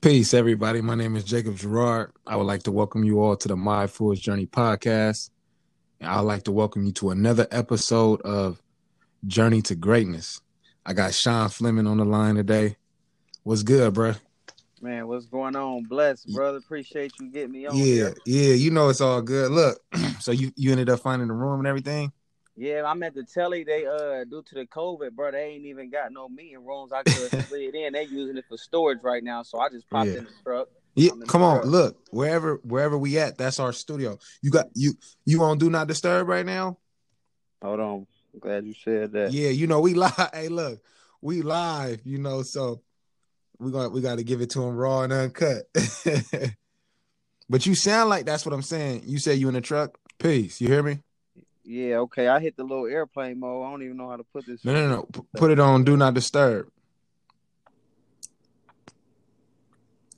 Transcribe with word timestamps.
Peace, 0.00 0.34
everybody. 0.34 0.80
My 0.80 0.94
name 0.94 1.16
is 1.16 1.24
Jacob 1.24 1.56
Gerard. 1.56 2.12
I 2.26 2.36
would 2.36 2.44
like 2.44 2.62
to 2.64 2.72
welcome 2.72 3.04
you 3.04 3.20
all 3.20 3.36
to 3.36 3.48
the 3.48 3.56
My 3.56 3.86
Fools 3.86 4.20
Journey 4.20 4.46
podcast. 4.46 5.30
And 6.00 6.10
I'd 6.10 6.20
like 6.20 6.44
to 6.44 6.52
welcome 6.52 6.84
you 6.84 6.92
to 6.92 7.10
another 7.10 7.46
episode 7.50 8.20
of 8.22 8.62
Journey 9.26 9.62
to 9.62 9.74
Greatness. 9.74 10.40
I 10.84 10.92
got 10.92 11.14
Shawn 11.14 11.48
Fleming 11.48 11.86
on 11.86 11.98
the 11.98 12.04
line 12.04 12.36
today. 12.36 12.76
What's 13.42 13.62
good, 13.62 13.94
bro? 13.94 14.14
Man, 14.80 15.08
what's 15.08 15.26
going 15.26 15.56
on? 15.56 15.84
Bless, 15.84 16.24
brother. 16.24 16.58
Appreciate 16.58 17.12
you 17.20 17.28
getting 17.28 17.52
me 17.52 17.66
on. 17.66 17.76
Yeah, 17.76 17.84
here. 17.84 18.16
yeah, 18.26 18.54
you 18.54 18.70
know 18.70 18.88
it's 18.88 19.00
all 19.00 19.22
good. 19.22 19.50
Look, 19.50 19.80
so 20.20 20.32
you 20.32 20.52
you 20.54 20.70
ended 20.70 20.90
up 20.90 21.00
finding 21.00 21.28
the 21.28 21.34
room 21.34 21.60
and 21.60 21.66
everything. 21.66 22.12
Yeah, 22.56 22.84
I'm 22.86 23.02
at 23.02 23.14
the 23.14 23.22
telly. 23.22 23.64
They 23.64 23.84
uh 23.86 24.24
due 24.24 24.42
to 24.42 24.54
the 24.54 24.66
COVID, 24.66 25.12
bro, 25.12 25.30
they 25.30 25.44
ain't 25.44 25.66
even 25.66 25.90
got 25.90 26.10
no 26.12 26.28
meeting 26.28 26.64
rooms. 26.64 26.90
I 26.92 27.02
could 27.02 27.30
slid 27.48 27.74
in. 27.74 27.92
They 27.92 28.04
using 28.04 28.36
it 28.38 28.46
for 28.48 28.56
storage 28.56 29.02
right 29.02 29.22
now, 29.22 29.42
so 29.42 29.58
I 29.58 29.68
just 29.68 29.88
popped 29.90 30.06
Yeah. 30.08 30.18
in 30.18 30.24
the 30.24 30.30
truck. 30.42 30.68
Yeah, 30.94 31.10
come 31.28 31.42
on, 31.42 31.56
truck. 31.58 31.66
look 31.66 31.96
wherever 32.10 32.54
wherever 32.64 32.96
we 32.96 33.18
at, 33.18 33.36
that's 33.36 33.60
our 33.60 33.74
studio. 33.74 34.18
You 34.40 34.50
got 34.50 34.66
you 34.74 34.94
you 35.26 35.42
on 35.42 35.58
Do 35.58 35.68
Not 35.68 35.86
Disturb 35.88 36.28
right 36.28 36.46
now? 36.46 36.78
Hold 37.62 37.80
on. 37.80 38.06
I'm 38.32 38.40
glad 38.40 38.64
you 38.64 38.74
said 38.82 39.12
that. 39.12 39.32
Yeah, 39.32 39.50
you 39.50 39.66
know 39.66 39.80
we 39.80 39.92
live. 39.94 40.12
Hey, 40.32 40.48
look, 40.48 40.80
we 41.20 41.42
live. 41.42 42.00
You 42.04 42.18
know, 42.18 42.42
so 42.42 42.80
we 43.58 43.70
got 43.70 43.92
we 43.92 44.00
got 44.00 44.16
to 44.16 44.24
give 44.24 44.40
it 44.40 44.50
to 44.50 44.62
him 44.62 44.76
raw 44.76 45.02
and 45.02 45.12
uncut. 45.12 45.64
but 47.50 47.66
you 47.66 47.74
sound 47.74 48.08
like 48.08 48.24
that's 48.24 48.46
what 48.46 48.54
I'm 48.54 48.62
saying. 48.62 49.02
You 49.04 49.18
say 49.18 49.34
you 49.34 49.48
in 49.48 49.54
the 49.54 49.60
truck. 49.60 49.98
Peace. 50.18 50.60
You 50.62 50.68
hear 50.68 50.82
me? 50.82 51.00
Yeah, 51.66 51.96
okay. 51.96 52.28
I 52.28 52.38
hit 52.38 52.56
the 52.56 52.62
little 52.62 52.86
airplane 52.86 53.40
mode. 53.40 53.66
I 53.66 53.70
don't 53.70 53.82
even 53.82 53.96
know 53.96 54.08
how 54.08 54.16
to 54.16 54.22
put 54.22 54.46
this. 54.46 54.64
No, 54.64 54.72
no, 54.72 54.88
no. 54.88 55.02
P- 55.02 55.20
put 55.36 55.50
it 55.50 55.58
on 55.58 55.82
Do 55.82 55.96
Not 55.96 56.14
Disturb. 56.14 56.68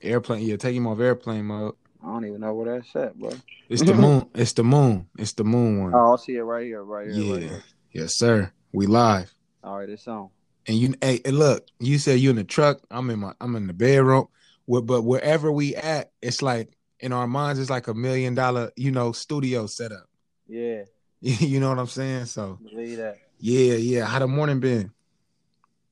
Airplane. 0.03 0.47
Yeah, 0.47 0.57
take 0.57 0.77
him 0.77 0.87
off 0.87 1.01
airplane 1.01 1.47
mode. 1.47 1.75
I 2.03 2.07
don't 2.07 2.27
even 2.27 2.41
know 2.41 2.55
where 2.55 2.77
that's 2.77 2.95
at, 2.95 3.19
bro. 3.19 3.33
It's 3.69 3.83
the 3.83 3.95
moon. 3.95 4.29
It's 4.35 4.53
the 4.53 4.63
moon. 4.63 5.09
It's 5.19 5.33
the 5.33 5.45
moon 5.45 5.85
one. 5.85 5.95
Oh, 5.95 6.15
I 6.15 6.17
see 6.17 6.37
it 6.37 6.43
right 6.43 6.65
here, 6.65 6.85
right 6.85 7.09
here, 7.11 7.33
right 7.33 7.43
yeah. 7.43 7.49
here. 7.49 7.63
Yes, 7.93 8.15
sir. 8.15 8.53
We 8.73 8.87
live. 8.87 9.33
All 9.65 9.79
right, 9.79 9.89
it's 9.89 10.07
on. 10.07 10.29
And 10.67 10.77
you, 10.77 10.95
hey, 11.01 11.21
and 11.25 11.39
look, 11.39 11.67
you 11.81 11.99
said 11.99 12.21
you 12.21 12.31
in 12.31 12.37
the 12.37 12.45
truck. 12.45 12.81
I'm 12.91 13.09
in 13.09 13.21
my, 13.21 13.33
I'm 13.41 13.57
in 13.57 13.67
the 13.67 13.73
bedroom. 13.73 14.29
But 14.69 15.03
wherever 15.03 15.51
we 15.51 15.75
at, 15.75 16.13
it's 16.21 16.43
like 16.43 16.77
in 17.01 17.13
our 17.13 17.27
minds, 17.27 17.59
it's 17.59 17.71
like 17.71 17.89
a 17.89 17.95
million 17.95 18.35
dollar, 18.35 18.71
you 18.77 18.91
know, 18.91 19.13
studio 19.13 19.67
setup. 19.67 20.07
Yeah, 20.47 20.83
you 21.21 21.61
know 21.61 21.69
what 21.71 21.79
I'm 21.79 21.87
saying? 21.87 22.27
So 22.27 22.59
believe 22.63 22.99
that. 22.99 23.19
yeah, 23.41 23.75
yeah. 23.75 24.05
How 24.07 24.19
the 24.21 24.29
morning 24.29 24.61
been? 24.61 24.93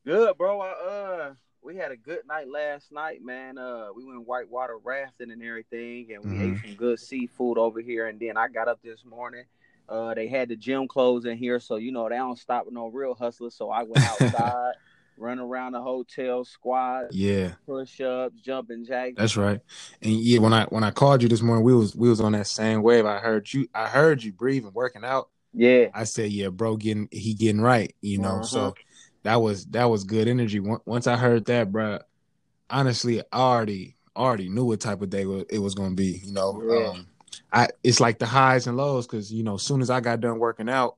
Good, 0.05 0.39
bro. 0.39 0.61
I, 0.61 0.71
uh, 0.71 1.35
we 1.63 1.77
had 1.77 1.91
a 1.91 1.97
good 1.97 2.27
night 2.29 2.49
last 2.49 2.93
night, 2.93 3.23
man. 3.25 3.59
Uh, 3.59 3.89
we 3.95 4.05
went 4.05 4.27
whitewater 4.27 4.79
rafting 4.79 5.33
and 5.33 5.43
everything, 5.43 6.13
and 6.13 6.23
we 6.23 6.37
Mhm. 6.37 6.43
ate 6.55 6.61
some 6.61 6.77
good 6.77 7.01
seafood 7.01 7.59
over 7.59 7.81
here. 7.81 8.07
And 8.07 8.21
then 8.21 8.37
I 8.37 8.49
got 8.49 8.69
up 8.69 8.81
this 8.83 9.05
morning. 9.05 9.45
Uh, 9.89 10.15
they 10.15 10.29
had 10.29 10.49
the 10.49 10.57
gym 10.57 10.87
closed 10.89 11.27
in 11.27 11.37
here, 11.37 11.59
so 11.61 11.77
you 11.77 11.91
know 11.93 12.09
they 12.09 12.17
don't 12.17 12.39
stop 12.39 12.67
with 12.67 12.75
no 12.75 12.87
real 12.89 13.15
hustlers. 13.15 13.55
So 13.57 13.71
I 13.71 13.83
went 13.83 14.05
outside, 14.07 14.75
run 15.19 15.39
around 15.39 15.73
the 15.73 15.83
hotel, 15.83 16.45
squat, 16.45 17.07
Yeah, 17.11 17.53
push 17.67 18.01
ups, 18.01 18.41
jumping 18.41 18.85
jacks. 18.85 19.15
that's 19.17 19.37
right. 19.37 19.61
And 20.03 20.13
yeah, 20.13 20.39
when 20.39 20.53
I 20.53 20.65
when 20.67 20.85
I 20.85 20.91
called 20.91 21.23
you 21.23 21.29
this 21.29 21.43
morning, 21.43 21.65
we 21.65 21.75
was 21.75 21.95
we 21.97 22.09
was 22.09 22.21
on 22.21 22.33
that 22.33 22.47
same 22.47 22.83
wave. 22.83 23.07
I 23.07 23.19
heard 23.19 23.53
you. 23.53 23.69
I 23.75 23.87
heard 23.89 24.23
you 24.23 24.33
breathing, 24.33 24.73
working 24.75 25.05
out. 25.05 25.29
Yeah, 25.55 25.87
I 25.95 26.05
said, 26.05 26.31
yeah, 26.33 26.49
bro, 26.49 26.77
getting 26.77 27.09
he 27.11 27.35
getting 27.35 27.61
right. 27.63 27.95
You 28.03 28.19
know, 28.19 28.43
so 28.43 28.61
Uh-huh. 28.61 28.73
that 29.23 29.37
was 29.37 29.65
that 29.67 29.87
was 29.87 30.05
good 30.05 30.29
energy. 30.29 30.61
Once 30.61 31.07
I 31.07 31.17
heard 31.17 31.47
that, 31.47 31.73
bro, 31.73 31.99
honestly, 32.71 33.21
I 33.21 33.25
already 33.33 33.97
already 34.15 34.49
knew 34.49 34.65
what 34.65 34.81
type 34.81 35.03
of 35.03 35.11
day 35.11 35.23
it 35.51 35.59
was 35.59 35.75
gonna 35.75 35.95
be. 35.95 36.21
You 36.25 36.33
know, 36.33 36.63
Yeah. 36.71 36.91
um, 36.91 37.07
I 37.53 37.69
it's 37.83 38.01
like 38.01 38.19
the 38.19 38.27
highs 38.27 38.67
and 38.67 38.77
lows 38.77 39.07
because 39.07 39.33
you 39.33 39.43
know, 39.43 39.55
as 39.55 39.63
soon 39.63 39.81
as 39.81 39.91
I 39.91 40.01
got 40.01 40.21
done 40.21 40.39
working 40.39 40.69
out, 40.69 40.97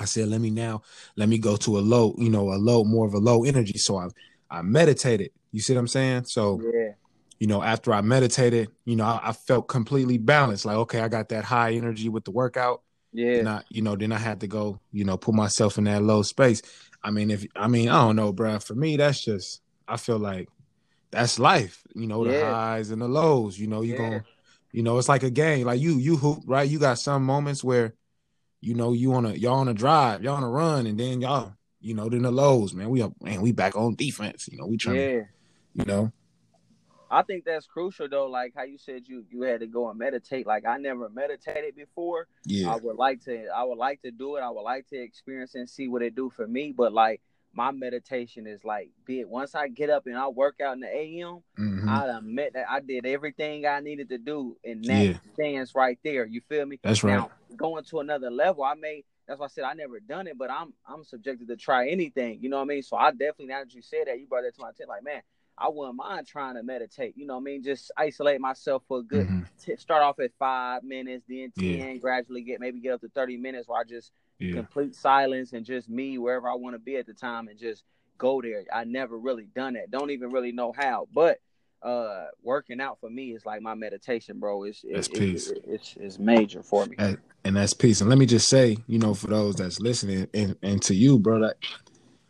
I 0.00 0.04
said, 0.06 0.28
let 0.28 0.40
me 0.40 0.50
now 0.50 0.82
let 1.16 1.28
me 1.28 1.38
go 1.38 1.56
to 1.58 1.78
a 1.78 1.80
low, 1.80 2.14
you 2.18 2.30
know, 2.30 2.52
a 2.52 2.56
low 2.56 2.84
more 2.84 3.06
of 3.06 3.14
a 3.14 3.18
low 3.18 3.44
energy. 3.44 3.78
So 3.78 3.96
I 3.98 4.08
I 4.50 4.62
meditated. 4.62 5.30
You 5.52 5.60
see 5.60 5.74
what 5.74 5.80
I'm 5.80 5.88
saying? 5.88 6.24
So 6.24 6.60
yeah, 6.72 6.92
you 7.38 7.46
know, 7.46 7.62
after 7.62 7.92
I 7.92 8.00
meditated, 8.00 8.70
you 8.84 8.96
know, 8.96 9.04
I, 9.04 9.20
I 9.28 9.32
felt 9.32 9.68
completely 9.68 10.18
balanced. 10.18 10.64
Like, 10.64 10.76
okay, 10.76 11.00
I 11.00 11.08
got 11.08 11.28
that 11.30 11.44
high 11.44 11.72
energy 11.72 12.08
with 12.08 12.24
the 12.24 12.30
workout 12.32 12.82
yeah. 13.12 13.36
then 13.36 13.48
I, 13.48 13.62
you 13.68 13.82
know, 13.82 13.96
then 13.96 14.12
I 14.12 14.18
had 14.18 14.40
to 14.40 14.46
go, 14.46 14.80
you 14.92 15.04
know, 15.04 15.16
put 15.16 15.34
myself 15.34 15.78
in 15.78 15.84
that 15.84 16.02
low 16.02 16.22
space. 16.22 16.62
I 17.02 17.10
mean, 17.10 17.30
if 17.30 17.46
I 17.56 17.68
mean, 17.68 17.88
I 17.88 18.00
don't 18.00 18.16
know, 18.16 18.32
bruh. 18.32 18.62
For 18.62 18.74
me, 18.74 18.96
that's 18.96 19.24
just 19.24 19.62
I 19.88 19.96
feel 19.96 20.18
like 20.18 20.48
that's 21.10 21.38
life. 21.38 21.82
You 21.94 22.06
know, 22.06 22.24
the 22.24 22.32
Yeah. 22.32 22.38
highs 22.38 22.90
and 22.90 23.02
the 23.02 23.08
lows. 23.08 23.58
You 23.58 23.66
know, 23.66 23.82
you 23.82 23.92
Yeah. 23.92 23.98
going 23.98 24.22
you 24.72 24.84
know, 24.84 24.98
it's 24.98 25.08
like 25.08 25.24
a 25.24 25.30
game. 25.30 25.66
Like 25.66 25.80
you, 25.80 25.98
you 25.98 26.16
hoop, 26.16 26.44
right? 26.46 26.68
You 26.68 26.78
got 26.78 26.98
some 26.98 27.24
moments 27.24 27.64
where, 27.64 27.94
you 28.60 28.74
know, 28.74 28.92
you 28.92 29.12
on 29.14 29.26
a 29.26 29.32
y'all 29.32 29.58
on 29.58 29.68
a 29.68 29.74
drive, 29.74 30.22
y'all 30.22 30.36
on 30.36 30.42
a 30.42 30.48
run, 30.48 30.86
and 30.86 30.98
then 30.98 31.20
y'all, 31.20 31.54
you 31.80 31.94
know, 31.94 32.08
then 32.08 32.22
the 32.22 32.30
lows, 32.30 32.74
man. 32.74 32.90
We 32.90 33.02
up, 33.02 33.12
man, 33.20 33.40
we 33.40 33.52
back 33.52 33.76
on 33.76 33.94
defense. 33.94 34.48
You 34.50 34.58
know, 34.58 34.66
we 34.66 34.76
trying, 34.76 34.96
to, 34.96 35.12
yeah. 35.12 35.22
you 35.74 35.84
know, 35.84 36.12
I 37.10 37.22
think 37.22 37.44
that's 37.44 37.66
crucial 37.66 38.08
though. 38.08 38.26
Like 38.26 38.52
how 38.54 38.62
you 38.62 38.78
said 38.78 39.02
you 39.06 39.24
you 39.30 39.42
had 39.42 39.60
to 39.60 39.66
go 39.66 39.88
and 39.88 39.98
meditate. 39.98 40.46
Like 40.46 40.64
I 40.64 40.78
never 40.78 41.08
meditated 41.08 41.74
before. 41.74 42.28
yeah, 42.44 42.72
I 42.72 42.76
would 42.76 42.96
like 42.96 43.24
to 43.24 43.46
I 43.48 43.64
would 43.64 43.78
like 43.78 44.02
to 44.02 44.10
do 44.10 44.36
it. 44.36 44.42
I 44.42 44.50
would 44.50 44.62
like 44.62 44.86
to 44.88 44.96
experience 44.96 45.54
and 45.54 45.68
see 45.68 45.88
what 45.88 46.02
it 46.02 46.14
do 46.14 46.30
for 46.30 46.46
me. 46.46 46.72
But 46.76 46.92
like 46.92 47.20
my 47.52 47.70
meditation 47.72 48.46
is 48.46 48.64
like 48.64 48.90
be 49.04 49.20
it 49.20 49.28
once 49.28 49.54
I 49.54 49.68
get 49.68 49.90
up 49.90 50.06
and 50.06 50.16
I 50.16 50.28
work 50.28 50.60
out 50.60 50.74
in 50.74 50.80
the 50.80 50.88
AM, 50.94 51.42
mhm. 51.58 51.88
I 51.88 52.06
done 52.06 52.34
met 52.34 52.52
that 52.54 52.66
I 52.70 52.80
did 52.80 53.06
everything 53.06 53.66
I 53.66 53.80
needed 53.80 54.08
to 54.10 54.18
do 54.18 54.56
and 54.64 54.84
that 54.84 55.04
Yeah. 55.06 55.18
stance 55.34 55.74
right 55.74 55.98
there. 56.04 56.24
You 56.26 56.40
feel 56.48 56.66
me? 56.66 56.78
that's 56.82 57.02
right. 57.02 57.14
Now 57.14 57.30
going 57.56 57.84
to 57.84 58.00
another 58.00 58.30
level, 58.30 58.62
I 58.64 58.74
may 58.74 59.04
that's 59.26 59.38
why 59.38 59.46
I 59.46 59.48
said 59.48 59.64
I 59.64 59.74
never 59.74 60.00
done 60.00 60.26
it, 60.26 60.36
but 60.38 60.50
I'm 60.50 60.72
I'm 60.86 61.04
subjected 61.04 61.48
to 61.48 61.56
try 61.56 61.88
anything. 61.88 62.38
You 62.42 62.48
know 62.48 62.56
what 62.56 62.62
I 62.64 62.66
mean? 62.66 62.82
So 62.82 62.96
I 62.96 63.10
definitely 63.10 63.46
now 63.46 63.60
that 63.60 63.74
you 63.74 63.82
said 63.82 64.06
that, 64.06 64.18
you 64.20 64.26
brought 64.26 64.42
that 64.42 64.54
to 64.56 64.60
my 64.60 64.70
attention. 64.70 64.88
Like, 64.88 65.04
man, 65.04 65.22
I 65.58 65.68
wouldn't 65.68 65.96
mind 65.96 66.26
trying 66.26 66.54
to 66.54 66.62
meditate. 66.62 67.14
You 67.16 67.26
know 67.26 67.34
what 67.34 67.42
I 67.42 67.44
mean? 67.44 67.62
Just 67.62 67.92
isolate 67.96 68.40
myself 68.40 68.82
for 68.88 68.98
a 69.00 69.02
good 69.02 69.26
Mhm. 69.28 69.46
t- 69.62 69.76
start 69.76 70.02
off 70.02 70.18
at 70.18 70.32
five 70.38 70.82
minutes, 70.82 71.24
then 71.28 71.52
ten, 71.56 71.64
Yeah. 71.64 71.94
gradually 71.96 72.42
get 72.42 72.60
maybe 72.60 72.80
get 72.80 72.92
up 72.94 73.00
to 73.02 73.08
thirty 73.08 73.36
minutes 73.36 73.68
where 73.68 73.80
I 73.80 73.84
just 73.84 74.12
Yeah, 74.40 74.54
complete 74.54 74.94
silence 74.94 75.52
and 75.52 75.64
just 75.64 75.88
me 75.88 76.18
wherever 76.18 76.48
I 76.48 76.54
want 76.54 76.74
to 76.74 76.78
be 76.80 76.96
at 76.96 77.06
the 77.06 77.14
time 77.14 77.48
and 77.48 77.58
just 77.58 77.84
go 78.18 78.40
there. 78.40 78.64
I 78.72 78.84
never 78.84 79.18
really 79.18 79.48
done 79.54 79.74
that. 79.74 79.90
Don't 79.90 80.10
even 80.10 80.32
really 80.32 80.52
know 80.52 80.72
how. 80.76 81.08
But 81.12 81.38
uh 81.82 82.26
working 82.42 82.78
out 82.80 82.98
for 83.00 83.08
me 83.08 83.32
is 83.32 83.46
like 83.46 83.62
my 83.62 83.74
meditation, 83.74 84.38
bro. 84.38 84.64
It's 84.64 84.84
it's, 84.84 85.08
peace. 85.08 85.50
it's, 85.50 85.60
it's 85.66 85.96
it's 85.98 86.18
major 86.18 86.62
for 86.62 86.86
me. 86.86 86.96
and, 86.98 87.56
that's 87.56 87.72
peace. 87.72 88.00
And 88.00 88.10
let 88.10 88.18
me 88.18 88.26
just 88.26 88.48
say, 88.48 88.76
you 88.86 88.98
know, 88.98 89.14
for 89.14 89.28
those 89.28 89.56
that's 89.56 89.80
listening, 89.80 90.28
and, 90.34 90.56
and 90.62 90.82
to 90.82 90.94
you, 90.94 91.18
bro, 91.18 91.40
that 91.40 91.56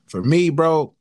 for 0.06 0.22
me, 0.22 0.50
bro, 0.50 0.94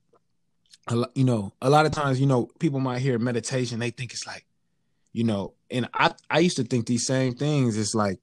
a 0.88 0.96
lo- 0.96 1.12
you 1.16 1.24
know, 1.24 1.53
a 1.62 1.69
lot 1.69 1.86
of 1.86 1.92
times, 1.92 2.19
you 2.19 2.25
know, 2.25 2.50
people 2.59 2.80
might 2.80 3.00
hear 3.00 3.18
meditation, 3.19 3.80
they 3.80 3.92
think 3.92 4.14
it's 4.14 4.25
like, 4.28 4.46
you 5.14 5.24
know, 5.24 5.53
and 5.72 5.88
I 5.94 6.14
I 6.30 6.40
used 6.40 6.58
to 6.58 6.64
think 6.64 6.86
these 6.88 7.06
same 7.06 7.36
things. 7.36 7.78
It's 7.78 7.96
like, 7.96 8.19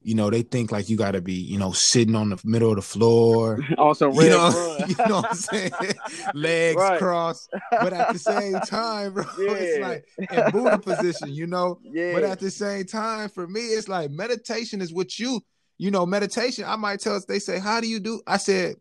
you 0.00 0.14
know, 0.14 0.30
they 0.30 0.42
think 0.42 0.70
like 0.70 0.88
you 0.88 0.96
got 0.96 1.12
to 1.12 1.20
be, 1.20 1.34
you 1.34 1.58
know, 1.58 1.72
sitting 1.72 2.14
on 2.14 2.30
the 2.30 2.40
middle 2.44 2.70
of 2.70 2.76
the 2.76 2.82
floor. 2.82 3.58
some 3.94 4.12
You 4.12 4.30
know, 4.30 4.78
you 4.86 4.94
know 5.06 5.16
what 5.16 5.30
I'm 5.30 5.36
saying? 5.36 5.72
Legs 6.34 6.76
Right. 6.76 6.98
crossed, 6.98 7.50
but 7.70 7.92
at 7.92 8.12
the 8.12 8.18
same 8.18 8.60
time, 8.60 9.14
bro, 9.14 9.24
it's 9.36 9.78
like 9.80 10.04
in 10.30 10.50
Buddha 10.52 10.78
position, 10.78 11.32
you 11.32 11.46
know. 11.46 11.80
yeah. 11.82 12.12
But 12.12 12.24
at 12.24 12.38
the 12.38 12.50
same 12.50 12.84
time, 12.84 13.28
for 13.28 13.46
me, 13.46 13.60
it's 13.60 13.88
like 13.88 14.10
meditation 14.10 14.80
is 14.80 14.92
what 14.92 15.18
you, 15.18 15.40
you 15.78 15.90
know, 15.90 16.06
meditation. 16.06 16.64
I 16.66 16.76
might 16.76 17.00
tell 17.00 17.16
us, 17.16 17.24
they 17.24 17.38
say, 17.38 17.58
How 17.58 17.80
do 17.80 17.88
you 17.88 17.98
do? 18.00 18.20
I 18.26 18.36
said, 18.36 18.76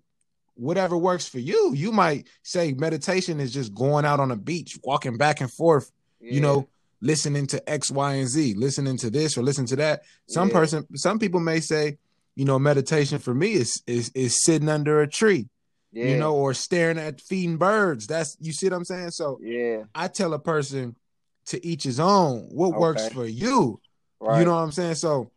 Whatever 0.56 0.98
works 0.98 1.28
for 1.28 1.38
you. 1.40 1.74
You 1.76 1.92
might 1.92 2.28
say 2.42 2.74
meditation 2.74 3.40
is 3.40 3.54
just 3.54 3.76
going 3.76 4.06
out 4.06 4.20
on 4.20 4.32
a 4.32 4.36
beach, 4.36 4.78
walking 4.84 5.16
back 5.18 5.40
and 5.42 5.52
forth, 5.52 5.92
you 6.20 6.42
know, 6.42 6.68
listening 7.02 7.48
to 7.48 7.70
X, 7.70 7.92
Y, 7.92 8.14
and 8.16 8.28
Z, 8.28 8.56
listening 8.56 8.98
to 8.98 9.10
this 9.10 9.38
or 9.38 9.44
listen 9.44 9.66
to 9.68 9.76
that. 9.78 10.04
Some 10.28 10.48
Yeah. 10.50 10.54
person, 10.54 10.88
some 10.96 11.20
people 11.20 11.40
may 11.40 11.60
say, 11.60 11.98
you 12.36 12.46
know, 12.46 12.60
meditation 12.60 13.20
for 13.20 13.34
me 13.34 13.54
is 13.54 13.82
is 13.88 14.10
is 14.16 14.44
sitting 14.44 14.70
under 14.70 15.02
a 15.02 15.08
tree, 15.08 15.48
yeah. 15.92 16.06
you 16.06 16.18
know, 16.18 16.36
or 16.36 16.54
staring 16.54 16.98
at 16.98 17.22
feeding 17.22 17.58
birds. 17.58 18.08
That's 18.08 18.38
you 18.40 18.54
see 18.54 18.68
what 18.68 18.76
I'm 18.76 18.86
saying? 18.86 19.12
So 19.12 19.40
yeah. 19.42 19.84
I 19.96 20.08
tell 20.08 20.34
a 20.34 20.40
person 20.40 20.96
to 21.48 21.66
each 21.66 21.84
his 21.84 22.00
own. 22.00 22.50
What 22.52 22.78
works 22.80 23.08
for 23.10 23.26
you? 23.26 23.80
Right. 24.20 24.40
You 24.40 24.46
know 24.46 24.54
what 24.56 24.62
I'm 24.62 24.72
saying? 24.72 24.96
So 24.96 25.32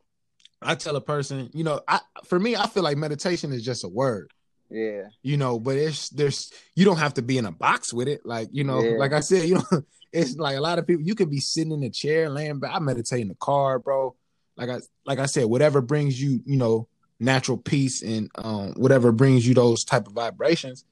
I 0.63 0.75
tell 0.75 0.97
a 0.97 1.01
person, 1.01 1.49
you 1.55 1.65
know, 1.65 1.81
I 1.89 2.01
for 2.27 2.39
me, 2.39 2.57
I 2.57 2.67
feel 2.67 2.83
like 2.83 2.97
meditation 2.99 3.53
is 3.53 3.63
just 3.65 3.85
a 3.85 3.89
word, 3.89 4.31
yeah. 4.71 5.05
you 5.23 5.37
know, 5.39 5.59
but 5.59 5.77
it's 5.77 6.11
there's 6.11 6.53
you 6.75 6.85
don't 6.85 6.99
have 6.99 7.15
to 7.15 7.23
be 7.23 7.39
in 7.39 7.47
a 7.47 7.53
box 7.53 7.95
with 7.95 8.09
it. 8.09 8.21
Like, 8.27 8.49
you 8.53 8.65
know, 8.65 8.83
Yeah. 8.83 8.99
like 8.99 9.13
I 9.15 9.21
said, 9.21 9.49
you 9.49 9.55
know, 9.57 9.65
it's 10.13 10.37
like 10.37 10.57
a 10.57 10.61
lot 10.61 10.79
of 10.79 10.87
people 10.87 11.03
you 11.03 11.15
can 11.15 11.29
be 11.29 11.41
sitting 11.41 11.73
in 11.73 11.83
a 11.83 11.91
chair, 11.91 12.29
laying 12.29 12.59
back. 12.59 12.73
I 12.75 12.79
meditate 12.79 13.23
in 13.23 13.29
the 13.29 13.35
car, 13.37 13.79
bro. 13.79 14.15
Like 14.57 14.69
I 14.69 14.81
like 15.07 15.19
I 15.19 15.27
said, 15.27 15.47
whatever 15.47 15.81
brings 15.81 16.21
you, 16.21 16.41
you 16.45 16.57
know, 16.57 16.89
natural 17.19 17.59
peace 17.59 18.03
and 18.03 18.31
um 18.37 18.73
whatever 18.75 19.13
brings 19.13 19.47
you 19.47 19.55
those 19.55 19.85
type 19.85 20.07
of 20.07 20.13
vibrations, 20.13 20.85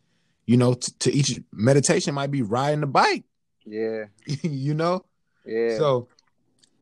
you 0.47 0.57
know, 0.57 0.75
t- 0.75 0.93
to 1.01 1.13
each 1.13 1.41
meditation 1.53 2.15
might 2.15 2.31
be 2.31 2.43
riding 2.43 2.81
the 2.81 2.87
bike. 2.87 3.25
Yeah. 3.67 4.05
you 4.43 4.75
know. 4.75 5.05
Yeah. 5.45 5.77
So, 5.79 6.09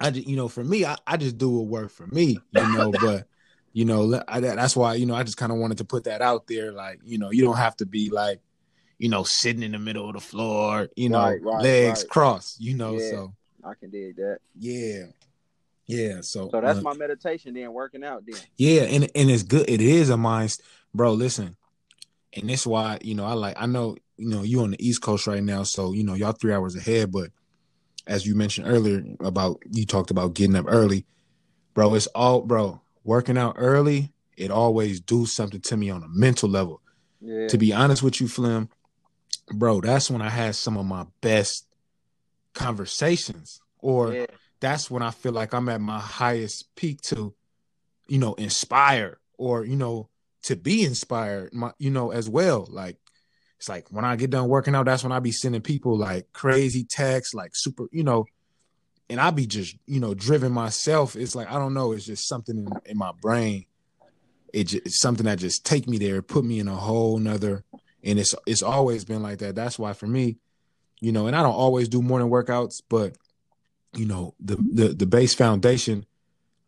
I 0.00 0.10
just, 0.10 0.26
you 0.26 0.36
know, 0.36 0.48
for 0.48 0.64
me, 0.64 0.84
I, 0.84 0.96
I 1.06 1.16
just 1.16 1.38
do 1.38 1.48
what 1.48 1.66
work 1.66 1.90
for 1.90 2.06
me, 2.06 2.38
you 2.52 2.72
know. 2.76 2.90
but 3.00 3.26
you 3.72 3.84
know, 3.84 4.22
I, 4.28 4.40
that's 4.40 4.76
why 4.76 4.94
you 4.94 5.06
know 5.06 5.14
I 5.14 5.22
just 5.22 5.36
kind 5.36 5.52
of 5.52 5.58
wanted 5.58 5.78
to 5.78 5.84
put 5.84 6.04
that 6.04 6.22
out 6.22 6.46
there. 6.46 6.72
Like, 6.72 7.00
you 7.04 7.18
know, 7.18 7.30
you 7.30 7.44
don't 7.44 7.56
have 7.56 7.76
to 7.76 7.86
be 7.86 8.10
like, 8.10 8.40
you 8.98 9.08
know, 9.08 9.22
sitting 9.24 9.62
in 9.62 9.72
the 9.72 9.78
middle 9.78 10.08
of 10.08 10.14
the 10.14 10.20
floor, 10.20 10.88
you 10.96 11.08
know, 11.08 11.18
Right, 11.18 11.42
right, 11.42 11.62
legs 11.62 12.00
right. 12.02 12.08
crossed, 12.10 12.60
you 12.60 12.74
know. 12.74 12.96
Yeah. 12.98 13.10
So 13.10 13.34
I 13.64 13.74
can 13.74 13.90
dig 13.90 14.16
that. 14.16 14.38
yeah, 14.58 15.04
yeah. 15.86 16.20
So 16.22 16.48
So 16.50 16.60
that's 16.60 16.78
uh, 16.78 16.82
my 16.82 16.94
meditation 16.94 17.54
then, 17.54 17.72
working 17.72 18.04
out 18.04 18.24
then. 18.26 18.40
Yeah, 18.56 18.82
and 18.82 19.04
and 19.14 19.30
it's 19.30 19.42
good. 19.42 19.68
It 19.68 19.80
is 19.80 20.10
a 20.10 20.16
mind, 20.16 20.56
bro. 20.94 21.12
Listen, 21.12 21.56
and 22.34 22.48
that's 22.48 22.66
why 22.66 22.98
you 23.02 23.14
know 23.14 23.24
I 23.24 23.32
like. 23.34 23.56
I 23.58 23.66
know 23.66 23.96
you 24.16 24.28
know 24.28 24.42
you 24.42 24.62
on 24.62 24.70
the 24.72 24.86
East 24.86 25.02
Coast 25.02 25.26
right 25.26 25.42
now, 25.42 25.62
so 25.62 25.92
you 25.92 26.04
know 26.04 26.14
y'all 26.14 26.32
three 26.32 26.52
hours 26.54 26.74
ahead. 26.76 27.12
But 27.12 27.30
as 28.06 28.26
you 28.26 28.34
mentioned 28.34 28.68
earlier 28.68 29.02
about 29.20 29.62
you 29.70 29.84
talked 29.84 30.10
about 30.10 30.34
getting 30.34 30.56
up 30.56 30.66
early, 30.68 31.04
bro. 31.74 31.94
It's 31.94 32.06
all 32.08 32.42
bro. 32.42 32.80
Working 33.04 33.38
out 33.38 33.54
early, 33.58 34.12
it 34.36 34.50
always 34.50 35.00
do 35.00 35.26
something 35.26 35.60
to 35.60 35.76
me 35.76 35.90
on 35.90 36.02
a 36.02 36.08
mental 36.08 36.48
level. 36.48 36.80
Yeah. 37.20 37.46
To 37.48 37.56
be 37.58 37.72
honest 37.72 38.02
with 38.02 38.20
you, 38.20 38.26
Flim, 38.26 38.68
bro, 39.52 39.80
that's 39.80 40.10
when 40.10 40.22
I 40.22 40.28
had 40.28 40.54
some 40.54 40.76
of 40.76 40.86
my 40.86 41.06
best 41.20 41.66
conversations, 42.54 43.60
or 43.78 44.12
yeah. 44.12 44.26
that's 44.60 44.90
when 44.90 45.02
I 45.02 45.10
feel 45.10 45.32
like 45.32 45.52
I'm 45.52 45.68
at 45.68 45.80
my 45.80 46.00
highest 46.00 46.74
peak 46.74 47.00
to, 47.02 47.34
you 48.08 48.18
know, 48.18 48.34
inspire 48.34 49.18
or, 49.38 49.64
you 49.64 49.76
know, 49.76 50.08
to 50.42 50.56
be 50.56 50.84
inspired, 50.84 51.52
my, 51.52 51.72
you 51.78 51.90
know, 51.90 52.10
as 52.10 52.28
well. 52.28 52.66
Like, 52.70 52.96
it's 53.58 53.68
like 53.68 53.88
when 53.90 54.04
I 54.04 54.16
get 54.16 54.30
done 54.30 54.48
working 54.48 54.74
out, 54.74 54.86
that's 54.86 55.02
when 55.02 55.12
I 55.12 55.18
be 55.18 55.32
sending 55.32 55.62
people 55.62 55.96
like 55.96 56.32
crazy 56.32 56.84
texts, 56.84 57.34
like 57.34 57.52
super, 57.54 57.88
you 57.90 58.04
know, 58.04 58.26
and 59.08 59.20
I 59.20 59.30
be 59.30 59.46
just, 59.46 59.76
you 59.86 60.00
know, 60.00 60.14
driven 60.14 60.52
myself. 60.52 61.16
It's 61.16 61.34
like, 61.34 61.50
I 61.50 61.58
don't 61.58 61.74
know, 61.74 61.92
it's 61.92 62.06
just 62.06 62.28
something 62.28 62.58
in, 62.58 62.68
in 62.86 62.98
my 62.98 63.12
brain. 63.20 63.66
It 64.52 64.64
just, 64.64 64.86
it's 64.86 65.00
something 65.00 65.26
that 65.26 65.38
just 65.38 65.64
take 65.64 65.88
me 65.88 65.98
there, 65.98 66.22
put 66.22 66.44
me 66.44 66.58
in 66.58 66.68
a 66.68 66.74
whole 66.74 67.18
nother, 67.18 67.64
and 68.06 68.18
it's, 68.18 68.34
it's 68.46 68.62
always 68.62 69.04
been 69.04 69.22
like 69.22 69.38
that. 69.38 69.54
That's 69.54 69.78
why 69.78 69.92
for 69.92 70.06
me, 70.06 70.38
you 71.00 71.12
know, 71.12 71.26
and 71.26 71.36
I 71.36 71.42
don't 71.42 71.54
always 71.54 71.88
do 71.88 72.00
morning 72.00 72.30
workouts, 72.30 72.82
but 72.88 73.16
you 73.94 74.06
know 74.06 74.34
the 74.40 74.56
the 74.56 74.88
the 74.88 75.06
base 75.06 75.34
foundation 75.34 76.04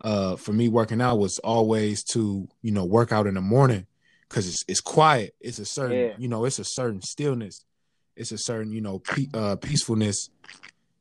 uh 0.02 0.37
for 0.37 0.52
me 0.52 0.69
working 0.69 1.00
out 1.00 1.19
was 1.19 1.38
always 1.40 2.02
to 2.02 2.49
you 2.62 2.70
know 2.73 2.85
work 2.85 3.12
out 3.12 3.26
in 3.26 3.35
the 3.35 3.40
morning 3.40 3.87
because 4.29 4.49
it's 4.49 4.64
it's 4.69 4.81
quiet 4.81 5.35
it's 5.40 5.58
a 5.58 5.64
certain 5.64 5.99
Yeah. 5.99 6.14
you 6.17 6.29
know 6.29 6.44
it's 6.44 6.58
a 6.58 6.64
certain 6.64 7.02
stillness 7.02 7.64
it's 8.17 8.32
a 8.32 8.38
certain 8.38 8.73
you 8.73 8.81
know 8.81 9.00
pe- 9.00 9.26
uh 9.34 9.56
peacefulness 9.56 10.31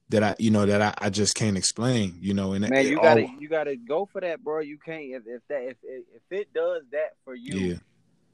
that 0.10 0.24
i 0.24 0.36
you 0.40 0.52
know 0.52 0.66
that 0.66 0.82
i, 0.82 0.94
I 1.06 1.10
just 1.10 1.36
can't 1.36 1.58
explain 1.58 2.18
you 2.20 2.34
know 2.34 2.54
and 2.54 2.68
Man, 2.68 2.86
it 2.86 2.90
you 2.90 3.00
gotta 3.00 3.28
you 3.40 3.48
gotta 3.48 3.76
go 3.76 4.06
for 4.06 4.20
that, 4.22 4.44
bro. 4.44 4.60
You 4.62 4.78
can't 4.78 5.04
if, 5.04 5.24
if 5.28 5.42
that 5.48 5.64
if 5.64 5.78
if 5.84 6.24
it 6.32 6.54
does 6.54 6.84
that 6.92 7.12
for 7.24 7.36
you 7.36 7.60
yeah 7.60 7.76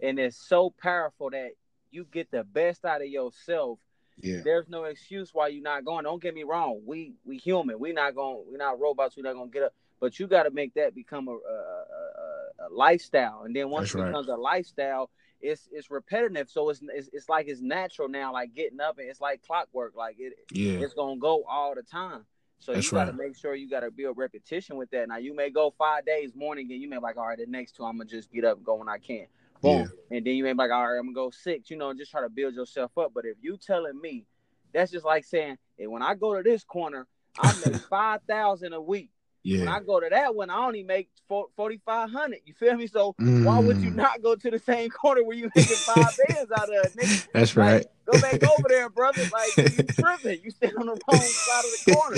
and 0.01 0.17
it's 0.17 0.47
so 0.47 0.73
powerful 0.81 1.29
that 1.29 1.51
you 1.93 2.05
get 2.11 2.29
the 2.31 2.43
best 2.43 2.83
out 2.83 3.01
of 3.01 3.07
yourself 3.07 3.79
yeah 4.21 4.41
there's 4.43 4.67
no 4.69 4.83
excuse 4.85 5.33
why 5.33 5.47
you're 5.47 5.63
not 5.63 5.85
going. 5.85 6.03
Don't 6.03 6.21
get 6.21 6.35
me 6.35 6.43
wrong. 6.43 6.81
We 6.85 7.13
we 7.25 7.37
human. 7.37 7.79
We 7.79 7.93
not 7.93 8.15
going. 8.15 8.43
We're 8.47 8.57
not 8.57 8.79
robots. 8.79 9.17
We're 9.17 9.23
not 9.23 9.33
gonna 9.33 9.49
get 9.49 9.63
up. 9.63 9.73
But 9.99 10.19
you 10.19 10.27
got 10.27 10.43
to 10.43 10.51
make 10.51 10.73
that 10.73 10.93
become 10.93 11.29
a, 11.29 11.31
a, 11.31 11.35
a, 11.35 12.67
a 12.67 12.69
lifestyle. 12.73 13.43
And 13.45 13.55
then 13.55 13.69
once 13.69 13.87
That's 13.87 13.95
it 13.95 13.99
right. 13.99 14.07
becomes 14.07 14.27
a 14.27 14.35
lifestyle, 14.35 15.09
it's 15.39 15.67
it's 15.71 15.89
repetitive. 15.89 16.49
So 16.49 16.69
it's, 16.69 16.81
it's 16.83 17.09
it's 17.13 17.29
like 17.29 17.47
it's 17.47 17.61
natural 17.61 18.09
now. 18.09 18.33
Like 18.33 18.53
getting 18.53 18.81
up 18.81 18.97
and 18.97 19.09
it's 19.09 19.21
like 19.21 19.41
clockwork. 19.43 19.95
Like 19.95 20.17
it 20.19 20.33
yeah 20.51 20.79
it's 20.79 20.93
gonna 20.93 21.19
go 21.19 21.43
all 21.49 21.73
the 21.75 21.83
time. 21.83 22.25
So 22.59 22.73
That's 22.73 22.85
you 22.85 22.91
got 22.91 23.05
to 23.05 23.11
right. 23.11 23.27
make 23.27 23.35
sure 23.35 23.55
you 23.55 23.69
got 23.69 23.81
to 23.81 23.91
build 23.91 24.17
repetition 24.17 24.77
with 24.77 24.89
that. 24.91 25.09
Now 25.09 25.17
you 25.17 25.35
may 25.35 25.49
go 25.49 25.73
five 25.77 26.05
days 26.05 26.33
morning, 26.33 26.71
and 26.71 26.81
you 26.81 26.87
may 26.87 26.95
be 26.95 27.01
like, 27.01 27.17
all 27.17 27.27
right, 27.27 27.37
the 27.37 27.45
next 27.45 27.75
two 27.75 27.83
I'm 27.83 27.97
gonna 27.97 28.09
just 28.09 28.31
get 28.31 28.45
up 28.45 28.57
and 28.57 28.65
go 28.65 28.75
when 28.75 28.87
I 28.87 28.99
can. 28.99 29.27
Boom. 29.63 29.91
And 30.11 30.25
then 30.25 30.35
you 30.35 30.45
ain't 30.45 30.57
like, 30.57 30.71
all 30.71 30.83
right, 30.87 30.99
I'm 30.99 31.05
gonna 31.05 31.15
go 31.15 31.31
six. 31.31 31.69
You 31.71 31.77
know, 31.77 31.89
and 31.89 31.97
just 31.99 32.11
try 32.11 32.21
to 32.21 32.29
build 32.29 32.53
yourself 32.53 32.91
up. 32.97 33.11
But 33.15 33.25
if 33.25 33.37
you 33.41 33.57
telling 33.57 33.99
me, 33.99 34.25
that's 34.73 34.91
just 34.91 35.05
like 35.05 35.23
saying, 35.25 35.57
hey, 35.77 35.87
when 35.87 36.03
I 36.03 36.13
go 36.15 36.35
to 36.35 36.43
this 36.43 36.63
corner, 36.63 37.07
I 37.37 37.53
make 37.53 37.73
five 37.89 38.21
thousand 38.27 38.73
a 38.73 38.81
week. 38.81 39.09
Yeah. 39.43 39.59
When 39.59 39.67
yeah 39.69 39.75
I 39.75 39.79
go 39.81 39.99
to 39.99 40.07
that 40.09 40.35
one, 40.35 40.49
I 40.49 40.57
only 40.65 40.83
make 40.83 41.09
forty 41.55 41.81
five 41.85 42.11
hundred. 42.11 42.39
You 42.45 42.53
feel 42.53 42.75
me? 42.75 42.87
So 42.87 43.15
why 43.41 43.59
would 43.59 43.81
you 43.81 43.91
Mm. 43.91 43.95
not 43.95 44.21
go 44.21 44.35
to 44.35 44.51
the 44.51 44.59
same 44.59 44.89
corner 45.01 45.23
where 45.23 45.35
you 45.35 45.49
making 45.55 45.77
five 45.85 46.13
bands 46.17 46.51
out 46.51 46.69
of, 46.73 46.93
nigga? 46.93 47.19
that's 47.33 47.55
Like, 47.55 47.73
right 47.73 47.85
Go 48.05 48.17
back 48.17 48.43
over 48.43 48.67
there, 48.67 48.89
brother. 48.89 49.23
Like 49.31 49.55
you 49.65 49.87
tripping. 49.97 50.41
You 50.43 50.51
stand 50.51 50.73
on 50.77 50.87
the 50.87 50.97
wrong 51.07 51.33
side 51.45 51.65
of 51.65 51.71
the 51.71 51.77
corner. 51.77 52.17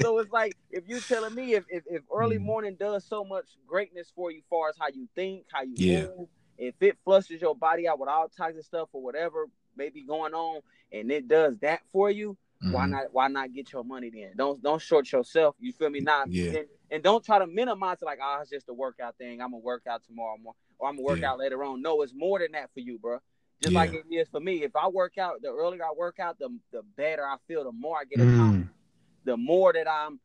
So 0.00 0.18
it's 0.18 0.30
like 0.30 0.56
if 0.70 0.86
you're 0.86 1.00
telling 1.02 1.34
me 1.34 1.54
if, 1.54 1.64
if, 1.68 1.82
if 1.86 2.02
early 2.14 2.38
Mm. 2.38 2.44
morning 2.44 2.76
does 2.78 3.04
so 3.06 3.24
much 3.24 3.46
greatness 3.66 4.10
for 4.14 4.30
you, 4.30 4.42
far 4.48 4.68
as 4.70 4.76
how 4.78 4.88
you 4.88 5.08
think, 5.14 5.44
how 5.52 5.62
you 5.62 5.74
Yeah. 5.76 6.06
move, 6.16 6.28
if 6.58 6.74
it 6.80 6.96
flushes 7.04 7.40
your 7.40 7.54
body 7.54 7.86
out 7.88 7.98
with 7.98 8.08
all 8.08 8.28
types 8.28 8.58
of 8.58 8.64
stuff 8.64 8.88
or 8.92 9.02
whatever 9.02 9.46
may 9.76 9.88
be 9.90 10.02
going 10.02 10.34
on, 10.34 10.60
and 10.92 11.10
it 11.10 11.28
does 11.28 11.58
that 11.58 11.80
for 11.92 12.10
you, 12.10 12.36
why 12.70 12.86
Mhm. 12.86 12.90
not? 12.90 13.12
Why 13.12 13.28
not 13.28 13.52
get 13.52 13.72
your 13.72 13.84
money 13.84 14.10
then? 14.10 14.32
Don't 14.36 14.62
don't 14.62 14.80
short 14.80 15.10
yourself. 15.12 15.56
You 15.60 15.72
feel 15.72 15.90
me? 15.90 16.00
Not 16.00 16.30
Yeah. 16.30 16.58
and, 16.58 16.68
and 16.90 17.02
don't 17.02 17.22
try 17.24 17.38
to 17.38 17.46
minimize 17.46 18.00
it 18.00 18.06
like, 18.06 18.18
oh, 18.22 18.38
it's 18.40 18.50
just 18.50 18.68
a 18.68 18.74
workout 18.74 19.16
thing. 19.18 19.40
I'm 19.42 19.50
gonna 19.50 19.58
work 19.58 19.86
out 19.86 20.02
tomorrow 20.04 20.36
morning, 20.38 20.58
or 20.78 20.88
I'm 20.88 20.96
gonna 20.96 21.04
work 21.04 21.20
Yeah. 21.20 21.32
out 21.32 21.38
later 21.38 21.62
on. 21.64 21.82
No, 21.82 22.00
it's 22.02 22.14
more 22.14 22.38
than 22.38 22.52
that 22.52 22.70
for 22.72 22.80
you, 22.80 22.98
bro. 22.98 23.18
Just 23.62 23.74
like 23.74 23.92
it 23.94 24.04
is 24.10 24.28
for 24.28 24.40
me. 24.40 24.62
If 24.62 24.74
I 24.76 24.88
work 24.88 25.18
out, 25.18 25.40
the 25.42 25.48
earlier 25.48 25.84
I 25.84 25.92
work 25.92 26.18
out, 26.18 26.38
the 26.38 26.48
the 26.72 26.82
better 26.82 27.26
I 27.26 27.36
feel. 27.46 27.64
The 27.64 27.72
more 27.72 27.98
I 27.98 28.04
get 28.04 28.20
accomplished. 28.20 28.70
Mm. 28.70 29.24
The 29.24 29.36
more 29.36 29.72
that 29.72 29.88
I'm 29.88 30.20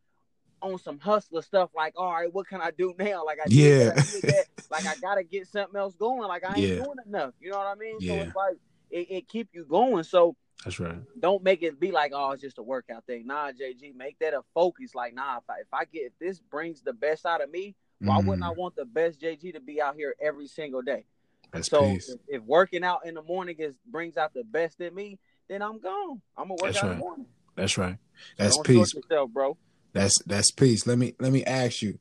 on 0.62 0.78
some 0.78 1.00
hustler 1.00 1.42
stuff. 1.42 1.72
Like, 1.76 1.94
all 1.98 2.12
right, 2.14 2.32
what 2.34 2.48
can 2.48 2.62
I 2.62 2.72
do 2.72 2.94
now? 2.98 3.26
Like 3.26 3.40
I 3.40 3.48
Yeah. 3.50 3.68
did 3.68 3.88
that, 3.88 3.98
I 3.98 4.12
did 4.12 4.22
that. 4.24 4.46
Like 4.72 4.86
I 4.88 4.96
gotta 4.96 5.24
get 5.24 5.48
something 5.48 5.80
else 5.80 5.96
going. 5.96 6.28
Like 6.28 6.44
I 6.44 6.58
ain't 6.58 6.70
Yeah. 6.70 6.76
doing 6.78 6.98
enough. 7.06 7.34
You 7.40 7.52
know 7.52 7.58
what 7.58 7.68
I 7.68 7.76
mean? 7.76 8.00
So 8.02 8.16
it's 8.22 8.36
like 8.36 8.58
it, 8.90 9.08
it 9.10 9.28
keep 9.28 9.50
you 9.54 9.66
going. 9.66 10.04
So 10.04 10.36
that's 10.64 10.80
right 10.80 10.98
don't 11.20 11.44
make 11.44 11.62
it 11.62 11.80
be 11.80 11.92
like, 11.92 12.14
oh, 12.16 12.32
it's 12.32 12.42
just 12.42 12.58
a 12.58 12.64
workout 12.64 13.06
thing. 13.06 13.28
Nah, 13.28 13.52
JG, 13.52 13.94
make 13.96 14.18
that 14.20 14.34
a 14.34 14.42
focus. 14.54 14.96
Like, 14.96 15.14
nah, 15.14 15.38
if 15.38 15.44
I, 15.50 15.54
if 15.60 15.68
I 15.74 15.86
get 15.86 16.04
if 16.06 16.14
this 16.20 16.40
brings 16.40 16.82
the 16.82 16.94
best 16.94 17.26
out 17.26 17.44
of 17.44 17.52
me, 17.52 17.76
why 18.00 18.18
wouldn't 18.18 18.44
I 18.44 18.50
Mm. 18.50 18.58
want 18.58 18.76
the 18.76 18.86
best 18.86 19.20
JG 19.20 19.54
to 19.54 19.60
be 19.60 19.82
out 19.82 19.96
here 19.96 20.16
every 20.22 20.48
single 20.48 20.82
day? 20.82 21.06
that's 21.52 21.70
So 21.70 21.84
peace 21.84 22.10
if, 22.10 22.42
if 22.42 22.44
working 22.44 22.84
out 22.84 23.06
in 23.06 23.14
the 23.14 23.22
morning 23.22 23.58
is 23.60 23.76
brings 23.86 24.18
out 24.18 24.34
the 24.34 24.44
best 24.44 24.80
in 24.82 24.96
me, 24.96 25.20
then 25.50 25.62
I'm 25.62 25.80
gone. 25.80 26.22
I'm 26.38 26.46
gonna 26.46 26.56
work 26.56 26.64
That's 26.64 26.78
out 26.78 26.84
in 26.84 26.90
right. 26.90 26.98
the 26.98 27.04
morning. 27.04 27.26
that's 27.56 27.78
right 27.78 27.98
So 28.18 28.34
that's 28.38 28.56
don't 28.56 28.66
peace 28.66 28.94
yourself, 28.94 29.30
bro. 29.32 29.58
That's 29.94 30.18
that's 30.26 30.52
peace. 30.52 30.88
Let 30.88 30.98
me 30.98 31.14
let 31.20 31.32
me 31.32 31.44
ask 31.44 31.82
you, 31.82 32.00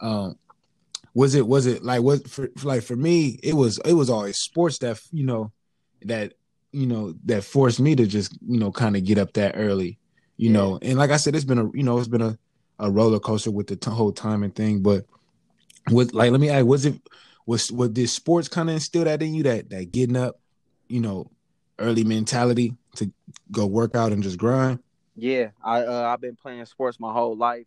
um, 0.00 0.38
was 1.14 1.34
it 1.34 1.46
was 1.46 1.66
it 1.66 1.82
like 1.82 2.02
what 2.02 2.28
for 2.28 2.48
like 2.64 2.82
for 2.82 2.96
me? 2.96 3.38
It 3.42 3.54
was 3.54 3.78
it 3.84 3.92
was 3.94 4.10
always 4.10 4.38
sports 4.38 4.78
that 4.78 5.00
you 5.12 5.24
know 5.24 5.52
that 6.02 6.34
you 6.72 6.86
know 6.86 7.14
that 7.24 7.44
forced 7.44 7.80
me 7.80 7.94
to 7.96 8.06
just 8.06 8.36
you 8.46 8.58
know 8.58 8.72
kind 8.72 8.96
of 8.96 9.04
get 9.04 9.18
up 9.18 9.32
that 9.34 9.54
early, 9.56 9.98
you 10.36 10.50
Yeah. 10.50 10.52
know. 10.52 10.78
And 10.82 10.98
like 10.98 11.10
I 11.10 11.16
said, 11.18 11.34
it's 11.34 11.44
been 11.44 11.58
a 11.58 11.70
you 11.74 11.82
know 11.82 11.98
it's 11.98 12.08
been 12.08 12.22
a, 12.22 12.38
a 12.78 12.90
roller 12.90 13.20
coaster 13.20 13.50
with 13.50 13.66
the 13.66 13.76
t- 13.76 13.90
whole 13.90 14.12
timing 14.12 14.52
thing. 14.52 14.82
But 14.82 15.04
with 15.90 16.12
like 16.14 16.30
let 16.30 16.40
me 16.40 16.50
ask, 16.50 16.66
was 16.66 16.86
it 16.86 17.00
was 17.46 17.70
was 17.72 17.90
did 17.90 18.08
sports 18.08 18.48
kind 18.48 18.68
of 18.70 18.74
instill 18.76 19.04
that 19.04 19.22
in 19.22 19.34
you 19.34 19.42
that 19.44 19.70
that 19.70 19.92
getting 19.92 20.16
up, 20.16 20.38
you 20.88 21.00
know, 21.00 21.30
early 21.78 22.04
mentality 22.04 22.76
to 22.96 23.12
go 23.50 23.66
work 23.66 23.94
out 23.96 24.12
and 24.12 24.22
just 24.22 24.38
grind? 24.38 24.80
Yeah, 25.14 25.50
I 25.62 25.82
uh, 25.82 26.02
I've 26.12 26.20
been 26.20 26.36
playing 26.36 26.64
sports 26.64 26.98
my 26.98 27.12
whole 27.12 27.36
life. 27.36 27.66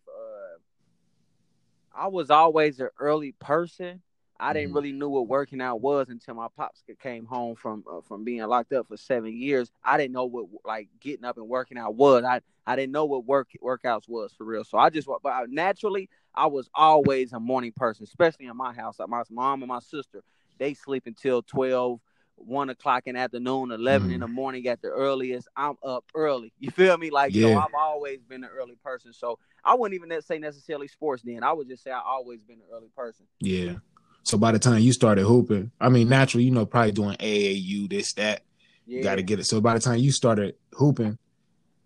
I 1.95 2.07
was 2.07 2.29
always 2.31 2.79
an 2.79 2.89
early 2.99 3.33
person. 3.33 4.01
I 4.39 4.53
didn't 4.53 4.71
Mhm. 4.71 4.75
really 4.75 4.91
knew 4.91 5.09
what 5.09 5.27
working 5.27 5.61
out 5.61 5.81
was 5.81 6.09
until 6.09 6.35
my 6.35 6.47
pops 6.55 6.83
came 6.99 7.25
home 7.25 7.55
from 7.55 7.83
uh, 7.89 8.01
from 8.01 8.23
being 8.25 8.43
locked 8.45 8.73
up 8.73 8.87
for 8.87 8.97
seven 8.97 9.33
years. 9.33 9.71
I 9.83 9.97
didn't 9.97 10.13
know 10.13 10.25
what 10.25 10.47
like 10.65 10.89
getting 10.99 11.25
up 11.25 11.37
and 11.37 11.47
working 11.47 11.77
out 11.77 11.95
was. 11.95 12.23
I 12.23 12.41
I 12.65 12.75
didn't 12.75 12.91
know 12.91 13.05
what 13.05 13.25
work 13.25 13.49
workouts 13.63 14.09
was 14.09 14.33
for 14.33 14.43
real. 14.45 14.63
So 14.65 14.77
I 14.77 14.89
just 14.89 15.07
but 15.07 15.29
I, 15.29 15.45
naturally 15.47 16.09
I 16.33 16.47
was 16.47 16.69
always 16.75 17.33
a 17.33 17.39
morning 17.39 17.71
person, 17.71 18.03
especially 18.03 18.47
in 18.47 18.57
my 18.57 18.73
house. 18.73 18.99
Like 18.99 19.09
my 19.09 19.23
mom 19.29 19.61
and 19.63 19.69
my 19.69 19.79
sister, 19.79 20.21
they 20.57 20.73
sleep 20.73 21.03
until 21.07 21.41
12, 21.41 21.99
1 22.37 22.69
o'clock 22.69 23.03
in 23.05 23.15
the 23.15 23.21
afternoon, 23.21 23.71
11 23.71 24.11
in 24.11 24.17
Mm. 24.17 24.21
the 24.21 24.27
morning 24.27 24.67
at 24.67 24.81
the 24.81 24.89
earliest. 24.89 25.47
I'm 25.55 25.75
up 25.83 26.05
early. 26.13 26.51
You 26.59 26.69
feel 26.71 26.97
me? 26.97 27.09
Like, 27.09 27.33
Yeah. 27.33 27.57
I've 27.59 27.73
always 27.73 28.19
been 28.21 28.43
an 28.43 28.49
early 28.53 28.75
person. 28.83 29.13
So 29.13 29.39
I 29.63 29.73
wouldn't 29.75 29.99
even 30.01 30.21
say 30.21 30.37
necessarily 30.39 30.87
sports 30.87 31.23
then. 31.23 31.43
I 31.43 31.53
would 31.53 31.67
just 31.67 31.83
say 31.83 31.91
I 31.91 32.01
always 32.01 32.41
been 32.41 32.57
an 32.57 32.67
early 32.73 32.89
person. 32.95 33.25
Yeah. 33.39 33.75
So 34.23 34.37
by 34.37 34.51
the 34.51 34.59
time 34.59 34.81
you 34.81 34.91
started 34.91 35.23
hooping, 35.25 35.71
I 35.79 35.89
mean, 35.89 36.09
naturally, 36.09 36.43
you 36.45 36.51
know, 36.51 36.65
probably 36.65 36.91
doing 36.91 37.15
AAU, 37.19 37.87
this, 37.89 38.13
that, 38.13 38.43
Yeah. 38.85 38.97
you 38.97 39.03
got 39.03 39.15
to 39.15 39.23
get 39.23 39.39
it. 39.39 39.45
So 39.45 39.61
by 39.61 39.73
the 39.73 39.79
time 39.79 39.99
you 39.99 40.11
started 40.11 40.55
hooping, 40.73 41.17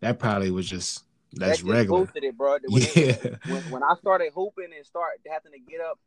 that 0.01 0.19
probably 0.19 0.49
was 0.51 0.67
just 0.67 1.03
That 1.33 1.39
that's 1.47 1.59
just 1.59 1.69
regular. 1.69 2.05
boosted 2.05 2.23
it, 2.23 2.37
bro. 2.37 2.57
When, 2.67 2.81
Yeah. 2.95 3.11
it, 3.11 3.39
when, 3.47 3.61
when 3.69 3.83
I 3.83 3.93
started 3.99 4.31
hooping 4.33 4.69
and 4.75 4.85
start 4.85 5.19
having 5.29 5.51
to 5.51 5.59
get 5.59 5.79
up 5.81 5.99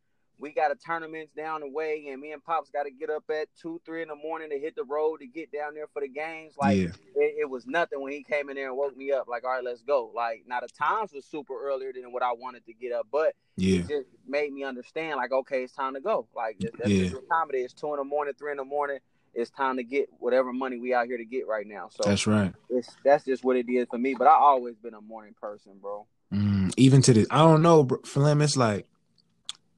we 0.42 0.52
got 0.52 0.72
a 0.72 0.74
tournaments 0.74 1.32
down 1.36 1.60
the 1.60 1.68
way, 1.68 2.08
and 2.10 2.20
me 2.20 2.32
and 2.32 2.42
Pops 2.44 2.68
got 2.70 2.82
to 2.82 2.90
get 2.90 3.08
up 3.08 3.22
at 3.30 3.46
two, 3.60 3.80
three 3.86 4.02
in 4.02 4.08
the 4.08 4.16
morning 4.16 4.50
to 4.50 4.58
hit 4.58 4.74
the 4.74 4.82
road 4.84 5.18
to 5.20 5.26
get 5.28 5.52
down 5.52 5.72
there 5.74 5.86
for 5.92 6.02
the 6.02 6.08
games. 6.08 6.54
Like 6.58 6.76
Yeah. 6.78 6.88
it, 7.14 7.34
it 7.42 7.48
was 7.48 7.64
nothing 7.66 8.00
when 8.02 8.12
he 8.12 8.24
came 8.24 8.50
in 8.50 8.56
there 8.56 8.68
and 8.68 8.76
woke 8.76 8.96
me 8.96 9.12
up. 9.12 9.28
Like, 9.28 9.44
all 9.44 9.50
right, 9.52 9.64
let's 9.64 9.82
go. 9.82 10.10
Like 10.14 10.42
now 10.46 10.60
the 10.60 10.68
times 10.68 11.12
was 11.14 11.24
super 11.24 11.54
earlier 11.54 11.92
than 11.92 12.12
what 12.12 12.24
I 12.24 12.32
wanted 12.32 12.66
to 12.66 12.72
get 12.74 12.92
up, 12.92 13.06
but 13.12 13.34
Yeah. 13.56 13.78
it 13.78 13.88
just 13.88 14.08
made 14.26 14.52
me 14.52 14.64
understand. 14.64 15.16
Like, 15.16 15.30
okay, 15.32 15.62
it's 15.62 15.72
time 15.74 15.94
to 15.94 16.00
go. 16.00 16.26
Like 16.34 16.58
that's 16.60 16.76
that's 16.76 16.90
Yeah. 16.90 17.04
just 17.04 17.14
what 17.14 17.28
time 17.28 17.46
it 17.52 17.58
is. 17.58 17.72
Two 17.72 17.92
in 17.92 17.98
the 17.98 18.04
morning, 18.04 18.34
three 18.36 18.50
in 18.50 18.56
the 18.56 18.64
morning. 18.64 18.98
It's 19.34 19.50
time 19.50 19.76
to 19.76 19.84
get 19.84 20.08
whatever 20.18 20.52
money 20.52 20.78
we 20.78 20.92
out 20.92 21.06
here 21.06 21.16
to 21.16 21.24
get 21.24 21.46
right 21.46 21.66
now. 21.66 21.88
So 21.90 22.02
That's 22.04 22.26
right. 22.26 22.52
it's 22.68 22.88
that's 23.04 23.24
just 23.24 23.44
what 23.44 23.56
it 23.56 23.66
is 23.70 23.86
for 23.88 23.96
me. 23.96 24.14
But 24.18 24.26
I 24.26 24.34
always 24.34 24.74
been 24.76 24.92
a 24.94 25.00
morning 25.00 25.34
person, 25.40 25.78
bro. 25.80 26.06
Mm, 26.34 26.72
even 26.76 27.00
to 27.02 27.14
this, 27.14 27.26
I 27.30 27.38
don't 27.38 27.62
know, 27.62 27.84
bro, 27.84 27.98
Philem, 27.98 28.42
it's 28.42 28.56
like, 28.56 28.86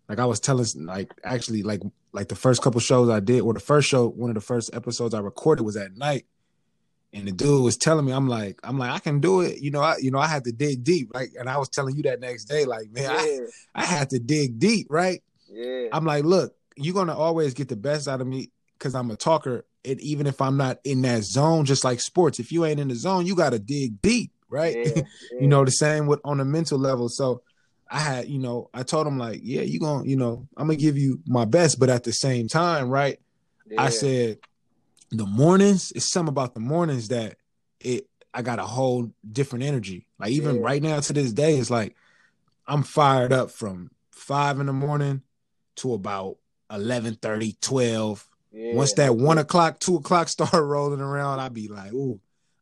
like 0.09 0.19
I 0.19 0.27
was 0.27 0.41
telling, 0.41 0.67
like 0.77 1.13
actually, 1.25 1.63
like 1.63 1.81
like 2.13 2.29
the 2.29 2.37
first 2.37 2.63
couple 2.63 2.81
shows 2.81 3.09
I 3.09 3.21
did, 3.21 3.41
or 3.41 3.55
the 3.55 3.61
first 3.61 3.89
show, 3.89 4.09
one 4.09 4.31
of 4.31 4.35
the 4.35 4.41
first 4.41 4.75
episodes 4.75 5.15
I 5.15 5.21
recorded 5.21 5.63
was 5.63 5.77
at 5.77 5.97
night, 5.97 6.27
and 7.13 7.27
the 7.27 7.33
dude 7.33 7.63
was 7.63 7.77
telling 7.77 8.05
me, 8.05 8.13
I'm 8.13 8.29
like, 8.29 8.61
I'm 8.63 8.79
like, 8.79 8.91
I 8.91 8.99
can 8.99 9.21
do 9.21 9.41
it, 9.41 9.61
you 9.61 9.71
know, 9.71 9.81
I, 9.81 9.97
you 9.99 10.11
know, 10.11 10.19
I 10.19 10.27
had 10.27 10.45
to 10.45 10.53
dig 10.53 10.85
deep, 10.85 11.11
like, 11.15 11.33
and 11.39 11.49
I 11.49 11.59
was 11.59 11.69
telling 11.69 11.97
you 11.97 12.03
that 12.03 12.21
next 12.21 12.45
day, 12.45 12.65
like, 12.65 12.91
man, 12.91 13.11
I, 13.11 13.39
Yeah, 13.41 13.47
I 13.75 13.85
had 13.85 14.11
to 14.11 14.19
dig 14.19 14.59
deep, 14.59 14.89
right? 14.91 15.23
yeah, 15.49 15.89
I'm 15.93 16.05
like, 16.05 16.25
look, 16.25 16.55
you're 16.77 16.95
gonna 16.95 17.17
always 17.17 17.55
get 17.55 17.69
the 17.69 17.77
best 17.77 18.09
out 18.09 18.21
of 18.21 18.27
me 18.27 18.51
because 18.79 18.95
I'm 18.95 19.11
a 19.11 19.17
talker, 19.17 19.65
and 19.85 20.01
even 20.01 20.27
if 20.27 20.41
I'm 20.43 20.57
not 20.57 20.81
in 20.85 21.03
that 21.03 21.23
zone, 21.25 21.65
just 21.65 21.85
like 21.85 22.01
sports, 22.01 22.39
if 22.39 22.53
you 22.53 22.65
ain't 22.65 22.81
in 22.81 22.89
the 22.89 22.95
zone, 22.95 23.27
you 23.27 23.35
gotta 23.35 23.59
dig 23.59 24.03
deep, 24.03 24.33
right? 24.49 24.77
yeah, 24.77 25.03
you 25.41 25.47
know 25.47 25.65
the 25.65 25.71
same 25.71 26.07
with 26.07 26.21
on 26.25 26.41
a 26.41 26.45
mental 26.45 26.79
level. 26.79 27.09
So 27.09 27.43
i 27.91 27.99
had 27.99 28.29
you 28.29 28.39
know 28.39 28.69
i 28.75 28.83
told 28.83 29.07
him 29.07 29.19
like 29.19 29.41
yeah 29.43 29.63
you 29.63 29.79
gonna 29.79 30.05
you 30.05 30.17
know 30.17 30.47
i'm 30.57 30.67
gonna 30.67 30.77
give 30.77 30.97
you 30.97 31.21
my 31.27 31.45
best 31.45 31.79
but 31.79 31.91
at 31.91 32.05
the 32.05 32.13
same 32.13 32.49
time 32.49 32.89
right 32.89 33.21
yeah. 33.67 33.83
i 33.83 33.89
said 33.89 34.39
the 35.11 35.27
mornings 35.27 35.93
it's 35.95 36.11
something 36.11 36.29
about 36.31 36.55
the 36.55 36.61
mornings 36.61 37.09
that 37.09 37.37
it 37.81 38.07
i 38.33 38.43
got 38.43 38.59
a 38.59 38.65
whole 38.65 39.11
different 39.31 39.65
energy 39.65 40.07
like 40.19 40.31
even 40.31 40.57
Yeah. 40.57 40.63
right 40.63 40.83
now 40.83 41.01
to 41.01 41.13
this 41.13 41.33
day 41.33 41.57
it's 41.59 41.71
like 41.71 41.95
i'm 42.67 42.83
fired 42.83 43.33
up 43.33 43.51
from 43.51 43.91
five 44.11 44.59
in 44.61 44.67
the 44.67 44.73
morning 44.73 45.23
to 45.77 45.93
about 45.93 46.37
11 46.71 47.17
30, 47.17 47.57
12 47.61 48.29
yeah. 48.53 48.75
once 48.75 48.95
that 48.95 49.15
one 49.17 49.39
o'clock 49.39 49.79
two 49.79 49.97
o'clock 49.97 50.29
start 50.35 50.53
rolling 50.53 51.01
around 51.01 51.41
i'd 51.41 51.55
be 51.55 51.69
like 51.69 51.93
ooh 51.93 52.19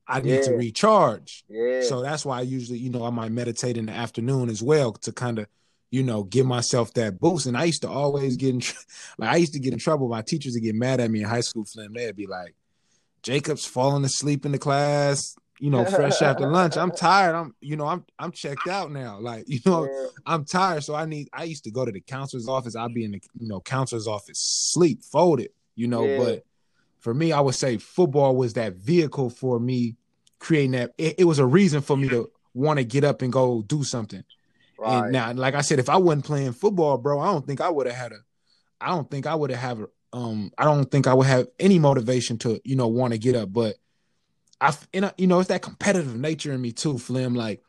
i 0.09 0.21
need 0.21 0.43
to 0.43 0.55
recharge 0.55 1.45
yeah, 1.49 1.83
so 1.83 2.01
that's 2.03 2.25
why 2.25 2.39
I 2.39 2.43
usually, 2.43 2.79
you 2.79 2.91
know, 2.91 3.05
I 3.05 3.11
might 3.11 3.33
meditate 3.33 3.77
in 3.77 3.87
the 3.87 3.93
afternoon 3.93 4.49
as 4.49 4.63
well 4.63 4.93
to 4.93 5.13
kind 5.13 5.39
of, 5.39 5.47
you 5.91 6.03
know, 6.03 6.23
give 6.23 6.47
myself 6.47 6.95
that 6.95 7.21
boost. 7.21 7.47
And 7.47 7.57
I 7.57 7.65
used 7.65 7.83
to 7.83 7.89
always 7.89 8.37
get 8.37 8.51
in, 8.55 8.61
tr- 8.61 8.77
like, 9.19 9.31
I 9.31 9.37
used 9.37 9.53
to 9.55 9.59
get 9.59 9.73
in 9.73 9.79
trouble. 9.79 10.09
My 10.09 10.23
teachers 10.23 10.55
would 10.55 10.63
get 10.63 10.75
mad 10.75 11.01
at 11.01 11.11
me 11.11 11.23
in 11.23 11.29
high 11.29 11.41
school, 11.41 11.65
Flim. 11.65 11.93
They'd 11.93 12.17
be 12.17 12.27
like, 12.27 12.55
Jacob's 13.23 13.67
falling 13.67 14.05
asleep 14.05 14.47
in 14.47 14.53
the 14.53 14.59
class, 14.59 15.37
you 15.59 15.71
know, 15.71 15.85
fresh 15.85 16.23
after 16.23 16.49
lunch. 16.49 16.77
I'm 16.77 16.91
tired. 17.09 17.35
I'm, 17.35 17.55
you 17.61 17.77
know, 17.77 17.87
I'm, 17.87 18.05
I'm 18.19 18.33
checked 18.33 18.69
out 18.69 18.91
now. 18.91 19.19
Like, 19.21 19.45
you 19.49 19.61
know, 19.67 19.85
yeah, 19.85 20.07
I'm 20.25 20.45
tired. 20.45 20.85
So 20.85 20.95
I 20.95 21.05
need, 21.05 21.29
I 21.33 21.45
used 21.45 21.65
to 21.65 21.71
go 21.71 21.85
to 21.85 21.93
the 21.93 22.01
counselor's 22.01 22.49
office. 22.49 22.75
I'd 22.77 22.95
be 22.95 23.05
in 23.05 23.13
the, 23.13 23.21
you 23.39 23.49
know, 23.49 23.61
counselor's 23.61 24.07
office, 24.07 24.39
sleep, 24.41 25.03
folded, 25.03 25.51
you 25.75 25.89
know, 25.89 26.05
Yeah. 26.07 26.19
but 26.19 26.45
for 27.03 27.13
me, 27.13 27.33
I 27.33 27.41
would 27.41 27.57
say 27.57 27.79
football 27.79 28.37
was 28.37 28.55
that 28.55 28.75
vehicle 28.75 29.29
for 29.29 29.59
me 29.59 29.97
creating 30.39 30.71
that. 30.71 30.93
It, 30.97 31.17
it 31.19 31.25
was 31.25 31.41
a 31.41 31.47
reason 31.47 31.83
for 31.83 31.97
me 31.97 32.09
to 32.09 32.31
want 32.55 32.79
to 32.79 32.85
get 32.85 33.03
up 33.03 33.23
and 33.23 33.33
go 33.33 33.63
do 33.63 33.83
something. 33.83 34.23
right. 34.79 35.05
And 35.05 35.13
now, 35.13 35.33
like 35.33 35.55
I 35.55 35.63
said, 35.63 35.81
if 35.81 35.89
I 35.89 35.97
wasn't 35.97 36.25
playing 36.25 36.53
football, 36.53 36.97
bro, 36.99 37.19
I 37.19 37.27
don't 37.27 37.45
think 37.47 37.61
I 37.61 37.69
would 37.69 37.87
have 37.89 37.97
had 37.97 38.13
a. 38.13 38.19
I 38.81 38.89
don't 38.89 39.11
think 39.11 39.27
I 39.27 39.35
would 39.35 39.51
have 39.51 39.61
have. 39.61 39.87
Um, 40.13 40.53
I 40.57 40.65
don't 40.65 40.91
think 40.91 41.07
I 41.07 41.15
would 41.15 41.27
have 41.27 41.49
any 41.59 41.79
motivation 41.79 42.39
to 42.39 42.61
you 42.65 42.77
know 42.77 42.87
want 42.87 43.13
to 43.13 43.19
get 43.19 43.35
up. 43.35 43.53
But 43.53 43.77
I, 44.61 44.73
and 44.95 45.07
I, 45.07 45.13
you 45.19 45.27
know, 45.27 45.41
it's 45.41 45.49
that 45.49 45.63
competitive 45.63 46.17
nature 46.17 46.53
in 46.53 46.61
me 46.61 46.71
too, 46.71 46.99
Flim. 46.99 47.35
Like, 47.35 47.63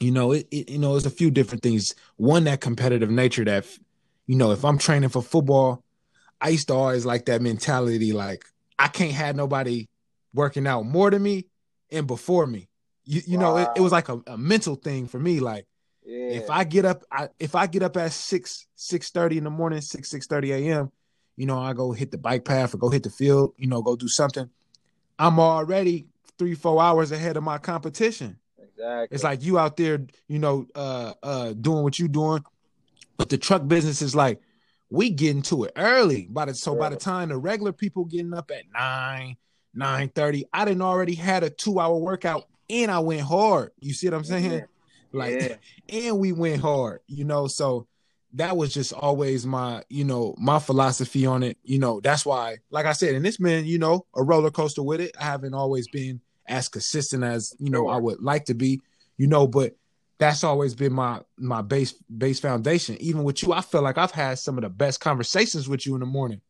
you 0.00 0.10
know, 0.10 0.32
it, 0.32 0.46
it 0.50 0.70
you 0.70 0.78
know, 0.78 0.96
it's 0.96 1.06
a 1.06 1.10
few 1.10 1.30
different 1.30 1.62
things. 1.62 1.94
One, 2.16 2.44
that 2.44 2.60
competitive 2.60 3.10
nature 3.10 3.44
that, 3.46 3.66
you 4.26 4.36
know, 4.36 4.52
if 4.52 4.64
I'm 4.64 4.76
training 4.76 5.08
for 5.08 5.22
football, 5.22 5.82
I 6.40 6.48
used 6.50 6.68
to 6.68 6.74
always 6.74 7.04
like 7.04 7.26
that 7.26 7.42
mentality. 7.42 8.12
Like, 8.12 8.44
I 8.78 8.88
can't 8.88 9.12
have 9.12 9.36
nobody 9.36 9.88
working 10.32 10.66
out 10.66 10.86
more 10.86 11.10
than 11.10 11.22
me 11.22 11.46
and 11.90 12.06
before 12.06 12.46
me. 12.46 12.68
You, 13.04 13.20
you 13.26 13.38
know, 13.38 13.56
it, 13.56 13.68
it 13.76 13.80
was 13.80 13.92
like 13.92 14.08
a, 14.08 14.20
a 14.26 14.38
mental 14.38 14.76
thing 14.76 15.06
for 15.06 15.18
me. 15.18 15.40
Like 15.40 15.66
yeah. 16.04 16.30
if 16.30 16.50
I 16.50 16.64
get 16.64 16.84
up, 16.84 17.02
I, 17.10 17.28
if 17.38 17.54
I 17.54 17.66
get 17.66 17.82
up 17.82 17.96
at 17.96 18.12
six 18.12 18.66
six 18.76 19.10
thirty 19.10 19.38
in 19.38 19.44
the 19.44 19.50
morning, 19.50 19.80
six 19.80 20.10
six 20.10 20.26
thirty 20.26 20.52
a.m. 20.52 20.90
You 21.36 21.46
know, 21.46 21.58
I 21.58 21.72
go 21.72 21.92
hit 21.92 22.10
the 22.10 22.18
bike 22.18 22.44
path 22.44 22.74
or 22.74 22.78
go 22.78 22.90
hit 22.90 23.02
the 23.02 23.10
field. 23.10 23.54
You 23.56 23.66
know, 23.66 23.82
go 23.82 23.96
do 23.96 24.08
something. 24.08 24.48
I'm 25.18 25.38
already 25.40 26.06
three 26.38 26.54
four 26.54 26.80
hours 26.80 27.12
ahead 27.12 27.36
of 27.36 27.42
my 27.42 27.58
competition. 27.58 28.38
exactly. 28.58 29.14
It's 29.14 29.24
like 29.24 29.42
you 29.42 29.58
out 29.58 29.76
there, 29.76 30.06
you 30.28 30.38
know, 30.38 30.66
uh 30.74 31.14
uh 31.22 31.52
doing 31.52 31.82
what 31.82 31.98
you're 31.98 32.08
doing, 32.08 32.44
but 33.16 33.28
the 33.28 33.38
truck 33.38 33.66
business 33.66 34.02
is 34.02 34.14
like 34.14 34.40
we 34.90 35.10
getting 35.10 35.42
to 35.42 35.64
it 35.64 35.72
early. 35.76 36.26
By 36.30 36.46
the 36.46 36.54
so 36.54 36.74
by 36.74 36.90
the 36.90 36.96
time 36.96 37.28
the 37.28 37.38
regular 37.38 37.72
people 37.72 38.04
getting 38.04 38.34
up 38.34 38.50
at 38.50 38.64
nine, 38.72 39.36
nine 39.74 40.08
thirty, 40.08 40.44
I 40.52 40.64
didn't 40.64 40.82
already 40.82 41.14
had 41.14 41.44
a 41.44 41.50
two 41.50 41.78
hour 41.80 41.96
workout 41.96 42.46
and 42.68 42.90
I 42.90 42.98
went 43.00 43.22
hard. 43.22 43.72
You 43.80 43.92
see 43.92 44.08
what 44.08 44.16
I'm 44.16 44.24
saying? 44.24 44.52
Yeah. 44.52 44.64
Like 45.12 45.40
yeah, 45.40 45.56
and 46.08 46.18
we 46.18 46.32
went 46.32 46.60
hard, 46.60 47.00
you 47.06 47.24
know. 47.24 47.46
So 47.46 47.86
that 48.34 48.56
was 48.56 48.72
just 48.72 48.92
always 48.92 49.44
my, 49.44 49.82
you 49.88 50.04
know, 50.04 50.34
my 50.38 50.58
philosophy 50.58 51.26
on 51.26 51.42
it. 51.42 51.58
You 51.64 51.78
know, 51.78 52.00
that's 52.00 52.24
why, 52.24 52.58
like 52.70 52.86
I 52.86 52.92
said, 52.92 53.14
and 53.14 53.24
this 53.24 53.38
been, 53.38 53.66
you 53.66 53.78
know, 53.78 54.06
a 54.14 54.22
roller 54.22 54.50
coaster 54.50 54.82
with 54.82 55.00
it. 55.00 55.16
I 55.20 55.24
haven't 55.24 55.54
always 55.54 55.88
been 55.88 56.20
as 56.46 56.68
consistent 56.68 57.22
as 57.22 57.54
you 57.58 57.70
know 57.70 57.88
I 57.88 57.96
would 57.96 58.20
like 58.20 58.46
to 58.46 58.54
be, 58.54 58.80
you 59.16 59.26
know, 59.26 59.46
but 59.46 59.74
that's 60.20 60.44
always 60.44 60.74
been 60.74 60.92
my 60.92 61.20
my 61.36 61.62
base 61.62 61.92
base 61.92 62.38
foundation. 62.38 62.96
Even 63.00 63.24
with 63.24 63.42
you, 63.42 63.52
I 63.52 63.60
feel 63.62 63.82
like 63.82 63.98
I've 63.98 64.12
had 64.12 64.38
some 64.38 64.58
of 64.58 64.62
the 64.62 64.68
best 64.68 65.00
conversations 65.00 65.68
with 65.68 65.86
you 65.86 65.94
in 65.94 66.00
the 66.00 66.06
morning. 66.06 66.40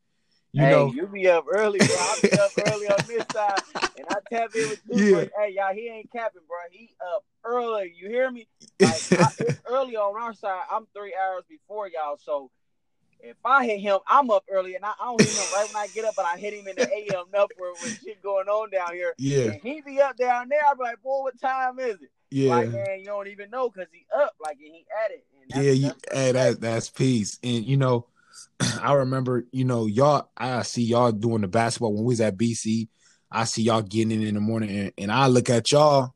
You 0.52 0.62
hey, 0.62 0.70
know, 0.70 0.92
you 0.92 1.06
be 1.06 1.28
up 1.28 1.44
early, 1.50 1.78
bro. 1.78 1.88
I 1.96 2.16
be 2.20 2.32
up 2.32 2.52
early 2.66 2.88
on 2.88 3.04
this 3.06 3.24
side, 3.32 3.62
and 3.96 4.06
I 4.08 4.16
tap 4.28 4.50
in 4.54 4.68
with 4.68 4.80
you. 4.88 4.96
Yeah. 5.04 5.12
Bro. 5.12 5.28
Hey, 5.38 5.54
y'all, 5.54 5.72
he 5.72 5.88
ain't 5.88 6.10
capping, 6.10 6.42
bro. 6.48 6.58
He 6.72 6.90
up 7.14 7.24
early. 7.44 7.94
You 7.96 8.08
hear 8.08 8.30
me? 8.30 8.48
Like 8.80 9.02
I, 9.18 9.28
it's 9.38 9.60
early 9.66 9.96
on 9.96 10.20
our 10.20 10.32
side. 10.32 10.62
I'm 10.72 10.86
three 10.96 11.14
hours 11.14 11.44
before 11.48 11.86
y'all, 11.86 12.16
so 12.16 12.50
if 13.22 13.36
I 13.44 13.66
hit 13.66 13.80
him, 13.80 13.98
I'm 14.06 14.30
up 14.30 14.44
early, 14.50 14.74
and 14.74 14.84
I, 14.84 14.92
I 15.00 15.04
don't 15.04 15.20
hit 15.20 15.36
him 15.36 15.44
right 15.52 15.66
when 15.66 15.76
I 15.76 15.86
get 15.88 16.04
up, 16.04 16.14
but 16.16 16.24
I 16.24 16.36
hit 16.38 16.54
him 16.54 16.66
in 16.66 16.76
the 16.76 16.82
AM 16.82 17.26
number 17.32 17.54
with 17.80 18.00
shit 18.02 18.22
going 18.22 18.48
on 18.48 18.70
down 18.70 18.94
here. 18.94 19.14
yeah, 19.18 19.52
And 19.52 19.60
he 19.62 19.82
be 19.82 20.00
up 20.00 20.16
down 20.16 20.48
there. 20.48 20.60
I 20.66 20.74
be 20.74 20.82
like, 20.82 21.02
boy, 21.02 21.22
what 21.22 21.40
time 21.40 21.78
is 21.78 21.96
it? 21.96 22.10
Yeah. 22.30 22.50
Like, 22.50 22.70
man, 22.70 22.98
you 23.00 23.06
don't 23.06 23.28
even 23.28 23.50
know 23.50 23.68
because 23.68 23.88
he 23.92 24.06
up, 24.16 24.34
like, 24.42 24.58
and 24.58 24.74
he 24.74 24.86
at 25.04 25.10
it. 25.10 25.26
And 25.52 25.64
yeah, 25.64 25.72
you, 25.72 25.88
that's 25.88 26.18
hey, 26.18 26.32
that 26.32 26.60
that's 26.60 26.88
peace. 26.88 27.38
And 27.42 27.64
you 27.64 27.76
know, 27.76 28.06
I 28.82 28.94
remember, 28.94 29.44
you 29.52 29.64
know, 29.64 29.86
y'all. 29.86 30.30
I 30.36 30.62
see 30.62 30.82
y'all 30.82 31.12
doing 31.12 31.42
the 31.42 31.48
basketball 31.48 31.92
when 31.92 32.04
we 32.04 32.12
was 32.12 32.20
at 32.20 32.36
BC. 32.36 32.88
I 33.30 33.44
see 33.44 33.62
y'all 33.62 33.82
getting 33.82 34.10
in 34.10 34.26
in 34.26 34.34
the 34.34 34.40
morning, 34.40 34.70
and, 34.70 34.92
and 34.98 35.12
I 35.12 35.28
look 35.28 35.50
at 35.50 35.70
y'all, 35.70 36.14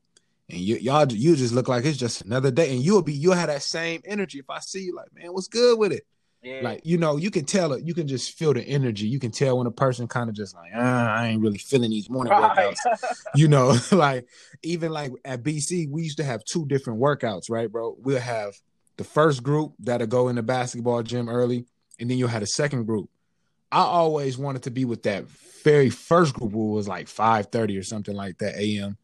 and 0.49 0.59
you, 0.59 0.75
y'all, 0.77 1.11
you 1.11 1.35
just 1.35 1.53
look 1.53 1.67
like 1.67 1.85
it's 1.85 1.97
just 1.97 2.21
another 2.21 2.51
day. 2.51 2.73
And 2.73 2.83
you'll 2.83 3.01
be, 3.01 3.13
you'll 3.13 3.33
have 3.33 3.47
that 3.47 3.63
same 3.63 4.01
energy. 4.05 4.39
If 4.39 4.49
I 4.49 4.59
see 4.59 4.83
you, 4.83 4.95
like, 4.95 5.13
man, 5.13 5.33
what's 5.33 5.47
good 5.47 5.79
with 5.79 5.91
it? 5.91 6.05
Yeah. 6.45 6.59
Like, 6.61 6.81
you 6.83 6.99
know, 6.99 7.17
you 7.17 7.31
can 7.31 7.43
tell 7.43 7.73
it. 7.73 7.83
You 7.83 7.95
can 7.95 8.07
just 8.07 8.37
feel 8.37 8.53
the 8.53 8.61
energy. 8.61 9.07
You 9.07 9.19
can 9.19 9.31
tell 9.31 9.57
when 9.57 9.65
a 9.65 9.71
person 9.71 10.07
kind 10.07 10.29
of 10.29 10.35
just 10.35 10.53
like, 10.53 10.69
ah, 10.75 11.15
I 11.15 11.29
ain't 11.29 11.41
really 11.41 11.57
feeling 11.57 11.89
these 11.89 12.07
morning 12.07 12.31
right. 12.31 12.75
workouts 12.85 13.15
you 13.35 13.47
know, 13.47 13.75
like 13.91 14.27
even 14.61 14.91
like 14.91 15.11
at 15.25 15.41
BC, 15.41 15.89
we 15.89 16.03
used 16.03 16.17
to 16.17 16.23
have 16.23 16.45
two 16.45 16.67
different 16.67 16.99
workouts, 16.99 17.49
right, 17.49 17.71
bro? 17.71 17.95
We'll 17.97 18.19
have 18.19 18.53
the 18.97 19.03
first 19.03 19.41
group 19.41 19.73
that'll 19.79 20.05
go 20.05 20.27
in 20.27 20.35
the 20.35 20.43
basketball 20.43 21.01
gym 21.01 21.29
early, 21.29 21.65
and 21.99 22.11
then 22.11 22.19
you'll 22.19 22.29
have 22.29 22.43
a 22.43 22.47
second 22.47 22.85
group. 22.85 23.09
I 23.71 23.79
always 23.79 24.37
wanted 24.37 24.63
to 24.63 24.71
be 24.71 24.85
with 24.85 25.01
that 25.03 25.25
very 25.63 25.89
first 25.89 26.35
group 26.35 26.51
who 26.51 26.73
was 26.73 26.87
like 26.87 27.07
5:30 27.07 27.79
or 27.79 27.83
something 27.83 28.15
like 28.15 28.37
that 28.37 28.55
AM 28.55 28.97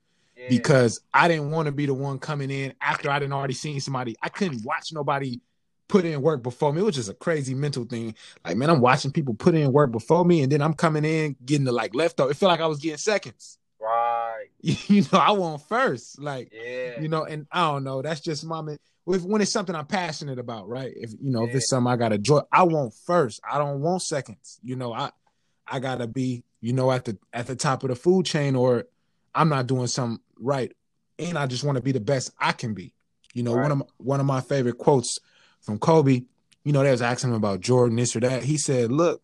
because 0.48 1.02
I 1.12 1.28
didn't 1.28 1.50
want 1.50 1.66
to 1.66 1.72
be 1.72 1.88
the 1.88 1.94
one 1.94 2.20
coming 2.20 2.52
in 2.52 2.74
after 2.82 3.10
I 3.10 3.18
didn't 3.18 3.34
already 3.34 3.54
seen 3.56 3.80
somebody. 3.82 4.16
I 4.22 4.30
couldn't 4.30 4.64
watch 4.64 4.94
nobody 4.94 5.40
put 5.92 6.06
in 6.06 6.22
work 6.22 6.42
before 6.42 6.74
me, 6.74 6.82
which 6.82 6.98
is 6.98 7.10
a 7.10 7.14
crazy 7.14 7.54
mental 7.54 7.84
thing. 7.84 8.16
Like, 8.46 8.58
man, 8.58 8.70
I'm 8.70 8.80
watching 8.82 9.12
people 9.12 9.34
put 9.34 9.54
in 9.56 9.72
work 9.72 9.92
before 9.92 10.26
me, 10.26 10.42
and 10.42 10.52
then 10.52 10.62
I'm 10.62 10.74
coming 10.74 11.06
in 11.06 11.36
getting 11.46 11.66
the 11.66 11.72
like 11.72 11.94
leftover. 11.94 12.32
It 12.32 12.36
felt 12.38 12.50
like 12.50 12.62
I 12.62 12.68
was 12.68 12.80
getting 12.80 12.98
seconds. 12.98 13.58
right. 13.80 14.46
you 14.62 15.02
know, 15.12 15.20
I 15.20 15.32
want 15.32 15.62
first. 15.68 16.20
Like, 16.20 16.52
Yeah. 16.54 17.02
you 17.02 17.10
know, 17.10 17.26
and 17.26 17.46
I 17.52 17.72
don't 17.72 17.84
know. 17.84 18.02
That's 18.02 18.22
just 18.22 18.46
my 18.46 18.78
if 19.08 19.24
when 19.24 19.42
it's 19.42 19.52
something 19.52 19.76
I'm 19.76 19.88
passionate 19.88 20.40
about, 20.40 20.70
right? 20.70 20.94
If 20.96 21.12
you 21.22 21.32
know, 21.32 21.44
if 21.46 21.56
it's 21.56 21.70
something 21.70 21.92
I 21.92 21.96
gotta 21.98 22.16
enjoy, 22.16 22.42
I 22.52 22.64
want 22.64 22.94
first. 22.94 23.42
I 23.50 23.58
don't 23.58 23.82
want 23.82 24.02
seconds. 24.02 24.60
You 24.64 24.76
know, 24.76 24.94
I 24.94 25.12
I 25.68 25.80
gotta 25.80 26.08
be, 26.08 26.44
you 26.62 26.74
know, 26.74 26.92
at 26.92 27.06
the 27.06 27.18
at 27.34 27.48
the 27.48 27.56
top 27.56 27.84
of 27.84 27.90
the 27.90 27.96
food 27.96 28.26
chain, 28.26 28.56
or 28.56 28.86
I'm 29.34 29.50
not 29.50 29.68
doing 29.68 29.88
something 29.88 30.22
right, 30.40 30.72
and 31.20 31.38
I 31.38 31.48
just 31.48 31.64
want 31.64 31.78
to 31.78 31.82
be 31.84 31.92
the 31.92 32.00
best 32.00 32.32
I 32.40 32.52
can 32.52 32.74
be. 32.74 32.94
You 33.34 33.44
know, 33.44 33.54
one 33.54 33.72
of 33.72 33.78
my, 33.80 33.86
one 33.98 34.20
of 34.20 34.26
my 34.26 34.42
favorite 34.42 34.78
quotes 34.78 35.20
from 35.62 35.80
Kobe 35.80 36.24
you 36.63 36.74
know, 36.74 36.84
they 36.84 36.91
was 36.91 37.01
asking 37.01 37.32
him 37.32 37.36
about 37.36 37.62
Jordan, 37.62 37.98
this 37.98 38.15
or 38.15 38.20
that. 38.22 38.44
He 38.44 38.58
said, 38.58 38.91
Look, 38.91 39.22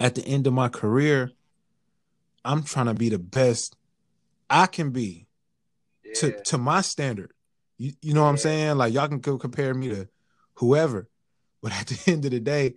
at 0.00 0.14
the 0.14 0.24
end 0.24 0.46
of 0.46 0.52
my 0.52 0.68
career, 0.68 1.30
I'm 2.44 2.62
trying 2.62 2.86
to 2.86 2.94
be 2.94 3.08
the 3.08 3.18
best 3.18 3.76
I 4.48 4.66
can 4.66 4.90
be 4.90 5.26
yeah. 6.04 6.14
to 6.14 6.42
to 6.44 6.58
my 6.58 6.80
standard. 6.80 7.32
You 7.78 7.92
you 8.00 8.14
know 8.14 8.22
what 8.22 8.26
yeah. 8.26 8.30
I'm 8.30 8.38
saying? 8.38 8.78
Like 8.78 8.94
y'all 8.94 9.08
can 9.08 9.18
go 9.18 9.38
compare 9.38 9.74
me 9.74 9.88
to 9.90 10.08
whoever, 10.54 11.08
but 11.62 11.72
at 11.72 11.86
the 11.88 12.12
end 12.12 12.24
of 12.24 12.30
the 12.30 12.40
day, 12.40 12.74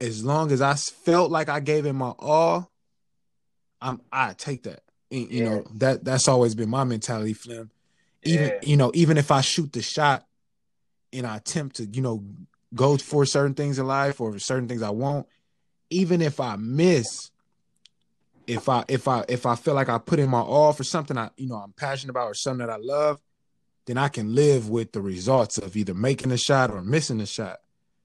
as 0.00 0.24
long 0.24 0.52
as 0.52 0.62
I 0.62 0.74
felt 0.74 1.30
like 1.30 1.48
I 1.48 1.60
gave 1.60 1.86
him 1.86 1.96
my 1.96 2.12
all, 2.18 2.70
I'm 3.80 4.00
I 4.12 4.34
take 4.34 4.64
that. 4.64 4.82
And, 5.10 5.30
you 5.32 5.42
yeah. 5.42 5.48
know 5.48 5.64
that 5.76 6.04
that's 6.04 6.28
always 6.28 6.54
been 6.54 6.68
my 6.68 6.84
mentality, 6.84 7.32
Flim. 7.32 7.70
Even 8.22 8.52
you 8.62 8.76
know 8.76 8.92
even 8.94 9.16
if 9.16 9.32
I 9.32 9.40
shoot 9.40 9.72
the 9.72 9.82
shot 9.82 10.27
and 11.12 11.26
I 11.26 11.36
attempt 11.36 11.76
to 11.76 11.86
you 11.86 12.02
know 12.02 12.24
go 12.74 12.96
for 12.96 13.24
certain 13.24 13.54
things 13.54 13.78
in 13.78 13.86
life 13.86 14.20
or 14.20 14.38
certain 14.38 14.68
things 14.68 14.82
I 14.82 14.90
won't, 14.90 15.26
even 15.90 16.20
if 16.20 16.40
I 16.40 16.56
miss, 16.56 17.30
if 18.46 18.68
I 18.68 18.84
if 18.88 19.08
I 19.08 19.24
if 19.28 19.46
I 19.46 19.54
feel 19.54 19.74
like 19.74 19.88
I 19.88 19.98
put 19.98 20.18
in 20.18 20.30
my 20.30 20.40
all 20.40 20.72
for 20.72 20.84
something 20.84 21.16
I 21.16 21.30
you 21.36 21.48
know 21.48 21.56
I'm 21.56 21.72
passionate 21.72 22.10
about 22.10 22.26
or 22.26 22.34
something 22.34 22.66
that 22.66 22.72
I 22.72 22.78
love, 22.78 23.20
then 23.86 23.98
I 23.98 24.08
can 24.08 24.34
live 24.34 24.68
with 24.68 24.92
the 24.92 25.00
results 25.00 25.58
of 25.58 25.76
either 25.76 25.94
making 25.94 26.32
a 26.32 26.36
shot 26.36 26.70
or 26.70 26.82
missing 26.82 27.20
a 27.20 27.26
shot. 27.26 27.60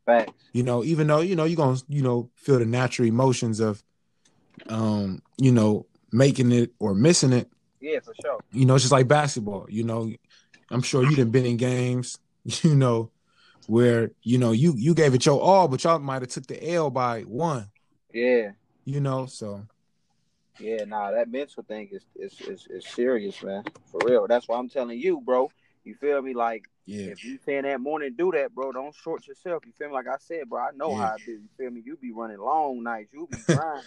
Right. 0.06 0.30
You 0.52 0.64
know, 0.64 0.84
even 0.84 1.08
though 1.08 1.22
you 1.22 1.36
know 1.36 1.46
you're 1.46 1.58
gonna 1.58 1.80
you 1.88 2.02
know 2.02 2.30
feel 2.36 2.60
the 2.60 2.66
natural 2.66 3.08
emotions 3.08 3.60
of, 3.60 3.84
um, 4.68 5.22
you 5.38 5.52
know, 5.52 5.86
making 6.12 6.52
it 6.52 6.72
or 6.80 6.94
missing 6.94 7.34
it. 7.34 7.50
Yeah, 7.80 8.00
for 8.00 8.14
sure. 8.22 8.40
You 8.52 8.66
know, 8.66 8.76
it's 8.76 8.84
just 8.84 8.92
like 8.94 9.08
basketball. 9.08 9.66
You 9.70 9.84
know, 9.84 10.12
I'm 10.70 10.82
sure 10.82 11.04
you've 11.04 11.32
been 11.32 11.46
in 11.46 11.58
games. 11.58 12.20
You 12.64 12.76
know, 12.76 13.10
where 13.68 14.12
you 14.22 14.38
know 14.38 14.52
you 14.52 14.74
you 14.76 14.94
gave 14.94 15.14
it 15.14 15.26
your 15.26 15.40
all, 15.40 15.70
but 15.70 15.84
y'all 15.84 16.00
might 16.00 16.22
have 16.22 16.30
took 16.30 16.46
the 16.46 16.74
L 16.74 16.90
by 16.90 17.22
one. 17.22 17.70
Yeah. 18.14 18.52
You 18.84 19.00
know, 19.00 19.28
so 19.28 19.66
yeah, 20.60 20.86
nah, 20.86 21.12
that 21.12 21.32
mental 21.32 21.64
thing 21.64 21.90
is, 21.92 22.04
is 22.16 22.40
is 22.42 22.68
is 22.70 22.88
serious, 22.88 23.42
man. 23.42 23.64
For 23.92 24.00
real. 24.06 24.28
That's 24.28 24.48
why 24.48 24.58
I'm 24.58 24.70
telling 24.70 25.00
you, 25.00 25.22
bro. 25.22 25.52
You 25.84 25.96
feel 25.96 26.22
me? 26.22 26.34
Like, 26.34 26.66
yeah. 26.86 27.08
if 27.08 27.26
you 27.26 27.38
saying 27.46 27.64
that 27.64 27.82
morning, 27.82 28.16
do 28.18 28.32
that, 28.32 28.54
bro. 28.54 28.72
Don't 28.72 28.96
short 28.96 29.28
yourself. 29.28 29.64
You 29.66 29.74
feel 29.78 29.90
me? 29.90 29.94
Like 29.94 30.08
I 30.08 30.18
said, 30.20 30.50
bro. 30.50 30.62
I 30.62 30.70
know 30.76 30.92
yeah. 30.92 30.98
how 30.98 31.14
I 31.14 31.18
do. 31.26 31.32
You 31.32 31.50
feel 31.58 31.72
me? 31.72 31.82
You 31.84 31.98
be 31.98 32.12
running 32.12 32.38
long 32.38 32.84
nights. 32.84 33.12
You 33.14 33.28
be 33.30 33.38
grinding. 33.48 33.84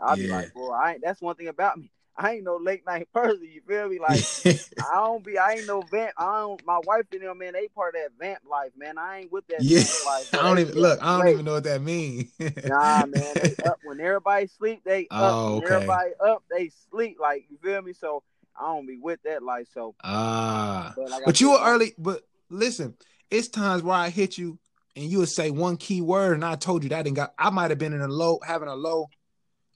I'll 0.00 0.18
yeah. 0.18 0.26
be 0.26 0.30
like, 0.30 0.54
bro. 0.54 0.70
I 0.70 0.92
ain't. 0.92 1.02
That's 1.02 1.20
one 1.20 1.34
thing 1.34 1.48
about 1.48 1.78
me. 1.78 1.90
I 2.16 2.34
ain't 2.34 2.44
no 2.44 2.56
late 2.56 2.86
night 2.86 3.08
person. 3.12 3.48
You 3.52 3.60
feel 3.66 3.88
me? 3.88 3.98
Like 3.98 4.24
I 4.92 4.94
don't 4.94 5.24
be. 5.24 5.36
I 5.36 5.54
ain't 5.54 5.66
no 5.66 5.82
vamp. 5.82 6.12
I 6.16 6.40
don't. 6.40 6.64
My 6.64 6.80
wife 6.84 7.06
and 7.12 7.22
them, 7.22 7.38
man, 7.38 7.54
they 7.54 7.68
part 7.68 7.96
of 7.96 8.02
that 8.02 8.10
vamp 8.18 8.40
life, 8.48 8.70
man. 8.76 8.98
I 8.98 9.20
ain't 9.20 9.32
with 9.32 9.46
that. 9.48 9.62
Yeah. 9.62 9.78
Life, 10.06 10.34
I 10.34 10.48
don't 10.48 10.58
even 10.60 10.74
look. 10.76 11.02
I 11.02 11.18
don't 11.18 11.28
even 11.28 11.44
know 11.44 11.54
what 11.54 11.64
that 11.64 11.82
means. 11.82 12.30
nah, 12.38 13.04
man. 13.06 13.34
They 13.34 13.56
up 13.66 13.80
when 13.84 14.00
everybody 14.00 14.46
sleep. 14.46 14.82
They 14.84 15.08
up. 15.10 15.34
Oh, 15.34 15.56
okay. 15.56 15.64
When 15.64 15.72
everybody 15.72 16.10
up. 16.24 16.44
They 16.50 16.70
sleep. 16.90 17.18
Like 17.20 17.46
you 17.50 17.58
feel 17.62 17.82
me? 17.82 17.92
So 17.92 18.22
I 18.56 18.66
don't 18.66 18.86
be 18.86 18.96
with 18.96 19.20
that 19.24 19.42
life. 19.42 19.66
So 19.74 19.94
ah. 20.04 20.92
But, 20.96 21.10
like 21.10 21.24
but 21.24 21.40
you 21.40 21.50
were 21.50 21.60
early. 21.62 21.94
But 21.98 22.22
listen, 22.48 22.94
it's 23.30 23.48
times 23.48 23.82
where 23.82 23.96
I 23.96 24.10
hit 24.10 24.38
you 24.38 24.58
and 24.94 25.06
you 25.06 25.18
would 25.18 25.28
say 25.28 25.50
one 25.50 25.76
key 25.78 26.00
word, 26.00 26.34
and 26.34 26.44
I 26.44 26.54
told 26.54 26.84
you 26.84 26.90
that 26.90 27.08
and 27.08 27.16
got. 27.16 27.34
I 27.36 27.50
might 27.50 27.72
have 27.72 27.78
been 27.78 27.92
in 27.92 28.02
a 28.02 28.08
low, 28.08 28.38
having 28.46 28.68
a 28.68 28.76
low, 28.76 29.08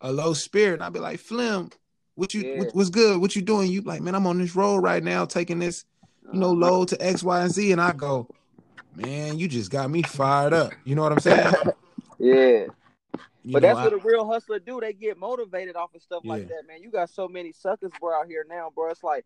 a 0.01 0.13
low 0.13 0.35
spirit, 0.35 0.75
and 0.75 0.85
I'd 0.85 0.93
be 0.93 1.01
like, 1.01 1.19
Flim 1.19 1.71
what 2.19 2.35
you 2.35 2.41
yeah. 2.43 2.59
what, 2.59 2.75
what's 2.75 2.91
good? 2.91 3.21
What 3.21 3.37
you 3.37 3.43
doing? 3.43 3.71
You 3.71 3.81
like, 3.83 4.01
man, 4.01 4.17
I'm 4.17 4.27
on 4.27 4.39
this 4.39 4.57
road 4.57 4.79
right 4.79 5.05
now, 5.05 5.25
taking 5.25 5.61
this, 5.61 5.85
you 6.33 6.41
know, 6.41 6.49
uh-huh. 6.49 6.55
load 6.55 6.89
to 6.89 7.01
X, 7.01 7.23
Y, 7.23 7.41
and 7.41 7.51
Z, 7.53 7.71
and 7.71 7.81
I 7.81 7.93
go, 7.93 8.29
man, 8.97 9.39
you 9.39 9.47
just 9.47 9.71
got 9.71 9.89
me 9.89 10.03
fired 10.03 10.53
up. 10.53 10.73
You 10.85 10.97
know 10.97 11.03
what 11.03 11.13
I'm 11.13 11.21
saying? 11.21 11.55
yeah. 12.19 12.67
You 13.45 13.53
but 13.53 13.63
know, 13.63 13.69
that's 13.69 13.79
I, 13.79 13.85
what 13.85 13.93
a 13.93 13.99
real 13.99 14.27
hustler 14.27 14.59
do. 14.59 14.81
They 14.81 14.95
get 14.95 15.17
motivated 15.17 15.77
off 15.77 15.95
of 15.95 16.03
stuff 16.03 16.23
yeah. 16.25 16.33
like 16.33 16.49
that, 16.49 16.67
man. 16.67 16.83
You 16.83 16.91
got 16.91 17.09
so 17.09 17.29
many 17.29 17.53
suckers, 17.53 17.93
bro, 18.01 18.21
out 18.21 18.27
here 18.27 18.45
now, 18.49 18.73
bro. 18.75 18.91
It's 18.91 19.05
like 19.05 19.25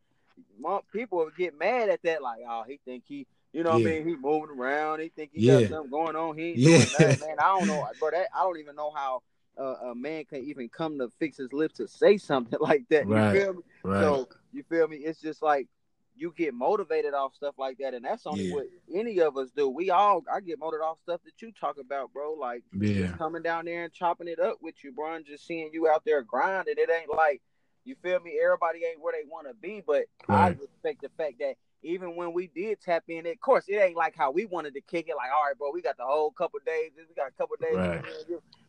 people 0.92 1.30
get 1.38 1.58
mad 1.58 1.88
at 1.88 2.02
that, 2.02 2.20
like, 2.20 2.42
oh, 2.46 2.64
he 2.68 2.78
think 2.84 3.04
he, 3.08 3.26
you 3.54 3.62
know, 3.62 3.78
yeah. 3.78 3.84
what 3.84 3.92
I 3.92 4.00
mean, 4.00 4.08
he 4.08 4.16
moving 4.16 4.58
around. 4.58 5.00
He 5.00 5.08
think 5.08 5.30
he 5.32 5.46
yeah. 5.46 5.62
got 5.62 5.70
something 5.70 5.90
going 5.90 6.14
on. 6.14 6.36
He, 6.36 6.52
yeah, 6.56 6.84
that, 6.98 7.20
man. 7.20 7.36
I 7.38 7.58
don't 7.58 7.68
know, 7.68 7.88
bro. 7.98 8.10
That 8.10 8.26
I 8.36 8.42
don't 8.42 8.58
even 8.58 8.76
know 8.76 8.92
how 8.94 9.22
uh, 9.58 9.90
a 9.90 9.94
man 9.94 10.24
can 10.24 10.44
even 10.44 10.68
come 10.68 10.98
to 10.98 11.08
fix 11.18 11.36
his 11.36 11.52
lips 11.52 11.76
to 11.76 11.88
say 11.88 12.16
something 12.16 12.58
like 12.60 12.84
that. 12.90 13.06
Right. 13.06 13.34
You 13.34 13.40
feel 13.40 13.54
me? 13.54 13.62
Right. 13.84 14.00
So 14.00 14.28
you 14.52 14.62
feel 14.68 14.88
me? 14.88 14.96
It's 14.98 15.20
just 15.20 15.42
like 15.42 15.68
you 16.14 16.32
get 16.36 16.54
motivated 16.54 17.14
off 17.14 17.34
stuff 17.34 17.54
like 17.58 17.78
that, 17.78 17.94
and 17.94 18.04
that's 18.04 18.26
only 18.26 18.48
yeah. 18.48 18.54
what 18.54 18.66
any 18.92 19.20
of 19.20 19.36
us 19.36 19.50
do. 19.56 19.68
We 19.68 19.90
all 19.90 20.22
I 20.32 20.40
get 20.40 20.58
motivated 20.58 20.84
off 20.84 20.98
stuff 21.02 21.20
that 21.24 21.40
you 21.40 21.52
talk 21.52 21.78
about, 21.78 22.12
bro. 22.12 22.34
Like 22.34 22.62
yeah. 22.78 23.08
coming 23.12 23.42
down 23.42 23.64
there 23.64 23.84
and 23.84 23.92
chopping 23.92 24.28
it 24.28 24.38
up 24.38 24.58
with 24.60 24.74
you, 24.82 24.92
bro, 24.92 25.14
and 25.14 25.26
just 25.26 25.46
seeing 25.46 25.70
you 25.72 25.88
out 25.88 26.02
there 26.04 26.22
grinding. 26.22 26.74
It 26.76 26.90
ain't 26.90 27.14
like 27.14 27.42
you 27.84 27.96
feel 28.02 28.20
me. 28.20 28.38
Everybody 28.42 28.80
ain't 28.84 29.00
where 29.00 29.12
they 29.12 29.28
want 29.28 29.48
to 29.48 29.54
be, 29.54 29.82
but 29.86 30.04
right. 30.28 30.44
I 30.44 30.48
respect 30.48 31.02
the 31.02 31.10
fact 31.16 31.34
that 31.40 31.54
even 31.82 32.14
when 32.16 32.32
we 32.32 32.46
did 32.46 32.80
tap 32.80 33.04
in, 33.08 33.26
of 33.26 33.40
course, 33.40 33.64
it 33.68 33.74
ain't 33.74 33.96
like 33.96 34.14
how 34.16 34.30
we 34.30 34.46
wanted 34.46 34.74
to 34.74 34.80
kick 34.80 35.08
it. 35.08 35.16
Like, 35.16 35.30
all 35.34 35.44
right, 35.44 35.58
bro, 35.58 35.70
we 35.72 35.82
got 35.82 35.96
the 35.96 36.04
whole 36.04 36.30
couple 36.30 36.60
days. 36.64 36.92
We 36.96 37.14
got 37.14 37.28
a 37.28 37.32
couple 37.32 37.56
days. 37.60 37.74
Right. 37.74 38.04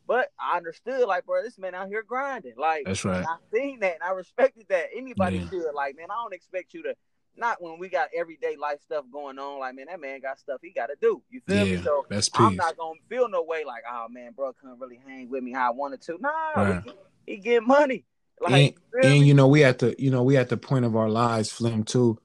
But 0.07 0.31
I 0.39 0.57
understood, 0.57 1.07
like, 1.07 1.25
bro, 1.25 1.43
this 1.43 1.57
man 1.57 1.75
out 1.75 1.87
here 1.87 2.03
grinding. 2.03 2.55
Like, 2.57 2.85
that's 2.85 3.05
right. 3.05 3.25
I 3.25 3.37
seen 3.53 3.79
that 3.81 3.95
and 3.95 4.03
I 4.03 4.11
respected 4.11 4.65
that. 4.69 4.87
Anybody 4.95 5.37
yeah. 5.37 5.49
should. 5.49 5.73
Like, 5.73 5.95
man, 5.95 6.07
I 6.09 6.15
don't 6.15 6.33
expect 6.33 6.73
you 6.73 6.83
to. 6.83 6.95
Not 7.35 7.63
when 7.63 7.79
we 7.79 7.89
got 7.89 8.09
everyday 8.15 8.55
life 8.57 8.79
stuff 8.81 9.05
going 9.11 9.39
on. 9.39 9.59
Like, 9.59 9.75
man, 9.75 9.87
that 9.89 9.99
man 9.99 10.19
got 10.21 10.37
stuff 10.37 10.59
he 10.61 10.69
got 10.69 10.87
to 10.87 10.95
do. 11.01 11.21
You 11.31 11.41
feel 11.47 11.65
yeah, 11.65 11.77
me? 11.77 11.83
So 11.83 12.05
that's 12.07 12.29
I'm 12.35 12.55
not 12.55 12.77
gonna 12.77 12.99
feel 13.09 13.27
no 13.27 13.41
way 13.41 13.63
like, 13.65 13.81
oh 13.91 14.05
man, 14.07 14.33
bro, 14.33 14.53
couldn't 14.53 14.79
really 14.79 15.01
hang 15.03 15.31
with 15.31 15.43
me 15.43 15.51
how 15.51 15.69
I 15.69 15.71
wanted 15.71 16.01
to. 16.03 16.17
Nah, 16.19 16.29
right. 16.55 16.83
he, 17.25 17.33
he 17.33 17.37
get 17.37 17.63
money. 17.63 18.05
Like, 18.41 18.77
and, 18.93 19.05
and 19.05 19.27
you 19.27 19.33
know, 19.33 19.47
we 19.47 19.63
at 19.63 19.79
the, 19.79 19.95
you 19.97 20.11
know, 20.11 20.23
we 20.23 20.37
at 20.37 20.49
the 20.49 20.57
point 20.57 20.85
of 20.85 20.95
our 20.95 21.09
lives, 21.09 21.51
Flim, 21.51 21.83
too, 21.83 22.19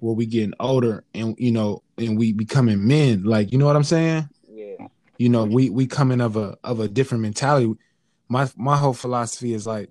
where 0.00 0.14
we 0.14 0.26
getting 0.26 0.54
older, 0.58 1.04
and 1.14 1.34
you 1.38 1.52
know, 1.52 1.82
and 1.96 2.18
we 2.18 2.32
becoming 2.32 2.86
men. 2.86 3.24
Like, 3.24 3.52
you 3.52 3.58
know 3.58 3.66
what 3.66 3.76
I'm 3.76 3.84
saying? 3.84 4.28
you 5.18 5.28
know 5.28 5.44
we 5.44 5.70
we 5.70 5.86
coming 5.86 6.20
of 6.20 6.36
a 6.36 6.56
of 6.64 6.80
a 6.80 6.88
different 6.88 7.22
mentality. 7.22 7.72
My 8.28 8.48
my 8.56 8.76
whole 8.76 8.92
philosophy 8.92 9.54
is 9.54 9.66
like 9.66 9.90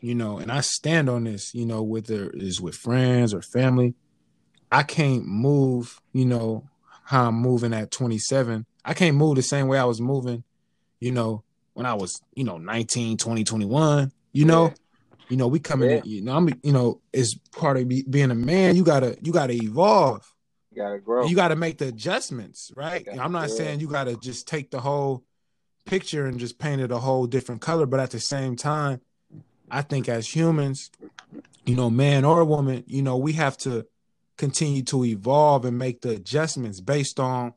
you 0.00 0.14
know 0.14 0.38
and 0.38 0.52
i 0.52 0.60
stand 0.60 1.08
on 1.08 1.24
this 1.24 1.54
you 1.54 1.64
know 1.64 1.82
whether 1.82 2.30
it's 2.34 2.60
with 2.60 2.76
friends 2.76 3.34
or 3.34 3.42
family. 3.42 3.94
I 4.70 4.82
can't 4.82 5.26
move 5.26 6.00
you 6.12 6.26
know 6.26 6.68
how 7.04 7.28
i'm 7.28 7.36
moving 7.36 7.72
at 7.72 7.92
27 7.92 8.66
i 8.84 8.92
can't 8.92 9.16
move 9.16 9.36
the 9.36 9.42
same 9.42 9.68
way 9.68 9.78
i 9.78 9.84
was 9.84 10.00
moving 10.00 10.42
you 10.98 11.12
know 11.12 11.44
when 11.74 11.86
i 11.86 11.94
was 11.94 12.20
you 12.34 12.42
know 12.42 12.58
19 12.58 13.16
20 13.16 13.44
21 13.44 14.10
you 14.36 14.44
know 14.44 14.66
yeah. 14.66 14.74
you 15.28 15.36
know 15.36 15.48
we 15.48 15.58
coming 15.58 15.90
yeah. 15.90 15.96
in 15.96 16.02
you 16.04 16.22
know 16.22 16.36
i'm 16.36 16.48
you 16.62 16.72
know 16.72 17.00
as 17.14 17.34
part 17.52 17.76
of 17.76 17.88
being 17.88 18.30
a 18.30 18.34
man 18.34 18.76
you 18.76 18.84
gotta 18.84 19.16
you 19.22 19.32
gotta 19.32 19.54
evolve 19.54 20.32
you 20.76 20.82
gotta 20.82 20.98
grow. 20.98 21.26
You 21.26 21.34
gotta 21.34 21.56
make 21.56 21.78
the 21.78 21.88
adjustments, 21.88 22.70
right? 22.76 23.08
I'm 23.18 23.32
not 23.32 23.50
saying 23.50 23.80
you 23.80 23.88
gotta 23.88 24.14
just 24.16 24.46
take 24.46 24.70
the 24.70 24.80
whole 24.80 25.24
picture 25.86 26.26
and 26.26 26.38
just 26.38 26.58
paint 26.58 26.82
it 26.82 26.92
a 26.92 26.98
whole 26.98 27.26
different 27.26 27.62
color, 27.62 27.86
but 27.86 27.98
at 27.98 28.10
the 28.10 28.20
same 28.20 28.56
time, 28.56 29.00
I 29.70 29.80
think 29.80 30.06
as 30.08 30.28
humans, 30.28 30.90
you 31.64 31.76
know, 31.76 31.88
man 31.88 32.26
or 32.26 32.44
woman, 32.44 32.84
you 32.86 33.00
know, 33.00 33.16
we 33.16 33.32
have 33.32 33.56
to 33.58 33.86
continue 34.36 34.82
to 34.82 35.04
evolve 35.06 35.64
and 35.64 35.78
make 35.78 36.02
the 36.02 36.10
adjustments 36.10 36.80
based 36.80 37.18
on 37.18 37.54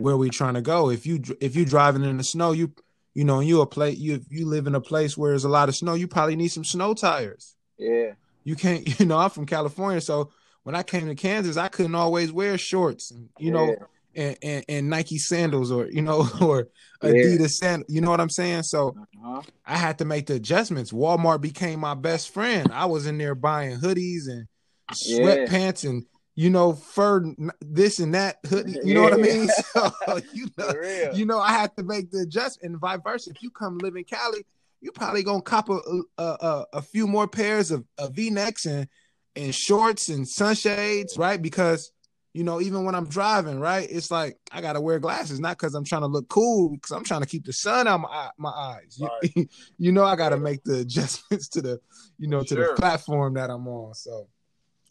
where 0.00 0.16
we're 0.16 0.30
trying 0.30 0.54
to 0.54 0.62
go. 0.62 0.90
If 0.90 1.06
you 1.06 1.22
if 1.40 1.54
you're 1.54 1.64
driving 1.64 2.02
in 2.02 2.16
the 2.16 2.24
snow, 2.24 2.50
you 2.50 2.72
you 3.14 3.24
know, 3.24 3.40
you 3.40 3.60
a 3.60 3.66
place 3.66 3.96
you 3.98 4.20
you 4.28 4.46
live 4.46 4.66
in 4.66 4.74
a 4.74 4.80
place 4.80 5.16
where 5.16 5.30
there's 5.30 5.44
a 5.44 5.48
lot 5.48 5.68
of 5.68 5.76
snow, 5.76 5.94
you 5.94 6.08
probably 6.08 6.36
need 6.36 6.48
some 6.48 6.64
snow 6.64 6.94
tires. 6.94 7.54
Yeah. 7.78 8.12
You 8.42 8.56
can't, 8.56 8.86
you 9.00 9.06
know, 9.06 9.18
I'm 9.18 9.30
from 9.30 9.46
California, 9.46 10.00
so 10.00 10.30
when 10.64 10.74
I 10.74 10.82
came 10.82 11.06
to 11.06 11.14
Kansas, 11.14 11.56
I 11.56 11.68
couldn't 11.68 11.94
always 11.94 12.32
wear 12.32 12.58
shorts, 12.58 13.12
you 13.38 13.52
know, 13.52 13.76
yeah. 14.14 14.24
and, 14.24 14.38
and, 14.42 14.64
and, 14.68 14.90
Nike 14.90 15.18
sandals 15.18 15.70
or 15.70 15.86
you 15.86 16.02
know 16.02 16.28
or 16.40 16.68
Adidas 17.02 17.40
yeah. 17.40 17.46
sandals. 17.46 17.94
You 17.94 18.00
know 18.00 18.10
what 18.10 18.20
I'm 18.20 18.30
saying? 18.30 18.64
So 18.64 18.96
uh-huh. 18.98 19.42
I 19.66 19.76
had 19.76 19.98
to 19.98 20.04
make 20.04 20.26
the 20.26 20.34
adjustments. 20.34 20.90
Walmart 20.90 21.40
became 21.40 21.80
my 21.80 21.94
best 21.94 22.32
friend. 22.32 22.70
I 22.72 22.86
was 22.86 23.06
in 23.06 23.18
there 23.18 23.34
buying 23.34 23.78
hoodies 23.78 24.28
and 24.28 24.46
sweatpants 24.92 25.84
yeah. 25.84 25.90
and 25.90 26.06
you 26.34 26.50
know 26.50 26.72
fur 26.72 27.34
this 27.60 27.98
and 27.98 28.14
that 28.14 28.38
hoodie. 28.46 28.78
You 28.82 28.94
know 28.94 29.02
what 29.02 29.14
I 29.14 29.16
mean? 29.16 29.48
So 29.74 30.20
you 30.32 30.48
know, 30.58 31.12
you 31.12 31.26
know, 31.26 31.38
I 31.38 31.52
have 31.52 31.74
to 31.76 31.82
make 31.82 32.10
the 32.10 32.20
adjustment 32.20 32.72
and 32.72 32.80
vice 32.80 33.00
versa. 33.02 33.30
If 33.30 33.42
you 33.42 33.50
come 33.50 33.78
live 33.78 33.96
in 33.96 34.04
Cali, 34.04 34.44
you 34.80 34.92
probably 34.92 35.22
gonna 35.22 35.42
cop 35.42 35.68
a 35.68 35.80
a, 36.18 36.22
a, 36.22 36.66
a 36.74 36.82
few 36.82 37.06
more 37.06 37.26
pairs 37.26 37.70
of, 37.70 37.84
of 37.98 38.14
V 38.14 38.30
necks 38.30 38.66
and 38.66 38.88
and 39.36 39.54
shorts 39.54 40.08
and 40.08 40.28
sunshades, 40.28 41.18
right? 41.18 41.40
Because 41.40 41.90
you 42.34 42.42
know, 42.42 42.60
even 42.60 42.84
when 42.84 42.96
I'm 42.96 43.06
driving, 43.06 43.60
right, 43.60 43.86
it's 43.88 44.10
like 44.10 44.36
I 44.50 44.60
gotta 44.60 44.80
wear 44.80 44.98
glasses, 44.98 45.38
not 45.38 45.56
because 45.56 45.74
I'm 45.74 45.84
trying 45.84 46.02
to 46.02 46.08
look 46.08 46.28
cool, 46.28 46.70
because 46.70 46.90
I'm 46.90 47.04
trying 47.04 47.20
to 47.20 47.28
keep 47.28 47.44
the 47.44 47.52
sun 47.52 47.86
out 47.86 48.00
my 48.00 48.30
my 48.36 48.50
eyes. 48.50 48.98
Right. 49.00 49.36
You, 49.36 49.46
you, 49.78 49.92
know, 49.92 50.04
I 50.04 50.16
gotta 50.16 50.36
make 50.36 50.64
the 50.64 50.80
adjustments 50.80 51.48
to 51.50 51.62
the, 51.62 51.80
you 52.18 52.26
know, 52.26 52.42
to 52.42 52.54
sure. 52.54 52.68
the 52.68 52.74
platform 52.74 53.34
that 53.34 53.50
I'm 53.50 53.68
on. 53.68 53.94
So, 53.94 54.26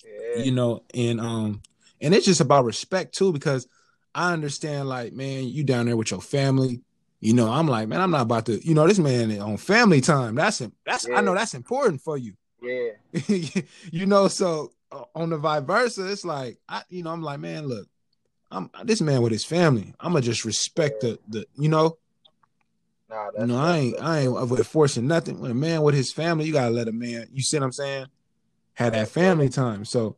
yeah. 0.05 0.43
you 0.43 0.51
know, 0.51 0.83
and 0.93 1.19
um, 1.19 1.61
and 2.01 2.13
it's 2.13 2.25
just 2.25 2.41
about 2.41 2.65
respect 2.65 3.15
too, 3.15 3.31
because 3.31 3.67
I 4.15 4.33
understand, 4.33 4.89
like, 4.89 5.13
man, 5.13 5.45
you 5.47 5.63
down 5.63 5.85
there 5.85 5.97
with 5.97 6.11
your 6.11 6.21
family. 6.21 6.81
You 7.19 7.33
know, 7.33 7.49
I'm 7.49 7.67
like, 7.67 7.87
man, 7.87 8.01
I'm 8.01 8.11
not 8.11 8.23
about 8.23 8.45
to, 8.47 8.65
you 8.67 8.73
know, 8.73 8.85
this 8.85 8.99
man 8.99 9.39
on 9.39 9.55
family 9.57 10.01
time. 10.01 10.35
That's 10.35 10.61
that's 10.85 11.07
yeah. 11.07 11.15
I 11.15 11.21
know 11.21 11.33
that's 11.33 11.53
important 11.53 12.01
for 12.01 12.17
you. 12.17 12.33
Yeah. 12.61 12.91
you 13.91 14.05
know, 14.05 14.27
so 14.27 14.73
uh, 14.91 15.03
on 15.15 15.29
the 15.29 15.37
vice 15.37 15.63
versa, 15.63 16.11
it's 16.11 16.25
like 16.25 16.57
I, 16.67 16.83
you 16.89 17.03
know, 17.03 17.11
I'm 17.11 17.23
like, 17.23 17.39
man, 17.39 17.67
look, 17.67 17.87
I'm 18.51 18.69
this 18.83 19.01
man 19.01 19.21
with 19.21 19.31
his 19.31 19.45
family. 19.45 19.93
I'm 19.99 20.11
gonna 20.11 20.21
just 20.21 20.45
respect 20.45 21.03
yeah. 21.03 21.11
the 21.11 21.19
the, 21.39 21.45
you 21.55 21.69
know. 21.69 21.97
Nah, 23.09 23.29
you 23.39 23.47
know, 23.47 23.57
I 23.57 23.77
ain't 23.77 24.01
I 24.01 24.19
ain't 24.21 24.65
forcing 24.65 25.07
nothing. 25.07 25.39
When 25.39 25.51
a 25.51 25.55
man 25.55 25.81
with 25.81 25.95
his 25.95 26.11
family, 26.11 26.45
you 26.45 26.53
gotta 26.53 26.71
let 26.71 26.87
a 26.87 26.91
man. 26.91 27.27
You 27.31 27.41
see 27.41 27.57
what 27.57 27.65
I'm 27.65 27.71
saying? 27.71 28.07
Have 28.75 28.93
that 28.93 29.09
family 29.09 29.49
time. 29.49 29.85
So 29.85 30.17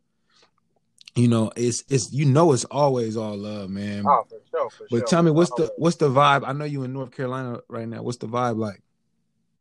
you 1.16 1.30
know, 1.30 1.52
it's 1.56 1.84
it's 1.90 2.12
you 2.12 2.26
know 2.26 2.52
it's 2.52 2.66
always 2.66 3.16
all 3.16 3.38
love, 3.38 3.70
man. 3.70 4.04
Oh, 4.06 4.26
for 4.28 4.42
sure, 4.52 4.70
for 4.70 4.88
but 4.92 4.98
sure. 4.98 5.08
tell 5.08 5.24
me 5.24 5.32
what's 5.32 5.52
the 5.52 5.74
what's 5.78 5.96
the 5.96 6.10
vibe? 6.10 6.46
I 6.46 6.52
know 6.52 6.66
you 6.66 6.84
in 6.84 6.92
North 6.92 7.12
Carolina 7.12 7.62
right 7.70 7.88
now. 7.88 8.04
What's 8.04 8.18
the 8.18 8.28
vibe 8.28 8.58
like? 8.58 8.82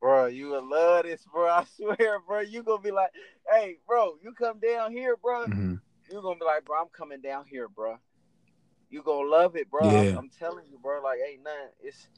Bro, 0.00 0.26
you 0.26 0.48
will 0.48 0.68
love 0.68 1.04
this, 1.04 1.24
bro. 1.32 1.48
I 1.48 1.64
swear, 1.76 2.18
bro. 2.26 2.40
You 2.40 2.62
gonna 2.62 2.82
be 2.82 2.90
like, 2.90 3.10
hey, 3.50 3.78
bro, 3.86 4.16
you 4.22 4.32
come 4.32 4.58
down 4.58 4.92
here, 4.92 5.16
bro. 5.16 5.46
Mm-hmm. 5.46 5.74
You 6.10 6.22
gonna 6.22 6.38
be 6.38 6.44
like, 6.44 6.64
bro, 6.64 6.80
I'm 6.80 6.88
coming 6.88 7.20
down 7.20 7.44
here, 7.48 7.68
bro. 7.68 7.98
You 8.90 9.02
gonna 9.02 9.30
love 9.30 9.56
it, 9.56 9.70
bro. 9.70 9.90
Yeah. 9.90 10.10
I'm, 10.10 10.18
I'm 10.18 10.30
telling 10.30 10.66
you, 10.70 10.78
bro. 10.78 11.02
Like, 11.02 11.20
ain't 11.26 11.44
nothing. 11.44 11.70
It's 11.82 12.08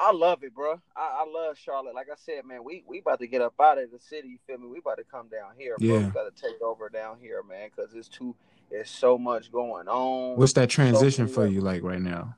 I 0.00 0.12
love 0.12 0.44
it, 0.44 0.54
bro. 0.54 0.80
I, 0.96 1.24
I, 1.24 1.26
love 1.28 1.58
Charlotte. 1.58 1.94
Like 1.94 2.06
I 2.10 2.16
said, 2.16 2.44
man, 2.44 2.62
we 2.62 2.84
we 2.86 3.00
about 3.00 3.18
to 3.18 3.26
get 3.26 3.42
up 3.42 3.54
out 3.60 3.78
of 3.78 3.90
the 3.90 3.98
city. 3.98 4.28
You 4.28 4.38
feel 4.46 4.58
me? 4.58 4.68
We 4.68 4.78
about 4.78 4.98
to 4.98 5.04
come 5.04 5.28
down 5.28 5.50
here, 5.58 5.76
bro. 5.78 5.88
Yeah. 5.88 6.06
We 6.06 6.10
got 6.10 6.34
to 6.34 6.42
take 6.42 6.60
over 6.62 6.88
down 6.88 7.18
here, 7.20 7.42
man, 7.42 7.70
because 7.74 7.94
it's 7.94 8.08
too. 8.08 8.36
It's 8.70 8.90
so 8.90 9.16
much 9.16 9.50
going 9.50 9.88
on. 9.88 10.36
What's 10.36 10.52
that 10.52 10.68
transition 10.68 11.26
so 11.26 11.34
for 11.34 11.46
you 11.46 11.62
like 11.62 11.82
right 11.82 12.02
now? 12.02 12.36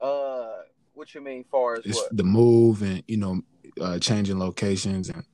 Uh, 0.00 0.62
what 0.94 1.14
you 1.14 1.20
mean, 1.20 1.44
far 1.50 1.74
as 1.74 1.84
it's 1.84 1.96
what? 1.96 2.16
the 2.16 2.24
move 2.24 2.82
and 2.82 3.02
you 3.08 3.16
know, 3.16 3.42
uh, 3.80 3.98
changing 3.98 4.38
locations 4.38 5.08
and 5.08 5.24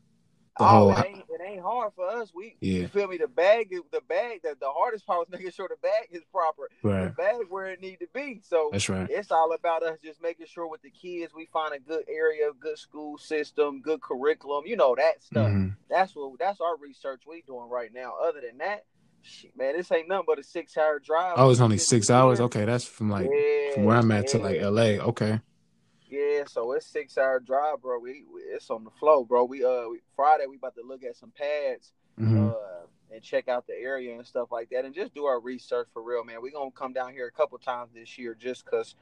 the 0.59 0.65
oh, 0.65 0.67
whole. 0.67 0.91
It 0.93 1.07
ain't, 1.07 1.25
it 1.29 1.41
ain't 1.45 1.63
hard 1.63 1.93
for 1.95 2.09
us. 2.09 2.33
We, 2.35 2.57
yeah. 2.61 2.81
you 2.81 2.89
feel 2.89 3.09
me? 3.09 3.17
The 3.17 3.29
bag, 3.29 3.71
the 3.71 4.01
bag, 4.09 4.43
the, 4.43 4.57
the 4.61 4.71
hardest 4.71 5.07
part 5.07 5.21
was 5.21 5.29
making 5.31 5.53
sure 5.53 5.69
the 5.69 5.77
bag 5.81 6.09
is 6.11 6.23
proper. 6.33 6.69
Right. 6.83 7.05
The 7.05 7.11
bag 7.11 7.37
where 7.49 7.67
it 7.67 7.81
need 7.81 8.01
to 8.01 8.09
be. 8.13 8.41
So 8.45 8.71
that's 8.73 8.89
right. 8.89 9.09
It's 9.11 9.31
all 9.31 9.53
about 9.53 9.83
us 9.83 9.99
just 10.03 10.23
making 10.23 10.47
sure 10.47 10.69
with 10.69 10.83
the 10.83 10.91
kids 10.91 11.33
we 11.35 11.47
find 11.53 11.75
a 11.75 11.79
good 11.79 12.05
area, 12.09 12.51
good 12.59 12.79
school 12.79 13.19
system, 13.19 13.81
good 13.81 14.01
curriculum. 14.01 14.65
You 14.67 14.77
know 14.77 14.95
that 14.97 15.23
stuff. 15.23 15.49
Mm-hmm. 15.49 15.69
That's 15.89 16.15
what 16.15 16.39
that's 16.39 16.61
our 16.61 16.77
research 16.77 17.23
we 17.27 17.43
doing 17.47 17.69
right 17.71 17.93
now. 17.93 18.15
Other 18.23 18.41
than 18.41 18.59
that, 18.59 18.85
shit, 19.23 19.57
man, 19.57 19.77
this 19.77 19.91
ain't 19.93 20.09
nothing 20.09 20.25
but 20.27 20.39
a 20.39 20.43
six 20.43 20.77
hour 20.77 20.99
drive. 20.99 21.35
Oh, 21.37 21.51
it's 21.51 21.61
only 21.61 21.79
six 21.79 22.11
hours. 22.11 22.41
Okay, 22.41 22.65
that's 22.65 22.85
from 22.85 23.11
like 23.11 23.29
yeah, 23.31 23.75
from 23.75 23.85
where 23.85 23.97
I'm 23.97 24.11
at 24.11 24.25
yeah. 24.25 24.31
to 24.33 24.39
like 24.39 24.61
L.A. 24.61 25.01
Okay. 25.01 25.41
Yeah, 26.11 26.45
so 26.47 26.73
it's 26.73 26.87
six 26.87 27.19
hour 27.19 27.41
drive, 27.41 27.83
bro. 27.83 27.99
We, 27.99 28.25
we, 28.33 28.41
it's 28.43 28.71
on 28.71 28.85
the 28.85 28.91
flow, 28.99 29.25
bro. 29.25 29.45
We 29.45 29.65
uh 29.65 29.89
we, 29.91 30.01
Friday 30.17 30.47
we 30.49 30.57
about 30.57 30.75
to 30.77 30.83
look 30.83 31.05
at 31.05 31.17
some 31.17 31.33
pads, 31.37 31.93
mm-hmm. 32.19 32.49
uh, 32.49 33.15
and 33.15 33.23
check 33.23 33.49
out 33.49 33.67
the 33.67 33.75
area 33.75 34.17
and 34.17 34.27
stuff 34.27 34.51
like 34.51 34.71
that, 34.71 34.85
and 34.85 34.95
just 34.95 35.15
do 35.15 35.27
our 35.27 35.41
research 35.41 35.89
for 35.93 36.03
real, 36.03 36.25
man. 36.25 36.41
We 36.41 36.51
gonna 36.51 36.71
come 36.71 36.93
down 36.93 37.13
here 37.13 37.27
a 37.27 37.31
couple 37.33 37.59
times 37.59 37.91
this 37.95 38.17
year 38.17 38.35
just 38.35 38.65
cause 38.65 38.95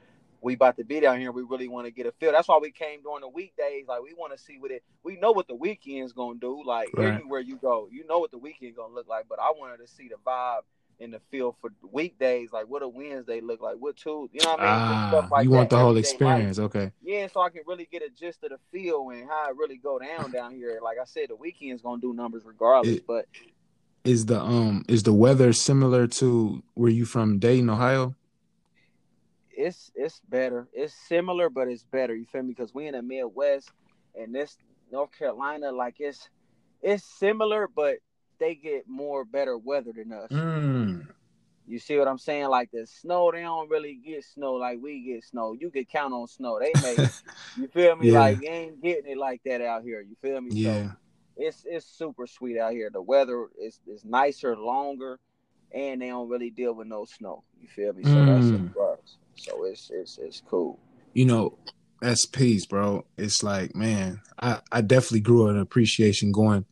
we 0.42 0.55
about 0.55 0.77
to 0.77 0.85
be 0.85 1.01
down 1.01 1.19
here. 1.19 1.33
We 1.33 1.42
really 1.42 1.69
want 1.69 1.87
to 1.87 1.90
get 1.90 2.07
a 2.07 2.12
feel. 2.12 2.33
That's 2.33 2.49
why 2.49 2.59
we 2.61 2.71
came 2.71 3.03
during 3.03 3.21
the 3.21 3.29
weekdays. 3.29 3.87
Like 3.88 4.03
we 4.03 4.14
want 4.14 4.37
to 4.37 4.38
see 4.38 4.59
what 4.59 4.71
it. 4.71 4.83
We 5.03 5.16
know 5.16 5.33
what 5.33 5.49
the 5.49 5.55
weekend's 5.55 6.12
gonna 6.12 6.38
do. 6.38 6.62
Like 6.64 6.88
right. 6.95 7.14
anywhere 7.14 7.40
you 7.40 7.57
go, 7.57 7.88
you 7.90 8.07
know 8.07 8.19
what 8.19 8.31
the 8.31 8.38
weekend 8.38 8.77
gonna 8.77 8.95
look 8.95 9.09
like. 9.09 9.27
But 9.29 9.38
I 9.38 9.53
wanted 9.57 9.79
to 9.79 9.87
see 9.87 10.09
the 10.09 10.16
vibe 10.27 10.62
in 10.98 11.11
the 11.11 11.20
field 11.30 11.56
for 11.61 11.70
weekdays, 11.90 12.52
like 12.52 12.66
what 12.68 12.82
a 12.82 12.88
Wednesday 12.88 13.40
look 13.40 13.61
like, 13.61 13.76
what 13.78 13.96
two, 13.96 14.30
you 14.32 14.40
know 14.42 14.50
what 14.52 14.61
I 14.61 14.62
mean? 14.62 14.72
Ah, 14.80 15.09
Stuff 15.11 15.30
like 15.30 15.44
you 15.44 15.50
want 15.50 15.70
the 15.70 15.78
whole 15.78 15.96
experience, 15.96 16.59
okay? 16.59 16.90
Yeah, 17.02 17.26
so 17.26 17.40
I 17.40 17.50
can 17.50 17.62
really 17.66 17.88
get 17.90 18.02
a 18.02 18.09
gist 18.09 18.42
of 18.44 18.50
the 18.50 18.59
feel 18.72 19.11
and 19.11 19.28
how 19.28 19.50
it 19.50 19.56
really 19.56 19.76
go 19.76 19.98
down 19.98 20.32
down 20.32 20.54
here. 20.54 20.80
Like 20.82 20.98
I 21.00 21.04
said, 21.04 21.28
the 21.28 21.37
weekend's 21.37 21.82
gonna 21.82 22.00
do 22.00 22.14
numbers 22.14 22.42
regardless, 22.44 22.96
it, 22.96 23.06
but 23.06 23.26
is 24.04 24.26
the 24.26 24.40
um 24.40 24.85
is 24.88 25.02
the 25.02 25.12
weather 25.12 25.52
similar 25.52 26.06
to 26.06 26.62
where 26.74 26.90
you 26.90 27.04
from 27.04 27.38
Dayton, 27.38 27.68
Ohio? 27.68 28.14
It's 29.50 29.90
it's 29.94 30.20
better. 30.28 30.68
It's 30.72 30.94
similar, 31.09 31.50
but 31.50 31.68
it's 31.68 31.85
better. 31.85 32.14
You 32.14 32.26
feel 32.26 32.42
me? 32.42 32.48
Because 32.54 32.74
we 32.74 32.87
in 32.87 32.92
the 32.92 33.02
Midwest, 33.02 33.70
and 34.14 34.35
this 34.35 34.56
North 34.90 35.11
Carolina, 35.18 35.72
like 35.72 35.96
it's 35.98 36.28
it's 36.82 37.04
similar, 37.04 37.68
but 37.74 37.96
they 38.38 38.55
get 38.55 38.88
more 38.88 39.25
better 39.25 39.57
weather 39.57 39.92
than 39.94 40.12
us. 40.12 40.31
Mm. 40.31 41.07
You 41.68 41.79
see 41.79 41.99
what 41.99 42.07
I'm 42.07 42.18
saying? 42.18 42.49
Like 42.49 42.70
the 42.70 42.87
snow, 42.87 43.31
they 43.33 43.42
don't 43.42 43.68
really 43.68 43.94
get 43.94 44.25
snow 44.25 44.55
like 44.55 44.79
we 44.81 45.01
get 45.01 45.25
snow. 45.25 45.57
You 45.59 45.70
can 45.70 45.85
count 45.85 46.14
on 46.14 46.29
snow. 46.29 46.61
They 46.61 46.72
make 46.81 46.99
you 47.57 47.68
feel 47.68 47.96
me? 47.96 48.11
Yeah. 48.12 48.20
Like 48.20 48.40
you 48.40 48.49
ain't 48.49 48.83
getting 48.83 49.11
it 49.11 49.18
like 49.18 49.42
that 49.44 49.61
out 49.61 49.83
here. 49.83 50.01
You 50.01 50.16
feel 50.22 50.40
me? 50.40 50.51
Yeah. 50.53 50.88
So 50.88 50.92
it's 51.37 51.66
it's 51.68 51.87
super 51.87 52.27
sweet 52.27 52.59
out 52.59 52.72
here. 52.72 52.90
The 52.92 53.03
weather 53.03 53.49
is 53.61 53.81
is 53.87 54.05
nicer, 54.05 54.57
longer, 54.57 55.18
and 55.72 56.01
they 56.01 56.09
don't 56.09 56.29
really 56.29 56.51
deal 56.51 56.72
with 56.72 56.87
no 56.87 57.05
snow. 57.05 57.42
You 57.61 57.68
feel 57.68 57.92
me? 57.92 58.05
So 58.05 58.11
mm. 58.11 58.72
that's. 58.75 59.16
So 59.37 59.64
it's 59.64 59.90
it's 59.92 60.18
it's 60.18 60.42
cool. 60.49 60.79
You 61.14 61.27
know, 61.27 61.59
that's 62.01 62.27
peace, 62.27 62.66
bro. 62.66 63.05
It's 63.16 63.42
like, 63.42 63.75
man, 63.75 64.20
I, 64.38 64.61
I 64.70 64.81
definitely 64.83 65.20
grew 65.20 65.49
an 65.49 65.59
appreciation 65.59 66.33
going 66.33 66.64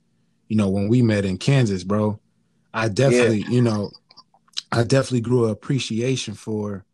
you 0.48 0.56
know, 0.56 0.68
when 0.68 0.88
we 0.88 1.02
met 1.02 1.24
in 1.24 1.38
Kansas, 1.38 1.84
bro, 1.84 2.18
I 2.72 2.88
definitely, 2.88 3.40
yeah. 3.40 3.50
you 3.50 3.62
know, 3.62 3.90
I 4.72 4.82
definitely 4.82 5.20
grew 5.20 5.44
an 5.44 5.50
appreciation 5.50 6.34
for 6.34 6.84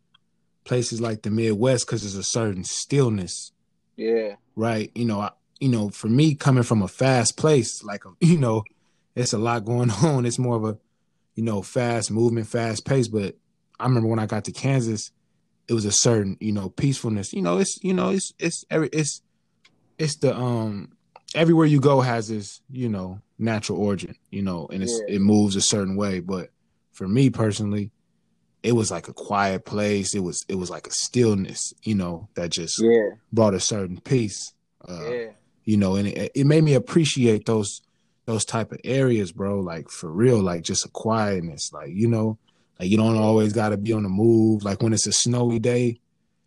places 0.64 1.00
like 1.00 1.22
the 1.22 1.30
Midwest 1.30 1.86
because 1.86 2.02
there's 2.02 2.14
a 2.14 2.22
certain 2.22 2.64
stillness. 2.64 3.52
Yeah. 3.96 4.36
Right. 4.54 4.90
You 4.94 5.06
know, 5.06 5.20
I, 5.20 5.30
you 5.60 5.68
know, 5.68 5.90
for 5.90 6.08
me 6.08 6.34
coming 6.34 6.62
from 6.62 6.82
a 6.82 6.88
fast 6.88 7.36
place, 7.36 7.82
like 7.82 8.04
a, 8.04 8.10
you 8.20 8.38
know, 8.38 8.64
it's 9.14 9.32
a 9.32 9.38
lot 9.38 9.64
going 9.64 9.90
on. 10.02 10.26
It's 10.26 10.38
more 10.38 10.56
of 10.56 10.64
a, 10.64 10.78
you 11.34 11.44
know, 11.44 11.62
fast 11.62 12.10
movement, 12.10 12.46
fast 12.46 12.84
pace. 12.84 13.08
But 13.08 13.36
I 13.78 13.84
remember 13.84 14.08
when 14.08 14.18
I 14.18 14.26
got 14.26 14.44
to 14.44 14.52
Kansas, 14.52 15.10
it 15.68 15.74
was 15.74 15.84
a 15.84 15.92
certain, 15.92 16.36
you 16.40 16.52
know, 16.52 16.68
peacefulness. 16.68 17.32
You 17.32 17.42
know, 17.42 17.58
it's, 17.58 17.78
you 17.82 17.94
know, 17.94 18.10
it's, 18.10 18.32
it's 18.38 18.64
every, 18.70 18.88
it's, 18.92 19.22
it's 19.98 20.16
the, 20.16 20.36
um, 20.36 20.92
everywhere 21.34 21.66
you 21.66 21.80
go 21.80 22.00
has 22.00 22.28
this, 22.28 22.60
you 22.70 22.88
know, 22.88 23.20
natural 23.38 23.78
origin, 23.80 24.16
you 24.30 24.42
know, 24.42 24.68
and 24.72 24.82
it's 24.82 25.00
yeah. 25.06 25.16
it 25.16 25.20
moves 25.20 25.56
a 25.56 25.60
certain 25.60 25.96
way. 25.96 26.20
But 26.20 26.50
for 26.92 27.08
me 27.08 27.30
personally, 27.30 27.90
it 28.62 28.72
was 28.72 28.90
like 28.90 29.08
a 29.08 29.12
quiet 29.12 29.64
place. 29.64 30.14
It 30.14 30.20
was 30.20 30.44
it 30.48 30.56
was 30.56 30.70
like 30.70 30.86
a 30.86 30.92
stillness, 30.92 31.72
you 31.82 31.94
know, 31.94 32.28
that 32.34 32.50
just 32.50 32.80
yeah. 32.80 33.10
brought 33.32 33.54
a 33.54 33.60
certain 33.60 34.00
peace. 34.00 34.52
Uh, 34.86 35.10
yeah. 35.10 35.26
You 35.64 35.76
know, 35.76 35.94
and 35.96 36.08
it, 36.08 36.32
it 36.34 36.46
made 36.46 36.64
me 36.64 36.74
appreciate 36.74 37.46
those 37.46 37.80
those 38.26 38.44
type 38.44 38.72
of 38.72 38.80
areas, 38.84 39.32
bro. 39.32 39.60
Like 39.60 39.88
for 39.88 40.10
real, 40.10 40.40
like 40.40 40.62
just 40.62 40.84
a 40.84 40.88
quietness. 40.88 41.72
Like 41.72 41.90
you 41.90 42.08
know, 42.08 42.38
like 42.78 42.90
you 42.90 42.96
don't 42.96 43.16
always 43.16 43.52
got 43.52 43.70
to 43.70 43.76
be 43.76 43.92
on 43.92 44.02
the 44.02 44.08
move. 44.08 44.62
Like 44.62 44.82
when 44.82 44.92
it's 44.92 45.06
a 45.06 45.12
snowy 45.12 45.58
day, 45.58 46.00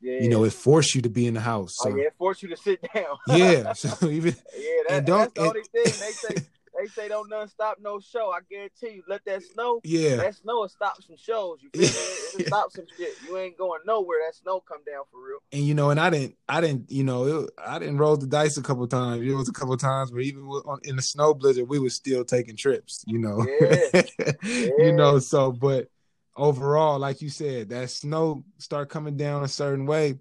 yeah. 0.04 0.20
You 0.20 0.30
know, 0.30 0.44
it 0.44 0.52
forced 0.52 0.96
you 0.96 1.02
to 1.04 1.10
be 1.10 1.26
in 1.28 1.34
the 1.34 1.39
house. 1.39 1.78
Oh, 1.80 1.86
so. 1.86 1.94
Oh, 1.94 1.96
yeah, 1.96 2.08
it 2.08 2.13
forced 2.18 2.44
you 2.44 2.50
to 2.50 2.58
sit 2.58 2.86
down. 2.94 3.18
yeah. 3.28 3.74
So 3.84 4.08
even 4.10 4.36
yeah, 4.58 5.00
that, 5.00 5.06
that's 5.06 5.34
the 5.34 5.42
only 5.42 5.62
thing 5.62 5.84
they 5.84 5.89
say. 5.92 6.36
They 6.80 6.88
say 6.88 7.08
don't 7.08 7.30
none 7.30 7.48
stop 7.48 7.78
no 7.80 8.00
show. 8.00 8.32
I 8.32 8.39
guarantee 8.50 8.96
you, 8.96 9.04
let 9.08 9.24
that 9.26 9.44
snow. 9.44 9.80
Yeah, 9.84 10.16
that 10.18 10.36
snow 10.36 10.62
will 10.62 10.70
stop 10.70 11.02
some 11.04 11.16
shows. 11.18 11.60
You 11.62 11.70
feel 11.70 11.82
me? 11.82 12.39
It'll 12.39 12.48
stop 12.48 12.72
some 12.72 12.86
shit. 12.98 13.13
You 13.26 13.38
ain't 13.38 13.58
going 13.58 13.82
nowhere. 13.86 14.18
That 14.26 14.36
snow 14.36 14.60
come 14.60 14.80
down 14.86 15.04
for 15.12 15.24
real. 15.24 15.38
And 15.52 15.63
you 15.63 15.76
know, 15.76 15.92
and 15.92 16.00
I 16.00 16.10
didn't, 16.10 16.36
I 16.50 16.62
didn't, 16.62 16.92
you 16.92 17.04
know, 17.04 17.26
it, 17.26 17.52
I 17.63 17.78
didn't 17.78 18.00
roll 18.00 18.18
the 18.18 18.26
dice 18.26 18.58
a 18.58 18.63
couple 18.63 18.88
times. 18.88 19.22
It 19.22 19.34
was 19.34 19.50
a 19.50 19.54
couple 19.54 19.78
times 19.78 20.12
where 20.12 20.22
even 20.22 20.44
on, 20.44 20.80
in 20.84 20.96
the 20.96 21.04
snow 21.04 21.36
blizzard, 21.36 21.70
we 21.70 21.78
were 21.78 21.92
still 21.92 22.26
taking 22.26 22.56
trips. 22.56 23.04
You 23.06 23.20
know, 23.20 23.46
yeah. 23.62 24.02
yeah. 24.20 24.70
you 24.80 24.94
know. 24.94 25.20
So, 25.20 25.52
but 25.52 25.89
overall, 26.36 27.00
like 27.00 27.22
you 27.22 27.30
said, 27.30 27.69
that 27.69 27.89
snow 27.89 28.43
start 28.58 28.89
coming 28.89 29.17
down 29.17 29.43
a 29.43 29.48
certain 29.48 29.86
way. 29.86 30.19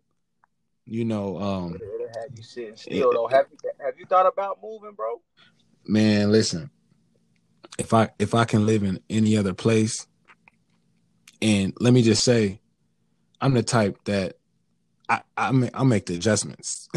You 0.85 1.05
know, 1.05 1.38
um, 1.38 1.72
have 1.72 2.37
you 2.37 2.42
sitting 2.42 2.77
still. 2.77 3.12
Though, 3.12 3.29
have 3.29 3.46
you 3.51 3.70
have 3.85 3.98
you 3.98 4.05
thought 4.07 4.27
about 4.27 4.59
moving, 4.62 4.92
bro? 4.92 5.20
Man, 5.87 6.33
listen. 6.33 6.70
If 7.79 7.94
I 7.94 8.11
if 8.18 8.35
I 8.35 8.44
can 8.44 8.66
live 8.66 8.83
in 8.83 9.01
any 9.09 9.37
other 9.37 9.55
place, 9.55 10.07
and 11.40 11.72
let 11.79 11.92
me 11.92 12.03
just 12.03 12.25
say, 12.25 12.61
I'm 13.40 13.55
the 13.55 13.62
type 13.62 13.98
that 14.05 14.37
I 15.09 15.22
I 15.37 15.53
make, 15.53 15.70
I 15.72 15.85
make 15.85 16.07
the 16.07 16.16
adjustments. 16.16 16.88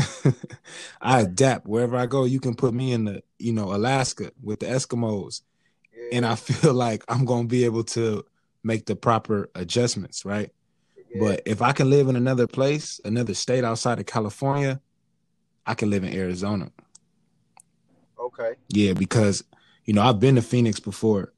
I 1.01 1.21
adapt 1.21 1.67
wherever 1.67 1.95
I 1.95 2.07
go. 2.07 2.25
You 2.25 2.39
can 2.39 2.55
put 2.55 2.73
me 2.73 2.91
in 2.91 3.05
the 3.05 3.23
you 3.37 3.53
know 3.53 3.73
Alaska 3.73 4.31
with 4.41 4.61
the 4.61 4.65
Eskimos, 4.65 5.41
yeah. 5.95 6.17
and 6.17 6.25
I 6.25 6.35
feel 6.35 6.73
like 6.73 7.03
I'm 7.07 7.25
gonna 7.25 7.47
be 7.47 7.65
able 7.65 7.83
to 7.85 8.25
make 8.65 8.87
the 8.87 8.95
proper 8.95 9.49
adjustments, 9.53 10.25
right? 10.25 10.51
Yeah. 11.13 11.19
But 11.19 11.43
if 11.45 11.61
I 11.61 11.71
can 11.71 11.89
live 11.89 12.09
in 12.09 12.15
another 12.15 12.47
place, 12.47 12.99
another 13.05 13.35
state 13.35 13.63
outside 13.63 13.99
of 13.99 14.07
California, 14.07 14.81
I 15.65 15.75
can 15.75 15.89
live 15.89 16.03
in 16.03 16.13
Arizona. 16.13 16.71
Okay. 18.19 18.55
Yeah, 18.69 18.93
because 18.93 19.43
you 19.85 19.93
know 19.93 20.01
I've 20.01 20.19
been 20.19 20.35
to 20.35 20.41
Phoenix 20.41 20.79
before, 20.79 21.31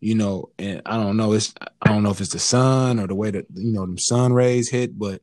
you 0.00 0.16
know, 0.16 0.50
and 0.58 0.82
I 0.84 0.96
don't 0.96 1.16
know, 1.16 1.32
it's 1.32 1.54
I 1.80 1.88
don't 1.88 2.02
know 2.02 2.10
if 2.10 2.20
it's 2.20 2.32
the 2.32 2.40
sun 2.40 2.98
or 2.98 3.06
the 3.06 3.14
way 3.14 3.30
that 3.30 3.46
you 3.54 3.72
know 3.72 3.86
the 3.86 3.96
sun 3.98 4.32
rays 4.32 4.68
hit, 4.68 4.98
but 4.98 5.22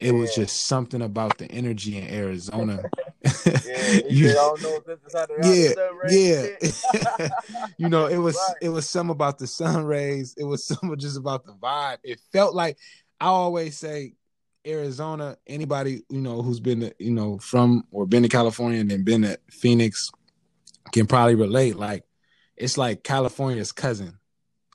it 0.00 0.12
yeah. 0.12 0.20
was 0.20 0.34
just 0.34 0.66
something 0.66 1.00
about 1.00 1.38
the 1.38 1.50
energy 1.50 1.96
in 1.96 2.12
Arizona. 2.12 2.82
yeah, 3.24 4.00
you, 4.08 4.26
yeah, 6.08 6.46
yeah. 7.18 7.28
you 7.78 7.88
know, 7.88 8.06
it 8.06 8.18
was 8.18 8.36
right. 8.36 8.56
it 8.62 8.68
was 8.68 8.88
some 8.88 9.10
about 9.10 9.38
the 9.38 9.46
sun 9.46 9.84
rays. 9.84 10.34
It 10.36 10.44
was 10.44 10.66
some 10.66 10.94
just 10.98 11.16
about 11.16 11.44
the 11.44 11.52
vibe. 11.52 11.98
It 12.02 12.20
felt 12.32 12.54
like 12.54 12.78
I 13.20 13.26
always 13.26 13.76
say 13.76 14.14
Arizona. 14.66 15.36
Anybody 15.46 16.02
you 16.08 16.20
know 16.20 16.42
who's 16.42 16.60
been 16.60 16.80
to, 16.80 16.94
you 16.98 17.12
know 17.12 17.38
from 17.38 17.84
or 17.90 18.06
been 18.06 18.22
to 18.22 18.28
California 18.28 18.80
and 18.80 18.90
then 18.90 19.04
been 19.04 19.22
to 19.22 19.38
Phoenix 19.50 20.10
can 20.92 21.06
probably 21.06 21.34
relate. 21.34 21.76
Like 21.76 22.04
it's 22.56 22.78
like 22.78 23.02
California's 23.02 23.72
cousin. 23.72 24.18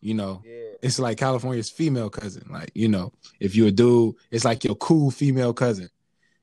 You 0.02 0.14
know, 0.14 0.42
yeah. 0.46 0.76
it's 0.82 0.98
like 0.98 1.18
California's 1.18 1.70
female 1.70 2.10
cousin. 2.10 2.48
Like 2.50 2.72
you 2.74 2.88
know, 2.88 3.12
if 3.40 3.56
you're 3.56 3.68
a 3.68 3.72
dude, 3.72 4.16
it's 4.32 4.46
like 4.46 4.64
your 4.64 4.76
cool 4.76 5.12
female 5.12 5.54
cousin. 5.54 5.90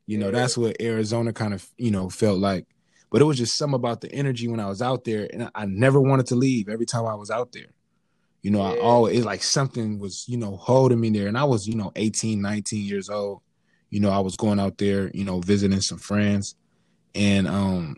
You 0.07 0.19
know, 0.19 0.31
that's 0.31 0.57
what 0.57 0.81
Arizona 0.81 1.33
kind 1.33 1.53
of 1.53 1.66
you 1.77 1.90
know 1.90 2.09
felt 2.09 2.38
like. 2.38 2.66
But 3.11 3.23
it 3.23 3.25
was 3.25 3.38
just 3.38 3.57
some 3.57 3.75
about 3.75 4.01
the 4.01 4.12
energy 4.12 4.49
when 4.49 4.61
I 4.61 4.66
was 4.66 4.83
out 4.83 5.05
there, 5.05 5.29
and 5.33 5.51
I 5.55 5.66
never 5.66 6.01
wanted 6.01 6.27
to 6.27 6.35
leave. 6.35 6.69
Every 6.69 6.87
time 6.87 7.07
I 7.07 7.14
was 7.14 7.31
out 7.31 7.53
there, 7.53 7.73
you 8.42 8.51
know, 8.51 8.59
yeah. 8.59 8.75
I 8.75 8.81
always 8.81 9.25
like 9.25 9.42
something 9.42 9.99
was 9.99 10.25
you 10.29 10.37
know 10.37 10.57
holding 10.57 11.01
me 11.01 11.11
there, 11.11 11.29
and 11.29 11.38
I 11.38 11.45
was 11.45 11.66
you 11.66 11.75
know 11.75 11.92
18, 11.97 12.40
19 12.40 12.85
years 12.85 13.09
old. 13.09 13.42
You 13.90 14.01
know, 14.01 14.11
I 14.11 14.19
was 14.19 14.37
going 14.37 14.59
out 14.59 14.79
there, 14.79 15.11
you 15.14 15.25
know, 15.25 15.40
visiting 15.40 15.81
some 15.81 15.99
friends, 15.99 16.57
and 17.14 17.47
um, 17.49 17.97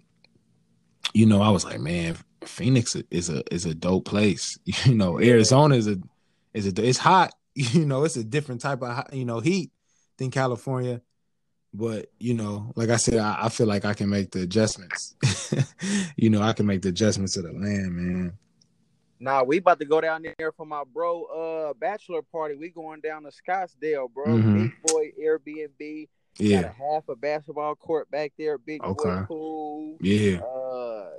you 1.13 1.27
know, 1.27 1.43
I 1.43 1.51
was 1.51 1.65
like, 1.65 1.81
man, 1.81 2.17
Phoenix 2.45 2.97
is 3.11 3.29
a 3.29 3.43
is 3.53 3.67
a 3.67 3.75
dope 3.75 4.05
place. 4.05 4.59
You 4.85 4.95
know, 4.95 5.21
Arizona 5.21 5.75
is 5.75 5.89
a 5.89 5.99
is 6.55 6.67
a 6.67 6.73
it's 6.83 6.99
hot. 6.99 7.35
You 7.55 7.85
know, 7.85 8.05
it's 8.05 8.17
a 8.17 8.23
different 8.23 8.61
type 8.61 8.83
of 8.83 9.13
you 9.13 9.25
know 9.25 9.41
heat 9.41 9.73
than 10.17 10.31
California. 10.31 11.01
But 11.75 12.11
you 12.19 12.35
know, 12.35 12.73
like 12.77 12.89
I 12.89 12.97
said, 12.97 13.19
I, 13.19 13.45
I 13.45 13.49
feel 13.51 13.67
like 13.67 13.85
I 13.85 13.95
can 13.95 14.09
make 14.09 14.31
the 14.31 14.43
adjustments. 14.43 15.15
you 16.17 16.31
know, 16.31 16.41
I 16.41 16.53
can 16.53 16.67
make 16.67 16.83
the 16.83 16.89
adjustments 16.89 17.35
to 17.35 17.43
the 17.43 17.53
land, 17.53 17.95
man. 17.95 18.33
Nah, 19.21 19.43
we 19.43 19.59
about 19.59 19.81
to 19.81 19.85
go 19.85 20.01
down 20.01 20.23
there 20.23 20.53
for 20.53 20.65
my 20.65 20.85
bro 20.93 21.25
uh 21.25 21.75
bachelor 21.75 22.23
party. 22.23 22.55
We 22.55 22.71
going 22.71 23.01
down 23.01 23.25
to 23.25 23.31
Scottsdale, 23.31 24.13
bro. 24.13 24.27
Mm-hmm. 24.27 24.63
Big 24.63 24.83
boy 24.87 25.13
Airbnb. 25.21 26.09
Yeah. 26.39 26.63
Got 26.63 26.71
a 26.71 26.75
half 26.75 27.09
a 27.09 27.17
basketball 27.17 27.75
court 27.75 28.11
back 28.11 28.33
there, 28.39 28.59
big 28.59 28.83
okay. 28.83 29.11
boy 29.11 29.25
pool. 29.27 29.97
Yeah. 30.01 30.39
Uh 30.39 31.11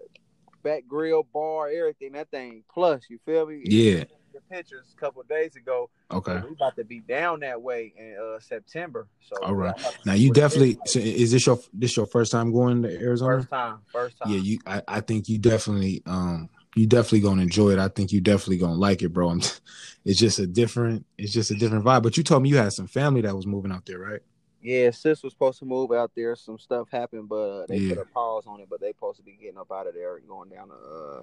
back 0.64 0.84
grill 0.88 1.24
bar, 1.24 1.70
everything. 1.70 2.14
That 2.14 2.32
thing 2.32 2.64
plus, 2.74 3.04
you 3.10 3.20
feel 3.26 3.46
me? 3.46 3.62
Yeah. 3.66 4.06
The 4.40 4.56
pictures 4.56 4.94
a 4.96 5.00
couple 5.00 5.24
days 5.24 5.56
ago. 5.56 5.90
Okay. 6.12 6.42
We 6.48 6.54
about 6.54 6.76
to 6.78 6.84
be 6.84 7.00
down 7.00 7.42
that 7.42 7.62
way 7.62 7.94
in 7.98 8.18
uh, 8.18 8.40
September. 8.40 9.08
So 9.22 9.36
all 9.44 9.56
right. 9.56 9.76
Now 10.06 10.14
you 10.14 10.32
definitely. 10.32 10.78
So 10.86 11.00
is 11.00 11.32
this 11.32 11.46
your 11.46 11.60
this 11.74 11.96
your 11.98 12.06
first 12.06 12.32
time 12.32 12.52
going 12.52 12.84
to 12.84 13.02
Arizona? 13.02 13.38
First 13.38 13.50
time. 13.50 13.78
First 13.92 14.18
time. 14.20 14.32
Yeah. 14.32 14.40
You. 14.40 14.60
I, 14.66 14.82
I 14.88 15.00
think 15.02 15.30
you 15.30 15.38
definitely. 15.38 16.04
Um. 16.06 16.50
You 16.76 16.86
definitely 16.86 17.22
gonna 17.22 17.42
enjoy 17.42 17.72
it. 17.72 17.80
I 17.80 17.88
think 17.88 18.12
you 18.12 18.22
definitely 18.22 18.58
gonna 18.58 18.76
like 18.76 19.02
it, 19.02 19.10
bro. 19.10 19.32
it's 20.06 20.20
just 20.20 20.38
a 20.38 20.46
different. 20.46 21.06
It's 21.18 21.34
just 21.34 21.50
a 21.50 21.56
different 21.56 21.84
vibe. 21.84 22.04
But 22.04 22.16
you 22.16 22.24
told 22.24 22.44
me 22.44 22.50
you 22.50 22.58
had 22.58 22.74
some 22.74 22.88
family 22.88 23.22
that 23.22 23.36
was 23.36 23.48
moving 23.48 23.72
out 23.72 23.88
there, 23.88 23.98
right? 23.98 24.22
Yeah, 24.62 24.92
sis 24.92 25.24
was 25.24 25.34
supposed 25.34 25.60
to 25.60 25.66
move 25.66 25.92
out 25.92 26.12
there. 26.16 26.36
Some 26.36 26.60
stuff 26.60 26.90
happened, 26.92 27.30
but 27.30 27.36
uh, 27.36 27.66
they 27.68 27.78
yeah. 27.78 27.96
put 27.96 28.02
a 28.04 28.06
pause 28.06 28.44
on 28.46 28.60
it. 28.60 28.68
But 28.70 28.82
they 28.82 28.90
supposed 28.90 29.18
to 29.18 29.24
be 29.24 29.38
getting 29.42 29.58
up 29.58 29.72
out 29.72 29.88
of 29.88 29.94
there 29.94 30.18
and 30.18 30.28
going 30.28 30.50
down 30.50 30.70
to, 30.70 30.74
uh, 30.76 31.22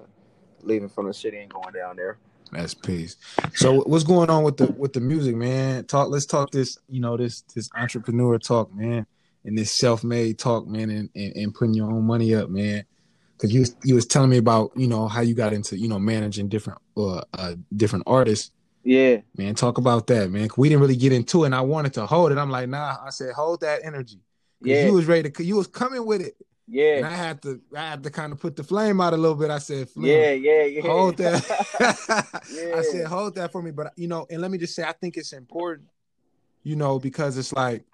leaving 0.62 0.88
from 0.88 1.07
the 1.07 1.14
city 1.14 1.38
and 1.38 1.50
going 1.50 1.74
down 1.74 1.96
there. 1.96 2.18
That's 2.52 2.74
peace. 2.74 3.16
So 3.54 3.80
what's 3.82 4.04
going 4.04 4.30
on 4.30 4.44
with 4.44 4.56
the 4.56 4.66
with 4.66 4.92
the 4.92 5.00
music, 5.00 5.37
man? 5.37 5.85
Talk. 5.85 6.11
Let's 6.11 6.26
talk 6.26 6.50
this. 6.50 6.78
You 6.88 7.00
know 7.00 7.16
this 7.16 7.42
this 7.54 7.68
entrepreneur 7.74 8.38
talk, 8.38 8.74
man, 8.74 9.06
and 9.44 9.59
this 9.59 9.76
self 9.76 10.04
made 10.04 10.38
talk, 10.38 10.66
man, 10.66 10.90
and, 10.90 11.11
and, 11.14 11.37
and 11.37 11.54
putting 11.54 11.74
your 11.74 11.90
own 11.90 12.06
money 12.06 12.35
up, 12.35 12.48
man. 12.48 12.85
Because 13.37 13.52
you 13.52 13.64
you 13.85 13.94
was 13.94 14.06
telling 14.06 14.30
me 14.30 14.37
about 14.38 14.72
you 14.76 14.87
know 14.87 15.09
how 15.09 15.20
you 15.20 15.35
got 15.35 15.52
into 15.52 15.78
you 15.78 15.88
know 15.88 15.98
managing 15.98 16.48
different 16.48 16.80
uh, 16.96 17.22
uh 17.35 17.54
different 17.74 18.04
artists 18.06 18.50
yeah. 18.87 19.22
Man, 19.37 19.56
talk 19.56 19.78
about 19.78 20.06
that, 20.06 20.30
man. 20.30 20.48
We 20.56 20.68
didn't 20.68 20.80
really 20.80 20.96
get 20.96 21.12
into 21.12 21.42
it, 21.42 21.46
and 21.46 21.54
I 21.56 21.61
wanted 21.61 21.94
to 21.94 22.06
hold 22.06 22.30
it. 22.30 22.38
I'm 22.38 22.50
like, 22.50 22.68
nah. 22.68 22.96
I 23.04 23.11
said, 23.11 23.35
hold 23.35 23.61
that 23.62 23.80
energy. 23.85 24.20
Yeah. 24.61 24.87
You 24.87 24.92
was 24.92 25.06
ready 25.06 25.28
to. 25.28 25.44
You 25.44 25.56
was 25.56 25.66
coming 25.66 26.06
with 26.06 26.20
it. 26.22 26.37
Yeah. 26.68 26.96
And 26.96 27.07
I 27.07 27.14
had 27.14 27.42
to. 27.42 27.61
I 27.74 27.90
had 27.90 28.02
to 28.02 28.11
kind 28.11 28.33
of 28.33 28.40
put 28.40 28.57
the 28.57 28.64
flame 28.64 29.00
out 29.00 29.12
a 29.12 29.16
little 29.16 29.37
bit. 29.37 29.50
I 29.50 29.59
said, 29.59 29.88
yeah, 29.96 30.33
yeah, 30.33 30.64
yeah. 30.64 30.83
Hold 30.83 31.16
that. 31.18 31.44
yeah. 32.50 32.74
I 32.76 32.83
said, 32.83 33.07
hold 33.07 33.37
that 33.37 33.52
for 33.52 33.62
me. 33.62 33.70
But 33.70 33.92
you 33.96 34.09
know, 34.09 34.26
and 34.31 34.42
let 34.42 34.50
me 34.50 34.59
just 34.59 34.74
say, 34.74 34.83
I 34.83 34.92
think 34.92 35.16
it's 35.16 35.33
important. 35.33 35.88
You 36.64 36.74
know, 36.74 36.98
because 36.98 37.38
it's 37.38 37.52
like, 37.52 37.85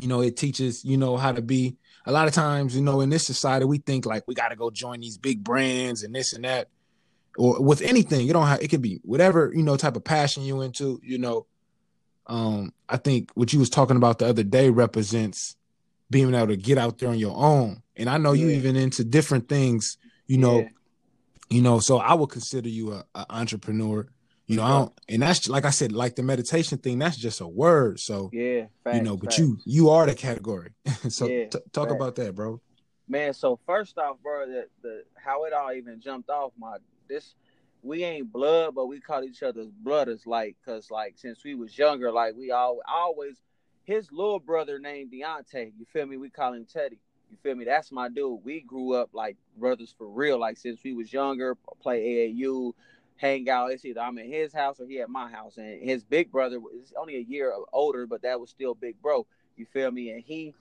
you 0.00 0.08
know, 0.08 0.20
it 0.20 0.36
teaches 0.36 0.84
you 0.84 0.96
know 0.96 1.16
how 1.16 1.32
to 1.32 1.42
be. 1.42 1.76
A 2.06 2.12
lot 2.12 2.28
of 2.28 2.34
times, 2.34 2.76
you 2.76 2.82
know, 2.82 3.00
in 3.00 3.08
this 3.08 3.24
society, 3.24 3.64
we 3.64 3.78
think 3.78 4.04
like 4.04 4.24
we 4.26 4.34
got 4.34 4.48
to 4.48 4.56
go 4.56 4.70
join 4.70 5.00
these 5.00 5.16
big 5.16 5.42
brands 5.42 6.02
and 6.02 6.14
this 6.14 6.34
and 6.34 6.44
that 6.44 6.68
or 7.36 7.60
with 7.62 7.82
anything. 7.82 8.26
You 8.26 8.32
don't 8.32 8.46
have 8.46 8.60
it 8.60 8.68
could 8.68 8.82
be 8.82 9.00
whatever 9.04 9.52
you 9.54 9.62
know 9.62 9.76
type 9.76 9.96
of 9.96 10.04
passion 10.04 10.42
you 10.42 10.60
into. 10.60 11.00
You 11.02 11.18
know, 11.18 11.46
um, 12.26 12.72
I 12.88 12.96
think 12.96 13.30
what 13.34 13.52
you 13.52 13.58
was 13.58 13.70
talking 13.70 13.96
about 13.96 14.18
the 14.18 14.26
other 14.26 14.42
day 14.42 14.70
represents 14.70 15.56
being 16.10 16.34
able 16.34 16.48
to 16.48 16.56
get 16.56 16.78
out 16.78 16.98
there 16.98 17.10
on 17.10 17.18
your 17.18 17.36
own. 17.36 17.82
And 17.96 18.08
I 18.08 18.18
know 18.18 18.32
yeah. 18.32 18.46
you 18.46 18.50
even 18.52 18.76
into 18.76 19.04
different 19.04 19.48
things. 19.48 19.98
You 20.26 20.38
know, 20.38 20.60
yeah. 20.60 20.68
you 21.50 21.62
know. 21.62 21.80
So 21.80 21.98
I 21.98 22.14
would 22.14 22.30
consider 22.30 22.68
you 22.68 22.92
a, 22.92 23.04
a 23.14 23.26
entrepreneur. 23.30 24.06
You 24.46 24.56
know, 24.56 24.62
I 24.62 24.68
don't, 24.68 24.92
and 25.08 25.22
that's 25.22 25.48
like 25.48 25.64
I 25.64 25.70
said, 25.70 25.92
like 25.92 26.16
the 26.16 26.22
meditation 26.22 26.78
thing. 26.78 26.98
That's 26.98 27.16
just 27.16 27.40
a 27.40 27.48
word. 27.48 28.00
So 28.00 28.30
yeah, 28.32 28.66
facts, 28.82 28.96
you 28.96 29.02
know, 29.02 29.16
but 29.16 29.30
facts. 29.30 29.38
you 29.38 29.58
you 29.64 29.90
are 29.90 30.06
the 30.06 30.14
category. 30.14 30.72
so 31.08 31.26
yeah, 31.26 31.46
t- 31.46 31.58
talk 31.72 31.88
facts. 31.88 31.96
about 31.96 32.14
that, 32.16 32.34
bro. 32.34 32.60
Man, 33.06 33.34
so 33.34 33.58
first 33.66 33.98
off, 33.98 34.16
bro, 34.22 34.46
the, 34.46 34.66
the 34.82 35.04
how 35.14 35.44
it 35.44 35.52
all 35.52 35.72
even 35.72 36.00
jumped 36.00 36.30
off 36.30 36.52
my 36.58 36.76
this 37.08 37.34
we 37.84 38.02
ain't 38.02 38.32
blood, 38.32 38.74
but 38.74 38.86
we 38.86 38.98
call 38.98 39.22
each 39.22 39.42
other's 39.42 39.70
brothers, 39.70 40.22
like, 40.26 40.56
cause 40.64 40.90
like 40.90 41.14
since 41.16 41.44
we 41.44 41.54
was 41.54 41.76
younger, 41.76 42.10
like 42.10 42.34
we 42.34 42.50
all 42.50 42.80
always 42.88 43.36
his 43.84 44.10
little 44.10 44.40
brother 44.40 44.78
named 44.78 45.12
Deontay. 45.12 45.72
You 45.78 45.86
feel 45.92 46.06
me? 46.06 46.16
We 46.16 46.30
call 46.30 46.54
him 46.54 46.66
Teddy. 46.66 46.98
You 47.30 47.36
feel 47.42 47.54
me? 47.54 47.64
That's 47.64 47.92
my 47.92 48.08
dude. 48.08 48.44
We 48.44 48.60
grew 48.60 48.94
up 48.94 49.10
like 49.12 49.36
brothers 49.56 49.94
for 49.96 50.08
real. 50.08 50.38
Like 50.38 50.56
since 50.56 50.80
we 50.82 50.94
was 50.94 51.12
younger, 51.12 51.56
play 51.82 52.32
AAU, 52.34 52.72
hang 53.16 53.48
out. 53.48 53.72
It's 53.72 53.84
either 53.84 54.00
I'm 54.00 54.18
in 54.18 54.30
his 54.30 54.52
house 54.52 54.80
or 54.80 54.86
he 54.86 55.00
at 55.00 55.08
my 55.08 55.30
house. 55.30 55.56
And 55.56 55.82
his 55.82 56.02
big 56.04 56.30
brother 56.30 56.58
is 56.80 56.92
only 56.98 57.16
a 57.16 57.20
year 57.20 57.52
older, 57.72 58.06
but 58.06 58.22
that 58.22 58.40
was 58.40 58.50
still 58.50 58.74
big 58.74 59.00
bro. 59.02 59.26
You 59.56 59.66
feel 59.66 59.90
me? 59.90 60.10
And 60.10 60.22
he 60.22 60.54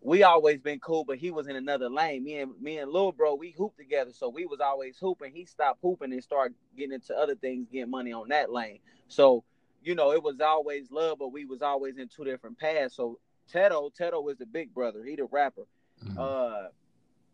we 0.00 0.22
always 0.22 0.60
been 0.60 0.78
cool, 0.78 1.04
but 1.04 1.18
he 1.18 1.30
was 1.30 1.48
in 1.48 1.56
another 1.56 1.88
lane. 1.88 2.24
Me 2.24 2.38
and 2.38 2.52
me 2.60 2.78
and 2.78 2.90
little 2.90 3.12
bro, 3.12 3.34
we 3.34 3.50
hooped 3.50 3.78
together, 3.78 4.12
so 4.12 4.28
we 4.28 4.46
was 4.46 4.60
always 4.60 4.96
hooping. 4.98 5.32
He 5.32 5.44
stopped 5.44 5.80
hooping 5.82 6.12
and 6.12 6.22
started 6.22 6.54
getting 6.76 6.94
into 6.94 7.16
other 7.16 7.34
things, 7.34 7.66
getting 7.70 7.90
money 7.90 8.12
on 8.12 8.28
that 8.28 8.52
lane. 8.52 8.78
So, 9.08 9.44
you 9.88 9.94
know, 9.94 10.12
it 10.12 10.22
was 10.22 10.38
always 10.42 10.90
love, 10.90 11.18
but 11.18 11.32
we 11.32 11.46
was 11.46 11.62
always 11.62 11.96
in 11.96 12.08
two 12.08 12.22
different 12.22 12.58
paths. 12.58 12.94
So 12.94 13.18
Tedo, 13.50 13.90
Tedo 13.98 14.22
was 14.22 14.36
the 14.36 14.44
big 14.44 14.74
brother. 14.74 15.02
He 15.02 15.16
the 15.16 15.24
rapper. 15.24 15.62
Mm-hmm. 16.04 16.18
Uh, 16.18 16.68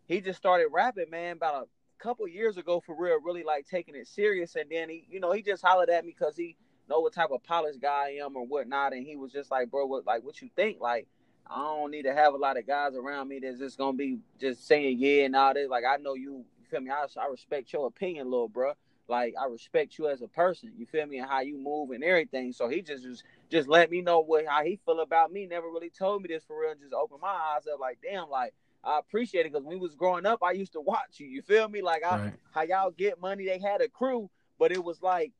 he 0.07 0.21
just 0.21 0.37
started 0.37 0.67
rapping, 0.71 1.09
man, 1.09 1.35
about 1.35 1.63
a 1.63 2.01
couple 2.01 2.25
years 2.29 2.55
ago 2.55 2.81
for 2.85 2.95
real, 2.97 3.19
really 3.21 3.43
like 3.43 3.67
taking 3.67 3.93
it 3.93 4.07
serious. 4.07 4.55
And 4.55 4.71
then 4.71 4.87
he, 4.87 5.05
you 5.09 5.19
know, 5.19 5.33
he 5.33 5.41
just 5.41 5.65
hollered 5.65 5.89
at 5.89 6.05
me 6.05 6.15
because 6.17 6.37
he 6.37 6.55
know 6.87 7.01
what 7.01 7.11
type 7.11 7.31
of 7.31 7.43
polished 7.43 7.81
guy 7.81 8.15
I 8.17 8.25
am 8.25 8.37
or 8.37 8.45
whatnot. 8.45 8.93
And 8.93 9.05
he 9.05 9.17
was 9.17 9.33
just 9.33 9.51
like, 9.51 9.69
bro, 9.69 9.85
what 9.85 10.05
like 10.05 10.23
what 10.23 10.41
you 10.41 10.49
think? 10.55 10.79
Like 10.79 11.09
I 11.45 11.57
don't 11.57 11.91
need 11.91 12.03
to 12.03 12.13
have 12.13 12.35
a 12.35 12.37
lot 12.37 12.57
of 12.57 12.65
guys 12.65 12.95
around 12.95 13.27
me 13.27 13.39
that's 13.39 13.59
just 13.59 13.77
gonna 13.77 13.97
be 13.97 14.19
just 14.39 14.65
saying 14.65 14.95
yeah 14.97 15.25
and 15.25 15.35
all 15.35 15.53
this. 15.53 15.67
Like 15.69 15.83
I 15.83 15.97
know 15.97 16.13
you, 16.13 16.45
you 16.57 16.65
feel 16.71 16.79
me. 16.79 16.89
I, 16.89 17.05
I 17.19 17.27
respect 17.27 17.73
your 17.73 17.87
opinion, 17.87 18.31
little 18.31 18.47
bro. 18.47 18.75
Like 19.07 19.35
I 19.39 19.45
respect 19.45 19.97
you 19.97 20.07
as 20.07 20.21
a 20.21 20.27
person. 20.27 20.73
You 20.77 20.85
feel 20.85 21.05
me 21.05 21.19
and 21.19 21.29
how 21.29 21.41
you 21.41 21.57
move 21.57 21.91
and 21.91 22.03
everything. 22.03 22.53
So 22.53 22.67
he 22.67 22.81
just 22.81 23.03
just 23.03 23.23
just 23.49 23.67
let 23.67 23.91
me 23.91 24.01
know 24.01 24.21
what 24.21 24.45
how 24.45 24.63
he 24.63 24.79
feel 24.85 24.99
about 25.01 25.31
me. 25.31 25.45
Never 25.45 25.69
really 25.69 25.89
told 25.89 26.21
me 26.21 26.27
this 26.29 26.43
for 26.43 26.59
real. 26.59 26.73
Just 26.79 26.93
opened 26.93 27.21
my 27.21 27.27
eyes 27.27 27.67
up. 27.71 27.79
Like 27.79 27.99
damn, 28.01 28.29
like 28.29 28.53
I 28.83 28.99
appreciate 28.99 29.45
it 29.45 29.51
because 29.51 29.65
when 29.65 29.77
we 29.77 29.79
was 29.79 29.95
growing 29.95 30.25
up, 30.25 30.39
I 30.43 30.51
used 30.51 30.73
to 30.73 30.81
watch 30.81 31.19
you. 31.19 31.27
You 31.27 31.41
feel 31.41 31.67
me? 31.67 31.81
Like 31.81 32.03
I, 32.03 32.17
right. 32.17 32.33
how 32.51 32.61
y'all 32.61 32.91
get 32.91 33.19
money. 33.19 33.45
They 33.45 33.59
had 33.59 33.81
a 33.81 33.87
crew, 33.87 34.29
but 34.59 34.71
it 34.71 34.83
was 34.83 35.01
like 35.01 35.31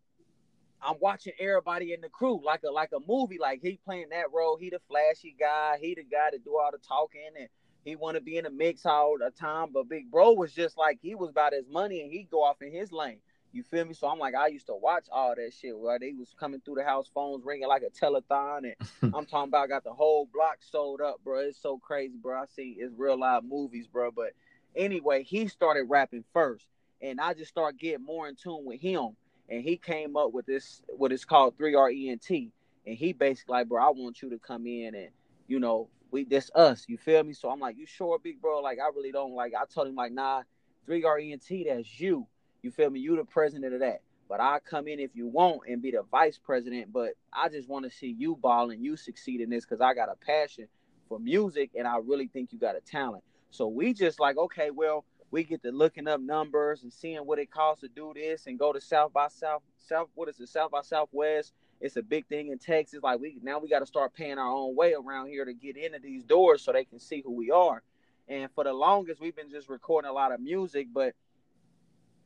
I'm 0.82 0.95
watching 0.99 1.34
everybody 1.39 1.93
in 1.93 2.01
the 2.01 2.10
crew 2.10 2.41
like 2.43 2.62
a 2.63 2.71
like 2.71 2.91
a 2.93 2.99
movie. 3.08 3.38
Like 3.39 3.62
he 3.62 3.80
playing 3.84 4.10
that 4.10 4.32
role. 4.34 4.58
He 4.58 4.69
the 4.69 4.80
flashy 4.88 5.36
guy. 5.39 5.78
He 5.82 5.95
the 5.95 6.04
guy 6.04 6.32
to 6.32 6.38
do 6.38 6.58
all 6.58 6.69
the 6.71 6.78
talking 6.78 7.21
and 7.39 7.49
he 7.84 7.95
want 7.95 8.15
to 8.15 8.21
be 8.21 8.38
in 8.38 8.43
the 8.43 8.49
mix 8.49 8.86
all 8.86 9.17
the 9.19 9.32
time. 9.32 9.69
But 9.71 9.89
Big 9.89 10.12
Bro 10.12 10.34
was 10.34 10.54
just 10.54 10.78
like 10.78 10.99
he 11.01 11.15
was 11.15 11.30
about 11.30 11.54
his 11.54 11.67
money 11.69 12.01
and 12.01 12.12
he 12.12 12.28
go 12.30 12.43
off 12.43 12.62
in 12.62 12.71
his 12.71 12.91
lane. 12.91 13.19
You 13.56 13.63
feel 13.63 13.86
me? 13.86 13.94
So 13.94 14.08
I'm 14.08 14.20
like, 14.20 14.36
I 14.36 14.48
used 14.48 14.68
to 14.68 14.76
watch 14.76 15.06
all 15.12 15.34
that 15.36 15.54
shit 15.54 15.78
where 15.78 15.98
they 15.98 16.13
was 16.13 16.36
coming 16.39 16.62
through 16.63 16.76
the 16.76 16.84
house, 16.84 17.10
phones 17.13 17.46
ringing 17.46 17.68
like 17.68 17.84
a 17.84 17.89
telethon, 17.89 18.74
and 18.74 18.76
I'm 19.15 19.26
talking 19.26 19.50
about 19.50 19.63
I 19.63 19.68
got 19.68 19.84
the 19.84 19.94
whole 19.94 20.28
block 20.34 20.58
sold 20.60 21.02
up, 21.02 21.22
bro. 21.24 21.39
It's 21.39 21.62
so 21.62 21.78
crazy, 21.78 22.18
bro. 22.22 22.41
I 22.41 22.46
see 22.54 22.76
it's 22.80 22.94
real 22.98 23.18
live 23.18 23.44
movies, 23.44 23.88
bro. 23.88 24.12
But 24.12 24.34
anyway, 24.76 25.24
he 25.24 25.48
started 25.48 25.86
rapping 25.88 26.26
first, 26.34 26.68
and 27.02 27.20
I 27.22 27.34
just 27.34 27.50
started 27.50 27.80
getting 27.80 28.06
more 28.06 28.28
in 28.28 28.36
tune 28.36 28.65
with 28.65 28.82
him 28.82 29.15
and 29.50 29.63
he 29.63 29.78
came 29.78 30.18
up 30.18 30.34
with 30.34 30.46
this 30.46 30.82
what 30.98 31.12
is 31.12 31.26
called 31.26 31.58
3RENT. 31.58 32.52
And 32.88 32.96
he 32.96 33.13
basically 33.13 33.54
like, 33.54 33.68
bro, 33.68 33.84
I 33.84 33.89
want 33.89 34.22
you 34.22 34.30
to 34.30 34.39
come 34.39 34.68
in 34.68 34.96
and 34.96 35.10
you 35.48 35.60
know, 35.60 35.89
we 36.12 36.24
this 36.24 36.50
us, 36.56 36.86
you 36.88 36.98
feel 36.98 37.24
me? 37.24 37.34
So 37.34 37.50
I'm 37.50 37.60
like, 37.60 37.78
you 37.78 37.86
sure, 37.86 38.20
big 38.20 38.41
bro? 38.41 38.60
Like 38.62 38.80
I 38.80 38.88
really 38.96 39.12
don't 39.12 39.34
like 39.34 39.54
I 39.60 39.65
told 39.65 39.88
him 39.88 39.96
like, 39.96 40.12
nah, 40.12 40.44
3RENT, 40.88 41.68
that's 41.68 42.00
you. 42.00 42.28
You 42.65 42.71
feel 42.71 42.89
me? 42.89 42.99
You 42.99 43.15
the 43.15 43.23
president 43.23 43.75
of 43.75 43.82
that. 43.82 44.01
But 44.28 44.41
I 44.41 44.58
come 44.58 44.88
in 44.88 44.99
if 44.99 45.12
you 45.13 45.28
want 45.28 45.62
and 45.69 45.84
be 45.84 45.91
the 45.91 46.01
vice 46.10 46.39
president. 46.43 46.91
But 46.91 47.12
I 47.32 47.47
just 47.47 47.69
want 47.69 47.86
to 47.86 47.95
see 47.95 48.08
you 48.17 48.36
ball 48.36 48.71
and 48.71 48.84
you 48.84 48.97
succeed 48.97 49.39
in 49.39 49.51
this 49.51 49.65
because 49.65 49.82
I 49.82 49.93
got 49.93 50.10
a 50.10 50.15
passion 50.15 50.67
for 51.08 51.19
music 51.19 51.69
and 51.78 51.88
I 51.88 51.97
really 51.97 52.25
think 52.28 52.51
you 52.51 52.58
got 52.58 52.75
a 52.75 52.80
talent. 52.80 53.23
So 53.51 53.67
we 53.67 53.93
just 53.93 54.19
like, 54.19 54.36
okay, 54.38 54.71
well, 54.71 55.06
we 55.30 55.43
get 55.43 55.62
to 55.62 55.71
looking 55.71 56.08
up 56.08 56.19
numbers 56.19 56.82
and 56.82 56.91
seeing 56.91 57.19
what 57.19 57.38
it 57.38 57.51
costs 57.51 57.82
to 57.82 57.88
do 57.88 58.13
this 58.15 58.47
and 58.47 58.58
go 58.58 58.73
to 58.73 58.82
South 58.82 59.13
by 59.13 59.28
South 59.28 59.62
South 59.78 60.08
what 60.15 60.28
is 60.28 60.39
it 60.39 60.49
South 60.49 60.71
by 60.71 60.82
Southwest. 60.82 61.54
It's 61.80 61.97
a 61.97 62.01
big 62.01 62.25
thing 62.25 62.47
in 62.47 62.58
Texas. 62.58 63.01
Like 63.04 63.19
we 63.19 63.38
now 63.43 63.60
we 63.60 63.69
got 63.69 63.80
to 63.80 63.86
start 63.86 64.15
paying 64.15 64.39
our 64.39 64.51
own 64.51 64.75
way 64.75 64.95
around 64.95 65.28
here 65.28 65.45
to 65.45 65.54
get 65.54 65.78
into 65.78 65.99
these 65.99 66.23
doors 66.23 66.63
so 66.63 66.71
they 66.71 66.86
can 66.86 66.99
see 66.99 67.21
who 67.23 67.34
we 67.34 67.51
are. 67.51 67.84
And 68.28 68.49
for 68.56 68.63
the 68.63 68.73
longest, 68.73 69.21
we've 69.21 69.36
been 69.36 69.51
just 69.51 69.69
recording 69.69 70.10
a 70.10 70.13
lot 70.13 70.32
of 70.32 70.39
music, 70.39 70.88
but 70.91 71.13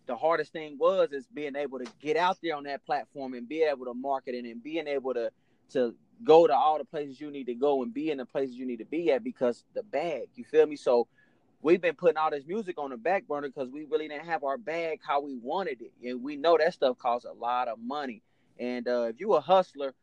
the 0.10 0.17
hardest 0.17 0.52
thing 0.52 0.76
was 0.80 1.12
is 1.12 1.28
being 1.28 1.56
able 1.56 1.78
to 1.78 1.86
get 2.02 2.17
out 2.17 2.39
there 2.41 2.56
on 2.56 2.63
that 2.63 2.84
platform 2.84 3.36
and 3.36 3.48
be 3.48 3.62
able 3.62 3.86
to 3.86 3.93
market 3.93 4.34
it 4.34 4.43
and 4.43 4.62
being 4.63 4.88
able 4.88 5.13
to 5.13 5.32
to 5.69 5.93
go 6.24 6.48
to 6.48 6.54
all 6.54 6.80
the 6.80 6.84
places 6.84 7.22
you 7.22 7.30
need 7.30 7.45
to 7.45 7.54
go 7.54 7.84
and 7.84 7.93
be 7.93 8.10
in 8.10 8.17
the 8.17 8.26
places 8.26 8.56
you 8.56 8.65
need 8.65 8.80
to 8.80 8.86
be 8.86 9.12
at 9.12 9.24
because 9.24 9.63
the 9.76 9.84
bag, 9.84 10.24
you 10.34 10.43
feel 10.43 10.65
me? 10.65 10.76
So 10.76 11.08
we've 11.62 11.80
been 11.80 11.93
putting 11.93 12.17
all 12.17 12.32
this 12.32 12.43
music 12.48 12.80
on 12.80 12.89
the 12.89 12.98
back 12.98 13.28
burner 13.28 13.50
because 13.50 13.69
we 13.69 13.86
really 13.86 14.08
didn't 14.08 14.26
have 14.26 14.43
our 14.43 14.58
bag 14.58 15.00
how 15.06 15.22
we 15.22 15.36
wanted 15.36 15.80
it. 15.80 15.91
And 16.04 16.24
we 16.24 16.36
know 16.36 16.58
that 16.58 16.74
stuff 16.74 16.98
costs 16.98 17.28
a 17.28 17.32
lot 17.32 17.67
of 17.67 17.78
money. 17.78 18.24
And 18.58 18.88
uh, 18.88 19.10
if 19.10 19.19
you're 19.19 19.38
a 19.38 19.41
hustler, 19.41 19.93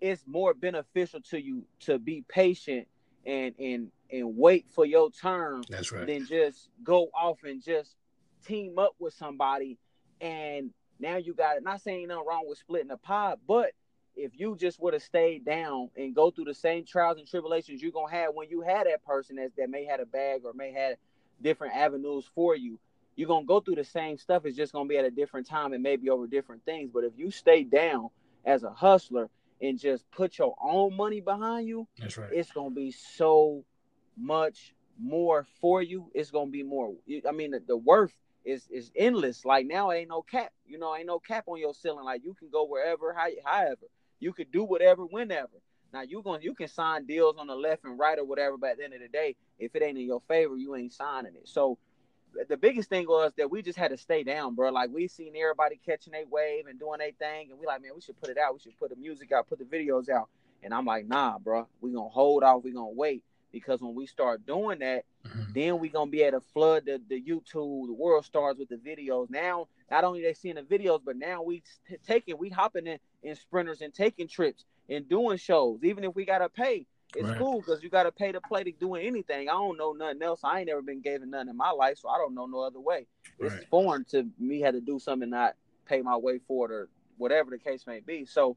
it's 0.00 0.22
more 0.26 0.54
beneficial 0.54 1.20
to 1.28 1.38
you 1.38 1.64
to 1.80 1.98
be 1.98 2.24
patient 2.26 2.88
and 3.26 3.54
and 3.58 3.92
and 4.10 4.38
wait 4.38 4.64
for 4.70 4.86
your 4.86 5.10
turn 5.10 5.62
That's 5.68 5.92
right. 5.92 6.06
than 6.06 6.26
just 6.26 6.70
go 6.82 7.10
off 7.14 7.44
and 7.44 7.62
just 7.62 7.94
team 8.46 8.78
up 8.78 8.94
with 8.98 9.14
somebody 9.14 9.78
and 10.20 10.70
now 10.98 11.16
you 11.16 11.34
got 11.34 11.56
it. 11.56 11.62
Not 11.62 11.80
saying 11.80 12.08
nothing 12.08 12.26
wrong 12.26 12.44
with 12.46 12.58
splitting 12.58 12.88
the 12.88 12.96
pie, 12.96 13.34
but 13.46 13.72
if 14.16 14.32
you 14.38 14.56
just 14.56 14.80
would 14.80 14.92
have 14.92 15.02
stayed 15.02 15.44
down 15.44 15.88
and 15.96 16.14
go 16.14 16.30
through 16.30 16.44
the 16.44 16.54
same 16.54 16.84
trials 16.84 17.18
and 17.18 17.26
tribulations 17.26 17.80
you're 17.80 17.92
gonna 17.92 18.12
have 18.12 18.34
when 18.34 18.48
you 18.50 18.60
had 18.60 18.86
that 18.86 19.04
person 19.04 19.36
that, 19.36 19.52
that 19.56 19.70
may 19.70 19.84
had 19.84 20.00
a 20.00 20.06
bag 20.06 20.42
or 20.44 20.52
may 20.52 20.72
had 20.72 20.96
different 21.40 21.74
avenues 21.74 22.28
for 22.34 22.54
you, 22.54 22.78
you're 23.16 23.28
gonna 23.28 23.46
go 23.46 23.60
through 23.60 23.76
the 23.76 23.84
same 23.84 24.18
stuff. 24.18 24.44
It's 24.44 24.56
just 24.56 24.72
gonna 24.72 24.88
be 24.88 24.98
at 24.98 25.04
a 25.04 25.10
different 25.10 25.46
time 25.46 25.72
and 25.72 25.82
maybe 25.82 26.10
over 26.10 26.26
different 26.26 26.64
things. 26.64 26.90
But 26.92 27.04
if 27.04 27.12
you 27.16 27.30
stay 27.30 27.64
down 27.64 28.10
as 28.44 28.62
a 28.62 28.70
hustler 28.70 29.30
and 29.60 29.78
just 29.78 30.10
put 30.10 30.38
your 30.38 30.54
own 30.62 30.96
money 30.96 31.20
behind 31.20 31.66
you, 31.66 31.86
That's 31.98 32.18
right. 32.18 32.30
it's 32.32 32.50
gonna 32.52 32.70
be 32.70 32.90
so 32.90 33.64
much 34.16 34.74
more 34.98 35.46
for 35.60 35.82
you. 35.82 36.10
It's 36.14 36.30
gonna 36.30 36.50
be 36.50 36.62
more. 36.62 36.94
I 37.26 37.32
mean, 37.32 37.52
the, 37.52 37.62
the 37.66 37.76
worth 37.76 38.14
is 38.44 38.66
is 38.70 38.90
endless. 38.96 39.44
Like 39.44 39.66
now, 39.66 39.92
ain't 39.92 40.08
no 40.08 40.22
cap. 40.22 40.52
You 40.66 40.78
know, 40.78 40.94
ain't 40.96 41.06
no 41.06 41.18
cap 41.18 41.44
on 41.46 41.58
your 41.58 41.74
ceiling. 41.74 42.04
Like 42.04 42.22
you 42.24 42.34
can 42.34 42.48
go 42.50 42.64
wherever, 42.64 43.12
how, 43.12 43.28
however. 43.44 43.86
You 44.18 44.34
could 44.34 44.52
do 44.52 44.64
whatever, 44.64 45.04
whenever. 45.04 45.48
Now 45.92 46.02
you 46.02 46.22
going 46.22 46.42
you 46.42 46.54
can 46.54 46.68
sign 46.68 47.06
deals 47.06 47.36
on 47.38 47.46
the 47.46 47.54
left 47.54 47.84
and 47.84 47.98
right 47.98 48.18
or 48.18 48.24
whatever, 48.24 48.56
but 48.56 48.70
at 48.70 48.78
the 48.78 48.84
end 48.84 48.94
of 48.94 49.00
the 49.00 49.08
day, 49.08 49.36
if 49.58 49.74
it 49.74 49.82
ain't 49.82 49.98
in 49.98 50.06
your 50.06 50.22
favor, 50.28 50.56
you 50.56 50.76
ain't 50.76 50.92
signing 50.92 51.34
it. 51.34 51.48
So 51.48 51.78
the 52.48 52.56
biggest 52.56 52.88
thing 52.88 53.06
was 53.06 53.32
that 53.38 53.50
we 53.50 53.62
just 53.62 53.78
had 53.78 53.90
to 53.90 53.96
stay 53.96 54.22
down, 54.22 54.54
bro. 54.54 54.70
Like 54.70 54.90
we 54.92 55.08
seen 55.08 55.32
everybody 55.36 55.80
catching 55.84 56.14
a 56.14 56.24
wave 56.30 56.66
and 56.66 56.78
doing 56.78 57.00
a 57.00 57.10
thing, 57.12 57.50
and 57.50 57.58
we 57.58 57.66
like, 57.66 57.82
man, 57.82 57.92
we 57.94 58.00
should 58.00 58.20
put 58.20 58.30
it 58.30 58.38
out. 58.38 58.52
We 58.52 58.60
should 58.60 58.78
put 58.78 58.90
the 58.90 58.96
music 58.96 59.32
out, 59.32 59.48
put 59.48 59.58
the 59.58 59.64
videos 59.64 60.08
out. 60.08 60.28
And 60.62 60.74
I'm 60.74 60.84
like, 60.84 61.08
nah, 61.08 61.38
bro, 61.38 61.66
we 61.80 61.92
gonna 61.92 62.08
hold 62.08 62.44
off. 62.44 62.62
We 62.62 62.72
gonna 62.72 62.90
wait 62.90 63.24
because 63.52 63.80
when 63.80 63.94
we 63.94 64.06
start 64.06 64.46
doing 64.46 64.78
that, 64.80 65.04
Mhm. 65.26 65.52
then 65.54 65.78
we 65.78 65.88
gonna 65.88 66.10
be 66.10 66.22
able 66.22 66.40
to 66.40 66.46
flood 66.48 66.86
the, 66.86 67.00
the 67.08 67.20
YouTube, 67.20 67.86
the 67.86 67.92
world 67.92 68.24
stars 68.24 68.58
with 68.58 68.68
the 68.68 68.76
videos. 68.76 69.30
Now, 69.30 69.68
not 69.90 70.04
only 70.04 70.22
they 70.22 70.32
seeing 70.34 70.54
the 70.56 70.62
videos, 70.62 71.00
but 71.04 71.16
now 71.16 71.42
we 71.42 71.62
t- 71.88 71.96
taking, 72.06 72.38
we 72.38 72.48
hopping 72.48 72.86
in 72.86 72.98
in 73.22 73.34
sprinters 73.36 73.82
and 73.82 73.92
taking 73.92 74.26
trips 74.28 74.64
and 74.88 75.06
doing 75.08 75.36
shows. 75.36 75.84
Even 75.84 76.04
if 76.04 76.14
we 76.14 76.24
gotta 76.24 76.48
pay, 76.48 76.86
it's 77.14 77.28
Right. 77.28 77.36
cool 77.38 77.60
because 77.60 77.82
you 77.82 77.90
gotta 77.90 78.12
pay 78.12 78.32
to 78.32 78.40
play 78.40 78.64
to 78.64 78.72
doing 78.72 79.06
anything. 79.06 79.48
I 79.48 79.52
don't 79.52 79.76
know 79.76 79.92
nothing 79.92 80.22
else. 80.22 80.40
I 80.42 80.60
ain't 80.60 80.68
never 80.68 80.82
been 80.82 81.00
given 81.00 81.30
nothing 81.30 81.48
in 81.50 81.56
my 81.56 81.70
life, 81.70 81.98
so 81.98 82.08
I 82.08 82.16
don't 82.18 82.34
know 82.34 82.46
no 82.46 82.60
other 82.60 82.80
way. 82.80 83.06
It's 83.38 83.64
foreign 83.66 84.04
to 84.06 84.28
me 84.38 84.60
had 84.60 84.74
to 84.74 84.80
do 84.80 84.98
something 84.98 85.24
and 85.24 85.30
not 85.30 85.56
pay 85.86 86.00
my 86.02 86.16
way 86.16 86.38
for 86.38 86.66
it 86.66 86.72
or 86.72 86.88
whatever 87.18 87.50
the 87.50 87.58
case 87.58 87.86
may 87.86 88.00
be. 88.00 88.24
So 88.24 88.56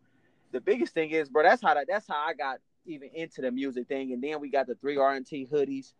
the 0.51 0.61
biggest 0.61 0.93
thing 0.93 1.09
is, 1.09 1.29
bro, 1.29 1.43
that's 1.43 1.61
how 1.61 1.73
that, 1.73 1.87
that's 1.87 2.07
how 2.07 2.17
I 2.17 2.33
got 2.33 2.59
even 2.85 3.09
into 3.13 3.41
the 3.41 3.51
music 3.51 3.87
thing. 3.87 4.13
And 4.13 4.23
then 4.23 4.39
we 4.39 4.49
got 4.49 4.67
the 4.67 4.75
three 4.75 4.95
RNT 4.95 5.49
hoodies. 5.49 5.93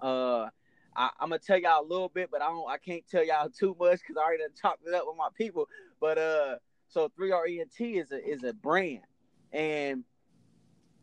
Uh, 0.00 0.48
I, 0.96 1.10
I'm 1.18 1.30
gonna 1.30 1.38
tell 1.38 1.58
y'all 1.58 1.84
a 1.84 1.86
little 1.86 2.08
bit, 2.08 2.30
but 2.30 2.42
I 2.42 2.46
don't. 2.46 2.68
I 2.68 2.78
can't 2.78 3.04
tell 3.10 3.24
y'all 3.24 3.48
too 3.48 3.76
much 3.78 4.00
because 4.00 4.16
I 4.16 4.24
already 4.24 4.44
chopped 4.60 4.86
it 4.86 4.94
up 4.94 5.04
with 5.06 5.16
my 5.16 5.28
people. 5.36 5.68
But 6.00 6.18
uh, 6.18 6.56
so 6.88 7.10
3RENT 7.18 7.80
is 7.80 8.12
a 8.12 8.24
is 8.24 8.44
a 8.44 8.52
brand, 8.52 9.04
and 9.52 10.04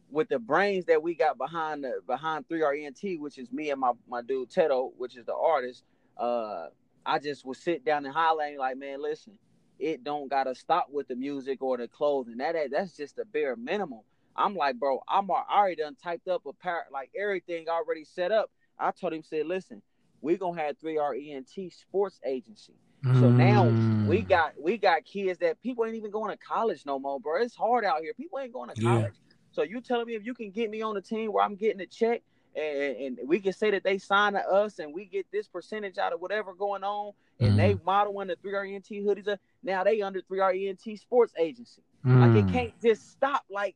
with 0.09 0.27
the 0.29 0.39
brains 0.39 0.85
that 0.85 1.01
we 1.01 1.15
got 1.15 1.37
behind 1.37 1.83
the 1.83 2.01
behind 2.05 2.47
3RENT, 2.47 3.19
which 3.19 3.37
is 3.37 3.51
me 3.51 3.71
and 3.71 3.79
my 3.79 3.91
my 4.07 4.21
dude 4.21 4.49
Tedo, 4.49 4.91
which 4.97 5.17
is 5.17 5.25
the 5.25 5.35
artist. 5.35 5.83
Uh, 6.17 6.67
I 7.05 7.19
just 7.19 7.45
would 7.45 7.57
sit 7.57 7.83
down 7.83 8.05
and 8.05 8.13
highlight 8.13 8.59
like, 8.59 8.77
man, 8.77 9.01
listen, 9.01 9.33
it 9.79 10.03
don't 10.03 10.29
gotta 10.29 10.53
stop 10.53 10.87
with 10.91 11.07
the 11.07 11.15
music 11.15 11.61
or 11.61 11.77
the 11.77 11.87
clothing. 11.87 12.37
That 12.37 12.55
that's 12.71 12.95
just 12.95 13.15
the 13.15 13.25
bare 13.25 13.55
minimum. 13.55 14.01
I'm 14.35 14.55
like, 14.55 14.77
bro, 14.79 15.01
I'm 15.07 15.29
I 15.31 15.43
already 15.49 15.75
done 15.77 15.95
typed 15.95 16.27
up 16.27 16.45
a 16.45 16.53
par 16.53 16.85
like 16.91 17.11
everything 17.19 17.67
already 17.69 18.03
set 18.05 18.31
up. 18.31 18.49
I 18.79 18.91
told 18.91 19.13
him, 19.13 19.23
said, 19.23 19.45
listen, 19.47 19.81
we 20.21 20.37
gonna 20.37 20.61
have 20.61 20.77
3RENT 20.79 21.71
Sports 21.71 22.19
Agency. 22.25 22.73
So 23.11 23.31
now 23.31 23.75
we 24.03 24.21
Mm. 24.21 24.27
got 24.27 24.53
we 24.61 24.77
got 24.77 25.05
kids 25.05 25.39
that 25.39 25.61
people 25.61 25.85
ain't 25.85 25.95
even 25.95 26.11
going 26.11 26.31
to 26.31 26.37
college 26.37 26.85
no 26.85 26.99
more, 26.99 27.19
bro. 27.19 27.41
It's 27.41 27.55
hard 27.55 27.85
out 27.85 28.01
here. 28.01 28.13
People 28.13 28.39
ain't 28.39 28.53
going 28.53 28.69
to 28.69 28.75
Yeah. 28.75 28.81
college. 28.81 29.15
So 29.51 29.63
you 29.63 29.81
telling 29.81 30.07
me 30.07 30.15
if 30.15 30.25
you 30.25 30.33
can 30.33 30.51
get 30.51 30.69
me 30.69 30.81
on 30.81 30.95
the 30.95 31.01
team 31.01 31.31
where 31.31 31.43
I'm 31.43 31.55
getting 31.55 31.81
a 31.81 31.85
check 31.85 32.21
and, 32.55 32.97
and 32.97 33.19
we 33.27 33.39
can 33.39 33.53
say 33.53 33.71
that 33.71 33.83
they 33.83 33.97
sign 33.97 34.33
to 34.33 34.39
us 34.39 34.79
and 34.79 34.93
we 34.93 35.05
get 35.05 35.27
this 35.31 35.47
percentage 35.47 35.97
out 35.97 36.13
of 36.13 36.21
whatever 36.21 36.53
going 36.53 36.83
on 36.83 37.11
and 37.39 37.55
they 37.55 37.73
Mm-hmm. 37.73 37.83
modeling 37.83 38.27
the 38.27 38.37
3RENT 38.37 39.03
hoodies, 39.05 39.27
uh, 39.27 39.37
now 39.63 39.83
they 39.83 40.01
under 40.01 40.21
3RENT 40.21 40.99
Sports 40.99 41.33
Agency. 41.37 41.83
Like 42.19 42.35
it 42.35 42.47
Mm. 42.47 42.51
can't 42.51 42.73
just 42.81 43.11
stop 43.11 43.43
like 43.49 43.75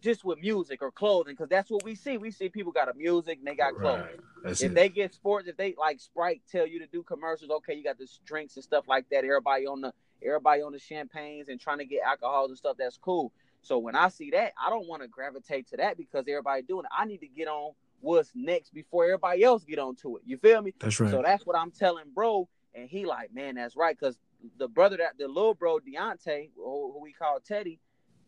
just 0.00 0.24
with 0.24 0.38
music 0.40 0.82
or 0.82 0.90
clothing 0.90 1.34
because 1.34 1.48
that's 1.48 1.70
what 1.70 1.84
we 1.84 1.94
see. 1.94 2.18
We 2.18 2.30
see 2.30 2.48
people 2.48 2.72
got 2.72 2.88
a 2.88 2.94
music 2.94 3.38
and 3.38 3.46
they 3.46 3.54
got 3.54 3.74
clothing. 3.74 4.04
Right. 4.42 4.52
If 4.52 4.62
it. 4.62 4.74
they 4.74 4.88
get 4.88 5.14
sports, 5.14 5.48
if 5.48 5.56
they 5.56 5.74
like 5.78 6.00
Sprite 6.00 6.42
tell 6.50 6.66
you 6.66 6.78
to 6.80 6.86
do 6.86 7.02
commercials, 7.02 7.50
okay, 7.50 7.74
you 7.74 7.82
got 7.82 7.98
this 7.98 8.20
drinks 8.24 8.56
and 8.56 8.64
stuff 8.64 8.84
like 8.88 9.08
that. 9.10 9.24
Everybody 9.24 9.66
on 9.66 9.80
the 9.80 9.92
everybody 10.24 10.62
on 10.62 10.72
the 10.72 10.78
champagnes 10.78 11.48
and 11.48 11.60
trying 11.60 11.78
to 11.78 11.84
get 11.84 12.02
alcohols 12.04 12.50
and 12.50 12.58
stuff. 12.58 12.76
That's 12.78 12.98
cool. 12.98 13.32
So 13.62 13.78
when 13.78 13.96
I 13.96 14.08
see 14.08 14.30
that, 14.30 14.52
I 14.64 14.70
don't 14.70 14.86
want 14.86 15.02
to 15.02 15.08
gravitate 15.08 15.68
to 15.68 15.78
that 15.78 15.96
because 15.96 16.24
everybody 16.28 16.62
doing 16.62 16.84
it. 16.84 16.90
I 16.96 17.04
need 17.04 17.18
to 17.18 17.28
get 17.28 17.48
on 17.48 17.72
what's 18.00 18.30
next 18.34 18.72
before 18.72 19.04
everybody 19.04 19.42
else 19.42 19.64
get 19.64 19.78
onto 19.78 20.16
it. 20.16 20.22
You 20.26 20.36
feel 20.36 20.62
me? 20.62 20.74
That's 20.78 21.00
right. 21.00 21.10
So 21.10 21.22
that's 21.22 21.44
what 21.44 21.56
I'm 21.56 21.70
telling 21.70 22.04
bro, 22.14 22.48
and 22.74 22.88
he 22.88 23.06
like, 23.06 23.34
man, 23.34 23.56
that's 23.56 23.76
right, 23.76 23.96
because 23.98 24.18
the 24.58 24.68
brother 24.68 24.98
that 24.98 25.18
the 25.18 25.26
little 25.26 25.54
bro 25.54 25.78
Deontay, 25.78 26.50
who 26.54 26.98
we 27.00 27.12
call 27.12 27.40
Teddy, 27.40 27.80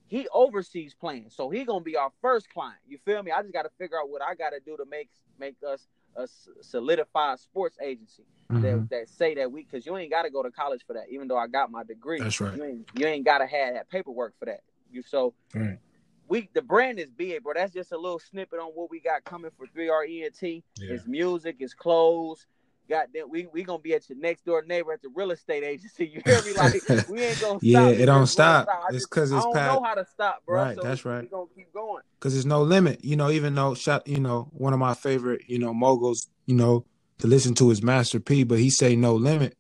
he 0.08 0.26
oversees 0.32 0.94
plans, 0.94 1.34
so 1.36 1.50
he 1.50 1.64
gonna 1.64 1.84
be 1.84 1.96
our 1.96 2.10
first 2.20 2.48
client. 2.50 2.78
You 2.88 2.98
feel 3.04 3.22
me? 3.22 3.30
I 3.30 3.42
just 3.42 3.52
got 3.52 3.62
to 3.62 3.70
figure 3.78 3.98
out 3.98 4.08
what 4.10 4.22
I 4.22 4.34
got 4.34 4.50
to 4.50 4.60
do 4.60 4.76
to 4.76 4.84
make 4.84 5.08
make 5.38 5.56
us 5.66 5.86
a 6.16 6.26
solidified 6.62 7.38
sports 7.38 7.76
agency 7.80 8.24
Mhm. 8.50 8.62
that, 8.62 8.88
that 8.90 9.08
say 9.08 9.34
that 9.34 9.52
we, 9.52 9.62
because 9.62 9.84
you 9.86 9.96
ain't 9.98 10.10
got 10.10 10.22
to 10.22 10.30
go 10.30 10.42
to 10.42 10.50
college 10.50 10.82
for 10.86 10.94
that. 10.94 11.04
Even 11.10 11.28
though 11.28 11.36
I 11.36 11.46
got 11.46 11.70
my 11.70 11.84
degree, 11.84 12.20
That's 12.20 12.40
right. 12.40 12.56
you 12.56 12.64
ain't 12.64 12.88
you 12.94 13.06
ain't 13.06 13.24
got 13.24 13.38
to 13.38 13.46
have 13.46 13.74
that 13.74 13.88
paperwork 13.90 14.34
for 14.38 14.46
that. 14.46 14.62
You 14.90 15.02
so 15.02 15.34
Right. 15.54 15.78
we 16.26 16.48
the 16.54 16.62
brand 16.62 16.98
is 16.98 17.10
big, 17.10 17.42
bro. 17.42 17.52
That's 17.54 17.72
just 17.74 17.92
a 17.92 17.98
little 17.98 18.18
snippet 18.18 18.58
on 18.58 18.68
what 18.70 18.90
we 18.90 19.00
got 19.00 19.24
coming 19.24 19.50
for 19.56 19.66
3RENT. 19.66 20.62
Yeah. 20.78 20.94
It's 20.94 21.06
music, 21.06 21.56
it's 21.60 21.74
clothes. 21.74 22.46
Goddamn, 22.88 23.30
we 23.30 23.46
we 23.52 23.64
gonna 23.64 23.78
be 23.80 23.92
at 23.94 24.08
your 24.08 24.18
next 24.18 24.44
door 24.46 24.62
neighbor 24.66 24.92
at 24.92 25.02
the 25.02 25.10
real 25.14 25.30
estate 25.30 25.62
agency. 25.64 26.06
You 26.14 26.22
hear 26.24 26.42
me? 26.42 26.52
Like 26.54 27.08
we 27.08 27.22
ain't 27.22 27.40
gonna 27.40 27.58
stop. 27.58 27.60
Yeah, 27.62 27.88
it 27.88 28.06
don't 28.06 28.16
gonna 28.16 28.26
stop. 28.26 28.68
It's 28.88 28.94
just- 28.98 29.10
'cause 29.10 29.30
I 29.32 29.36
it's 29.36 29.44
don't 29.44 29.54
know 29.54 29.82
how 29.82 29.94
to 29.94 30.06
stop, 30.06 30.42
bro. 30.46 30.54
Right, 30.62 30.76
So 30.76 30.82
that's 30.82 31.04
we, 31.04 31.10
right. 31.10 31.22
We 31.22 31.28
gonna 31.28 31.46
keep 31.54 31.72
going. 31.74 32.02
because 32.18 32.32
there's 32.32 32.46
no 32.46 32.62
limit. 32.62 33.04
You 33.04 33.16
know, 33.16 33.30
even 33.30 33.54
though 33.54 33.74
shot, 33.74 34.06
you 34.08 34.20
know, 34.20 34.48
one 34.52 34.72
of 34.72 34.78
my 34.78 34.94
favorite, 34.94 35.42
you 35.48 35.58
know, 35.58 35.74
moguls, 35.74 36.28
you 36.46 36.54
know, 36.54 36.86
to 37.18 37.26
listen 37.26 37.54
to 37.56 37.70
is 37.70 37.82
Master 37.82 38.20
P, 38.20 38.44
but 38.44 38.58
he 38.58 38.70
say 38.70 38.96
no 38.96 39.14
limit. 39.14 39.56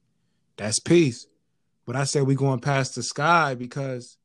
That's 0.56 0.78
peace. 0.80 1.26
But 1.84 1.96
I 1.96 2.04
say 2.04 2.22
we 2.22 2.34
going 2.34 2.60
past 2.60 2.94
the 2.94 3.02
sky 3.02 3.54
because 3.54 4.16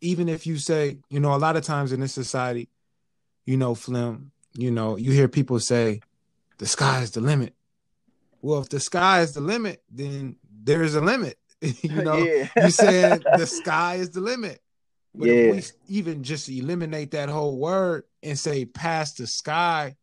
even 0.00 0.28
if 0.28 0.46
you 0.46 0.56
say, 0.56 0.98
you 1.10 1.20
know, 1.20 1.34
a 1.34 1.36
lot 1.36 1.56
of 1.56 1.62
times 1.64 1.92
in 1.92 2.00
this 2.00 2.12
society, 2.14 2.68
you 3.44 3.56
know, 3.56 3.74
Flim, 3.74 4.32
you 4.54 4.70
know, 4.70 4.96
you 4.96 5.12
hear 5.12 5.28
people 5.28 5.60
say, 5.60 6.00
the 6.58 6.66
sky 6.66 7.00
is 7.02 7.10
the 7.12 7.20
limit. 7.20 7.54
Well, 8.42 8.60
if 8.60 8.68
the 8.68 8.80
sky 8.80 9.20
is 9.20 9.32
the 9.32 9.40
limit, 9.40 9.82
then 9.90 10.36
there 10.62 10.82
is 10.82 10.94
a 10.94 11.00
limit. 11.00 11.38
you 11.60 11.90
know, 12.02 12.18
yeah. 12.18 12.48
you 12.56 12.70
said 12.70 13.22
the 13.36 13.46
sky 13.46 13.96
is 13.96 14.10
the 14.10 14.20
limit. 14.20 14.60
But 15.14 15.28
yeah. 15.28 15.34
if 15.34 15.72
we 15.88 15.96
even 15.98 16.22
just 16.22 16.48
eliminate 16.48 17.10
that 17.12 17.28
whole 17.28 17.58
word 17.58 18.04
and 18.22 18.38
say 18.38 18.64
past 18.64 19.18
the 19.18 19.26
sky, 19.26 19.96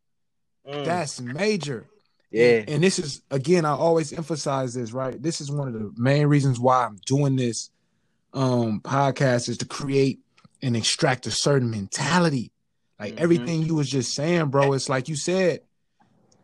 mm. 0.67 0.85
that's 0.85 1.21
major. 1.21 1.85
Yeah. 2.29 2.57
And, 2.57 2.69
and, 2.69 2.83
this 2.83 2.99
is 2.99 3.21
again, 3.31 3.63
I 3.63 3.71
always 3.71 4.11
emphasize 4.11 4.73
this, 4.73 4.91
right? 4.91 5.21
This 5.21 5.39
is 5.39 5.49
one 5.49 5.69
of 5.69 5.73
the 5.73 5.93
main 5.95 6.27
reasons 6.27 6.59
why 6.59 6.85
I'm 6.85 6.97
doing 7.05 7.35
this 7.35 7.69
um 8.33 8.81
podcast 8.81 9.47
is 9.47 9.57
to 9.59 9.65
create 9.65 10.19
and 10.61 10.75
extract 10.75 11.25
a 11.25 11.31
certain 11.31 11.71
mentality. 11.71 12.51
Like 12.99 13.13
mm-hmm. 13.13 13.23
everything 13.23 13.61
you 13.63 13.75
was 13.75 13.89
just 13.89 14.13
saying, 14.13 14.47
bro, 14.47 14.73
it's 14.73 14.89
like 14.89 15.07
you 15.07 15.15
said, 15.15 15.61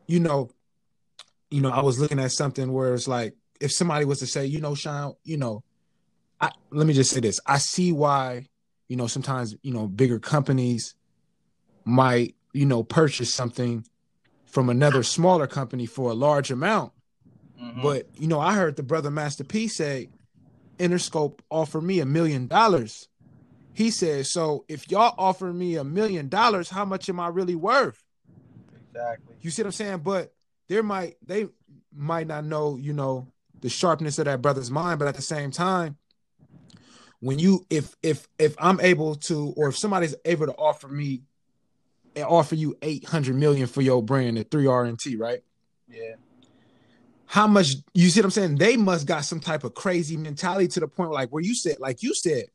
you 0.07 0.19
know, 0.21 0.51
you 1.53 1.61
know, 1.61 1.69
I 1.69 1.83
was 1.83 1.99
looking 1.99 2.19
at 2.19 2.31
something 2.31 2.73
where 2.73 2.95
it's 2.95 3.07
like 3.07 3.35
if 3.61 3.71
somebody 3.71 4.05
was 4.05 4.17
to 4.19 4.27
say, 4.27 4.47
you 4.47 4.59
know, 4.59 4.73
Shawn, 4.73 5.13
you 5.23 5.37
know, 5.37 5.63
I, 6.41 6.49
let 6.71 6.87
me 6.87 6.93
just 6.93 7.11
say 7.11 7.19
this. 7.19 7.39
I 7.45 7.59
see 7.59 7.91
why, 7.91 8.47
you 8.87 8.95
know, 8.95 9.05
sometimes, 9.05 9.55
you 9.61 9.71
know, 9.71 9.85
bigger 9.87 10.17
companies 10.17 10.95
might, 11.85 12.33
you 12.53 12.65
know, 12.65 12.81
purchase 12.81 13.31
something 13.31 13.85
from 14.47 14.67
another 14.69 15.03
smaller 15.03 15.45
company 15.45 15.85
for 15.85 16.09
a 16.09 16.15
large 16.15 16.49
amount. 16.49 16.91
Mm-hmm. 17.61 17.83
But, 17.83 18.07
you 18.15 18.27
know, 18.27 18.39
I 18.39 18.55
heard 18.55 18.75
the 18.75 18.83
brother 18.83 19.11
Master 19.11 19.43
P 19.43 19.67
say, 19.67 20.09
Interscope 20.79 21.39
offer 21.51 21.79
me 21.79 21.99
a 21.99 22.05
million 22.05 22.47
dollars. 22.47 23.07
He 23.73 23.91
said, 23.91 24.25
so 24.25 24.65
if 24.67 24.89
y'all 24.89 25.13
offer 25.19 25.53
me 25.53 25.75
a 25.75 25.83
million 25.83 26.29
dollars, 26.29 26.71
how 26.71 26.83
much 26.83 27.09
am 27.09 27.19
I 27.19 27.27
really 27.27 27.55
worth? 27.55 28.03
Exactly. 28.89 29.35
You 29.41 29.51
see 29.51 29.61
what 29.61 29.67
I'm 29.67 29.71
saying? 29.73 29.97
But 29.99 30.33
there 30.67 30.83
might 30.83 31.15
they 31.25 31.47
might 31.95 32.27
not 32.27 32.45
know, 32.45 32.77
you 32.77 32.93
know, 32.93 33.27
the 33.61 33.69
sharpness 33.69 34.19
of 34.19 34.25
that 34.25 34.41
brother's 34.41 34.71
mind, 34.71 34.99
but 34.99 35.07
at 35.07 35.15
the 35.15 35.21
same 35.21 35.51
time, 35.51 35.97
when 37.19 37.39
you 37.39 37.65
if 37.69 37.95
if 38.03 38.27
if 38.37 38.55
I'm 38.59 38.79
able 38.81 39.15
to, 39.15 39.53
or 39.55 39.69
if 39.69 39.77
somebody's 39.77 40.15
able 40.25 40.47
to 40.47 40.53
offer 40.53 40.87
me 40.87 41.23
and 42.15 42.25
offer 42.25 42.55
you 42.55 42.77
800 42.81 43.35
million 43.35 43.67
for 43.67 43.81
your 43.81 44.03
brand 44.03 44.37
at 44.37 44.49
3RNT, 44.49 45.19
right? 45.19 45.43
Yeah. 45.87 46.15
How 47.25 47.47
much 47.47 47.75
you 47.93 48.09
see 48.09 48.19
what 48.19 48.25
I'm 48.25 48.31
saying? 48.31 48.55
They 48.57 48.77
must 48.77 49.07
got 49.07 49.25
some 49.25 49.39
type 49.39 49.63
of 49.63 49.73
crazy 49.73 50.17
mentality 50.17 50.67
to 50.67 50.79
the 50.81 50.87
point 50.87 51.11
like 51.11 51.29
where 51.29 51.41
you 51.41 51.55
said, 51.55 51.77
like 51.79 52.03
you 52.03 52.13
said, 52.13 52.45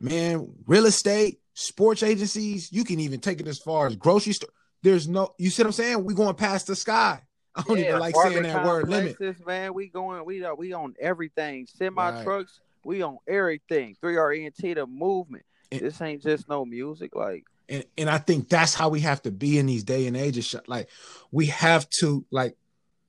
man, 0.00 0.52
real 0.66 0.86
estate, 0.86 1.40
sports 1.54 2.02
agencies, 2.02 2.72
you 2.72 2.84
can 2.84 3.00
even 3.00 3.20
take 3.20 3.40
it 3.40 3.46
as 3.46 3.58
far 3.58 3.86
as 3.86 3.96
grocery 3.96 4.32
store. 4.32 4.50
There's 4.82 5.08
no, 5.08 5.34
you 5.38 5.50
see 5.50 5.62
what 5.62 5.68
I'm 5.68 5.72
saying? 5.72 6.04
We 6.04 6.14
going 6.14 6.34
past 6.34 6.66
the 6.66 6.76
sky. 6.76 7.20
I 7.54 7.62
don't 7.62 7.78
yeah, 7.78 7.88
even 7.88 8.00
like 8.00 8.14
saying 8.16 8.42
that 8.44 8.64
word 8.64 8.88
limit. 8.88 9.46
Man, 9.46 9.74
we 9.74 9.88
going, 9.88 10.24
we 10.24 10.44
uh, 10.44 10.54
we 10.54 10.72
on 10.72 10.94
everything. 11.00 11.66
Semi 11.66 12.10
right. 12.10 12.24
trucks, 12.24 12.60
we 12.84 13.02
on 13.02 13.18
everything. 13.26 13.96
3RNT, 14.02 14.76
the 14.76 14.86
movement. 14.86 15.44
And, 15.72 15.80
this 15.80 16.00
ain't 16.00 16.22
just 16.22 16.48
no 16.48 16.64
music. 16.64 17.14
Like 17.14 17.44
and 17.68 17.84
and 17.96 18.10
I 18.10 18.18
think 18.18 18.48
that's 18.48 18.74
how 18.74 18.88
we 18.88 19.00
have 19.00 19.22
to 19.22 19.30
be 19.30 19.58
in 19.58 19.66
these 19.66 19.84
day 19.84 20.06
and 20.06 20.16
ages. 20.16 20.54
Like 20.66 20.88
we 21.30 21.46
have 21.46 21.88
to 22.00 22.24
like 22.30 22.56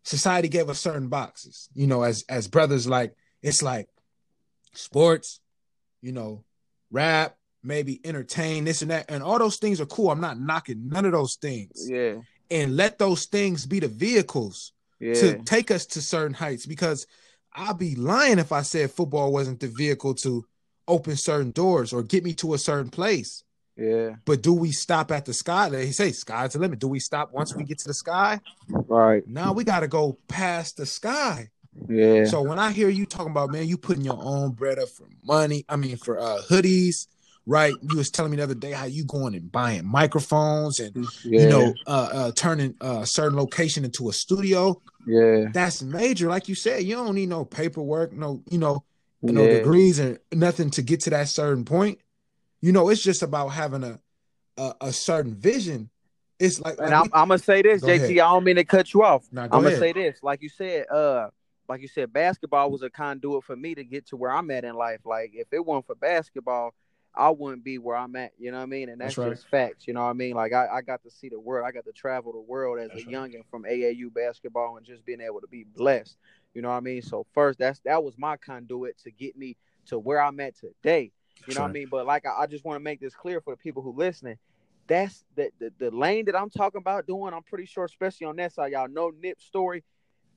society 0.03 0.47
gave 0.47 0.69
us 0.69 0.79
certain 0.79 1.07
boxes, 1.07 1.69
you 1.73 1.87
know, 1.87 2.03
as 2.03 2.23
as 2.29 2.47
brothers. 2.47 2.87
Like 2.87 3.15
it's 3.41 3.61
like 3.61 3.89
sports, 4.73 5.39
you 6.01 6.11
know, 6.11 6.43
rap, 6.91 7.37
maybe 7.63 7.99
entertain 8.03 8.63
this 8.65 8.81
and 8.81 8.91
that, 8.91 9.05
and 9.09 9.23
all 9.23 9.39
those 9.39 9.57
things 9.57 9.81
are 9.81 9.85
cool. 9.85 10.11
I'm 10.11 10.21
not 10.21 10.39
knocking 10.39 10.87
none 10.87 11.05
of 11.05 11.11
those 11.11 11.35
things. 11.35 11.89
Yeah, 11.89 12.15
and 12.49 12.75
let 12.75 12.99
those 12.99 13.25
things 13.25 13.65
be 13.65 13.79
the 13.79 13.87
vehicles 13.87 14.73
yeah. 14.99 15.13
to 15.13 15.39
take 15.39 15.71
us 15.71 15.85
to 15.87 16.01
certain 16.01 16.33
heights. 16.33 16.65
Because 16.65 17.07
I'd 17.53 17.77
be 17.77 17.95
lying 17.95 18.39
if 18.39 18.51
I 18.51 18.61
said 18.61 18.91
football 18.91 19.31
wasn't 19.31 19.59
the 19.59 19.67
vehicle 19.67 20.13
to 20.15 20.45
open 20.87 21.15
certain 21.15 21.51
doors 21.51 21.93
or 21.93 22.03
get 22.03 22.23
me 22.23 22.33
to 22.35 22.53
a 22.53 22.57
certain 22.57 22.89
place. 22.89 23.43
Yeah. 23.77 24.15
But 24.25 24.41
do 24.41 24.53
we 24.53 24.71
stop 24.71 25.11
at 25.11 25.25
the 25.25 25.33
sky? 25.33 25.69
They 25.69 25.91
say 25.91 26.11
sky's 26.11 26.53
the 26.53 26.59
limit. 26.59 26.79
Do 26.79 26.87
we 26.87 26.99
stop 26.99 27.31
once 27.31 27.55
we 27.55 27.63
get 27.63 27.79
to 27.79 27.87
the 27.87 27.93
sky? 27.93 28.39
Right. 28.69 29.25
Now 29.27 29.53
we 29.53 29.63
got 29.63 29.79
to 29.79 29.87
go 29.87 30.17
past 30.27 30.77
the 30.77 30.85
sky. 30.85 31.49
Yeah. 31.87 32.25
So 32.25 32.41
when 32.41 32.59
I 32.59 32.71
hear 32.71 32.89
you 32.89 33.05
talking 33.05 33.31
about, 33.31 33.51
man, 33.51 33.65
you 33.67 33.77
putting 33.77 34.03
your 34.03 34.19
own 34.21 34.51
bread 34.51 34.77
up 34.77 34.89
for 34.89 35.07
money, 35.23 35.65
I 35.69 35.77
mean, 35.77 35.97
for 35.97 36.19
uh, 36.19 36.41
hoodies, 36.49 37.07
right? 37.45 37.73
You 37.81 37.97
was 37.97 38.11
telling 38.11 38.31
me 38.31 38.37
the 38.37 38.43
other 38.43 38.55
day 38.55 38.71
how 38.71 38.85
you 38.85 39.05
going 39.05 39.35
and 39.35 39.51
buying 39.51 39.85
microphones 39.85 40.79
and, 40.79 41.05
yeah. 41.23 41.41
you 41.41 41.49
know, 41.49 41.73
uh, 41.87 42.09
uh, 42.13 42.31
turning 42.33 42.75
a 42.81 43.05
certain 43.05 43.37
location 43.37 43.83
into 43.83 44.09
a 44.09 44.13
studio. 44.13 44.81
Yeah. 45.07 45.47
That's 45.53 45.81
major. 45.81 46.29
Like 46.29 46.47
you 46.47 46.55
said, 46.55 46.83
you 46.83 46.95
don't 46.95 47.15
need 47.15 47.29
no 47.29 47.45
paperwork, 47.45 48.13
no, 48.13 48.43
you 48.49 48.57
know, 48.57 48.83
yeah. 49.21 49.31
no 49.31 49.47
degrees 49.47 49.99
and 49.99 50.19
nothing 50.31 50.69
to 50.71 50.81
get 50.81 51.01
to 51.01 51.09
that 51.11 51.29
certain 51.29 51.65
point. 51.65 51.99
You 52.61 52.71
know, 52.71 52.89
it's 52.89 53.01
just 53.01 53.23
about 53.23 53.49
having 53.49 53.83
a 53.83 53.99
a, 54.57 54.73
a 54.81 54.93
certain 54.93 55.35
vision. 55.35 55.89
It's 56.39 56.59
like, 56.59 56.75
and 56.79 56.93
I'm, 56.93 57.09
I'm, 57.13 57.27
gonna 57.27 57.37
say 57.37 57.61
this, 57.61 57.83
JT. 57.83 57.95
Ahead. 57.95 58.11
I 58.11 58.15
don't 58.15 58.43
mean 58.43 58.55
to 58.55 58.63
cut 58.63 58.93
you 58.93 59.03
off. 59.03 59.27
I'm 59.35 59.49
gonna 59.49 59.77
say 59.77 59.93
this, 59.93 60.19
like 60.23 60.41
you 60.41 60.49
said, 60.49 60.87
uh, 60.89 61.29
like 61.69 61.81
you 61.81 61.87
said, 61.87 62.11
basketball 62.11 62.71
was 62.71 62.81
a 62.81 62.89
conduit 62.89 63.43
for 63.43 63.55
me 63.55 63.75
to 63.75 63.83
get 63.83 64.07
to 64.07 64.17
where 64.17 64.31
I'm 64.31 64.49
at 64.51 64.63
in 64.63 64.73
life. 64.73 65.01
Like 65.05 65.31
if 65.33 65.47
it 65.51 65.63
weren't 65.63 65.85
for 65.85 65.95
basketball, 65.95 66.73
I 67.13 67.29
wouldn't 67.29 67.63
be 67.63 67.77
where 67.77 67.97
I'm 67.97 68.15
at. 68.15 68.31
You 68.39 68.51
know 68.51 68.57
what 68.57 68.63
I 68.63 68.67
mean? 68.67 68.89
And 68.89 69.01
that's, 69.01 69.15
that's 69.15 69.27
right. 69.27 69.35
just 69.35 69.47
facts. 69.49 69.87
You 69.87 69.93
know 69.93 70.03
what 70.03 70.11
I 70.11 70.13
mean? 70.13 70.33
Like 70.33 70.53
I, 70.53 70.67
I 70.67 70.81
got 70.81 71.03
to 71.03 71.11
see 71.11 71.29
the 71.29 71.39
world. 71.39 71.65
I 71.67 71.71
got 71.71 71.85
to 71.85 71.91
travel 71.91 72.31
the 72.31 72.39
world 72.39 72.79
as 72.79 72.89
that's 72.89 73.03
a 73.03 73.05
right. 73.05 73.31
youngin 73.31 73.45
from 73.49 73.63
AAU 73.63 74.13
basketball 74.13 74.77
and 74.77 74.85
just 74.85 75.05
being 75.05 75.21
able 75.21 75.41
to 75.41 75.47
be 75.47 75.65
blessed. 75.75 76.17
You 76.53 76.61
know 76.61 76.69
what 76.69 76.75
I 76.75 76.81
mean? 76.81 77.01
So 77.01 77.25
first, 77.33 77.59
that's 77.59 77.79
that 77.85 78.03
was 78.03 78.17
my 78.17 78.37
conduit 78.37 78.97
to 78.99 79.11
get 79.11 79.37
me 79.37 79.57
to 79.87 79.99
where 79.99 80.21
I'm 80.21 80.39
at 80.39 80.55
today. 80.55 81.11
You 81.47 81.55
know 81.55 81.61
what 81.61 81.69
I 81.69 81.73
mean? 81.73 81.87
But 81.89 82.05
like 82.05 82.25
I, 82.25 82.43
I 82.43 82.47
just 82.47 82.63
want 82.63 82.77
to 82.77 82.83
make 82.83 82.99
this 82.99 83.13
clear 83.13 83.41
for 83.41 83.53
the 83.53 83.57
people 83.57 83.81
who 83.81 83.93
listening. 83.93 84.37
That's 84.87 85.23
the, 85.35 85.51
the 85.59 85.71
the 85.79 85.91
lane 85.91 86.25
that 86.25 86.35
I'm 86.35 86.49
talking 86.49 86.79
about 86.79 87.07
doing. 87.07 87.33
I'm 87.33 87.43
pretty 87.43 87.65
sure, 87.65 87.85
especially 87.85 88.27
on 88.27 88.35
that 88.37 88.53
side, 88.53 88.71
y'all 88.71 88.87
know 88.87 89.11
Nip 89.21 89.41
story. 89.41 89.83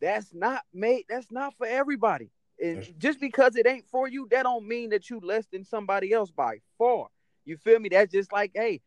That's 0.01 0.35
not 0.35 0.63
made. 0.73 1.05
That's 1.09 1.31
not 1.31 1.57
for 1.57 1.67
everybody. 1.67 2.31
And 2.63 2.95
just 2.99 3.21
because 3.21 3.57
it 3.57 3.67
ain't 3.67 3.89
for 3.89 4.09
you, 4.09 4.29
that 4.31 4.45
don't 4.45 4.67
mean 4.67 4.91
that 4.91 5.11
you 5.11 5.21
less 5.21 5.47
than 5.47 5.65
somebody 5.65 6.13
else 6.13 6.31
by 6.31 6.59
far. 6.79 7.09
You 7.45 7.57
feel 7.57 7.79
me? 7.79 7.89
That's 7.89 8.13
just 8.13 8.33
like, 8.33 8.53
hey, 8.55 8.81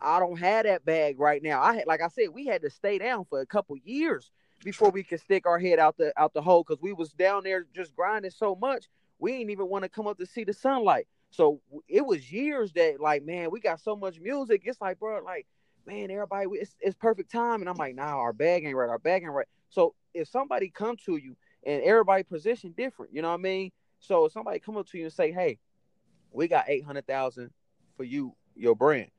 I 0.00 0.18
don't 0.18 0.38
have 0.38 0.64
that 0.64 0.84
bag 0.84 1.20
right 1.20 1.42
now. 1.42 1.62
I 1.62 1.76
had, 1.76 1.86
like 1.86 2.02
I 2.02 2.08
said, 2.08 2.28
we 2.32 2.46
had 2.46 2.62
to 2.62 2.70
stay 2.70 2.98
down 2.98 3.24
for 3.24 3.40
a 3.40 3.46
couple 3.46 3.76
years 3.84 4.30
before 4.64 4.90
we 4.90 5.02
could 5.02 5.20
stick 5.20 5.46
our 5.46 5.58
head 5.58 5.78
out 5.78 5.96
the 5.96 6.12
out 6.16 6.34
the 6.34 6.42
hole 6.42 6.64
because 6.66 6.80
we 6.80 6.92
was 6.92 7.12
down 7.12 7.44
there 7.44 7.66
just 7.74 7.94
grinding 7.94 8.30
so 8.30 8.56
much. 8.56 8.86
We 9.18 9.32
didn't 9.32 9.50
even 9.50 9.68
want 9.68 9.84
to 9.84 9.88
come 9.88 10.06
up 10.06 10.18
to 10.18 10.26
see 10.26 10.44
the 10.44 10.52
sunlight. 10.52 11.06
So 11.30 11.60
it 11.88 12.04
was 12.04 12.30
years 12.32 12.72
that 12.72 13.00
like, 13.00 13.24
man, 13.24 13.50
we 13.50 13.60
got 13.60 13.80
so 13.80 13.96
much 13.96 14.20
music. 14.20 14.62
It's 14.64 14.80
like, 14.80 14.98
bro, 14.98 15.22
like, 15.24 15.46
man, 15.86 16.10
everybody, 16.10 16.46
it's, 16.52 16.74
it's 16.80 16.96
perfect 16.96 17.30
time. 17.30 17.60
And 17.60 17.68
I'm 17.68 17.76
like, 17.76 17.94
nah, 17.94 18.18
our 18.18 18.32
bag 18.32 18.64
ain't 18.64 18.76
right. 18.76 18.88
Our 18.88 18.98
bag 18.98 19.22
ain't 19.22 19.32
right. 19.32 19.46
So 19.70 19.94
if 20.12 20.28
somebody 20.28 20.68
come 20.68 20.96
to 21.06 21.16
you 21.16 21.36
and 21.64 21.82
everybody 21.82 22.22
position 22.22 22.74
different, 22.76 23.14
you 23.14 23.22
know 23.22 23.28
what 23.28 23.40
I 23.40 23.42
mean? 23.42 23.70
So 24.00 24.26
if 24.26 24.32
somebody 24.32 24.58
come 24.58 24.76
up 24.76 24.86
to 24.88 24.98
you 24.98 25.04
and 25.04 25.12
say, 25.12 25.32
hey, 25.32 25.58
we 26.32 26.48
got 26.48 26.68
800,000 26.68 27.50
for 27.96 28.04
you, 28.04 28.34
your 28.56 28.74
brand. 28.74 29.10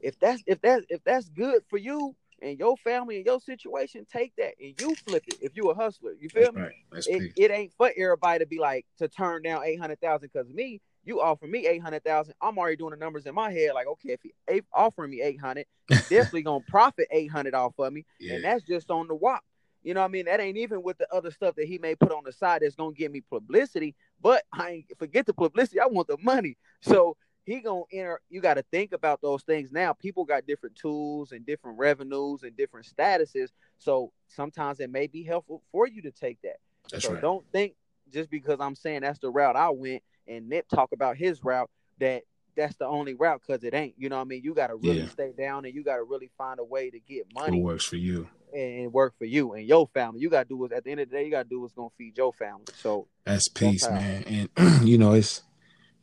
If 0.00 0.18
that's, 0.18 0.42
if 0.46 0.60
that's, 0.60 0.84
if 0.88 1.02
that's 1.04 1.28
good 1.28 1.62
for 1.68 1.76
you, 1.76 2.14
and 2.40 2.58
your 2.58 2.76
family 2.76 3.16
and 3.16 3.26
your 3.26 3.40
situation, 3.40 4.06
take 4.10 4.34
that 4.36 4.54
and 4.60 4.74
you 4.80 4.94
flip 5.06 5.24
it. 5.26 5.38
If 5.40 5.56
you 5.56 5.70
a 5.70 5.74
hustler, 5.74 6.12
you 6.18 6.28
feel 6.28 6.52
That's 6.52 6.54
me? 6.54 6.62
Right. 6.62 7.06
It, 7.06 7.32
it, 7.36 7.50
ain't 7.50 7.72
for 7.76 7.90
everybody 7.96 8.40
to 8.40 8.46
be 8.46 8.58
like 8.58 8.86
to 8.98 9.08
turn 9.08 9.42
down 9.42 9.64
eight 9.64 9.80
hundred 9.80 10.00
thousand 10.00 10.30
because 10.32 10.48
me. 10.52 10.80
You 11.04 11.22
offer 11.22 11.46
me 11.46 11.66
eight 11.66 11.80
hundred 11.80 12.04
thousand. 12.04 12.34
I'm 12.42 12.58
already 12.58 12.76
doing 12.76 12.90
the 12.90 12.98
numbers 12.98 13.24
in 13.24 13.34
my 13.34 13.50
head. 13.50 13.70
Like, 13.74 13.86
okay, 13.86 14.10
if 14.10 14.20
he 14.22 14.60
offering 14.74 15.10
me 15.10 15.22
eight 15.22 15.40
hundred, 15.40 15.66
definitely 15.88 16.42
gonna 16.42 16.64
profit 16.68 17.08
eight 17.10 17.30
hundred 17.30 17.54
off 17.54 17.78
of 17.78 17.92
me, 17.92 18.04
yeah. 18.20 18.34
and 18.34 18.44
that's 18.44 18.62
just 18.62 18.90
on 18.90 19.08
the 19.08 19.14
WAP. 19.14 19.42
You 19.82 19.94
know 19.94 20.00
what 20.00 20.06
I 20.06 20.10
mean? 20.10 20.24
That 20.26 20.40
ain't 20.40 20.58
even 20.58 20.82
with 20.82 20.98
the 20.98 21.12
other 21.14 21.30
stuff 21.30 21.54
that 21.56 21.66
he 21.66 21.78
may 21.78 21.94
put 21.94 22.12
on 22.12 22.24
the 22.24 22.32
side 22.32 22.62
that's 22.62 22.74
gonna 22.74 22.92
give 22.92 23.12
me 23.12 23.20
publicity. 23.20 23.94
But 24.20 24.42
I 24.52 24.70
ain't 24.70 24.98
forget 24.98 25.26
the 25.26 25.34
publicity. 25.34 25.80
I 25.80 25.86
want 25.86 26.08
the 26.08 26.18
money. 26.22 26.56
So 26.80 27.16
he 27.44 27.60
gonna 27.60 27.82
enter. 27.92 28.20
You 28.28 28.40
got 28.40 28.54
to 28.54 28.64
think 28.70 28.92
about 28.92 29.22
those 29.22 29.42
things 29.42 29.72
now. 29.72 29.92
People 29.94 30.24
got 30.24 30.46
different 30.46 30.76
tools 30.76 31.32
and 31.32 31.46
different 31.46 31.78
revenues 31.78 32.42
and 32.42 32.56
different 32.56 32.86
statuses. 32.86 33.48
So 33.78 34.12
sometimes 34.26 34.80
it 34.80 34.90
may 34.90 35.06
be 35.06 35.22
helpful 35.22 35.62
for 35.72 35.86
you 35.86 36.02
to 36.02 36.10
take 36.10 36.38
that. 36.42 36.56
That's 36.90 37.04
so 37.04 37.14
right. 37.14 37.22
don't 37.22 37.44
think 37.52 37.74
just 38.12 38.30
because 38.30 38.58
I'm 38.60 38.74
saying 38.74 39.00
that's 39.02 39.18
the 39.18 39.30
route 39.30 39.56
I 39.56 39.70
went 39.70 40.02
and 40.26 40.48
Nip 40.48 40.66
talk 40.68 40.92
about 40.92 41.16
his 41.16 41.42
route 41.44 41.70
that 42.00 42.22
that's 42.56 42.76
the 42.76 42.86
only 42.86 43.14
route 43.14 43.40
because 43.46 43.62
it 43.64 43.72
ain't. 43.72 43.94
You 43.96 44.08
know 44.08 44.16
what 44.16 44.22
I 44.22 44.26
mean? 44.26 44.42
You 44.42 44.52
got 44.52 44.66
to 44.66 44.76
really 44.76 45.02
yeah. 45.02 45.08
stay 45.08 45.32
down 45.32 45.64
and 45.64 45.74
you 45.74 45.84
got 45.84 45.96
to 45.96 46.02
really 46.02 46.30
find 46.36 46.58
a 46.58 46.64
way 46.64 46.90
to 46.90 46.98
get 46.98 47.32
money. 47.32 47.62
What 47.62 47.74
works 47.74 47.84
for 47.84 47.96
you 47.96 48.28
and 48.52 48.92
work 48.92 49.14
for 49.18 49.24
you 49.24 49.54
and 49.54 49.66
your 49.66 49.88
family. 49.88 50.20
You 50.20 50.30
got 50.30 50.44
to 50.44 50.48
do 50.48 50.56
what 50.56 50.72
at 50.72 50.84
the 50.84 50.90
end 50.90 51.00
of 51.00 51.10
the 51.10 51.16
day 51.16 51.24
you 51.24 51.30
got 51.30 51.44
to 51.44 51.48
do 51.48 51.60
what's 51.60 51.74
gonna 51.74 51.88
feed 51.96 52.16
your 52.16 52.32
family. 52.32 52.64
So 52.76 53.08
that's 53.24 53.48
peace, 53.48 53.88
man. 53.88 54.48
And 54.56 54.88
you 54.88 54.98
know, 54.98 55.12
it's. 55.12 55.42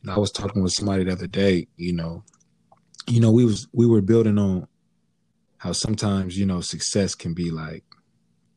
I 0.08 0.18
was 0.18 0.30
talking 0.30 0.62
with 0.62 0.72
somebody 0.72 1.02
the 1.02 1.12
other 1.12 1.26
day. 1.26 1.66
You 1.76 1.92
know, 1.92 2.22
you 3.08 3.20
know, 3.20 3.32
we 3.32 3.44
was 3.44 3.66
we 3.72 3.86
were 3.86 4.00
building 4.00 4.38
on 4.38 4.68
how 5.58 5.72
sometimes 5.72 6.38
you 6.38 6.46
know 6.46 6.60
success 6.60 7.14
can 7.14 7.34
be 7.34 7.50
like, 7.50 7.84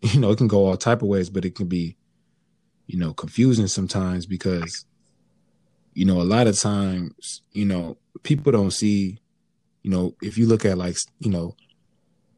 you 0.01 0.19
know, 0.19 0.31
it 0.31 0.37
can 0.37 0.47
go 0.47 0.67
all 0.67 0.77
type 0.77 1.01
of 1.01 1.07
ways, 1.07 1.29
but 1.29 1.45
it 1.45 1.55
can 1.55 1.67
be 1.67 1.97
you 2.89 2.97
know, 2.97 3.13
confusing 3.13 3.67
sometimes 3.67 4.25
because, 4.25 4.85
you 5.93 6.05
know, 6.05 6.19
a 6.19 6.23
lot 6.23 6.47
of 6.47 6.59
times, 6.59 7.43
you 7.51 7.63
know, 7.63 7.97
people 8.23 8.51
don't 8.51 8.71
see, 8.71 9.19
you 9.83 9.91
know, 9.91 10.15
if 10.23 10.39
you 10.39 10.47
look 10.47 10.65
at 10.65 10.75
like, 10.75 10.97
you 11.19 11.29
know, 11.29 11.55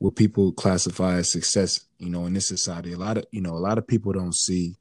what 0.01 0.15
people 0.15 0.51
classify 0.51 1.17
as 1.17 1.31
success, 1.31 1.81
you 1.99 2.09
know, 2.09 2.25
in 2.25 2.33
this 2.33 2.47
society, 2.47 2.91
a 2.91 2.97
lot 2.97 3.19
of, 3.19 3.25
you 3.29 3.39
know, 3.39 3.51
a 3.51 3.61
lot 3.61 3.77
of 3.77 3.85
people 3.85 4.11
don't 4.11 4.33
see, 4.33 4.75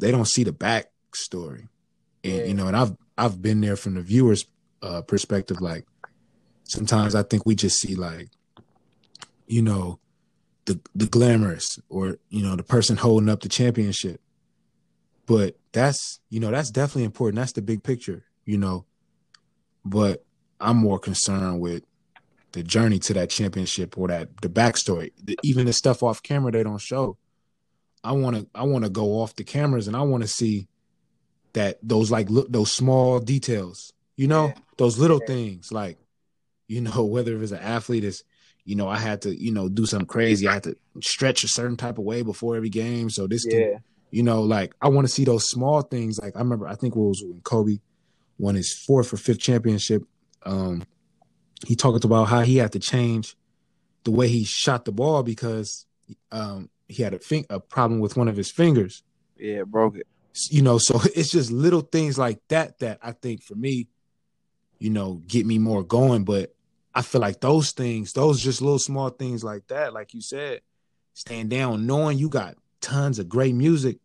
they 0.00 0.12
don't 0.12 0.28
see 0.28 0.44
the 0.44 0.52
backstory. 0.52 1.66
And, 2.22 2.36
yeah. 2.36 2.44
you 2.44 2.54
know, 2.54 2.68
and 2.68 2.76
I've, 2.76 2.96
I've 3.18 3.42
been 3.42 3.60
there 3.60 3.74
from 3.74 3.94
the 3.94 4.00
viewer's 4.00 4.44
uh, 4.80 5.02
perspective. 5.02 5.60
Like 5.60 5.86
sometimes 6.62 7.16
I 7.16 7.24
think 7.24 7.46
we 7.46 7.56
just 7.56 7.80
see 7.80 7.96
like, 7.96 8.28
you 9.48 9.62
know, 9.62 9.98
the 10.66 10.80
the 10.94 11.06
glamorous 11.06 11.80
or 11.88 12.18
you 12.28 12.44
know 12.44 12.54
the 12.54 12.62
person 12.62 12.96
holding 12.96 13.28
up 13.28 13.40
the 13.40 13.48
championship. 13.48 14.20
But 15.26 15.56
that's 15.72 16.20
you 16.30 16.38
know 16.38 16.52
that's 16.52 16.70
definitely 16.70 17.04
important. 17.04 17.40
That's 17.40 17.52
the 17.52 17.62
big 17.62 17.82
picture, 17.82 18.24
you 18.44 18.56
know. 18.56 18.84
But 19.84 20.24
I'm 20.60 20.76
more 20.76 21.00
concerned 21.00 21.58
with 21.58 21.82
the 22.52 22.62
journey 22.62 22.98
to 23.00 23.14
that 23.14 23.30
championship 23.30 23.96
or 23.98 24.08
that 24.08 24.40
the 24.40 24.48
backstory, 24.48 25.12
the, 25.22 25.38
even 25.42 25.66
the 25.66 25.72
stuff 25.72 26.02
off 26.02 26.22
camera 26.22 26.52
they 26.52 26.62
don't 26.62 26.80
show. 26.80 27.16
I 28.02 28.12
want 28.12 28.36
to 28.36 28.46
I 28.54 28.62
want 28.62 28.84
to 28.84 28.90
go 28.90 29.20
off 29.20 29.34
the 29.34 29.44
cameras 29.44 29.86
and 29.88 29.96
I 29.96 30.02
want 30.02 30.22
to 30.22 30.28
see 30.28 30.68
that 31.52 31.78
those 31.82 32.10
like 32.10 32.30
look 32.30 32.50
those 32.50 32.72
small 32.72 33.18
details, 33.18 33.92
you 34.16 34.28
know, 34.28 34.46
yeah. 34.46 34.54
those 34.76 34.98
little 34.98 35.20
yeah. 35.22 35.26
things 35.26 35.72
like 35.72 35.98
you 36.68 36.80
know 36.80 37.04
whether 37.06 37.34
it 37.34 37.38
was 37.38 37.52
an 37.52 37.58
athlete 37.58 38.04
is 38.04 38.22
you 38.68 38.74
know, 38.74 38.86
I 38.86 38.98
had 38.98 39.22
to, 39.22 39.34
you 39.34 39.50
know, 39.50 39.70
do 39.70 39.86
something 39.86 40.06
crazy. 40.06 40.46
I 40.46 40.52
had 40.52 40.64
to 40.64 40.76
stretch 41.00 41.42
a 41.42 41.48
certain 41.48 41.78
type 41.78 41.96
of 41.96 42.04
way 42.04 42.20
before 42.20 42.54
every 42.54 42.68
game. 42.68 43.08
So 43.08 43.26
this, 43.26 43.46
yeah. 43.48 43.60
Can, 43.60 43.78
you 44.10 44.22
know, 44.22 44.42
like 44.42 44.74
I 44.82 44.90
want 44.90 45.06
to 45.06 45.12
see 45.12 45.24
those 45.24 45.48
small 45.48 45.80
things. 45.80 46.18
Like 46.20 46.36
I 46.36 46.40
remember, 46.40 46.68
I 46.68 46.74
think 46.74 46.94
it 46.94 46.98
was 46.98 47.24
when 47.26 47.40
Kobe 47.40 47.78
won 48.36 48.56
his 48.56 48.70
fourth 48.86 49.10
or 49.10 49.16
fifth 49.16 49.40
championship. 49.40 50.02
Um, 50.42 50.84
he 51.66 51.74
talked 51.76 52.04
about 52.04 52.24
how 52.24 52.40
he 52.40 52.56
had 52.56 52.72
to 52.72 52.78
change 52.78 53.36
the 54.04 54.10
way 54.10 54.28
he 54.28 54.44
shot 54.44 54.84
the 54.84 54.92
ball 54.92 55.22
because 55.22 55.86
um, 56.30 56.70
he 56.88 57.02
had 57.02 57.14
a, 57.14 57.18
fin- 57.18 57.46
a 57.50 57.60
problem 57.60 58.00
with 58.00 58.16
one 58.16 58.28
of 58.28 58.36
his 58.36 58.50
fingers. 58.50 59.02
Yeah, 59.36 59.62
broke 59.64 59.96
it. 59.96 60.06
You 60.50 60.62
know, 60.62 60.78
so 60.78 61.00
it's 61.14 61.30
just 61.30 61.50
little 61.50 61.80
things 61.80 62.18
like 62.18 62.40
that 62.48 62.78
that 62.78 62.98
I 63.02 63.12
think 63.12 63.42
for 63.42 63.54
me, 63.54 63.88
you 64.78 64.90
know, 64.90 65.22
get 65.26 65.46
me 65.46 65.58
more 65.58 65.82
going. 65.82 66.24
But 66.24 66.54
I 66.94 67.02
feel 67.02 67.20
like 67.20 67.40
those 67.40 67.72
things, 67.72 68.12
those 68.12 68.42
just 68.42 68.62
little 68.62 68.78
small 68.78 69.10
things 69.10 69.42
like 69.42 69.66
that, 69.68 69.92
like 69.92 70.14
you 70.14 70.20
said, 70.20 70.60
stand 71.14 71.50
down, 71.50 71.86
knowing 71.86 72.18
you 72.18 72.28
got 72.28 72.56
tons 72.80 73.18
of 73.18 73.28
great 73.28 73.54
music, 73.54 73.98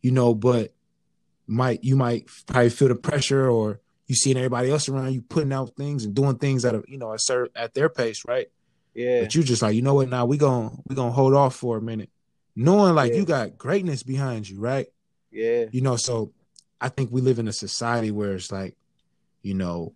you 0.00 0.10
know, 0.10 0.34
but 0.34 0.72
might 1.46 1.82
you 1.82 1.96
might 1.96 2.28
probably 2.46 2.70
feel 2.70 2.88
the 2.88 2.94
pressure 2.94 3.48
or 3.48 3.80
you 4.08 4.14
seeing 4.14 4.36
everybody 4.36 4.70
else 4.70 4.88
around 4.88 5.12
you 5.12 5.22
putting 5.22 5.52
out 5.52 5.76
things 5.76 6.04
and 6.04 6.14
doing 6.14 6.36
things 6.36 6.64
at 6.64 6.74
a 6.74 6.82
you 6.88 6.98
know 6.98 7.12
at, 7.12 7.20
at 7.54 7.74
their 7.74 7.88
pace, 7.88 8.24
right? 8.26 8.48
Yeah. 8.94 9.20
But 9.20 9.34
you 9.34 9.44
just 9.44 9.62
like, 9.62 9.76
you 9.76 9.82
know 9.82 9.94
what, 9.94 10.08
now 10.08 10.26
we 10.26 10.38
gonna 10.38 10.72
we 10.86 10.96
gonna 10.96 11.12
hold 11.12 11.34
off 11.34 11.54
for 11.54 11.76
a 11.76 11.82
minute. 11.82 12.10
Knowing 12.56 12.94
like 12.94 13.12
yeah. 13.12 13.18
you 13.18 13.24
got 13.24 13.56
greatness 13.56 14.02
behind 14.02 14.48
you, 14.48 14.58
right? 14.58 14.88
Yeah. 15.30 15.66
You 15.70 15.82
know, 15.82 15.96
so 15.96 16.32
I 16.80 16.88
think 16.88 17.12
we 17.12 17.20
live 17.20 17.38
in 17.38 17.46
a 17.46 17.52
society 17.52 18.10
where 18.10 18.34
it's 18.34 18.50
like, 18.50 18.76
you 19.42 19.54
know, 19.54 19.92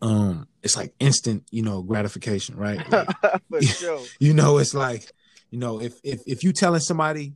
um 0.00 0.46
it's 0.62 0.76
like 0.76 0.94
instant 1.00 1.44
you 1.50 1.62
know 1.62 1.82
gratification 1.82 2.56
right 2.56 2.80
like, 3.50 3.62
sure. 3.62 4.00
you 4.18 4.34
know 4.34 4.58
it's 4.58 4.74
like 4.74 5.10
you 5.50 5.58
know 5.58 5.80
if 5.80 5.98
if 6.04 6.20
if 6.26 6.44
you 6.44 6.52
telling 6.52 6.80
somebody 6.80 7.34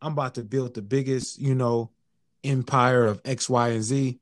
i'm 0.00 0.12
about 0.12 0.34
to 0.34 0.42
build 0.42 0.74
the 0.74 0.82
biggest 0.82 1.38
you 1.38 1.54
know 1.54 1.90
empire 2.44 3.06
of 3.06 3.20
x 3.24 3.48
y 3.48 3.68
and 3.68 3.82
z 3.82 4.18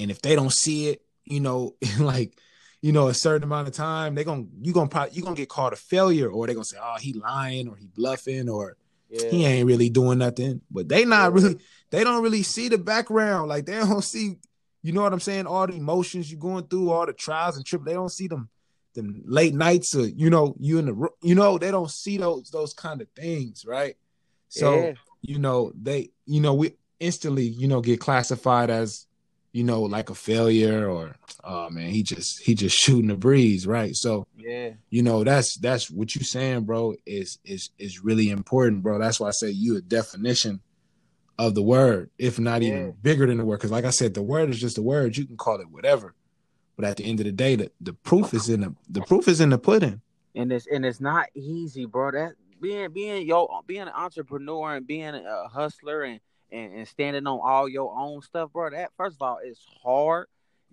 and 0.00 0.10
if 0.10 0.20
they 0.22 0.34
don't 0.34 0.52
see 0.52 0.88
it 0.88 1.02
you 1.24 1.40
know 1.40 1.74
in 1.80 2.04
like 2.04 2.38
you 2.82 2.92
know 2.92 3.08
a 3.08 3.14
certain 3.14 3.44
amount 3.44 3.68
of 3.68 3.74
time 3.74 4.14
they're 4.14 4.24
gonna 4.24 4.46
you 4.60 4.72
gonna 4.72 4.88
probably 4.88 5.14
you 5.14 5.22
gonna 5.22 5.36
get 5.36 5.48
called 5.48 5.72
a 5.72 5.76
failure 5.76 6.30
or 6.30 6.46
they're 6.46 6.54
gonna 6.54 6.64
say 6.64 6.78
oh 6.80 6.96
he 6.98 7.12
lying 7.12 7.68
or 7.68 7.76
he 7.76 7.86
bluffing 7.86 8.48
or 8.48 8.76
yeah. 9.08 9.28
he 9.28 9.44
ain't 9.44 9.66
really 9.66 9.90
doing 9.90 10.18
nothing 10.18 10.60
but 10.70 10.88
they 10.88 11.04
not 11.04 11.32
yeah. 11.32 11.42
really 11.42 11.58
they 11.90 12.04
don't 12.04 12.22
really 12.22 12.42
see 12.42 12.68
the 12.68 12.78
background 12.78 13.48
like 13.48 13.66
they 13.66 13.74
don't 13.74 14.02
see 14.04 14.36
you 14.82 14.92
know 14.92 15.02
what 15.02 15.12
I'm 15.12 15.20
saying? 15.20 15.46
All 15.46 15.66
the 15.66 15.76
emotions 15.76 16.30
you're 16.30 16.40
going 16.40 16.66
through, 16.66 16.90
all 16.90 17.06
the 17.06 17.12
trials 17.12 17.56
and 17.56 17.66
trip, 17.66 17.84
they 17.84 17.92
don't 17.92 18.10
see 18.10 18.28
them 18.28 18.48
them 18.94 19.22
late 19.24 19.54
nights 19.54 19.94
or 19.94 20.08
you 20.08 20.30
know, 20.30 20.54
you 20.58 20.78
in 20.78 20.86
the 20.86 21.08
you 21.22 21.34
know, 21.34 21.58
they 21.58 21.70
don't 21.70 21.90
see 21.90 22.16
those 22.16 22.50
those 22.50 22.72
kind 22.72 23.00
of 23.00 23.08
things, 23.10 23.64
right? 23.66 23.96
So, 24.48 24.74
yeah. 24.74 24.92
you 25.20 25.38
know, 25.38 25.72
they 25.80 26.10
you 26.26 26.40
know, 26.40 26.54
we 26.54 26.74
instantly, 26.98 27.44
you 27.44 27.68
know, 27.68 27.80
get 27.80 28.00
classified 28.00 28.70
as, 28.70 29.06
you 29.52 29.64
know, 29.64 29.82
like 29.82 30.10
a 30.10 30.14
failure 30.14 30.88
or 30.88 31.16
oh 31.42 31.70
man, 31.70 31.90
he 31.90 32.02
just 32.02 32.40
he 32.40 32.54
just 32.54 32.76
shooting 32.78 33.08
the 33.08 33.16
breeze, 33.16 33.66
right? 33.66 33.94
So 33.94 34.26
yeah, 34.36 34.70
you 34.90 35.02
know, 35.02 35.24
that's 35.24 35.56
that's 35.56 35.90
what 35.90 36.14
you 36.14 36.24
saying, 36.24 36.64
bro, 36.64 36.94
is 37.06 37.38
is 37.44 37.70
is 37.78 38.02
really 38.02 38.30
important, 38.30 38.82
bro. 38.82 38.98
That's 38.98 39.20
why 39.20 39.28
I 39.28 39.32
say 39.32 39.50
you 39.50 39.76
a 39.76 39.80
definition 39.80 40.60
of 41.38 41.54
the 41.54 41.62
word, 41.62 42.10
if 42.18 42.38
not 42.38 42.62
yeah. 42.62 42.68
even 42.68 42.94
bigger 43.02 43.26
than 43.26 43.38
the 43.38 43.44
word. 43.44 43.58
Because 43.58 43.70
like 43.70 43.84
I 43.84 43.90
said, 43.90 44.14
the 44.14 44.22
word 44.22 44.50
is 44.50 44.60
just 44.60 44.78
a 44.78 44.82
word. 44.82 45.16
You 45.16 45.26
can 45.26 45.36
call 45.36 45.60
it 45.60 45.70
whatever, 45.70 46.14
but 46.76 46.84
at 46.84 46.96
the 46.98 47.04
end 47.04 47.20
of 47.20 47.26
the 47.26 47.32
day, 47.32 47.56
the, 47.56 47.70
the 47.80 47.92
proof 47.92 48.34
is 48.34 48.48
in 48.48 48.60
the 48.60 48.74
the 48.88 49.02
proof 49.02 49.26
is 49.26 49.40
in 49.40 49.50
the 49.50 49.58
pudding. 49.58 50.00
And 50.36 50.52
it's 50.52 50.66
and 50.68 50.84
it's 50.86 51.00
not 51.00 51.26
easy, 51.34 51.86
bro. 51.86 52.12
That 52.12 52.34
being 52.60 52.92
being 52.92 53.26
yo 53.26 53.48
being 53.66 53.82
an 53.82 53.88
entrepreneur 53.88 54.76
and 54.76 54.86
being 54.86 55.14
a 55.14 55.48
hustler 55.48 56.02
and, 56.02 56.20
and 56.52 56.74
and 56.74 56.88
standing 56.88 57.26
on 57.26 57.40
all 57.42 57.68
your 57.68 57.94
own 57.96 58.22
stuff, 58.22 58.52
bro. 58.52 58.70
That 58.70 58.90
first 58.96 59.16
of 59.16 59.22
all, 59.22 59.38
it's 59.42 59.64
hard 59.82 60.26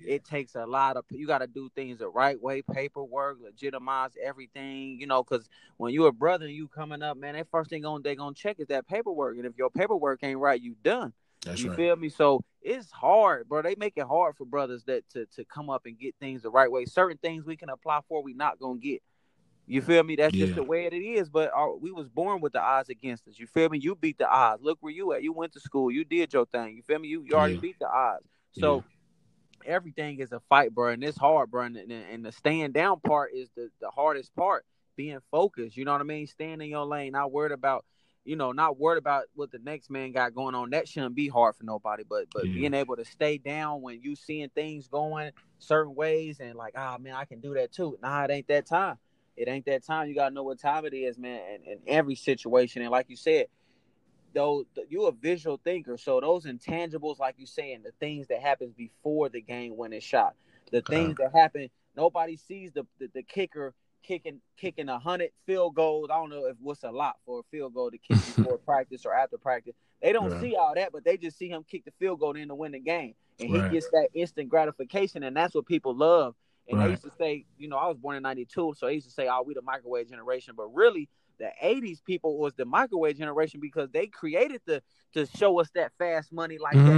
it 0.06 0.24
takes 0.24 0.56
a 0.56 0.66
lot 0.66 0.98
of 0.98 1.06
you 1.10 1.26
got 1.26 1.40
to 1.40 1.48
do 1.48 1.70
things 1.76 2.00
the 2.00 2.08
right 2.08 2.40
way, 2.40 2.62
paperwork, 2.62 3.38
legitimize 3.42 4.12
everything, 4.24 5.00
you 5.00 5.08
know. 5.08 5.24
Because 5.24 5.50
when 5.78 5.94
you're 5.94 6.10
a 6.10 6.14
brother 6.14 6.46
and 6.46 6.54
you 6.54 6.68
coming 6.68 7.02
up, 7.02 7.18
man, 7.18 7.36
that 7.36 7.48
first 7.50 7.70
thing 7.70 7.86
on 7.86 8.02
they 8.04 8.16
gonna 8.16 8.36
check 8.36 8.60
is 8.60 8.68
that 8.68 8.88
paperwork, 8.88 9.38
and 9.38 9.46
if 9.46 9.58
your 9.58 9.70
paperwork 9.70 10.20
ain't 10.24 10.40
right, 10.40 10.62
you 10.62 10.76
done. 10.84 11.14
That's 11.44 11.62
you 11.62 11.70
right. 11.70 11.78
feel 11.78 11.96
me? 11.96 12.10
So 12.10 12.44
it's 12.62 12.92
hard, 12.92 13.48
bro. 13.48 13.62
They 13.62 13.76
make 13.76 13.94
it 13.96 14.06
hard 14.06 14.36
for 14.36 14.46
brothers 14.46 14.84
that 14.86 15.08
to 15.12 15.26
to 15.36 15.46
come 15.46 15.70
up 15.70 15.86
and 15.86 15.98
get 15.98 16.16
things 16.20 16.44
the 16.44 16.50
right 16.50 16.72
way. 16.72 16.86
Certain 16.86 17.18
things 17.18 17.46
we 17.46 17.58
can 17.58 17.70
apply 17.70 18.02
for, 18.08 18.22
we 18.22 18.34
not 18.34 18.60
gonna 18.60 18.80
get. 18.80 19.02
You 19.68 19.82
feel 19.82 20.04
me? 20.04 20.16
That's 20.16 20.34
yeah. 20.34 20.46
just 20.46 20.56
the 20.56 20.64
way 20.64 20.86
it 20.86 20.94
is. 20.94 21.30
But 21.30 21.52
our, 21.54 21.76
we 21.76 21.92
was 21.92 22.08
born 22.08 22.42
with 22.42 22.54
the 22.54 22.62
odds 22.62 22.90
against 22.90 23.28
us. 23.28 23.38
You 23.38 23.48
feel 23.48 23.70
me? 23.70 23.80
You 23.80 23.96
beat 23.96 24.18
the 24.18 24.30
odds. 24.30 24.64
Look 24.64 24.78
where 24.80 24.94
you 24.94 25.14
at. 25.14 25.24
You 25.24 25.34
went 25.34 25.54
to 25.54 25.60
school. 25.60 25.92
You 25.92 26.06
did 26.06 26.34
your 26.34 26.46
thing. 26.46 26.78
You 26.78 26.84
feel 26.84 27.00
me? 27.00 27.10
You, 27.10 27.24
you 27.24 27.36
already 27.36 27.56
yeah. 27.56 27.60
beat 27.60 27.80
the 27.80 27.90
odds. 27.90 28.26
So 28.54 28.78
yeah 28.78 28.82
everything 29.68 30.20
is 30.20 30.32
a 30.32 30.40
fight, 30.50 30.74
bro, 30.74 30.92
and 30.92 31.04
it's 31.04 31.18
hard, 31.18 31.52
bro. 31.52 31.64
And, 31.64 31.78
and 31.78 32.26
the 32.26 32.32
stand 32.32 32.74
down 32.74 33.00
part 33.02 33.32
is 33.34 33.50
the, 33.56 33.70
the 33.82 33.90
hardest 33.90 34.36
part. 34.36 34.66
Being 34.96 35.20
focused, 35.30 35.78
you 35.78 35.86
know 35.86 35.92
what 35.92 36.02
I 36.02 36.06
mean? 36.06 36.26
Staying 36.26 36.60
in 36.60 36.70
your 36.70 36.84
lane, 36.84 37.12
not 37.12 37.32
worried 37.32 37.52
about, 37.52 37.86
you 38.26 38.36
know, 38.36 38.52
not 38.52 38.80
worried 38.80 38.98
about 38.98 39.26
what 39.36 39.52
the 39.52 39.60
next 39.60 39.92
man 39.92 40.12
got 40.12 40.34
going 40.34 40.56
on. 40.56 40.72
That 40.72 40.88
shouldn't 40.88 41.14
be 41.14 41.28
hard 41.28 41.56
for 41.56 41.66
nobody. 41.66 42.02
But 42.10 42.26
but 42.34 42.46
being 42.46 42.74
able 42.74 42.96
to 42.96 43.06
stay 43.06 43.38
down 43.38 43.84
when 43.84 44.02
you 44.02 44.16
seeing 44.16 44.50
things 44.50 44.88
going 44.88 45.34
certain 45.60 45.94
ways 45.94 46.40
and 46.40 46.56
like, 46.56 46.74
ah 46.76 46.96
oh, 46.96 46.98
man, 47.00 47.14
I 47.14 47.26
can 47.26 47.42
do 47.42 47.54
that 47.54 47.72
too. 47.72 47.96
Nah, 48.02 48.24
it 48.24 48.32
ain't 48.32 48.48
that 48.48 48.66
time. 48.66 48.98
It 49.38 49.48
ain't 49.48 49.66
that 49.68 49.86
time. 49.86 50.10
You 50.10 50.16
gotta 50.16 50.34
know 50.34 50.44
what 50.44 50.60
time 50.60 50.86
it 50.86 50.94
is, 50.94 51.18
man. 51.18 51.42
And 51.54 51.64
in 51.64 51.80
every 51.88 52.16
situation, 52.16 52.82
and 52.82 52.92
like 52.92 53.10
you 53.10 53.16
said, 53.16 53.46
though 54.34 54.66
you're 54.90 55.10
a 55.10 55.12
visual 55.12 55.60
thinker, 55.64 55.98
so 55.98 56.20
those 56.20 56.46
intangibles, 56.46 57.20
like 57.20 57.36
you 57.38 57.46
saying, 57.46 57.84
the 57.84 57.92
things 58.00 58.28
that 58.28 58.42
happens 58.42 58.74
before 58.74 59.30
the 59.30 59.42
game 59.42 59.78
when 59.78 59.94
it's 59.94 60.06
shot, 60.06 60.34
the 60.72 60.80
uh-huh. 60.80 60.94
things 60.94 61.18
that 61.18 61.32
happen, 61.34 61.70
nobody 61.96 62.36
sees 62.36 62.72
the, 62.72 62.86
the, 63.00 63.10
the 63.14 63.24
kicker 63.24 63.74
kicking 64.04 64.40
kicking 64.58 64.90
a 64.90 64.98
hundred 64.98 65.32
field 65.46 65.76
goals. 65.76 66.10
I 66.12 66.16
don't 66.16 66.30
know 66.30 66.46
if 66.46 66.56
what's 66.60 66.84
a 66.84 66.92
lot 66.92 67.18
for 67.26 67.42
a 67.42 67.44
field 67.52 67.74
goal 67.74 67.92
to 67.92 67.98
kick 67.98 68.18
before 68.36 68.58
practice 68.58 69.06
or 69.06 69.14
after 69.14 69.38
practice. 69.38 69.76
They 70.02 70.14
don't 70.14 70.32
right. 70.32 70.42
see 70.42 70.56
all 70.56 70.74
that, 70.76 70.92
but 70.92 71.04
they 71.04 71.18
just 71.18 71.38
see 71.38 71.50
him 71.50 71.64
kick 71.70 71.86
the 71.86 71.92
field 72.00 72.20
goal 72.20 72.36
in 72.36 72.48
to 72.48 72.56
win 72.56 72.72
the 72.72 72.80
game, 72.80 73.16
and 73.40 73.54
right. 73.54 73.64
he 73.66 73.70
gets 73.70 73.90
that 73.92 74.10
instant 74.14 74.50
gratification, 74.50 75.24
and 75.24 75.36
that's 75.36 75.54
what 75.54 75.66
people 75.66 75.96
love. 75.96 76.36
And 76.70 76.80
right. 76.80 76.88
I 76.88 76.90
used 76.90 77.04
to 77.04 77.12
say, 77.18 77.46
you 77.58 77.68
know, 77.68 77.78
I 77.78 77.88
was 77.88 77.98
born 77.98 78.16
in 78.16 78.24
'92, 78.24 78.76
so 78.78 78.88
I 78.88 78.92
used 78.92 79.08
to 79.08 79.14
say, 79.14 79.28
"Oh, 79.30 79.44
we 79.44 79.54
the 79.54 79.62
microwave 79.62 80.10
generation," 80.10 80.54
but 80.58 80.74
really, 80.74 81.08
the 81.40 81.52
80s 81.64 82.04
people 82.04 82.38
was 82.38 82.54
the 82.56 82.66
microwave 82.66 83.18
generation 83.18 83.60
because 83.60 83.90
they 83.92 84.08
created 84.08 84.62
the 84.66 84.82
to 85.14 85.26
show 85.38 85.60
us 85.60 85.70
that 85.74 85.92
fast 85.98 86.34
money 86.34 86.58
like 86.58 86.76
mm. 86.76 86.86
that. 86.86 86.94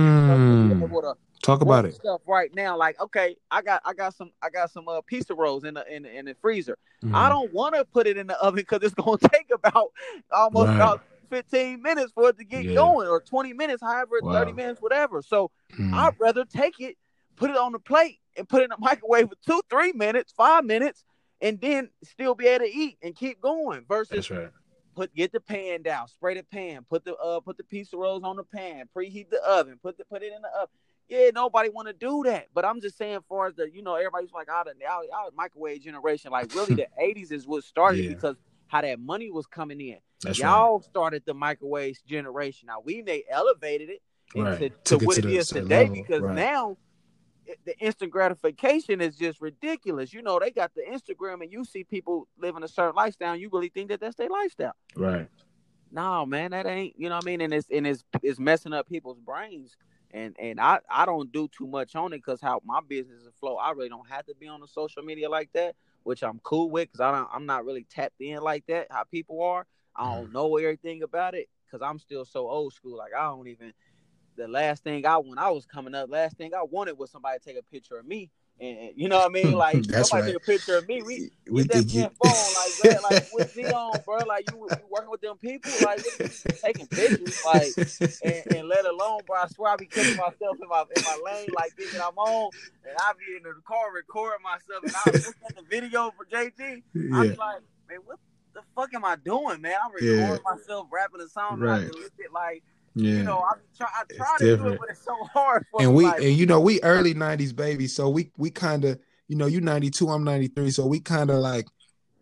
Talk 1.42 1.62
about 1.62 1.86
it. 1.86 1.96
Stuff 1.96 2.22
right 2.28 2.54
now, 2.54 2.78
like 2.78 3.00
okay, 3.00 3.36
I 3.50 3.62
got 3.62 3.82
I 3.86 3.94
got 3.94 4.16
some 4.16 4.32
I 4.42 4.50
got 4.50 4.72
some 4.72 4.88
uh, 4.88 5.02
pizza 5.02 5.34
rolls 5.34 5.64
in 5.64 5.76
the 5.76 5.94
in, 5.94 6.06
in 6.06 6.26
the 6.26 6.36
freezer. 6.42 6.78
Mm. 7.04 7.16
I 7.16 7.30
don't 7.30 7.54
want 7.54 7.76
to 7.76 7.86
put 7.86 8.08
it 8.08 8.18
in 8.18 8.28
the 8.28 8.38
oven 8.40 8.56
because 8.56 8.80
it's 8.84 8.94
gonna 8.94 9.18
take 9.34 9.48
about 9.54 9.92
almost 10.32 10.68
right. 10.68 10.76
about 10.76 11.04
15 11.30 11.82
minutes 11.82 12.12
for 12.14 12.30
it 12.30 12.38
to 12.38 12.44
get 12.44 12.66
yeah. 12.66 12.74
going 12.74 13.08
or 13.08 13.22
20 13.22 13.54
minutes, 13.54 13.82
however, 13.82 14.20
wow. 14.22 14.34
30 14.34 14.54
minutes, 14.54 14.82
whatever. 14.82 15.22
So 15.22 15.52
mm. 15.78 15.94
I'd 15.94 16.16
rather 16.20 16.44
take 16.44 16.80
it, 16.80 16.98
put 17.40 17.50
it 17.50 17.58
on 17.58 17.72
the 17.72 17.80
plate, 17.80 18.20
and 18.38 18.48
put 18.48 18.62
it 18.62 18.66
in 18.66 18.70
the 18.70 18.78
microwave 18.80 19.30
for 19.30 19.36
two, 19.46 19.62
three 19.70 19.94
minutes, 19.94 20.34
five 20.36 20.64
minutes, 20.64 21.04
and 21.42 21.60
then 21.60 21.90
still 22.04 22.36
be 22.36 22.48
able 22.48 22.66
to 22.66 22.72
eat 22.72 22.98
and 23.02 23.16
keep 23.16 23.42
going 23.42 23.86
versus 23.88 24.30
right. 24.30 24.50
put 24.96 25.14
get 25.16 25.32
the 25.32 25.40
pan 25.40 25.82
down, 25.82 26.08
spray 26.08 26.36
the 26.36 26.44
pan, 26.44 26.86
put 26.90 27.06
the 27.06 27.16
uh 27.16 27.40
put 27.40 27.58
the 27.58 27.64
of 27.82 28.00
rolls 28.00 28.24
on 28.24 28.36
the 28.36 28.44
pan, 28.44 28.88
preheat 28.96 29.30
the 29.30 29.42
oven, 29.44 29.80
put 29.82 29.98
the 29.98 30.06
put 30.06 30.22
it 30.22 30.34
in 30.34 30.42
the 30.42 30.50
oven. 30.50 30.70
Yeah, 31.08 31.32
nobody 31.34 31.70
want 31.70 31.88
to 31.88 31.94
do 31.94 32.22
that. 32.26 32.48
But 32.54 32.66
I'm 32.66 32.82
just 32.82 32.96
saying, 32.96 33.22
far 33.28 33.48
as 33.48 33.56
the 33.56 33.70
you 33.70 33.82
know, 33.82 33.96
everybody's 33.96 34.32
like 34.32 34.48
out 34.48 34.68
of 34.68 34.76
out, 34.88 35.06
out 35.16 35.34
microwave 35.36 35.82
generation. 35.82 36.32
Like 36.32 36.54
really, 36.54 36.76
the 36.76 36.88
'80s 37.02 37.32
is 37.32 37.48
what 37.48 37.64
started 37.64 38.04
yeah. 38.04 38.10
because 38.14 38.36
how 38.68 38.82
that 38.82 39.00
money 39.00 39.32
was 39.32 39.48
coming 39.48 39.82
in. 39.82 39.98
That's 40.22 40.38
Y'all 40.38 40.78
right. 40.78 40.84
started 40.84 41.24
the 41.26 41.34
microwave 41.34 41.98
generation. 42.06 42.68
Now 42.68 42.82
we 42.84 43.02
may 43.02 43.24
elevated 43.30 43.90
it 43.90 44.02
right. 44.36 44.62
into 44.62 44.76
to 44.98 45.06
what 45.06 45.18
it, 45.18 45.22
to 45.24 45.30
it 45.30 45.36
is 45.36 45.48
today 45.48 45.84
level. 45.84 45.96
because 45.96 46.22
right. 46.22 46.36
now 46.36 46.78
the 47.66 47.78
instant 47.80 48.12
gratification 48.12 49.02
is 49.02 49.16
just 49.16 49.42
ridiculous. 49.42 50.14
You 50.14 50.22
know, 50.22 50.40
they 50.40 50.52
got 50.52 50.72
the 50.76 50.82
Instagram 50.82 51.42
and 51.42 51.52
you 51.52 51.66
see 51.66 51.84
people 51.84 52.28
living 52.38 52.64
a 52.64 52.68
certain 52.68 52.96
lifestyle, 52.96 53.34
and 53.34 53.42
you 53.42 53.50
really 53.52 53.70
think 53.70 53.90
that 53.90 54.00
that's 54.00 54.16
their 54.16 54.30
lifestyle. 54.30 54.74
Right. 54.96 55.28
No, 55.92 56.26
man, 56.26 56.52
that 56.52 56.66
ain't. 56.66 56.94
You 56.98 57.10
know 57.10 57.16
what 57.16 57.26
I 57.26 57.28
mean? 57.28 57.42
And 57.42 57.54
it's 57.54 57.68
and 57.72 57.88
it's 57.88 58.04
it's 58.22 58.40
messing 58.40 58.74
up 58.74 58.88
people's 58.88 59.20
brains. 59.20 59.76
And 60.12 60.36
and 60.40 60.60
I 60.60 60.80
I 60.90 61.06
don't 61.06 61.32
do 61.32 61.48
too 61.48 61.68
much 61.68 61.96
on 61.96 62.14
it 62.14 62.18
because 62.18 62.42
how 62.42 62.62
my 62.66 62.80
business 62.88 63.22
is 63.24 63.34
flow. 63.40 63.56
I 63.56 63.72
really 63.72 63.90
don't 63.90 64.10
have 64.10 64.26
to 64.26 64.36
be 64.36 64.48
on 64.48 64.62
the 64.62 64.68
social 64.68 65.04
media 65.04 65.30
like 65.30 65.50
that, 65.54 65.76
which 66.04 66.24
I'm 66.24 66.40
cool 66.44 66.70
with 66.70 66.92
because 66.92 67.02
I 67.02 67.12
don't 67.12 67.30
I'm 67.32 67.46
not 67.46 67.66
really 67.66 67.86
tapped 67.90 68.20
in 68.20 68.40
like 68.42 68.66
that. 68.68 68.88
How 68.90 69.04
people 69.04 69.42
are, 69.44 69.66
I 69.96 70.16
don't 70.16 70.30
mm. 70.30 70.34
know 70.34 70.58
everything 70.58 71.04
about 71.04 71.36
it 71.36 71.48
because 71.66 71.86
I'm 71.86 72.00
still 72.00 72.26
so 72.26 72.48
old 72.48 72.74
school. 72.74 72.98
Like 72.98 73.14
I 73.18 73.24
don't 73.26 73.48
even 73.48 73.74
the 74.40 74.48
last 74.48 74.84
thing 74.84 75.06
I 75.06 75.18
when 75.18 75.38
I 75.38 75.52
was 75.52 75.66
coming 75.66 75.94
up, 75.94 76.10
last 76.10 76.38
thing 76.38 76.54
I 76.54 76.64
wanted 76.64 76.98
was 76.98 77.12
somebody 77.12 77.38
to 77.38 77.46
take 77.46 77.58
a 77.58 77.64
picture 77.64 77.98
of 77.98 78.08
me. 78.08 78.30
And 78.62 78.92
you 78.96 79.08
know 79.08 79.20
what 79.20 79.30
I 79.30 79.30
mean? 79.30 79.52
Like 79.60 79.84
That's 79.84 80.10
somebody 80.10 80.34
right. 80.34 80.42
take 80.42 80.44
a 80.44 80.52
picture 80.52 80.78
of 80.78 80.88
me. 80.88 81.02
We, 81.02 81.32
we 81.50 81.64
get 81.64 81.88
that 81.88 81.94
you... 81.94 82.10
phone, 82.22 82.92
like 82.92 83.02
bro, 83.02 83.10
like 83.10 83.28
what's 83.32 83.54
he 83.54 83.66
on, 83.66 84.00
bro? 84.06 84.18
Like 84.26 84.50
you, 84.52 84.68
you 84.70 84.78
working 84.90 85.10
with 85.10 85.22
them 85.22 85.38
people, 85.38 85.72
like 85.84 86.04
taking 86.64 86.88
pictures, 86.88 87.42
like 87.46 87.68
and, 88.24 88.58
and, 88.58 88.68
let 88.68 88.86
alone, 88.86 89.22
bro. 89.28 89.38
I 89.42 89.48
swear 89.48 89.74
I 89.74 89.76
be 89.76 89.86
catching 89.86 90.18
myself 90.18 90.58
in 90.62 90.70
my 90.70 90.84
in 90.96 91.04
my 91.04 91.20
lane, 91.26 91.50
like 91.56 91.74
thinking 91.74 92.00
I'm 92.00 92.18
on, 92.18 92.52
and 92.88 92.96
I 92.98 93.14
be 93.14 93.38
in 93.38 93.44
the 93.44 93.54
car 93.66 93.94
recording 93.94 94.44
myself, 94.44 94.84
and 94.84 94.94
I 94.96 95.26
look 95.28 95.36
at 95.50 95.56
the 95.56 95.64
video 95.70 96.12
for 96.12 96.26
JT. 96.26 96.84
Yeah. 96.94 97.18
I 97.18 97.28
be 97.28 97.36
like, 97.36 97.62
man, 97.90 98.00
what 98.06 98.20
the 98.54 98.62
fuck 98.76 98.94
am 98.94 99.06
I 99.06 99.16
doing, 99.18 99.62
man? 99.62 99.76
I'm 99.84 99.92
recording 99.92 100.20
yeah. 100.20 100.38
myself 100.46 100.88
rapping 100.92 101.22
a 101.22 101.28
song, 101.28 101.60
right. 101.60 101.90
like 102.34 102.64
yeah. 102.96 103.12
You 103.14 103.24
know, 103.24 103.40
I 103.40 103.54
try, 103.78 103.88
I 103.88 104.14
try 104.16 104.38
to 104.40 104.46
different. 104.46 104.64
do 104.64 104.74
it, 104.74 104.80
but 104.80 104.90
it's 104.90 105.04
so 105.04 105.16
hard. 105.34 105.66
and 105.80 105.94
we, 105.94 106.06
and 106.06 106.24
you 106.24 106.46
know, 106.46 106.60
we 106.60 106.82
early 106.82 107.14
'90s 107.14 107.56
baby, 107.56 107.88
so 107.88 108.10
we 108.10 108.32
we 108.38 108.50
kind 108.50 108.86
of, 108.86 109.00
you 109.28 109.36
know, 109.36 109.46
you 109.46 109.62
'92, 109.62 110.08
I'm 110.10 110.24
'93, 110.24 110.72
so 110.72 110.86
we 110.86 111.00
kind 111.00 111.30
of 111.30 111.38
like 111.38 111.68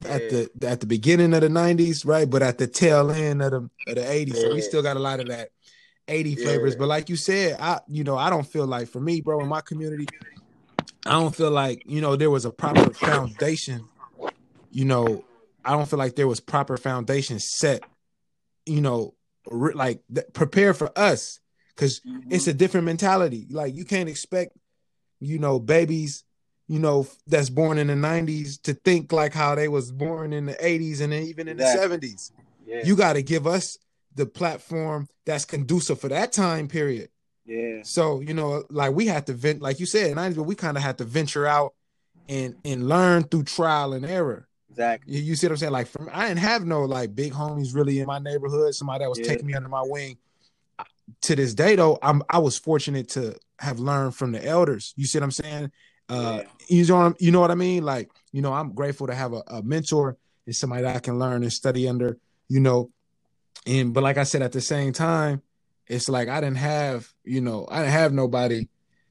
yeah. 0.03 0.11
at 0.11 0.29
the 0.29 0.49
at 0.63 0.79
the 0.79 0.87
beginning 0.87 1.33
of 1.33 1.41
the 1.41 1.47
'90s, 1.47 2.05
right? 2.05 2.29
But 2.29 2.43
at 2.43 2.57
the 2.57 2.67
tail 2.67 3.11
end 3.11 3.41
of 3.41 3.51
the 3.51 3.57
of 3.87 3.95
the 3.95 4.01
'80s, 4.01 4.35
yeah. 4.35 4.41
so 4.41 4.53
we 4.53 4.61
still 4.61 4.83
got 4.83 4.97
a 4.97 4.99
lot 4.99 5.19
of 5.19 5.27
that 5.27 5.49
'80 6.07 6.35
flavors. 6.35 6.75
But 6.75 6.87
like 6.87 7.09
you 7.09 7.15
said, 7.15 7.57
I, 7.59 7.79
you 7.87 8.03
know, 8.03 8.17
I 8.17 8.29
don't 8.29 8.47
feel 8.47 8.65
like 8.65 8.87
for 8.87 8.99
me, 8.99 9.21
bro, 9.21 9.41
in 9.41 9.47
my 9.47 9.61
community, 9.61 10.07
I 11.05 11.11
don't 11.11 11.35
feel 11.35 11.51
like 11.51 11.83
you 11.85 12.01
know 12.01 12.15
there 12.15 12.31
was 12.31 12.45
a 12.45 12.51
proper 12.51 12.93
foundation. 12.93 13.87
You 14.71 14.85
know, 14.85 15.23
I 15.63 15.71
don't 15.71 15.87
feel 15.89 15.99
like 15.99 16.15
there 16.15 16.27
was 16.27 16.39
proper 16.39 16.77
foundation 16.77 17.39
set. 17.39 17.83
You 18.65 18.81
know, 18.81 19.13
like 19.51 20.01
prepare 20.33 20.73
for 20.73 20.91
us 20.97 21.39
because 21.75 21.99
mm-hmm. 22.01 22.31
it's 22.31 22.47
a 22.47 22.53
different 22.53 22.85
mentality. 22.85 23.47
Like 23.49 23.75
you 23.75 23.85
can't 23.85 24.09
expect, 24.09 24.57
you 25.19 25.39
know, 25.39 25.59
babies, 25.59 26.23
you 26.67 26.79
know, 26.79 27.07
that's 27.27 27.49
born 27.49 27.77
in 27.77 27.87
the 27.87 27.93
'90s 27.93 28.61
to 28.63 28.73
think 28.73 29.11
like 29.11 29.33
how 29.33 29.55
they 29.55 29.67
was 29.67 29.91
born 29.91 30.33
in 30.33 30.45
the 30.45 30.53
'80s 30.53 31.01
and 31.01 31.13
even 31.13 31.47
in 31.47 31.59
exactly. 31.59 31.97
the 31.97 32.07
'70s. 32.07 32.31
Yeah. 32.65 32.81
You 32.83 32.95
got 32.95 33.13
to 33.13 33.21
give 33.21 33.47
us 33.47 33.77
the 34.15 34.25
platform 34.25 35.07
that's 35.25 35.45
conducive 35.45 36.01
for 36.01 36.09
that 36.09 36.33
time 36.33 36.67
period. 36.67 37.09
Yeah. 37.45 37.81
So 37.83 38.19
you 38.19 38.33
know, 38.33 38.63
like 38.69 38.93
we 38.93 39.05
had 39.05 39.27
to 39.27 39.33
vent, 39.33 39.61
like 39.61 39.79
you 39.79 39.85
said, 39.85 40.15
'90s, 40.15 40.35
but 40.35 40.43
we 40.43 40.55
kind 40.55 40.75
of 40.75 40.83
had 40.83 40.97
to 40.97 41.05
venture 41.05 41.47
out 41.47 41.73
and 42.27 42.55
and 42.65 42.89
learn 42.89 43.23
through 43.23 43.43
trial 43.43 43.93
and 43.93 44.05
error. 44.05 44.47
Exactly. 44.77 45.15
You, 45.15 45.21
you, 45.23 45.35
see 45.35 45.47
what 45.47 45.53
I'm 45.53 45.57
saying? 45.57 45.71
Like, 45.71 45.87
from 45.87 46.07
I 46.13 46.27
didn't 46.27 46.41
have 46.41 46.63
no 46.63 46.83
like 46.83 47.15
big 47.15 47.33
homies 47.33 47.73
really 47.73 47.99
in 47.99 48.05
my 48.05 48.19
neighborhood. 48.19 48.75
Somebody 48.75 49.03
that 49.03 49.09
was 49.09 49.17
yeah. 49.17 49.25
taking 49.25 49.47
me 49.47 49.55
under 49.55 49.69
my 49.69 49.81
wing. 49.83 50.17
To 51.21 51.35
this 51.35 51.55
day, 51.55 51.75
though, 51.75 51.97
I'm 52.03 52.21
I 52.29 52.37
was 52.37 52.59
fortunate 52.59 53.09
to 53.09 53.35
have 53.57 53.79
learned 53.79 54.13
from 54.13 54.33
the 54.33 54.45
elders. 54.45 54.93
You 54.95 55.05
see 55.05 55.17
what 55.17 55.23
I'm 55.23 55.31
saying? 55.31 55.71
Uh, 56.09 56.43
yeah. 56.43 56.49
you 56.69 56.85
know, 56.85 57.13
you 57.17 57.31
know 57.31 57.39
what 57.39 57.49
I 57.49 57.55
mean? 57.55 57.83
Like, 57.83 58.11
you 58.31 58.41
know, 58.43 58.53
I'm 58.53 58.73
grateful 58.73 59.07
to 59.07 59.15
have 59.15 59.33
a, 59.33 59.41
a 59.47 59.63
mentor 59.63 60.15
and 60.45 60.55
somebody 60.55 60.83
that 60.83 60.95
I 60.95 60.99
can 60.99 61.17
learn 61.17 61.41
and 61.41 61.51
study 61.51 61.87
under. 61.87 62.19
You 62.47 62.59
know, 62.59 62.91
and 63.65 63.95
but 63.95 64.03
like 64.03 64.17
I 64.17 64.23
said, 64.23 64.43
at 64.43 64.51
the 64.51 64.61
same 64.61 64.93
time, 64.93 65.41
it's 65.87 66.07
like 66.07 66.27
I 66.27 66.39
didn't 66.39 66.57
have, 66.57 67.11
you 67.23 67.41
know, 67.41 67.67
I 67.71 67.79
didn't 67.79 67.93
have 67.93 68.13
nobody 68.13 68.67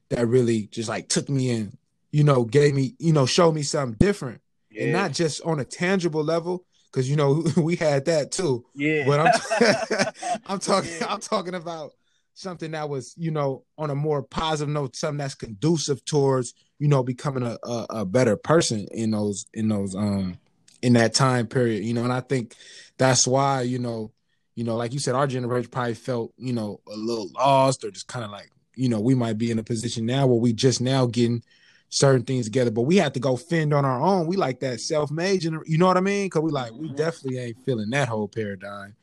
that 0.09 0.27
really 0.27 0.67
just 0.67 0.87
like 0.87 1.09
took 1.09 1.27
me 1.27 1.49
in, 1.49 1.77
you 2.11 2.23
know, 2.23 2.45
gave 2.45 2.73
me, 2.73 2.95
you 2.99 3.11
know, 3.11 3.25
showed 3.25 3.51
me 3.51 3.63
something 3.63 3.97
different 3.99 4.39
yeah. 4.77 4.83
and 4.83 4.93
not 4.93 5.11
just 5.11 5.41
on 5.41 5.59
a 5.59 5.65
tangible 5.65 6.23
level 6.23 6.65
because 6.91 7.09
you 7.09 7.15
know 7.15 7.43
we 7.57 7.75
had 7.75 8.05
that 8.05 8.31
too. 8.31 8.65
Yeah. 8.75 9.05
But 9.05 9.19
I'm 9.19 10.07
I'm 10.47 10.59
talking 10.59 10.91
yeah. 10.99 11.07
I'm 11.09 11.19
talking 11.19 11.55
about 11.55 11.91
something 12.33 12.71
that 12.71 12.89
was 12.89 13.13
you 13.17 13.31
know 13.31 13.63
on 13.77 13.89
a 13.89 13.95
more 13.95 14.23
positive 14.23 14.73
note, 14.73 14.95
something 14.95 15.17
that's 15.17 15.35
conducive 15.35 16.03
towards 16.05 16.53
you 16.79 16.87
know 16.87 17.03
becoming 17.03 17.43
a, 17.43 17.57
a, 17.63 17.85
a 17.89 18.05
better 18.05 18.35
person 18.35 18.87
in 18.91 19.11
those 19.11 19.45
in 19.53 19.69
those 19.69 19.95
um 19.95 20.37
in 20.81 20.93
that 20.93 21.13
time 21.13 21.47
period. 21.47 21.83
You 21.83 21.93
know, 21.93 22.03
and 22.03 22.13
I 22.13 22.21
think 22.21 22.55
that's 22.97 23.27
why 23.27 23.61
you 23.61 23.79
know 23.79 24.11
you 24.55 24.63
know 24.63 24.75
like 24.75 24.93
you 24.93 24.99
said 24.99 25.15
our 25.15 25.27
generation 25.27 25.69
probably 25.69 25.93
felt 25.93 26.33
you 26.37 26.53
know 26.53 26.81
a 26.87 26.95
little 26.95 27.29
lost 27.35 27.83
or 27.83 27.91
just 27.91 28.07
kind 28.07 28.25
of 28.25 28.31
like 28.31 28.51
you 28.75 28.89
know 28.89 28.99
we 28.99 29.15
might 29.15 29.37
be 29.37 29.51
in 29.51 29.59
a 29.59 29.63
position 29.63 30.05
now 30.05 30.27
where 30.27 30.39
we 30.39 30.53
just 30.53 30.81
now 30.81 31.05
getting 31.05 31.43
certain 31.89 32.23
things 32.23 32.45
together. 32.45 32.71
But 32.71 32.81
we 32.81 32.97
had 32.97 33.13
to 33.13 33.19
go 33.19 33.37
fend 33.37 33.73
on 33.73 33.85
our 33.85 34.01
own. 34.01 34.27
We 34.27 34.35
like 34.35 34.59
that 34.59 34.81
self-made, 34.81 35.43
you 35.43 35.77
know 35.77 35.87
what 35.87 35.97
I 35.97 36.01
mean? 36.01 36.25
Because 36.25 36.41
we 36.41 36.51
like 36.51 36.71
we 36.73 36.87
mm-hmm. 36.87 36.95
definitely 36.95 37.39
ain't 37.39 37.63
feeling 37.65 37.89
that 37.91 38.07
whole 38.07 38.27
paradigm. 38.27 38.95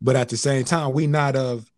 But 0.00 0.16
at 0.16 0.28
the 0.28 0.36
same 0.36 0.64
time, 0.64 0.92
we 0.92 1.06
not 1.06 1.36
of 1.36 1.70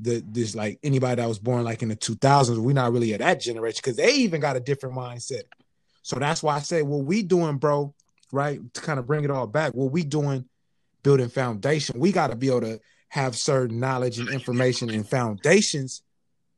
the 0.00 0.24
this 0.26 0.54
like 0.54 0.78
anybody 0.82 1.20
that 1.20 1.28
was 1.28 1.38
born 1.38 1.64
like 1.64 1.82
in 1.82 1.88
the 1.88 1.96
2000s. 1.96 2.56
We 2.58 2.72
not 2.72 2.92
really 2.92 3.12
of 3.12 3.18
that 3.18 3.40
generation 3.40 3.80
because 3.82 3.96
they 3.96 4.14
even 4.14 4.40
got 4.40 4.56
a 4.56 4.60
different 4.60 4.94
mindset. 4.94 5.42
So 6.02 6.18
that's 6.18 6.42
why 6.42 6.56
I 6.56 6.60
say 6.60 6.82
what 6.82 7.04
we 7.04 7.22
doing, 7.22 7.58
bro. 7.58 7.94
Right 8.30 8.60
to 8.74 8.80
kind 8.80 8.98
of 8.98 9.06
bring 9.06 9.24
it 9.24 9.30
all 9.30 9.46
back. 9.46 9.74
What 9.74 9.90
we 9.90 10.04
doing, 10.04 10.44
building 11.02 11.28
foundation. 11.28 11.98
We 11.98 12.12
got 12.12 12.28
to 12.28 12.36
be 12.36 12.48
able 12.48 12.60
to 12.62 12.80
have 13.08 13.34
certain 13.36 13.80
knowledge 13.80 14.18
and 14.18 14.28
information 14.28 14.90
and 14.90 15.08
foundations. 15.08 16.02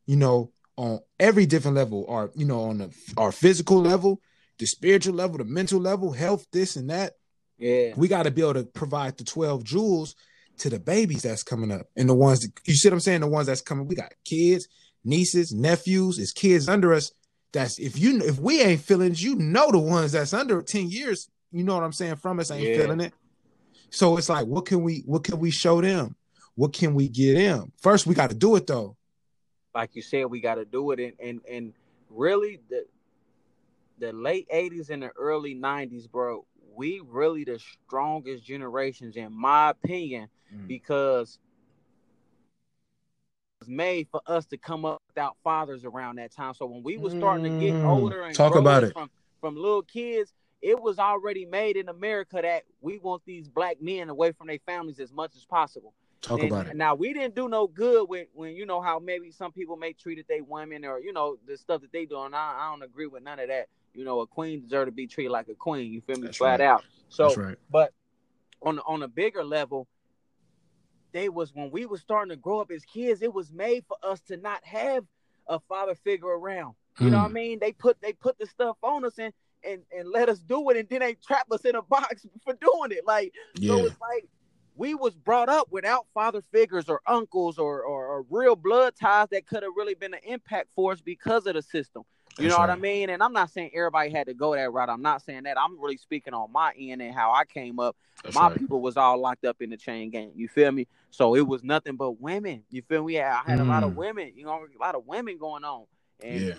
You 0.06 0.16
know, 0.16 0.50
on 0.76 1.00
every 1.18 1.46
different 1.46 1.76
level, 1.76 2.06
our 2.08 2.30
you 2.34 2.46
know 2.46 2.62
on 2.62 2.78
the 2.78 2.94
our 3.16 3.32
physical 3.32 3.80
level, 3.80 4.20
the 4.58 4.66
spiritual 4.66 5.14
level, 5.14 5.38
the 5.38 5.44
mental 5.44 5.80
level, 5.80 6.12
health, 6.12 6.46
this 6.52 6.76
and 6.76 6.90
that. 6.90 7.14
Yeah, 7.58 7.92
we 7.96 8.08
got 8.08 8.24
to 8.24 8.30
be 8.30 8.42
able 8.42 8.54
to 8.54 8.64
provide 8.64 9.18
the 9.18 9.24
twelve 9.24 9.64
jewels 9.64 10.14
to 10.58 10.70
the 10.70 10.78
babies 10.78 11.22
that's 11.22 11.42
coming 11.42 11.70
up, 11.70 11.86
and 11.96 12.08
the 12.08 12.14
ones 12.14 12.40
that, 12.40 12.52
you 12.64 12.74
see 12.74 12.88
what 12.88 12.94
I'm 12.94 13.00
saying. 13.00 13.20
The 13.20 13.26
ones 13.26 13.46
that's 13.46 13.60
coming, 13.60 13.86
we 13.86 13.94
got 13.94 14.12
kids, 14.24 14.68
nieces, 15.04 15.52
nephews, 15.52 16.18
is 16.18 16.32
kids 16.32 16.68
under 16.68 16.94
us. 16.94 17.12
That's 17.52 17.78
if 17.78 17.98
you 17.98 18.20
if 18.22 18.38
we 18.38 18.62
ain't 18.62 18.80
feeling 18.80 19.14
you 19.16 19.36
know 19.36 19.70
the 19.70 19.78
ones 19.78 20.12
that's 20.12 20.32
under 20.34 20.62
ten 20.62 20.90
years. 20.90 21.28
You 21.52 21.64
know 21.64 21.74
what 21.74 21.82
I'm 21.82 21.92
saying 21.92 22.16
from 22.16 22.38
us 22.38 22.50
ain't 22.52 22.62
yeah. 22.62 22.76
feeling 22.76 23.00
it. 23.00 23.12
So 23.90 24.16
it's 24.16 24.28
like, 24.28 24.46
what 24.46 24.66
can 24.66 24.82
we 24.82 25.02
what 25.04 25.24
can 25.24 25.38
we 25.38 25.50
show 25.50 25.80
them? 25.80 26.14
What 26.54 26.72
can 26.72 26.94
we 26.94 27.08
get 27.08 27.34
them? 27.34 27.72
First, 27.82 28.06
we 28.06 28.14
got 28.14 28.30
to 28.30 28.36
do 28.36 28.54
it 28.56 28.66
though 28.66 28.96
like 29.74 29.94
you 29.94 30.02
said, 30.02 30.26
we 30.26 30.40
got 30.40 30.56
to 30.56 30.64
do 30.64 30.90
it. 30.92 31.00
And, 31.00 31.12
and 31.20 31.40
and 31.50 31.72
really, 32.08 32.60
the 32.68 32.86
the 33.98 34.12
late 34.12 34.48
'80s 34.52 34.90
and 34.90 35.02
the 35.02 35.10
early 35.10 35.54
'90s, 35.54 36.10
bro, 36.10 36.44
we 36.74 37.00
really 37.06 37.44
the 37.44 37.58
strongest 37.58 38.44
generations, 38.44 39.16
in 39.16 39.32
my 39.32 39.70
opinion, 39.70 40.28
mm. 40.54 40.66
because 40.66 41.38
it 43.60 43.64
was 43.64 43.68
made 43.68 44.08
for 44.10 44.20
us 44.26 44.46
to 44.46 44.56
come 44.56 44.84
up 44.84 45.02
without 45.08 45.36
fathers 45.44 45.84
around 45.84 46.16
that 46.16 46.32
time. 46.32 46.54
So 46.54 46.66
when 46.66 46.82
we 46.82 46.96
was 46.96 47.12
starting 47.12 47.44
to 47.44 47.64
get 47.64 47.74
mm. 47.74 47.84
older 47.84 48.22
and 48.22 48.34
talk 48.34 48.54
about 48.56 48.84
it 48.84 48.92
from 48.92 49.10
from 49.40 49.56
little 49.56 49.82
kids, 49.82 50.32
it 50.62 50.80
was 50.80 50.98
already 50.98 51.46
made 51.46 51.76
in 51.76 51.88
America 51.88 52.40
that 52.42 52.64
we 52.80 52.98
want 52.98 53.22
these 53.24 53.48
black 53.48 53.80
men 53.80 54.08
away 54.10 54.32
from 54.32 54.48
their 54.48 54.58
families 54.66 55.00
as 55.00 55.12
much 55.12 55.34
as 55.36 55.44
possible. 55.44 55.94
Talk 56.22 56.40
and, 56.40 56.50
about 56.50 56.66
it. 56.66 56.76
Now 56.76 56.94
we 56.94 57.14
didn't 57.14 57.34
do 57.34 57.48
no 57.48 57.66
good 57.66 58.08
when 58.08 58.26
when 58.34 58.54
you 58.54 58.66
know 58.66 58.80
how 58.80 58.98
maybe 58.98 59.30
some 59.30 59.52
people 59.52 59.76
may 59.76 59.94
treated 59.94 60.26
they 60.28 60.42
women 60.42 60.84
or 60.84 61.00
you 61.00 61.12
know 61.12 61.36
the 61.46 61.56
stuff 61.56 61.80
that 61.80 61.92
they 61.92 62.04
doing. 62.04 62.34
I, 62.34 62.58
I 62.60 62.70
don't 62.70 62.82
agree 62.82 63.06
with 63.06 63.22
none 63.22 63.38
of 63.38 63.48
that. 63.48 63.68
You 63.94 64.04
know, 64.04 64.20
a 64.20 64.26
queen 64.26 64.60
deserve 64.60 64.86
to 64.86 64.92
be 64.92 65.06
treated 65.06 65.32
like 65.32 65.48
a 65.48 65.54
queen. 65.54 65.92
You 65.92 66.00
feel 66.02 66.16
me? 66.16 66.26
That's 66.26 66.36
Flat 66.36 66.60
right. 66.60 66.68
out. 66.68 66.84
So, 67.08 67.34
right. 67.34 67.56
but 67.70 67.92
on 68.62 68.78
on 68.80 69.02
a 69.02 69.08
bigger 69.08 69.42
level, 69.42 69.88
they 71.12 71.28
was 71.28 71.54
when 71.54 71.70
we 71.70 71.86
was 71.86 72.00
starting 72.02 72.30
to 72.30 72.36
grow 72.36 72.60
up 72.60 72.70
as 72.70 72.84
kids. 72.84 73.22
It 73.22 73.32
was 73.32 73.50
made 73.50 73.84
for 73.88 73.96
us 74.02 74.20
to 74.28 74.36
not 74.36 74.64
have 74.64 75.04
a 75.46 75.58
father 75.58 75.94
figure 75.94 76.28
around. 76.28 76.74
You 76.98 77.08
know 77.08 77.18
what 77.18 77.24
I 77.24 77.28
hmm. 77.28 77.34
mean? 77.34 77.58
They 77.60 77.72
put 77.72 78.00
they 78.02 78.12
put 78.12 78.38
the 78.38 78.46
stuff 78.46 78.76
on 78.82 79.06
us 79.06 79.18
and 79.18 79.32
and 79.64 79.82
and 79.96 80.08
let 80.08 80.28
us 80.28 80.40
do 80.40 80.68
it, 80.68 80.76
and 80.76 80.88
then 80.88 81.00
they 81.00 81.14
trap 81.14 81.46
us 81.50 81.64
in 81.64 81.74
a 81.74 81.82
box 81.82 82.26
for 82.44 82.52
doing 82.52 82.90
it. 82.90 83.06
Like 83.06 83.32
yeah. 83.54 83.74
so, 83.74 83.86
it's 83.86 84.00
like 84.00 84.28
we 84.76 84.94
was 84.94 85.14
brought 85.14 85.48
up 85.48 85.68
without 85.70 86.06
father 86.14 86.42
figures 86.52 86.88
or 86.88 87.00
uncles 87.06 87.58
or, 87.58 87.82
or, 87.82 88.06
or 88.06 88.26
real 88.30 88.56
blood 88.56 88.94
ties 88.98 89.28
that 89.30 89.46
could 89.46 89.62
have 89.62 89.72
really 89.76 89.94
been 89.94 90.14
an 90.14 90.20
impact 90.24 90.68
for 90.74 90.92
us 90.92 91.00
because 91.00 91.46
of 91.46 91.54
the 91.54 91.62
system. 91.62 92.04
You 92.38 92.44
That's 92.44 92.52
know 92.52 92.58
right. 92.58 92.68
what 92.70 92.78
I 92.78 92.80
mean? 92.80 93.10
And 93.10 93.22
I'm 93.22 93.32
not 93.32 93.50
saying 93.50 93.72
everybody 93.74 94.10
had 94.10 94.28
to 94.28 94.34
go 94.34 94.54
that 94.54 94.72
route. 94.72 94.88
I'm 94.88 95.02
not 95.02 95.22
saying 95.22 95.42
that. 95.42 95.58
I'm 95.58 95.78
really 95.80 95.96
speaking 95.96 96.32
on 96.32 96.50
my 96.52 96.72
end 96.78 97.02
and 97.02 97.14
how 97.14 97.32
I 97.32 97.44
came 97.44 97.80
up. 97.80 97.96
That's 98.22 98.34
my 98.34 98.48
right. 98.48 98.58
people 98.58 98.80
was 98.80 98.96
all 98.96 99.18
locked 99.18 99.44
up 99.44 99.60
in 99.60 99.70
the 99.70 99.76
chain 99.76 100.10
gang. 100.10 100.30
You 100.34 100.48
feel 100.48 100.70
me? 100.70 100.86
So 101.10 101.34
it 101.34 101.46
was 101.46 101.64
nothing 101.64 101.96
but 101.96 102.20
women. 102.20 102.62
You 102.70 102.82
feel 102.82 103.04
me? 103.04 103.20
I 103.20 103.42
had 103.44 103.58
mm. 103.58 103.62
a 103.62 103.64
lot 103.64 103.82
of 103.82 103.92
mm. 103.92 103.96
women. 103.96 104.32
You 104.36 104.44
know, 104.44 104.52
a 104.52 104.80
lot 104.80 104.94
of 104.94 105.06
women 105.06 105.38
going 105.38 105.64
on. 105.64 105.86
And 106.22 106.40
yeah. 106.40 106.54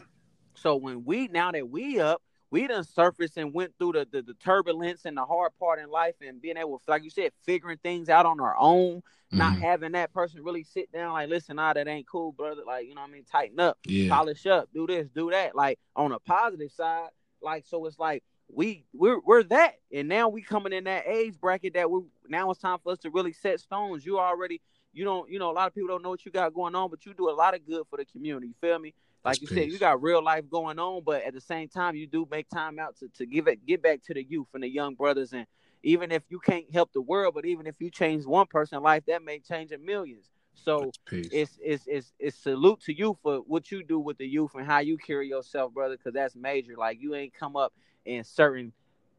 So 0.55 0.75
when 0.75 1.05
we 1.05 1.27
now 1.27 1.51
that 1.51 1.69
we 1.69 1.99
up, 1.99 2.21
we 2.51 2.67
done 2.67 2.83
surfaced 2.83 3.37
and 3.37 3.53
went 3.53 3.73
through 3.79 3.93
the, 3.93 4.07
the, 4.11 4.21
the 4.21 4.33
turbulence 4.35 5.05
and 5.05 5.15
the 5.15 5.25
hard 5.25 5.53
part 5.57 5.79
in 5.79 5.89
life 5.89 6.15
and 6.21 6.41
being 6.41 6.57
able, 6.57 6.81
like 6.87 7.03
you 7.03 7.09
said, 7.09 7.31
figuring 7.45 7.77
things 7.81 8.09
out 8.09 8.25
on 8.25 8.41
our 8.41 8.55
own, 8.59 8.97
mm-hmm. 8.97 9.37
not 9.37 9.57
having 9.57 9.93
that 9.93 10.13
person 10.13 10.43
really 10.43 10.63
sit 10.63 10.91
down 10.91 11.13
like, 11.13 11.29
listen, 11.29 11.55
nah, 11.55 11.71
that 11.71 11.87
ain't 11.87 12.07
cool, 12.07 12.33
brother. 12.33 12.63
Like, 12.67 12.87
you 12.87 12.93
know 12.93 13.01
what 13.01 13.09
I 13.09 13.13
mean? 13.13 13.23
Tighten 13.31 13.59
up, 13.59 13.77
yeah. 13.85 14.13
polish 14.13 14.45
up, 14.45 14.67
do 14.73 14.85
this, 14.85 15.07
do 15.15 15.31
that. 15.31 15.55
Like 15.55 15.79
on 15.95 16.11
a 16.11 16.19
positive 16.19 16.71
side, 16.71 17.09
like 17.41 17.65
so 17.65 17.85
it's 17.85 17.97
like 17.97 18.21
we 18.53 18.83
we're 18.93 19.19
we're 19.25 19.43
that. 19.43 19.75
And 19.93 20.09
now 20.09 20.27
we 20.27 20.41
coming 20.41 20.73
in 20.73 20.83
that 20.83 21.07
age 21.07 21.39
bracket 21.39 21.73
that 21.75 21.89
we 21.89 22.01
now 22.27 22.51
it's 22.51 22.59
time 22.59 22.79
for 22.83 22.91
us 22.91 22.99
to 22.99 23.09
really 23.09 23.33
set 23.33 23.61
stones. 23.61 24.05
You 24.05 24.19
already 24.19 24.61
you 24.93 25.03
don't, 25.03 25.29
you 25.29 25.39
know, 25.39 25.51
a 25.51 25.53
lot 25.53 25.67
of 25.67 25.73
people 25.75 25.87
don't 25.87 26.03
know 26.03 26.09
what 26.09 26.25
you 26.25 26.31
got 26.31 26.53
going 26.53 26.75
on, 26.75 26.89
but 26.89 27.05
you 27.05 27.13
do 27.13 27.29
a 27.29 27.31
lot 27.31 27.53
of 27.53 27.65
good 27.65 27.83
for 27.89 27.97
the 27.97 28.05
community. 28.05 28.47
You 28.47 28.53
feel 28.59 28.79
me? 28.79 28.93
Like 29.23 29.33
That's 29.33 29.41
you 29.41 29.47
peace. 29.47 29.57
said, 29.57 29.71
you 29.71 29.77
got 29.77 30.01
real 30.01 30.23
life 30.23 30.49
going 30.49 30.79
on, 30.79 31.03
but 31.05 31.23
at 31.23 31.33
the 31.33 31.41
same 31.41 31.67
time, 31.67 31.95
you 31.95 32.07
do 32.07 32.27
make 32.29 32.49
time 32.49 32.79
out 32.79 32.97
to, 32.97 33.07
to 33.17 33.25
give 33.25 33.47
it 33.47 33.65
get 33.65 33.81
back 33.81 34.01
to 34.03 34.13
the 34.13 34.23
youth 34.23 34.47
and 34.53 34.63
the 34.63 34.69
young 34.69 34.95
brothers. 34.95 35.33
And 35.33 35.45
even 35.83 36.11
if 36.11 36.23
you 36.29 36.39
can't 36.39 36.65
help 36.73 36.91
the 36.93 37.01
world, 37.01 37.35
but 37.35 37.45
even 37.45 37.67
if 37.67 37.75
you 37.79 37.89
change 37.89 38.25
one 38.25 38.47
person's 38.47 38.81
life, 38.81 39.03
that 39.07 39.23
may 39.23 39.39
change 39.39 39.71
a 39.71 39.77
millions. 39.77 40.29
So 40.53 40.91
it's, 41.31 41.57
it's 41.63 41.87
it's 41.87 42.13
it's 42.19 42.37
salute 42.37 42.81
to 42.81 42.93
you 42.93 43.17
for 43.23 43.37
what 43.37 43.71
you 43.71 43.83
do 43.83 43.99
with 43.99 44.17
the 44.17 44.27
youth 44.27 44.51
and 44.55 44.65
how 44.65 44.79
you 44.79 44.97
carry 44.97 45.29
yourself, 45.29 45.73
brother, 45.73 45.97
because 45.97 46.13
that's 46.13 46.35
major. 46.35 46.75
Like 46.77 46.99
you 46.99 47.15
ain't 47.15 47.33
come 47.33 47.55
up 47.55 47.73
in 48.05 48.23
certain 48.23 48.73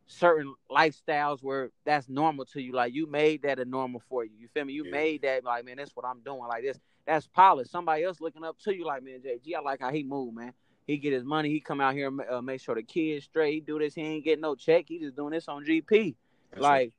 certain 0.07 0.55
lifestyles 0.71 1.43
where 1.43 1.71
that's 1.85 2.09
normal 2.09 2.45
to 2.47 2.61
you. 2.61 2.73
Like 2.73 2.95
you 2.95 3.07
made 3.07 3.43
that 3.43 3.59
a 3.59 3.65
normal 3.65 4.03
for 4.09 4.25
you. 4.25 4.33
You 4.39 4.49
feel 4.49 4.65
me? 4.65 4.73
You 4.73 4.85
yeah. 4.85 4.93
made 4.93 5.23
that 5.23 5.45
like, 5.45 5.65
man, 5.65 5.77
that's 5.77 5.95
what 5.95 6.07
I'm 6.07 6.21
doing. 6.21 6.47
Like 6.49 6.63
this, 6.63 6.79
that's 7.07 7.27
polished. 7.27 7.71
Somebody 7.71 8.05
else 8.05 8.21
looking 8.21 8.45
up 8.45 8.59
to 8.61 8.75
you, 8.75 8.85
like, 8.85 9.03
man, 9.03 9.21
JG, 9.21 9.55
I 9.57 9.61
like 9.61 9.81
how 9.81 9.91
he 9.91 10.03
move, 10.03 10.35
man. 10.35 10.53
He 10.87 10.97
get 10.97 11.13
his 11.13 11.25
money. 11.25 11.51
He 11.51 11.61
come 11.61 11.81
out 11.81 11.95
here 11.95 12.09
and 12.09 12.21
uh, 12.29 12.43
make 12.43 12.61
sure 12.61 12.75
the 12.75 12.83
kids 12.83 13.25
straight. 13.25 13.55
He 13.55 13.61
do 13.61 13.79
this. 13.79 13.95
He 13.95 14.03
ain't 14.03 14.25
getting 14.25 14.43
no 14.43 14.55
check. 14.55 14.87
He 14.89 14.99
just 14.99 15.17
doing 15.17 15.33
this 15.33 15.49
on 15.49 15.65
GP. 15.65 16.15
That's 16.51 16.63
like, 16.63 16.71
right. 16.71 16.93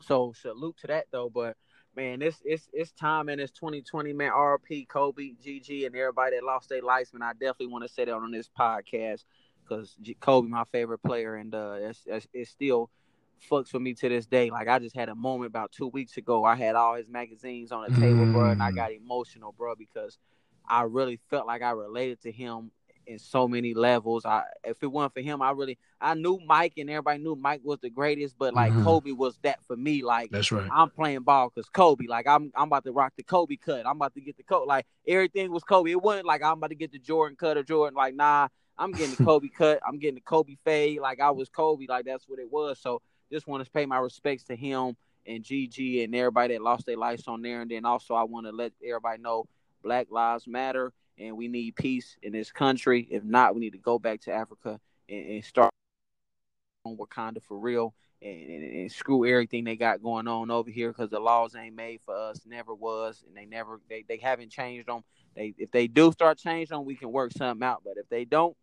so 0.00 0.32
salute 0.36 0.76
to 0.78 0.88
that 0.88 1.06
though. 1.12 1.30
But 1.32 1.56
man, 1.96 2.22
it's 2.22 2.42
it's 2.44 2.68
it's 2.72 2.92
time 2.92 3.28
and 3.28 3.40
it's 3.40 3.52
2020, 3.52 4.12
man. 4.12 4.32
RP, 4.32 4.88
Kobe, 4.88 5.32
Gigi, 5.42 5.86
and 5.86 5.94
everybody 5.94 6.36
that 6.36 6.44
lost 6.44 6.68
their 6.68 6.82
lives, 6.82 7.12
man. 7.12 7.22
I 7.22 7.32
definitely 7.32 7.68
want 7.68 7.84
to 7.86 7.92
say 7.92 8.04
that 8.04 8.12
on 8.12 8.32
this 8.32 8.50
podcast 8.58 9.24
because 9.66 9.96
Kobe, 10.20 10.48
my 10.48 10.64
favorite 10.72 11.02
player, 11.02 11.36
and 11.36 11.54
uh, 11.54 11.76
it's, 11.78 12.02
it's, 12.06 12.26
it's 12.32 12.50
still 12.50 12.90
fucks 13.50 13.72
with 13.72 13.82
me 13.82 13.94
to 13.94 14.08
this 14.08 14.26
day. 14.26 14.50
Like 14.50 14.68
I 14.68 14.78
just 14.78 14.96
had 14.96 15.08
a 15.08 15.14
moment 15.14 15.50
about 15.50 15.72
two 15.72 15.88
weeks 15.88 16.16
ago. 16.16 16.44
I 16.44 16.54
had 16.54 16.74
all 16.74 16.94
his 16.94 17.08
magazines 17.08 17.72
on 17.72 17.90
the 17.90 18.00
table, 18.00 18.24
mm. 18.24 18.32
bro, 18.32 18.50
and 18.50 18.62
I 18.62 18.70
mm. 18.70 18.76
got 18.76 18.92
emotional, 18.92 19.52
bro, 19.56 19.74
because 19.74 20.18
I 20.68 20.82
really 20.82 21.20
felt 21.30 21.46
like 21.46 21.62
I 21.62 21.70
related 21.70 22.22
to 22.22 22.32
him 22.32 22.70
in 23.06 23.18
so 23.18 23.46
many 23.46 23.74
levels. 23.74 24.24
I 24.24 24.44
if 24.64 24.82
it 24.82 24.86
wasn't 24.86 25.14
for 25.14 25.20
him, 25.20 25.42
I 25.42 25.50
really 25.50 25.78
I 26.00 26.14
knew 26.14 26.40
Mike 26.46 26.74
and 26.76 26.90
everybody 26.90 27.22
knew 27.22 27.36
Mike 27.36 27.60
was 27.64 27.78
the 27.80 27.90
greatest, 27.90 28.36
but 28.38 28.54
like 28.54 28.72
mm-hmm. 28.72 28.84
Kobe 28.84 29.12
was 29.12 29.38
that 29.42 29.62
for 29.66 29.76
me. 29.76 30.02
Like 30.02 30.30
that's 30.30 30.50
right. 30.52 30.68
I'm 30.72 30.90
playing 30.90 31.20
ball 31.20 31.50
because 31.54 31.68
Kobe. 31.68 32.06
Like 32.06 32.26
I'm 32.26 32.50
I'm 32.54 32.68
about 32.68 32.84
to 32.84 32.92
rock 32.92 33.12
the 33.16 33.22
Kobe 33.22 33.56
cut. 33.56 33.86
I'm 33.86 33.96
about 33.96 34.14
to 34.14 34.20
get 34.20 34.36
the 34.36 34.42
coat. 34.42 34.66
Like 34.66 34.86
everything 35.06 35.52
was 35.52 35.64
Kobe. 35.64 35.90
It 35.90 36.02
wasn't 36.02 36.26
like 36.26 36.42
I'm 36.42 36.58
about 36.58 36.70
to 36.70 36.76
get 36.76 36.92
the 36.92 36.98
Jordan 36.98 37.36
cut 37.36 37.56
or 37.56 37.62
Jordan. 37.62 37.96
Like 37.96 38.14
nah, 38.14 38.48
I'm 38.78 38.92
getting 38.92 39.14
the 39.14 39.24
Kobe 39.24 39.48
cut. 39.48 39.80
I'm 39.86 39.98
getting 39.98 40.16
the 40.16 40.20
Kobe 40.20 40.56
fade. 40.64 41.00
Like 41.00 41.20
I 41.20 41.30
was 41.30 41.48
Kobe. 41.48 41.86
Like 41.88 42.04
that's 42.04 42.28
what 42.28 42.38
it 42.38 42.50
was. 42.50 42.78
So 42.78 43.02
just 43.32 43.46
want 43.46 43.64
to 43.64 43.70
pay 43.70 43.86
my 43.86 43.98
respects 43.98 44.44
to 44.44 44.56
him 44.56 44.96
and 45.26 45.42
Gigi 45.42 46.04
and 46.04 46.14
everybody 46.14 46.54
that 46.54 46.62
lost 46.62 46.86
their 46.86 46.96
lives 46.96 47.26
on 47.26 47.42
there. 47.42 47.62
And 47.62 47.70
then 47.70 47.84
also, 47.84 48.14
I 48.14 48.24
want 48.24 48.46
to 48.46 48.52
let 48.52 48.72
everybody 48.86 49.22
know 49.22 49.46
Black 49.82 50.08
Lives 50.10 50.46
Matter 50.46 50.92
and 51.18 51.36
we 51.36 51.48
need 51.48 51.76
peace 51.76 52.16
in 52.22 52.32
this 52.32 52.50
country. 52.50 53.06
If 53.10 53.24
not, 53.24 53.54
we 53.54 53.60
need 53.60 53.72
to 53.72 53.78
go 53.78 53.98
back 53.98 54.20
to 54.22 54.32
Africa 54.32 54.80
and, 55.08 55.26
and 55.26 55.44
start 55.44 55.70
on 56.84 56.96
Wakanda 56.96 57.42
for 57.42 57.58
real 57.58 57.94
and, 58.20 58.50
and, 58.50 58.64
and, 58.64 58.92
screw 58.92 59.26
everything 59.26 59.64
they 59.64 59.76
got 59.76 60.02
going 60.02 60.28
on 60.28 60.50
over 60.50 60.70
here 60.70 60.88
because 60.88 61.10
the 61.10 61.20
laws 61.20 61.54
ain't 61.54 61.74
made 61.74 62.00
for 62.04 62.14
us, 62.14 62.40
never 62.46 62.74
was, 62.74 63.22
and 63.26 63.36
they 63.36 63.44
never 63.44 63.80
they, 63.88 64.04
they 64.08 64.16
haven't 64.16 64.50
changed 64.50 64.88
them. 64.88 65.02
They 65.34 65.54
if 65.58 65.70
they 65.70 65.86
do 65.86 66.12
start 66.12 66.38
changing 66.38 66.76
them, 66.76 66.84
we 66.84 66.96
can 66.96 67.12
work 67.12 67.32
something 67.32 67.64
out. 67.64 67.82
But 67.84 67.96
if 67.96 68.08
they 68.08 68.24
don't, 68.24 68.56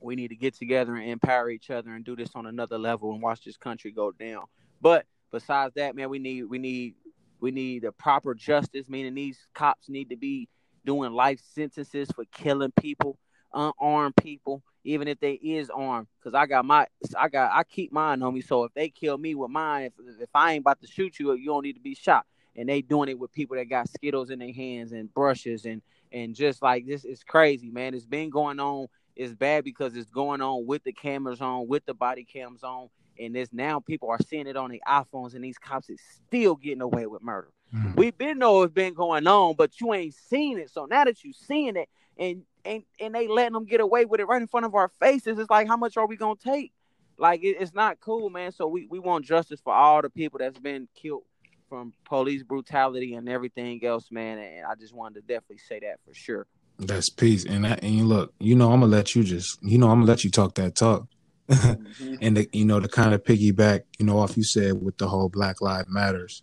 we 0.00 0.16
need 0.16 0.28
to 0.28 0.36
get 0.36 0.54
together 0.54 0.96
and 0.96 1.10
empower 1.10 1.50
each 1.50 1.70
other 1.70 1.90
and 1.94 2.04
do 2.04 2.16
this 2.16 2.30
on 2.34 2.46
another 2.46 2.78
level 2.78 3.12
and 3.12 3.22
watch 3.22 3.44
this 3.44 3.56
country 3.56 3.90
go 3.90 4.12
down. 4.12 4.44
But 4.80 5.06
besides 5.32 5.74
that, 5.74 5.96
man, 5.96 6.10
we 6.10 6.18
need 6.18 6.44
we 6.44 6.58
need 6.58 6.94
we 7.40 7.50
need 7.50 7.84
a 7.84 7.92
proper 7.92 8.34
justice, 8.34 8.88
meaning 8.88 9.14
these 9.14 9.38
cops 9.54 9.88
need 9.88 10.10
to 10.10 10.16
be 10.16 10.48
doing 10.84 11.12
life 11.12 11.40
sentences 11.54 12.08
for 12.14 12.24
killing 12.26 12.72
people, 12.80 13.18
unarmed 13.52 14.16
people, 14.16 14.62
even 14.84 15.08
if 15.08 15.18
they 15.20 15.32
is 15.32 15.70
armed. 15.70 16.06
Cause 16.22 16.34
I 16.34 16.46
got 16.46 16.64
my 16.64 16.86
I 17.18 17.28
got 17.28 17.52
I 17.52 17.64
keep 17.64 17.92
mine 17.92 18.22
on 18.22 18.34
me. 18.34 18.40
So 18.40 18.64
if 18.64 18.74
they 18.74 18.88
kill 18.88 19.18
me 19.18 19.34
with 19.34 19.50
mine, 19.50 19.84
if, 19.86 20.20
if 20.20 20.30
I 20.34 20.52
ain't 20.52 20.62
about 20.62 20.80
to 20.80 20.86
shoot 20.86 21.18
you, 21.18 21.32
you 21.34 21.46
don't 21.46 21.64
need 21.64 21.74
to 21.74 21.80
be 21.80 21.94
shot. 21.94 22.26
And 22.58 22.68
they 22.68 22.80
doing 22.80 23.10
it 23.10 23.18
with 23.18 23.32
people 23.32 23.56
that 23.56 23.66
got 23.66 23.88
skittles 23.88 24.30
in 24.30 24.38
their 24.38 24.52
hands 24.52 24.92
and 24.92 25.12
brushes 25.12 25.66
and 25.66 25.82
and 26.12 26.34
just 26.34 26.62
like 26.62 26.86
this 26.86 27.04
is 27.04 27.24
crazy, 27.24 27.70
man. 27.70 27.94
It's 27.94 28.06
been 28.06 28.30
going 28.30 28.60
on 28.60 28.86
it's 29.16 29.34
bad 29.34 29.64
because 29.64 29.96
it's 29.96 30.10
going 30.10 30.42
on 30.42 30.66
with 30.66 30.84
the 30.84 30.92
cameras 30.92 31.40
on, 31.40 31.66
with 31.66 31.84
the 31.86 31.94
body 31.94 32.24
cams 32.24 32.62
on, 32.62 32.88
and 33.18 33.34
this 33.34 33.48
now 33.52 33.80
people 33.80 34.10
are 34.10 34.18
seeing 34.28 34.46
it 34.46 34.56
on 34.56 34.70
the 34.70 34.82
iPhones, 34.86 35.34
and 35.34 35.42
these 35.42 35.58
cops 35.58 35.88
is 35.88 36.00
still 36.26 36.54
getting 36.54 36.82
away 36.82 37.06
with 37.06 37.22
murder. 37.22 37.48
Mm-hmm. 37.74 37.94
We've 37.96 38.16
been 38.16 38.38
know 38.38 38.62
it's 38.62 38.72
been 38.72 38.94
going 38.94 39.26
on, 39.26 39.54
but 39.56 39.80
you 39.80 39.92
ain't 39.94 40.14
seen 40.14 40.58
it. 40.58 40.70
So 40.70 40.84
now 40.84 41.04
that 41.04 41.24
you 41.24 41.32
seeing 41.32 41.76
it, 41.76 41.88
and 42.18 42.42
and 42.64 42.82
and 43.00 43.14
they 43.14 43.26
letting 43.26 43.54
them 43.54 43.64
get 43.64 43.80
away 43.80 44.04
with 44.04 44.20
it 44.20 44.24
right 44.24 44.40
in 44.40 44.48
front 44.48 44.66
of 44.66 44.74
our 44.74 44.88
faces, 45.00 45.38
it's 45.38 45.50
like 45.50 45.66
how 45.66 45.76
much 45.76 45.96
are 45.96 46.06
we 46.06 46.16
gonna 46.16 46.36
take? 46.36 46.72
Like 47.18 47.42
it, 47.42 47.56
it's 47.58 47.74
not 47.74 48.00
cool, 48.00 48.30
man. 48.30 48.52
So 48.52 48.66
we 48.66 48.86
we 48.86 48.98
want 48.98 49.24
justice 49.24 49.60
for 49.60 49.72
all 49.72 50.02
the 50.02 50.10
people 50.10 50.38
that's 50.38 50.58
been 50.58 50.88
killed 50.94 51.22
from 51.68 51.92
police 52.04 52.42
brutality 52.42 53.14
and 53.14 53.28
everything 53.28 53.84
else, 53.84 54.10
man. 54.10 54.38
And 54.38 54.66
I 54.66 54.74
just 54.74 54.94
wanted 54.94 55.14
to 55.14 55.20
definitely 55.22 55.58
say 55.58 55.80
that 55.80 55.98
for 56.06 56.14
sure. 56.14 56.46
That's 56.78 57.08
peace. 57.08 57.44
And 57.44 57.66
I, 57.66 57.72
and 57.82 58.08
look, 58.08 58.34
you 58.38 58.54
know, 58.54 58.72
I'm 58.72 58.80
gonna 58.80 58.92
let 58.92 59.14
you 59.14 59.24
just, 59.24 59.58
you 59.62 59.78
know, 59.78 59.88
I'm 59.88 60.00
gonna 60.00 60.10
let 60.10 60.24
you 60.24 60.30
talk 60.30 60.54
that 60.56 60.74
talk. 60.74 61.06
mm-hmm. 61.48 62.14
and 62.20 62.36
the, 62.36 62.48
you 62.52 62.64
know, 62.64 62.80
to 62.80 62.88
kind 62.88 63.14
of 63.14 63.22
piggyback, 63.24 63.82
you 63.98 64.06
know, 64.06 64.18
off 64.18 64.36
you 64.36 64.44
said 64.44 64.82
with 64.82 64.98
the 64.98 65.08
whole 65.08 65.28
Black 65.28 65.60
Lives 65.60 65.88
Matters 65.88 66.42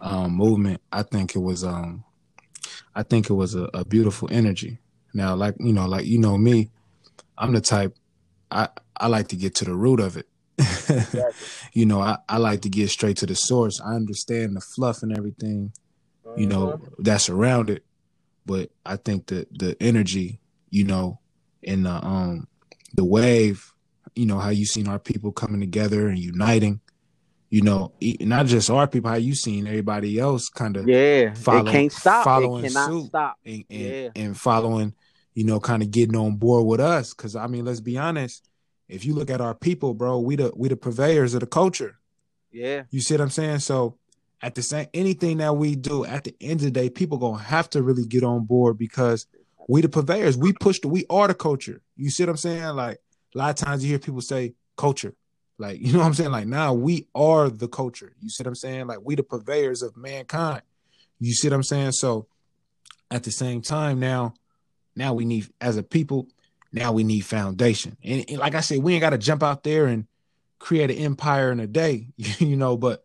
um, 0.00 0.32
movement, 0.32 0.80
I 0.90 1.02
think 1.02 1.36
it 1.36 1.40
was, 1.40 1.64
um, 1.64 2.04
I 2.94 3.02
think 3.02 3.30
it 3.30 3.34
was 3.34 3.54
a, 3.54 3.68
a 3.74 3.84
beautiful 3.84 4.28
energy. 4.32 4.78
Now, 5.14 5.34
like 5.34 5.54
you 5.58 5.72
know, 5.72 5.86
like 5.86 6.06
you 6.06 6.18
know 6.18 6.36
me, 6.36 6.70
I'm 7.36 7.52
the 7.52 7.60
type 7.60 7.96
I 8.50 8.68
I 8.96 9.06
like 9.06 9.28
to 9.28 9.36
get 9.36 9.54
to 9.56 9.64
the 9.64 9.74
root 9.74 10.00
of 10.00 10.16
it. 10.16 10.28
exactly. 10.58 11.32
You 11.72 11.86
know, 11.86 12.00
I, 12.00 12.18
I 12.28 12.38
like 12.38 12.62
to 12.62 12.68
get 12.68 12.90
straight 12.90 13.18
to 13.18 13.26
the 13.26 13.36
source. 13.36 13.80
I 13.80 13.94
understand 13.94 14.56
the 14.56 14.60
fluff 14.60 15.02
and 15.04 15.16
everything, 15.16 15.72
you 16.36 16.46
know, 16.46 16.66
mm-hmm. 16.66 17.02
that's 17.02 17.28
around 17.28 17.70
it 17.70 17.84
but 18.48 18.70
I 18.84 18.96
think 18.96 19.26
the 19.26 19.46
the 19.52 19.76
energy, 19.80 20.40
you 20.70 20.84
know, 20.84 21.20
and 21.62 21.84
the 21.84 22.04
um 22.04 22.48
the 22.94 23.04
wave, 23.04 23.72
you 24.16 24.26
know, 24.26 24.38
how 24.38 24.48
you 24.48 24.64
seen 24.64 24.88
our 24.88 24.98
people 24.98 25.30
coming 25.30 25.60
together 25.60 26.08
and 26.08 26.18
uniting, 26.18 26.80
you 27.50 27.60
know, 27.60 27.92
not 28.20 28.46
just 28.46 28.70
our 28.70 28.88
people, 28.88 29.10
how 29.10 29.16
you 29.16 29.34
seen 29.34 29.66
everybody 29.66 30.18
else 30.18 30.48
kind 30.48 30.78
of 30.78 30.88
yeah, 30.88 31.34
following, 31.34 31.72
can't 31.72 31.92
stop, 31.92 32.24
following 32.24 32.70
suit 32.70 33.06
stop. 33.08 33.36
And, 33.44 33.64
and, 33.70 33.80
yeah. 33.80 34.08
and 34.16 34.36
following, 34.36 34.94
you 35.34 35.44
know, 35.44 35.60
kind 35.60 35.82
of 35.82 35.90
getting 35.90 36.16
on 36.16 36.36
board 36.36 36.66
with 36.66 36.80
us. 36.80 37.12
Cause 37.12 37.36
I 37.36 37.46
mean, 37.48 37.66
let's 37.66 37.80
be 37.80 37.98
honest, 37.98 38.48
if 38.88 39.04
you 39.04 39.14
look 39.14 39.28
at 39.28 39.42
our 39.42 39.54
people, 39.54 39.92
bro, 39.92 40.18
we 40.20 40.36
the 40.36 40.52
we 40.56 40.70
the 40.70 40.76
purveyors 40.76 41.34
of 41.34 41.40
the 41.40 41.46
culture. 41.46 41.98
Yeah. 42.50 42.84
You 42.90 43.02
see 43.02 43.12
what 43.12 43.20
I'm 43.20 43.30
saying? 43.30 43.58
So 43.58 43.98
at 44.40 44.54
the 44.54 44.62
same 44.62 44.86
anything 44.94 45.38
that 45.38 45.56
we 45.56 45.74
do 45.74 46.04
at 46.04 46.24
the 46.24 46.34
end 46.40 46.60
of 46.60 46.66
the 46.66 46.70
day 46.70 46.90
people 46.90 47.18
gonna 47.18 47.42
have 47.42 47.68
to 47.70 47.82
really 47.82 48.06
get 48.06 48.22
on 48.22 48.44
board 48.44 48.78
because 48.78 49.26
we 49.68 49.82
the 49.82 49.88
purveyors. 49.88 50.36
We 50.36 50.52
push 50.52 50.80
the 50.80 50.88
we 50.88 51.04
are 51.10 51.28
the 51.28 51.34
culture. 51.34 51.82
You 51.96 52.10
see 52.10 52.24
what 52.24 52.30
i'm 52.30 52.36
saying? 52.36 52.64
Like 52.74 53.00
a 53.34 53.38
lot 53.38 53.50
of 53.50 53.56
times 53.56 53.84
you 53.84 53.90
hear 53.90 53.98
people 53.98 54.22
say 54.22 54.54
culture. 54.76 55.14
Like 55.58 55.80
you 55.80 55.92
know 55.92 56.00
what 56.00 56.06
i'm 56.06 56.14
saying? 56.14 56.32
Like 56.32 56.46
now 56.46 56.72
we 56.72 57.06
are 57.14 57.48
the 57.48 57.68
culture. 57.68 58.14
You 58.20 58.30
see 58.30 58.42
what 58.42 58.48
i'm 58.48 58.54
saying? 58.54 58.86
Like 58.86 58.98
we 59.02 59.14
the 59.14 59.22
purveyors 59.22 59.82
of 59.82 59.96
mankind. 59.96 60.62
You 61.20 61.32
see 61.32 61.48
what 61.48 61.54
i'm 61.54 61.62
saying? 61.62 61.92
So 61.92 62.26
at 63.10 63.24
the 63.24 63.30
same 63.30 63.62
time 63.62 64.00
now 64.00 64.34
now 64.96 65.14
we 65.14 65.24
need 65.24 65.48
as 65.60 65.76
a 65.76 65.82
people 65.82 66.28
now 66.72 66.92
we 66.92 67.04
need 67.04 67.20
foundation. 67.20 67.96
And, 68.02 68.24
and 68.28 68.38
like 68.38 68.54
i 68.54 68.60
said 68.60 68.82
we 68.82 68.94
ain't 68.94 69.02
got 69.02 69.10
to 69.10 69.18
jump 69.18 69.42
out 69.42 69.62
there 69.62 69.86
and 69.86 70.06
create 70.58 70.90
an 70.90 70.98
empire 70.98 71.52
in 71.52 71.60
a 71.60 71.66
day 71.68 72.08
you 72.16 72.56
know 72.56 72.76
but 72.76 73.04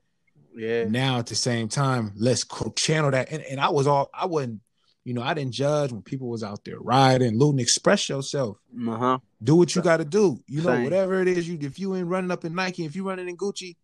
Yeah. 0.55 0.85
Now 0.85 1.19
at 1.19 1.27
the 1.27 1.35
same 1.35 1.67
time, 1.67 2.13
let's 2.15 2.45
channel 2.75 3.11
that. 3.11 3.31
And, 3.31 3.41
and 3.43 3.59
I 3.59 3.69
was 3.69 3.87
all 3.87 4.09
I 4.13 4.25
wasn't, 4.25 4.61
you 5.03 5.13
know, 5.13 5.21
I 5.21 5.33
didn't 5.33 5.53
judge 5.53 5.91
when 5.91 6.01
people 6.01 6.29
was 6.29 6.43
out 6.43 6.63
there 6.63 6.79
riding, 6.79 7.37
looting. 7.37 7.59
Express 7.59 8.07
yourself. 8.09 8.57
Uh 8.87 8.97
huh. 8.97 9.17
Do 9.43 9.55
what 9.55 9.75
you 9.75 9.81
got 9.81 9.97
to 9.97 10.05
do. 10.05 10.41
You 10.47 10.61
know, 10.61 10.69
Same. 10.75 10.83
whatever 10.83 11.21
it 11.21 11.27
is. 11.27 11.47
You 11.47 11.57
if 11.61 11.79
you 11.79 11.95
ain't 11.95 12.07
running 12.07 12.31
up 12.31 12.45
in 12.45 12.53
Nike, 12.55 12.85
if 12.85 12.95
you 12.95 13.07
running 13.07 13.27
in 13.29 13.37
Gucci, 13.37 13.75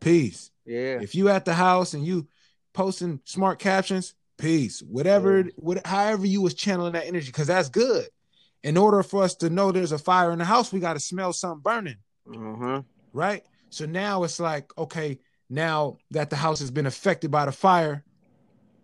peace. 0.00 0.50
Yeah. 0.64 0.98
If 1.00 1.14
you 1.14 1.28
at 1.28 1.44
the 1.44 1.54
house 1.54 1.94
and 1.94 2.04
you 2.04 2.26
posting 2.72 3.20
smart 3.24 3.58
captions, 3.58 4.14
peace. 4.36 4.82
Whatever, 4.82 5.38
Yeah. 5.40 5.50
what, 5.56 5.86
however 5.86 6.26
you 6.26 6.42
was 6.42 6.54
channeling 6.54 6.92
that 6.92 7.06
energy, 7.06 7.28
because 7.28 7.46
that's 7.46 7.68
good. 7.68 8.06
In 8.62 8.76
order 8.76 9.02
for 9.02 9.22
us 9.22 9.34
to 9.36 9.48
know 9.48 9.70
there's 9.70 9.92
a 9.92 9.98
fire 9.98 10.32
in 10.32 10.38
the 10.40 10.44
house, 10.44 10.72
we 10.72 10.80
got 10.80 10.94
to 10.94 11.00
smell 11.00 11.32
something 11.32 11.62
burning, 11.62 11.96
Uh 12.28 12.56
huh. 12.56 12.82
right? 13.12 13.44
So 13.70 13.86
now 13.86 14.24
it's 14.24 14.40
like, 14.40 14.76
okay, 14.76 15.18
now 15.48 15.98
that 16.10 16.30
the 16.30 16.36
house 16.36 16.60
has 16.60 16.70
been 16.70 16.86
affected 16.86 17.30
by 17.30 17.46
the 17.46 17.52
fire, 17.52 18.04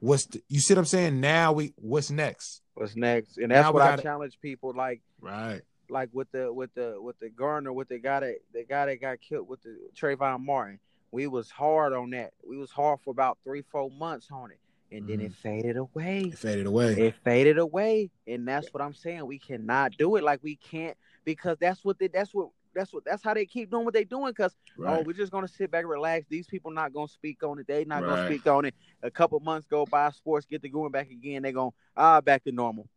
what's 0.00 0.26
the, 0.26 0.42
you 0.48 0.60
see 0.60 0.74
what 0.74 0.78
I'm 0.78 0.84
saying? 0.84 1.20
Now 1.20 1.52
we, 1.52 1.74
what's 1.76 2.10
next? 2.10 2.62
What's 2.74 2.96
next? 2.96 3.38
And 3.38 3.50
that's 3.50 3.66
Now 3.66 3.72
what 3.72 3.82
I 3.82 3.96
challenge 3.96 4.38
people 4.40 4.72
like 4.74 5.00
Right. 5.20 5.62
like 5.88 6.08
with 6.12 6.30
the 6.32 6.52
with 6.52 6.74
the 6.74 6.96
with 7.00 7.18
the 7.20 7.28
Garner 7.28 7.72
with 7.72 7.88
the 7.88 7.98
guy 7.98 8.20
that 8.20 8.36
the 8.52 8.64
guy 8.64 8.86
that 8.86 9.00
got 9.00 9.20
killed 9.20 9.48
with 9.48 9.62
the 9.62 9.76
Trayvon 9.94 10.44
Martin. 10.44 10.78
We 11.10 11.26
was 11.26 11.50
hard 11.50 11.92
on 11.92 12.10
that. 12.10 12.32
We 12.42 12.56
was 12.56 12.70
hard 12.70 13.00
for 13.04 13.10
about 13.10 13.38
three 13.44 13.62
four 13.70 13.90
months 13.90 14.28
on 14.32 14.50
it, 14.50 14.58
and 14.90 15.06
then 15.06 15.20
it 15.20 15.32
mm-hmm. 15.32 15.48
faded 15.48 15.76
away. 15.76 16.20
It 16.20 16.38
faded 16.38 16.66
away. 16.66 16.92
It 16.92 17.14
faded 17.22 17.58
away, 17.58 18.10
and 18.26 18.48
that's 18.48 18.72
what 18.72 18.82
I'm 18.82 18.94
saying. 18.94 19.26
We 19.26 19.38
cannot 19.38 19.92
do 19.98 20.16
it 20.16 20.24
like 20.24 20.40
we 20.42 20.56
can't 20.56 20.96
because 21.24 21.58
that's 21.60 21.84
what 21.84 21.98
they, 21.98 22.08
that's 22.08 22.32
what 22.32 22.48
that's 22.74 22.92
what 22.92 23.04
that's 23.04 23.22
how 23.22 23.34
they 23.34 23.46
keep 23.46 23.70
doing 23.70 23.84
what 23.84 23.94
they're 23.94 24.04
doing. 24.04 24.32
Because 24.32 24.54
oh, 24.86 25.02
we're 25.02 25.12
just 25.12 25.32
gonna 25.32 25.48
sit 25.48 25.70
back 25.70 25.82
and 25.82 25.90
relax. 25.90 26.26
These 26.28 26.46
people 26.46 26.70
not 26.70 26.92
gonna 26.92 27.08
speak 27.08 27.42
on 27.42 27.58
it. 27.58 27.66
They 27.66 27.84
not 27.84 28.04
gonna 28.04 28.26
speak 28.26 28.46
on 28.46 28.64
it. 28.64 28.74
A 29.02 29.10
couple 29.10 29.38
months 29.40 29.66
go 29.66 29.86
by, 29.86 30.10
sports 30.10 30.46
get 30.46 30.62
to 30.62 30.68
going 30.68 30.92
back 30.92 31.10
again. 31.10 31.42
They 31.42 31.52
gonna 31.52 31.70
ah 31.96 32.20
back 32.20 32.44
to 32.44 32.52
normal. 32.52 32.88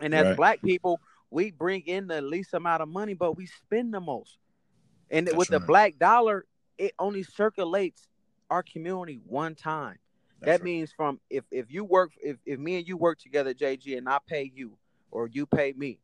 And 0.00 0.14
as 0.14 0.26
Right. 0.26 0.36
black 0.36 0.62
people, 0.62 1.00
we 1.30 1.50
bring 1.50 1.82
in 1.82 2.06
the 2.08 2.20
least 2.20 2.54
amount 2.54 2.82
of 2.82 2.88
money, 2.88 3.14
but 3.14 3.36
we 3.36 3.46
spend 3.46 3.92
the 3.94 4.00
most. 4.00 4.38
And 5.10 5.26
That's 5.26 5.36
with 5.36 5.48
the 5.48 5.60
black 5.60 5.98
dollar, 5.98 6.46
it 6.78 6.92
only 6.98 7.22
circulates 7.22 8.08
our 8.50 8.62
community 8.62 9.20
one 9.26 9.54
time. 9.54 9.98
That's 10.40 10.46
that 10.46 10.60
right. 10.60 10.64
means 10.64 10.92
from 10.92 11.20
if 11.30 11.44
if 11.50 11.70
you 11.70 11.84
work 11.84 12.12
if 12.22 12.38
if 12.44 12.58
me 12.58 12.76
and 12.78 12.88
you 12.88 12.96
work 12.96 13.18
together, 13.18 13.54
JG, 13.54 13.96
and 13.96 14.08
I 14.08 14.18
pay 14.26 14.50
you 14.54 14.76
or 15.10 15.28
you 15.28 15.46
pay 15.46 15.72
me, 15.76 15.98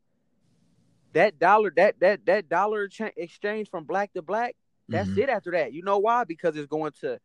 that 1.12 1.38
dollar 1.38 1.72
that 1.76 1.98
that 2.00 2.26
that 2.26 2.48
dollar 2.48 2.88
cha- 2.88 3.10
exchange 3.16 3.70
from 3.70 3.84
black 3.84 4.12
to 4.12 4.22
black, 4.22 4.56
that's 4.88 5.08
Mhm. 5.10 5.18
it. 5.18 5.28
After 5.28 5.50
that, 5.52 5.72
you 5.72 5.82
know 5.82 5.98
why? 5.98 6.24
Because 6.24 6.56
it's 6.56 6.66
going 6.66 6.92
to 7.00 7.18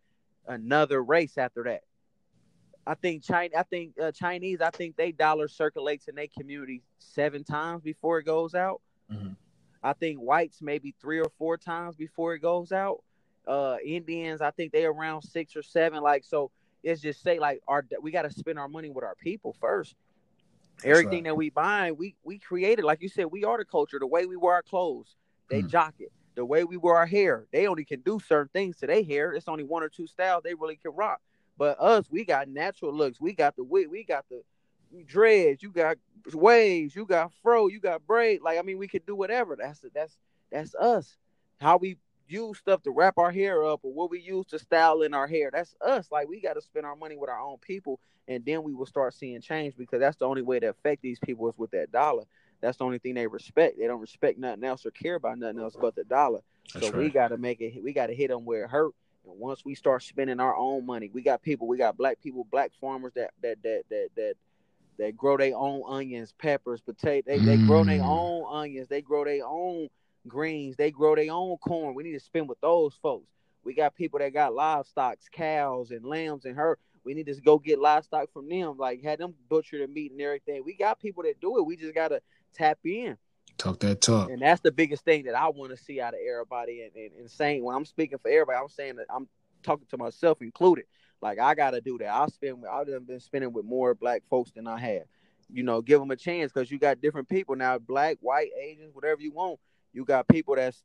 another 0.48 1.04
race 1.04 1.38
after 1.38 1.64
that. 1.64 1.84
I 2.86 2.96
think 2.96 3.24
China. 3.24 3.56
I 3.58 3.64
think 3.64 3.98
uh, 4.00 4.12
Chinese. 4.12 4.60
I 4.62 4.70
think 4.70 4.96
they 4.96 5.12
dollar 5.12 5.48
circulates 5.48 6.08
in 6.08 6.16
their 6.16 6.28
community 6.28 6.82
seven 7.00 7.44
times 7.44 7.82
before 7.82 8.20
it 8.20 8.24
goes 8.24 8.56
out. 8.56 8.82
Mhm. 9.10 9.36
I 9.82 9.94
think 9.94 10.20
whites 10.20 10.62
maybe 10.62 10.94
three 11.00 11.20
or 11.20 11.30
four 11.38 11.58
times 11.58 11.96
before 11.96 12.34
it 12.36 12.40
goes 12.40 12.72
out. 12.72 13.04
Uh, 13.46 13.78
Indians, 13.84 14.42
I 14.42 14.52
think 14.52 14.72
they 14.72 14.86
around 14.86 15.22
six 15.24 15.56
or 15.56 15.62
seven. 15.64 16.02
Like 16.02 16.24
so, 16.24 16.52
it's 16.84 17.02
just 17.02 17.22
say 17.22 17.40
like 17.40 17.62
our 17.68 17.86
we 18.02 18.12
got 18.12 18.24
to 18.24 18.32
spend 18.32 18.60
our 18.60 18.68
money 18.70 18.90
with 18.90 19.04
our 19.04 19.16
people 19.16 19.54
first. 19.60 19.96
Everything 20.84 21.19
right. 21.19 21.24
that 21.26 21.36
we 21.38 21.49
buy, 21.49 21.91
we 21.91 22.15
we 22.24 22.39
created. 22.39 22.84
Like 22.84 23.01
you 23.01 23.09
said, 23.09 23.26
we 23.26 23.43
are 23.43 23.57
the 23.57 23.65
culture. 23.65 23.99
The 23.99 24.07
way 24.07 24.26
we 24.26 24.36
wear 24.36 24.55
our 24.55 24.63
clothes, 24.63 25.15
they 25.49 25.61
Hmm. 25.61 25.67
jock 25.67 25.95
it. 25.99 26.11
The 26.36 26.45
way 26.45 26.63
we 26.63 26.78
wear 26.78 26.95
our 26.95 27.05
hair, 27.05 27.45
they 27.51 27.67
only 27.67 27.86
can 27.86 28.01
do 28.01 28.19
certain 28.19 28.49
things 28.53 28.78
to 28.78 28.88
their 28.88 29.03
hair. 29.03 29.34
It's 29.34 29.47
only 29.47 29.63
one 29.63 29.84
or 29.84 29.89
two 29.89 30.07
styles 30.07 30.43
they 30.43 30.55
really 30.55 30.76
can 30.78 30.91
rock. 30.95 31.21
But 31.57 31.80
us, 31.80 32.09
we 32.09 32.26
got 32.26 32.47
natural 32.47 32.93
looks. 32.93 33.21
We 33.21 33.34
got 33.34 33.55
the 33.55 33.63
wig. 33.63 33.88
We 33.88 34.03
got 34.03 34.26
the 34.30 34.41
dreads. 35.05 35.61
You 35.61 35.71
got 35.71 35.97
waves. 36.34 36.95
You 36.95 37.05
got 37.05 37.32
fro. 37.41 37.67
You 37.67 37.80
got 37.80 38.05
braid. 38.05 38.41
Like 38.41 38.57
I 38.57 38.61
mean, 38.63 38.78
we 38.78 38.88
could 38.88 39.05
do 39.05 39.15
whatever. 39.15 39.55
That's 39.55 39.86
that's 39.93 40.17
that's 40.51 40.76
us. 40.76 41.17
How 41.61 41.78
we 41.78 41.97
use 42.28 42.57
stuff 42.57 42.82
to 42.84 42.91
wrap 42.91 43.17
our 43.17 43.32
hair 43.32 43.63
up, 43.65 43.82
or 43.84 43.93
what 43.93 44.09
we 44.09 44.19
use 44.19 44.45
to 44.47 44.59
style 44.59 45.01
in 45.01 45.13
our 45.13 45.28
hair. 45.28 45.49
That's 45.51 45.76
us. 45.82 46.07
Like 46.11 46.28
we 46.28 46.41
got 46.41 46.53
to 46.53 46.61
spend 46.61 46.86
our 46.86 46.95
money 46.95 47.15
with 47.15 47.30
our 47.30 47.39
own 47.39 47.57
people, 47.59 47.99
and 48.28 48.43
then 48.45 48.63
we 48.63 48.74
will 48.74 48.86
start 48.86 49.13
seeing 49.13 49.41
change 49.41 49.76
because 49.78 49.99
that's 49.99 50.17
the 50.17 50.26
only 50.26 50.41
way 50.41 50.59
to 50.59 50.67
affect 50.67 51.01
these 51.01 51.19
people 51.19 51.47
is 51.49 51.57
with 51.57 51.71
that 51.71 51.91
dollar. 51.91 52.24
That's 52.61 52.78
the 52.78 52.86
only 52.86 52.99
thing 52.99 53.15
they 53.15 53.28
respect. 53.28 53.78
They 53.78 53.88
don't 53.88 53.99
respect 53.99 54.39
nothing 54.39 54.63
else 54.63 54.86
or 54.86 54.91
care 54.91 55.15
about 55.15 55.38
nothing 55.38 55.59
else 55.59 55.76
but 55.80 55.95
the 55.95 56.05
dollar. 56.05 56.39
That's 56.74 56.86
so 56.86 56.97
we 56.97 57.09
got 57.09 57.30
to 57.30 57.38
make 57.38 57.59
it. 57.61 57.84
We 57.84 57.91
got 57.93 58.07
to 58.07 58.15
hit 58.15 58.30
them 58.30 58.45
where 58.45 58.63
it 58.65 58.69
hurt. 58.69 58.93
And 59.26 59.38
once 59.39 59.63
we 59.65 59.76
start 59.76 60.03
spending 60.03 60.39
our 60.39 60.55
own 60.55 60.86
money, 60.86 61.09
we 61.13 61.21
got 61.21 61.41
people. 61.41 61.67
We 61.67 61.78
got 61.78 61.97
black 61.97 62.21
people, 62.21 62.47
black 62.49 62.71
farmers 62.80 63.13
that 63.15 63.32
that 63.41 63.61
that 63.63 63.84
that 63.89 64.07
that 64.15 64.34
that 64.97 65.17
grow 65.17 65.38
their 65.38 65.55
own 65.55 65.84
onions, 65.88 66.34
peppers, 66.38 66.82
potatoes. 66.82 67.24
They, 67.26 67.39
they 67.39 67.57
grow 67.57 67.84
their 67.84 67.99
Mm. 67.99 68.07
own 68.07 68.45
onions. 68.49 68.88
They 68.88 69.01
grow 69.01 69.26
their 69.26 69.45
own 69.45 69.89
greens. 70.28 70.76
They 70.76 70.91
grow 70.91 71.15
their 71.15 71.32
own 71.32 71.57
corn. 71.57 71.95
We 71.95 72.03
need 72.03 72.13
to 72.13 72.19
spend 72.19 72.49
with 72.49 72.61
those 72.61 72.95
folks. 73.01 73.28
We 73.63 73.74
got 73.74 73.95
people 73.95 74.19
that 74.19 74.34
got 74.34 74.53
livestock, 74.53 75.17
cows 75.32 75.91
and 75.91 76.05
lambs 76.05 76.45
and 76.45 76.55
her. 76.55 76.78
We 77.05 77.13
need 77.13 77.26
to 77.28 77.36
go 77.36 77.59
get 77.59 77.80
livestock 77.80 78.32
from 78.32 78.49
them. 78.49 78.78
Like 78.78 79.03
had 79.03 79.19
them 79.19 79.34
butcher 79.49 79.80
the 79.80 79.88
meat 79.88 80.11
and 80.11 80.21
everything. 80.21 80.63
We 80.65 80.76
got 80.76 80.99
people 80.99 81.24
that 81.24 81.39
do 81.39 81.57
it. 81.57 81.65
We 81.65 81.78
just 81.78 81.93
gotta 81.93 82.21
tap 82.53 82.80
in. 82.86 83.17
Talk 83.57 83.80
that 83.80 84.01
talk. 84.01 84.30
And 84.30 84.41
that's 84.41 84.61
the 84.61 84.71
biggest 84.71 85.05
thing 85.05 85.26
that 85.26 85.36
I 85.36 85.49
want 85.49 85.71
to 85.71 85.78
see 85.78 86.01
out 86.01 86.13
of 86.13 86.19
everybody. 86.19 86.82
And, 86.82 86.95
and, 86.95 87.11
and 87.19 87.32
saying 87.32 87.63
when 87.63 87.76
I'm 87.76 87.86
speaking 87.86 88.17
for 88.17 88.30
everybody, 88.30 88.57
I'm 88.57 88.69
saying 88.69 88.95
that 88.97 89.05
I'm 89.09 89.28
talking 89.63 89.88
to 89.91 89.97
myself 89.97 90.41
included. 90.41 90.86
Like 91.21 91.39
I 91.39 91.55
gotta 91.55 91.82
do 91.82 91.97
that. 91.99 92.13
I 92.13 92.28
spend 92.28 92.65
I've 92.65 93.07
been 93.07 93.19
spending 93.19 93.53
with 93.53 93.65
more 93.65 93.95
black 93.95 94.24
folks 94.30 94.51
than 94.51 94.67
I 94.67 94.80
have. 94.80 95.03
You 95.49 95.63
know, 95.63 95.82
give 95.82 95.99
them 95.99 96.11
a 96.11 96.15
chance 96.15 96.51
because 96.51 96.71
you 96.71 96.80
got 96.80 97.01
different 97.01 97.30
people 97.30 97.55
now, 97.55 97.78
black, 97.78 98.17
white, 98.21 98.49
Asians, 98.59 98.93
whatever 98.93 99.21
you 99.21 99.32
want. 99.32 99.59
You 99.94 100.06
got 100.06 100.28
people 100.28 100.56
that's 100.56 100.84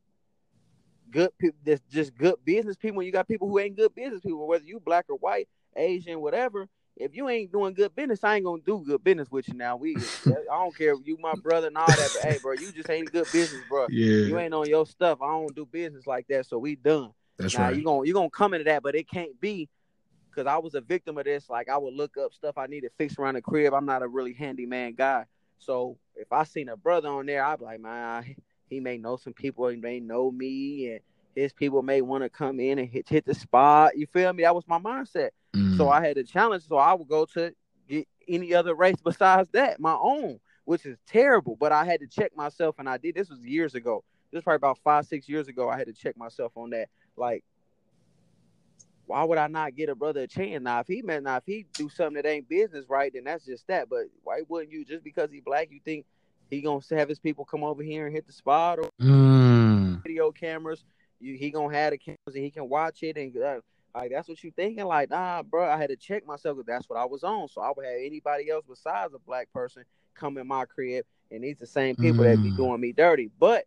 good 1.11 1.31
people 1.39 1.59
that's 1.65 1.83
just 1.91 2.15
good 2.17 2.37
business 2.45 2.77
people. 2.77 3.03
You 3.03 3.13
got 3.13 3.29
people 3.29 3.49
who 3.49 3.59
ain't 3.59 3.77
good 3.77 3.95
business 3.95 4.21
people, 4.21 4.47
whether 4.47 4.65
you 4.65 4.81
black 4.81 5.07
or 5.09 5.17
white, 5.17 5.49
Asian, 5.77 6.21
whatever. 6.21 6.69
If 6.97 7.15
you 7.15 7.29
ain't 7.29 7.53
doing 7.53 7.75
good 7.75 7.95
business, 7.95 8.25
I 8.25 8.37
ain't 8.37 8.45
gonna 8.45 8.63
do 8.65 8.83
good 8.85 9.03
business 9.05 9.31
with 9.31 9.49
you 9.49 9.55
now. 9.55 9.77
We 9.77 9.97
I 10.27 10.43
don't 10.49 10.77
care 10.77 10.93
if 10.93 10.99
you 11.05 11.17
my 11.21 11.35
brother 11.37 11.69
and 11.69 11.79
all 11.79 11.89
that, 11.97 12.11
but 12.13 12.23
hey 12.23 12.39
bro, 12.39 12.55
you 12.55 12.73
just 12.73 12.91
ain't 12.91 13.13
good 13.13 13.31
business, 13.31 13.63
bro. 13.69 13.87
Yeah, 13.91 14.27
You 14.27 14.39
ain't 14.39 14.55
on 14.55 14.69
your 14.69 14.87
stuff. 14.87 15.23
I 15.23 15.29
don't 15.29 15.55
do 15.55 15.65
business 15.65 16.07
like 16.07 16.27
that, 16.29 16.47
so 16.47 16.59
we 16.59 16.77
done. 16.77 17.13
that's 17.39 17.55
now 17.55 17.69
right. 17.69 17.77
you 17.77 17.85
gonna 17.85 18.07
you 18.07 18.13
gonna 18.13 18.31
come 18.31 18.53
into 18.55 18.65
that, 18.65 18.83
but 18.83 18.95
it 18.95 19.09
can't 19.09 19.41
be 19.41 19.69
because 20.31 20.47
I 20.49 20.59
was 20.59 20.75
a 20.75 20.81
victim 20.81 21.19
of 21.19 21.25
this. 21.25 21.49
Like 21.49 21.69
I 21.69 21.79
would 21.79 21.95
look 21.95 22.17
up 22.17 22.33
stuff 22.35 22.59
I 22.59 22.67
need 22.67 22.81
to 22.81 22.91
fix 22.99 23.17
around 23.19 23.35
the 23.35 23.43
crib. 23.43 23.73
I'm 23.75 23.87
not 23.87 24.03
a 24.03 24.09
really 24.09 24.33
handyman 24.33 24.95
guy, 24.95 25.27
so 25.59 25.99
if 26.17 26.33
I 26.33 26.43
seen 26.45 26.69
a 26.69 26.77
brother 26.77 27.09
on 27.09 27.27
there, 27.27 27.45
I'd 27.45 27.61
be 27.61 27.65
like, 27.65 27.81
man, 27.81 28.35
he 28.69 28.81
may 28.81 28.99
know 28.99 29.17
some 29.17 29.33
people. 29.33 29.69
He 29.69 29.77
may 29.77 30.01
know 30.01 30.31
me, 30.31 30.93
and 30.93 31.01
his 31.35 31.53
people 31.53 31.83
may 31.83 32.01
want 32.01 32.25
to 32.25 32.29
come 32.29 32.61
in 32.61 32.79
and 32.79 32.89
hit 32.89 33.09
hit 33.09 33.25
the 33.25 33.35
spot. 33.35 33.97
You 33.97 34.07
feel 34.07 34.33
me? 34.33 34.43
That 34.43 34.55
was 34.55 34.67
my 34.67 34.79
mindset. 34.79 35.31
Mm. 35.55 35.77
So 35.77 35.89
I 35.89 36.05
had 36.05 36.19
a 36.19 36.25
challenge. 36.25 36.67
So 36.69 36.77
I 36.77 36.95
would 36.95 37.09
go 37.09 37.25
to 37.27 37.53
get 37.89 38.07
any 38.29 38.55
other 38.55 38.75
race 38.75 39.01
besides 39.03 39.49
that, 39.53 39.81
my 39.81 39.97
own, 40.01 40.39
which 40.65 40.85
is 40.87 40.99
terrible. 41.07 41.57
But 41.57 41.73
I 41.73 41.85
had 41.85 42.01
to 42.01 42.07
check 42.07 42.37
myself, 42.37 42.77
and 42.79 42.89
I 42.89 42.99
did. 42.99 43.15
This 43.15 43.31
was 43.31 43.41
years 43.41 43.75
ago. 43.75 44.05
This 44.31 44.39
was 44.39 44.45
probably 44.45 44.57
about 44.57 44.79
five, 44.85 45.07
six 45.07 45.29
years 45.29 45.49
ago. 45.49 45.69
I 45.69 45.79
had 45.79 45.87
to 45.87 45.95
check 45.95 46.17
myself 46.17 46.53
on 46.57 46.71
that. 46.71 46.89
Like, 47.17 47.43
why 49.07 49.25
would 49.25 49.39
I 49.39 49.47
not 49.47 49.75
get 49.75 49.89
a 49.89 49.95
brother 49.95 50.23
a 50.23 50.27
chance? 50.27 50.63
Now, 50.63 50.81
if 50.81 50.87
he 50.87 51.01
meant 51.01 51.25
now, 51.25 51.39
if 51.39 51.45
he 51.47 51.67
do 51.73 51.89
something 51.89 52.23
that 52.23 52.29
ain't 52.29 52.49
business 52.49 52.85
right, 52.89 53.11
then 53.13 53.25
that's 53.25 53.47
just 53.47 53.67
that. 53.69 53.89
But 53.89 54.05
why 54.23 54.43
wouldn't 54.47 54.71
you 54.71 54.85
just 54.85 55.03
because 55.03 55.31
he 55.31 55.41
black, 55.41 55.69
you 55.71 55.81
think 55.83 56.05
he 56.51 56.61
gonna 56.61 56.81
have 56.91 57.09
his 57.09 57.19
people 57.19 57.45
come 57.45 57.63
over 57.65 57.83
here 57.83 58.07
and 58.07 58.15
hit 58.15 58.27
the 58.27 58.33
spot 58.33 58.79
or 58.79 58.89
Mm. 59.01 60.03
video 60.03 60.33
cameras. 60.33 60.85
You, 61.21 61.35
he 61.35 61.51
gonna 61.51 61.75
have 61.75 61.93
the 61.93 61.99
cameras 61.99 62.35
and 62.35 62.45
he 62.45 62.51
can 62.51 62.69
watch 62.69 63.03
it 63.03 63.17
and 63.17 63.37
uh, 63.37 63.61
like 63.95 64.11
that's 64.11 64.29
what 64.29 64.43
you 64.43 64.53
thinking. 64.53 64.85
Like 64.85 65.11
nah, 65.11 65.43
bro, 65.43 65.69
I 65.69 65.77
had 65.77 65.91
to 65.91 65.97
check 65.97 66.27
myself 66.27 66.57
because 66.57 66.67
that's 66.67 66.89
what 66.89 66.99
I 66.99 67.05
was 67.05 67.25
on. 67.25 67.49
So 67.49 67.61
I 67.61 67.73
would 67.75 67.85
have 67.85 67.97
anybody 68.01 68.51
else 68.51 68.65
besides 68.69 69.15
a 69.15 69.19
black 69.19 69.53
person 69.53 69.85
come 70.15 70.39
in 70.39 70.47
my 70.47 70.65
crib, 70.65 71.05
and 71.31 71.43
these 71.43 71.59
the 71.59 71.67
same 71.67 71.97
people 71.97 72.25
that 72.25 72.43
be 72.43 72.53
Mm. 72.53 72.57
doing 72.57 72.81
me 72.81 72.93
dirty. 72.93 73.31
But 73.39 73.65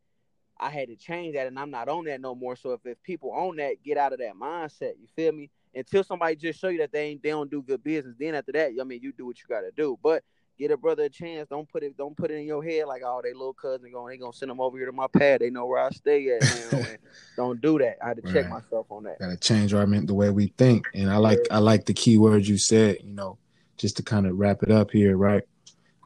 I 0.57 0.69
had 0.69 0.89
to 0.89 0.95
change 0.95 1.33
that, 1.35 1.47
and 1.47 1.57
I'm 1.57 1.71
not 1.71 1.89
on 1.89 2.05
that 2.05 2.21
no 2.21 2.35
more. 2.35 2.55
So 2.55 2.73
if, 2.73 2.85
if 2.85 3.01
people 3.03 3.33
own 3.35 3.55
that, 3.57 3.81
get 3.83 3.97
out 3.97 4.13
of 4.13 4.19
that 4.19 4.35
mindset. 4.35 4.93
You 4.99 5.07
feel 5.15 5.31
me? 5.33 5.49
Until 5.73 6.03
somebody 6.03 6.35
just 6.35 6.59
show 6.59 6.67
you 6.67 6.79
that 6.79 6.91
they 6.91 7.07
ain't 7.07 7.23
they 7.23 7.29
don't 7.29 7.49
do 7.49 7.61
good 7.61 7.83
business, 7.83 8.15
then 8.19 8.35
after 8.35 8.51
that, 8.51 8.71
I 8.79 8.83
mean, 8.83 9.01
you 9.01 9.11
do 9.11 9.25
what 9.25 9.39
you 9.39 9.45
got 9.47 9.61
to 9.61 9.71
do. 9.71 9.97
But 10.03 10.23
get 10.61 10.71
a 10.71 10.77
brother 10.77 11.03
a 11.03 11.09
chance. 11.09 11.49
Don't 11.49 11.67
put 11.67 11.83
it 11.83 11.97
don't 11.97 12.15
put 12.15 12.31
it 12.31 12.35
in 12.35 12.45
your 12.45 12.63
head 12.63 12.85
like 12.85 13.01
oh 13.03 13.19
they 13.23 13.33
little 13.33 13.53
cousin 13.53 13.91
going 13.91 14.13
they 14.13 14.17
gonna 14.17 14.31
send 14.33 14.51
them 14.51 14.61
over 14.61 14.77
here 14.77 14.85
to 14.85 14.91
my 14.91 15.07
pad. 15.07 15.41
They 15.41 15.49
know 15.49 15.65
where 15.65 15.79
I 15.83 15.89
stay 15.89 16.29
at. 16.29 16.99
Don't 17.37 17.59
do 17.61 17.79
that. 17.79 17.97
I 18.03 18.09
had 18.09 18.23
to 18.23 18.33
check 18.33 18.49
myself 18.49 18.85
on 18.89 19.03
that. 19.03 19.19
Gotta 19.19 19.37
change 19.37 19.73
our 19.73 19.85
the 19.85 20.13
way 20.13 20.29
we 20.29 20.47
think. 20.57 20.85
And 20.93 21.09
I 21.09 21.17
like 21.17 21.39
I 21.49 21.57
like 21.57 21.85
the 21.85 21.93
key 21.93 22.17
words 22.17 22.47
you 22.47 22.57
said, 22.57 22.97
you 23.03 23.13
know, 23.13 23.37
just 23.77 23.97
to 23.97 24.03
kind 24.03 24.27
of 24.27 24.37
wrap 24.37 24.63
it 24.63 24.71
up 24.71 24.91
here, 24.91 25.17
right? 25.17 25.43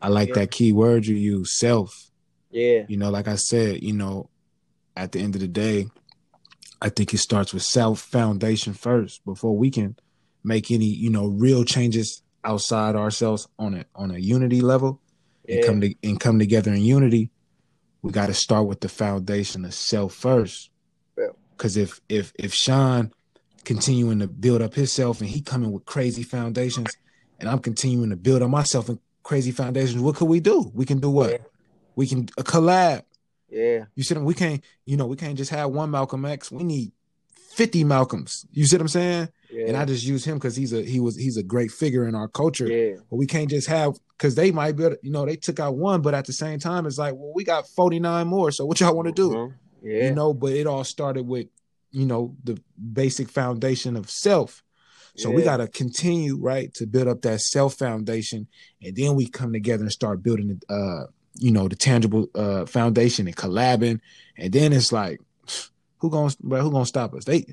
I 0.01 0.08
like 0.08 0.30
Yeah. 0.30 0.36
that 0.36 0.51
key 0.51 0.72
word 0.72 1.06
you 1.06 1.16
use, 1.16 1.58
self. 1.60 2.12
Yeah. 2.51 2.86
You 2.88 2.97
know, 2.97 3.10
like 3.10 3.28
I 3.28 3.36
said, 3.36 3.84
you 3.84 3.93
know, 3.93 4.30
at 4.95 5.12
the 5.12 5.20
end 5.20 5.36
of 5.36 5.41
the 5.41 5.47
day, 5.47 5.88
I 6.82 6.89
think 6.89 7.14
it 7.14 7.18
starts 7.18 7.53
with 7.53 7.64
self 7.64 7.99
foundation 7.99 8.74
first 8.74 9.26
before 9.26 9.58
we 9.58 9.70
can 9.72 9.97
make 10.43 10.72
any, 10.72 10.86
you 10.86 11.10
know, 11.10 11.28
real 11.28 11.64
changes 11.66 12.22
outside 12.46 12.96
ourselves 12.96 13.48
on 13.60 13.74
a 13.76 13.86
on 13.96 14.12
a 14.12 14.18
unity 14.18 14.62
level 14.62 15.02
and 15.48 15.60
Yeah. 15.60 15.66
come 15.66 15.82
to 15.82 15.96
and 16.04 16.20
come 16.20 16.39
together 16.39 16.72
in 16.74 16.82
unity. 16.82 17.32
We 18.02 18.12
got 18.12 18.28
to 18.28 18.34
start 18.34 18.68
with 18.68 18.82
the 18.82 18.89
foundation 18.89 19.66
of 19.66 19.74
self 19.74 20.14
first. 20.14 20.70
Yeah. 21.18 21.28
Cause 21.58 21.76
if 21.76 22.00
if 22.08 22.32
if 22.38 22.54
Shawn 22.54 23.12
continuing 23.64 24.20
to 24.20 24.28
build 24.28 24.62
up 24.62 24.76
himself 24.76 25.22
and 25.22 25.30
he 25.30 25.41
coming 25.41 25.72
with 25.72 25.86
crazy 25.86 26.22
foundations 26.24 26.89
and 27.39 27.50
I'm 27.50 27.60
continuing 27.60 28.12
to 28.12 28.16
build 28.16 28.43
up 28.43 28.50
myself 28.50 28.89
and 28.89 29.00
crazy 29.24 29.52
foundations, 29.52 30.02
what 30.02 30.16
could 30.16 30.30
we 30.30 30.39
do? 30.39 30.72
We 30.76 30.86
can 30.86 31.00
do 31.00 31.10
what? 31.10 31.32
Yeah. 31.32 31.38
We 31.96 32.06
can 32.08 32.30
a 32.38 32.43
collab. 32.43 33.04
Yeah. 33.50 33.86
You 33.96 34.04
said 34.04 34.18
we 34.20 34.34
can't, 34.36 34.62
you 34.86 34.98
know, 34.98 35.08
we 35.08 35.16
can't 35.16 35.38
just 35.38 35.50
have 35.52 35.72
one 35.72 35.89
Malcolm 35.91 36.26
X. 36.26 36.52
We 36.52 36.64
need 36.64 36.91
50 37.56 37.84
Malcolms. 37.86 38.45
You 38.51 38.66
see 38.66 38.76
what 38.76 38.82
I'm 38.82 38.88
saying? 38.89 39.30
Yeah. 39.51 39.68
And 39.68 39.78
I 39.78 39.86
just 39.86 40.03
use 40.06 40.26
him 40.26 40.36
because 40.36 40.56
he's 40.56 40.74
a 40.74 40.82
he 40.84 40.99
was 40.99 41.16
he's 41.16 41.38
a 41.38 41.43
great 41.43 41.72
figure 41.72 42.06
in 42.08 42.14
our 42.16 42.28
culture. 42.28 42.68
yeah. 42.68 42.95
But 43.10 43.16
we 43.16 43.26
can't 43.28 43.49
just 43.49 43.68
have 43.68 43.93
because 44.18 44.36
they 44.36 44.51
might 44.51 44.76
be 44.76 44.84
able 44.84 44.95
to- 44.95 44.99
you 45.03 45.12
know, 45.12 45.26
they 45.26 45.36
took 45.38 45.60
out 45.60 45.76
one, 45.78 46.01
but 46.01 46.14
at 46.14 46.26
the 46.26 46.34
same 46.34 46.60
time, 46.60 46.86
it's 46.86 46.97
like, 46.97 47.14
well, 47.16 47.32
we 47.34 47.43
got 47.43 47.68
49 47.70 48.28
more. 48.28 48.51
So 48.51 48.66
what 48.66 48.80
y'all 48.80 48.95
want 48.95 49.08
to 49.08 49.14
do? 49.14 49.30
Mhm. 49.30 49.53
Yeah. 49.84 50.08
You 50.10 50.16
know, 50.16 50.34
but 50.34 50.51
it 50.53 50.68
all 50.68 50.84
started 50.84 51.24
with, 51.28 51.47
you 51.91 52.06
know, 52.06 52.36
the 52.43 52.60
basic 52.93 53.30
foundation 53.30 53.95
of 53.95 54.10
self. 54.10 54.62
So 55.18 55.30
we 55.32 55.43
gotta 55.43 55.68
continue, 55.70 56.38
right, 56.38 56.74
to 56.74 56.86
build 56.86 57.08
up 57.08 57.22
that 57.22 57.39
self 57.39 57.76
foundation, 57.76 58.47
and 58.84 58.93
then 58.97 59.16
we 59.16 59.28
come 59.30 59.53
together 59.53 59.84
and 59.84 59.91
start 59.91 60.22
building 60.22 60.47
the 60.68 60.74
uh, 60.74 61.06
you 61.38 61.51
know, 61.51 61.68
the 61.70 61.76
tangible 61.76 62.28
uh 62.36 62.66
foundation 62.66 63.28
and 63.28 63.36
collabing, 63.38 63.99
and 64.38 64.51
then 64.51 64.74
it's 64.74 64.91
like, 64.91 65.20
who 66.06 66.12
gonna 66.12 66.34
bro, 66.41 66.62
who 66.62 66.72
gonna 66.72 66.86
stop 66.86 67.14
us? 67.16 67.26
They 67.26 67.45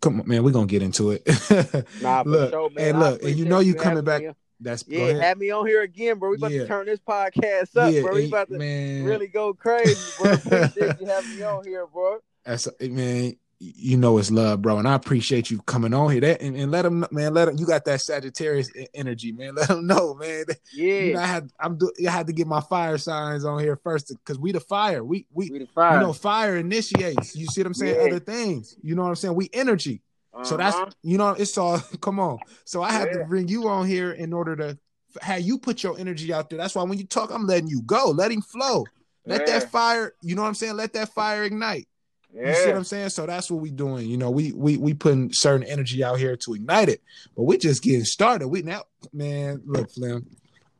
come 0.00 0.20
on, 0.20 0.28
man, 0.28 0.42
we're 0.42 0.50
gonna 0.52 0.66
get 0.66 0.82
into 0.82 1.10
it. 1.10 1.22
Nah, 2.00 2.22
look, 2.24 2.50
sure, 2.50 2.70
man. 2.70 2.88
and 2.90 2.98
look, 2.98 3.22
and 3.22 3.36
you 3.36 3.44
know 3.44 3.60
you 3.60 3.74
coming 3.74 4.04
back. 4.04 4.22
That's 4.60 4.84
Yeah, 4.88 5.12
have 5.22 5.38
me 5.38 5.50
on 5.50 5.66
here 5.66 5.82
again, 5.82 6.18
bro. 6.18 6.30
We 6.30 6.36
about 6.36 6.52
Yeah. 6.52 6.62
to 6.62 6.66
turn 6.68 6.86
this 6.86 7.00
podcast 7.00 7.76
up, 7.76 7.92
yeah, 7.92 8.00
bro. 8.02 8.14
We 8.14 8.26
about 8.26 8.48
to 8.48 8.58
man, 8.58 9.04
really 9.04 9.26
go 9.26 9.52
crazy, 9.52 9.96
bro. 10.16 10.32
Appreciate 10.32 10.92
you 11.00 11.06
having 11.06 11.36
me 11.36 11.42
on 11.42 11.66
here, 11.66 11.86
bro. 11.86 12.18
That's 12.44 12.68
man, 12.80 13.36
you 13.58 13.96
know 13.96 14.18
it's 14.18 14.30
love, 14.30 14.62
bro, 14.62 14.78
and 14.78 14.86
I 14.88 14.94
appreciate 14.94 15.50
you 15.50 15.60
coming 15.62 15.94
on 15.94 16.10
here. 16.10 16.20
That 16.20 16.40
and, 16.42 16.56
and 16.56 16.70
let 16.70 16.82
them, 16.82 17.06
man, 17.10 17.34
let 17.34 17.46
them. 17.46 17.56
You 17.58 17.66
got 17.66 17.84
that 17.86 18.00
Sagittarius 18.00 18.70
energy, 18.94 19.32
man. 19.32 19.54
Let 19.54 19.68
them 19.68 19.86
know, 19.86 20.14
man. 20.14 20.44
Yeah. 20.72 20.94
You 21.00 21.14
know, 21.14 21.20
I 21.20 21.26
had 21.26 21.50
I'm 21.60 21.76
do, 21.78 21.90
I 22.06 22.10
had 22.10 22.26
to 22.26 22.32
get 22.32 22.46
my 22.46 22.60
fire 22.60 22.98
signs 22.98 23.44
on 23.44 23.60
here 23.60 23.76
first 23.82 24.08
because 24.08 24.38
we 24.38 24.52
the 24.52 24.60
fire. 24.60 25.04
We 25.04 25.26
we 25.32 25.50
we 25.50 25.58
the 25.60 25.66
fire. 25.66 25.94
you 25.94 26.00
know 26.06 26.12
fire 26.12 26.56
initiates. 26.56 27.36
You 27.36 27.46
see 27.46 27.60
what 27.60 27.68
I'm 27.68 27.74
saying? 27.74 27.96
Yeah. 27.96 28.06
Other 28.06 28.20
things. 28.20 28.76
You 28.82 28.94
know 28.94 29.02
what 29.02 29.08
I'm 29.08 29.14
saying? 29.16 29.34
We 29.34 29.48
energy. 29.52 30.02
So 30.42 30.56
that's 30.56 30.74
Uh-huh. 30.76 30.90
you 31.02 31.16
know 31.18 31.30
it's 31.30 31.56
all. 31.56 31.78
Come 32.00 32.18
on. 32.18 32.38
So 32.64 32.82
I 32.82 32.90
had 32.92 33.12
to 33.12 33.24
bring 33.24 33.48
you 33.48 33.68
on 33.68 33.86
here 33.86 34.12
in 34.12 34.32
order 34.32 34.56
to 34.56 34.78
have 35.22 35.42
you 35.42 35.58
put 35.58 35.82
your 35.84 35.96
energy 35.98 36.32
out 36.32 36.50
there. 36.50 36.58
That's 36.58 36.74
why 36.74 36.82
when 36.82 36.98
you 36.98 37.06
talk, 37.06 37.30
I'm 37.32 37.46
letting 37.46 37.68
you 37.68 37.82
go. 37.82 38.10
Let 38.10 38.32
him 38.32 38.42
flow. 38.42 38.84
Let 39.26 39.42
Yeah. 39.46 39.60
that 39.60 39.70
fire. 39.70 40.12
You 40.22 40.34
know 40.34 40.42
what 40.42 40.48
I'm 40.48 40.54
saying? 40.54 40.74
Let 40.76 40.92
that 40.94 41.10
fire 41.14 41.44
ignite. 41.44 41.86
Yeah. 42.34 42.48
You 42.48 42.54
see 42.56 42.66
what 42.68 42.76
I'm 42.76 42.84
saying? 42.84 43.08
So 43.10 43.26
that's 43.26 43.50
what 43.50 43.60
we 43.60 43.70
doing. 43.70 44.08
You 44.08 44.16
know, 44.16 44.30
we 44.30 44.52
we 44.52 44.76
we 44.76 44.94
putting 44.94 45.32
certain 45.32 45.66
energy 45.66 46.02
out 46.02 46.18
here 46.18 46.36
to 46.36 46.54
ignite 46.54 46.88
it, 46.88 47.00
but 47.36 47.44
we 47.44 47.58
just 47.58 47.82
getting 47.82 48.04
started. 48.04 48.48
We 48.48 48.62
now, 48.62 48.82
man, 49.12 49.62
look, 49.64 49.90
Flim, 49.90 50.26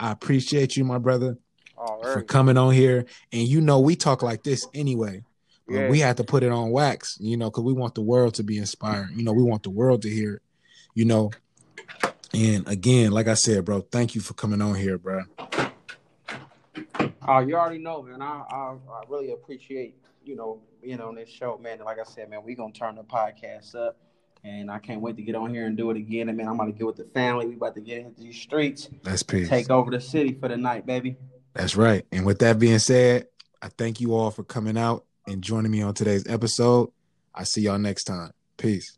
I 0.00 0.10
appreciate 0.10 0.76
you, 0.76 0.84
my 0.84 0.98
brother, 0.98 1.38
All 1.76 2.02
for 2.02 2.22
coming 2.22 2.56
on 2.58 2.72
here. 2.74 3.04
And 3.32 3.46
you 3.46 3.60
know, 3.60 3.80
we 3.80 3.94
talk 3.96 4.22
like 4.22 4.42
this 4.42 4.66
anyway. 4.74 5.22
But 5.66 5.74
Yeah. 5.74 5.88
we 5.90 6.00
had 6.00 6.16
to 6.18 6.24
put 6.24 6.42
it 6.42 6.52
on 6.52 6.70
wax, 6.70 7.16
you 7.20 7.36
know, 7.36 7.50
because 7.50 7.64
we 7.64 7.72
want 7.72 7.94
the 7.94 8.02
world 8.02 8.34
to 8.34 8.42
be 8.42 8.58
inspired. 8.58 9.10
You 9.14 9.22
know, 9.22 9.32
we 9.32 9.42
want 9.42 9.62
the 9.62 9.70
world 9.70 10.02
to 10.02 10.10
hear 10.10 10.34
it. 10.34 10.42
You 10.94 11.06
know, 11.06 11.30
and 12.34 12.68
again, 12.68 13.12
like 13.12 13.28
I 13.28 13.34
said, 13.34 13.64
bro, 13.64 13.80
thank 13.80 14.14
you 14.14 14.20
for 14.20 14.34
coming 14.34 14.60
on 14.60 14.74
here, 14.74 14.98
bro. 14.98 15.22
Oh, 17.26 17.38
you 17.38 17.56
already 17.56 17.78
know, 17.78 18.02
man. 18.02 18.20
I, 18.20 18.42
I 18.50 18.74
I 18.90 19.02
really 19.08 19.32
appreciate 19.32 19.96
you 20.24 20.36
know 20.36 20.60
being 20.82 21.00
on 21.00 21.14
this 21.14 21.28
show, 21.28 21.58
man. 21.62 21.74
And 21.74 21.84
like 21.84 21.98
I 21.98 22.04
said, 22.04 22.30
man, 22.30 22.42
we 22.44 22.54
gonna 22.54 22.72
turn 22.72 22.96
the 22.96 23.02
podcast 23.02 23.74
up, 23.74 23.96
and 24.42 24.70
I 24.70 24.78
can't 24.78 25.00
wait 25.00 25.16
to 25.16 25.22
get 25.22 25.34
on 25.34 25.52
here 25.52 25.66
and 25.66 25.76
do 25.76 25.90
it 25.90 25.96
again. 25.96 26.28
And 26.28 26.36
man, 26.36 26.48
I'm 26.48 26.54
about 26.54 26.66
to 26.66 26.72
get 26.72 26.86
with 26.86 26.96
the 26.96 27.04
family. 27.14 27.46
We 27.46 27.54
about 27.54 27.74
to 27.76 27.80
get 27.80 27.98
into 27.98 28.20
these 28.20 28.40
streets, 28.40 28.88
That's 29.02 29.22
peace. 29.22 29.48
take 29.48 29.70
over 29.70 29.90
the 29.90 30.00
city 30.00 30.36
for 30.38 30.48
the 30.48 30.56
night, 30.56 30.86
baby. 30.86 31.16
That's 31.54 31.76
right. 31.76 32.04
And 32.10 32.26
with 32.26 32.40
that 32.40 32.58
being 32.58 32.80
said, 32.80 33.28
I 33.62 33.68
thank 33.68 34.00
you 34.00 34.14
all 34.14 34.30
for 34.30 34.42
coming 34.44 34.76
out 34.76 35.04
and 35.26 35.40
joining 35.42 35.70
me 35.70 35.82
on 35.82 35.94
today's 35.94 36.26
episode. 36.28 36.90
I 37.34 37.44
see 37.44 37.62
y'all 37.62 37.78
next 37.78 38.04
time. 38.04 38.32
Peace. 38.56 38.96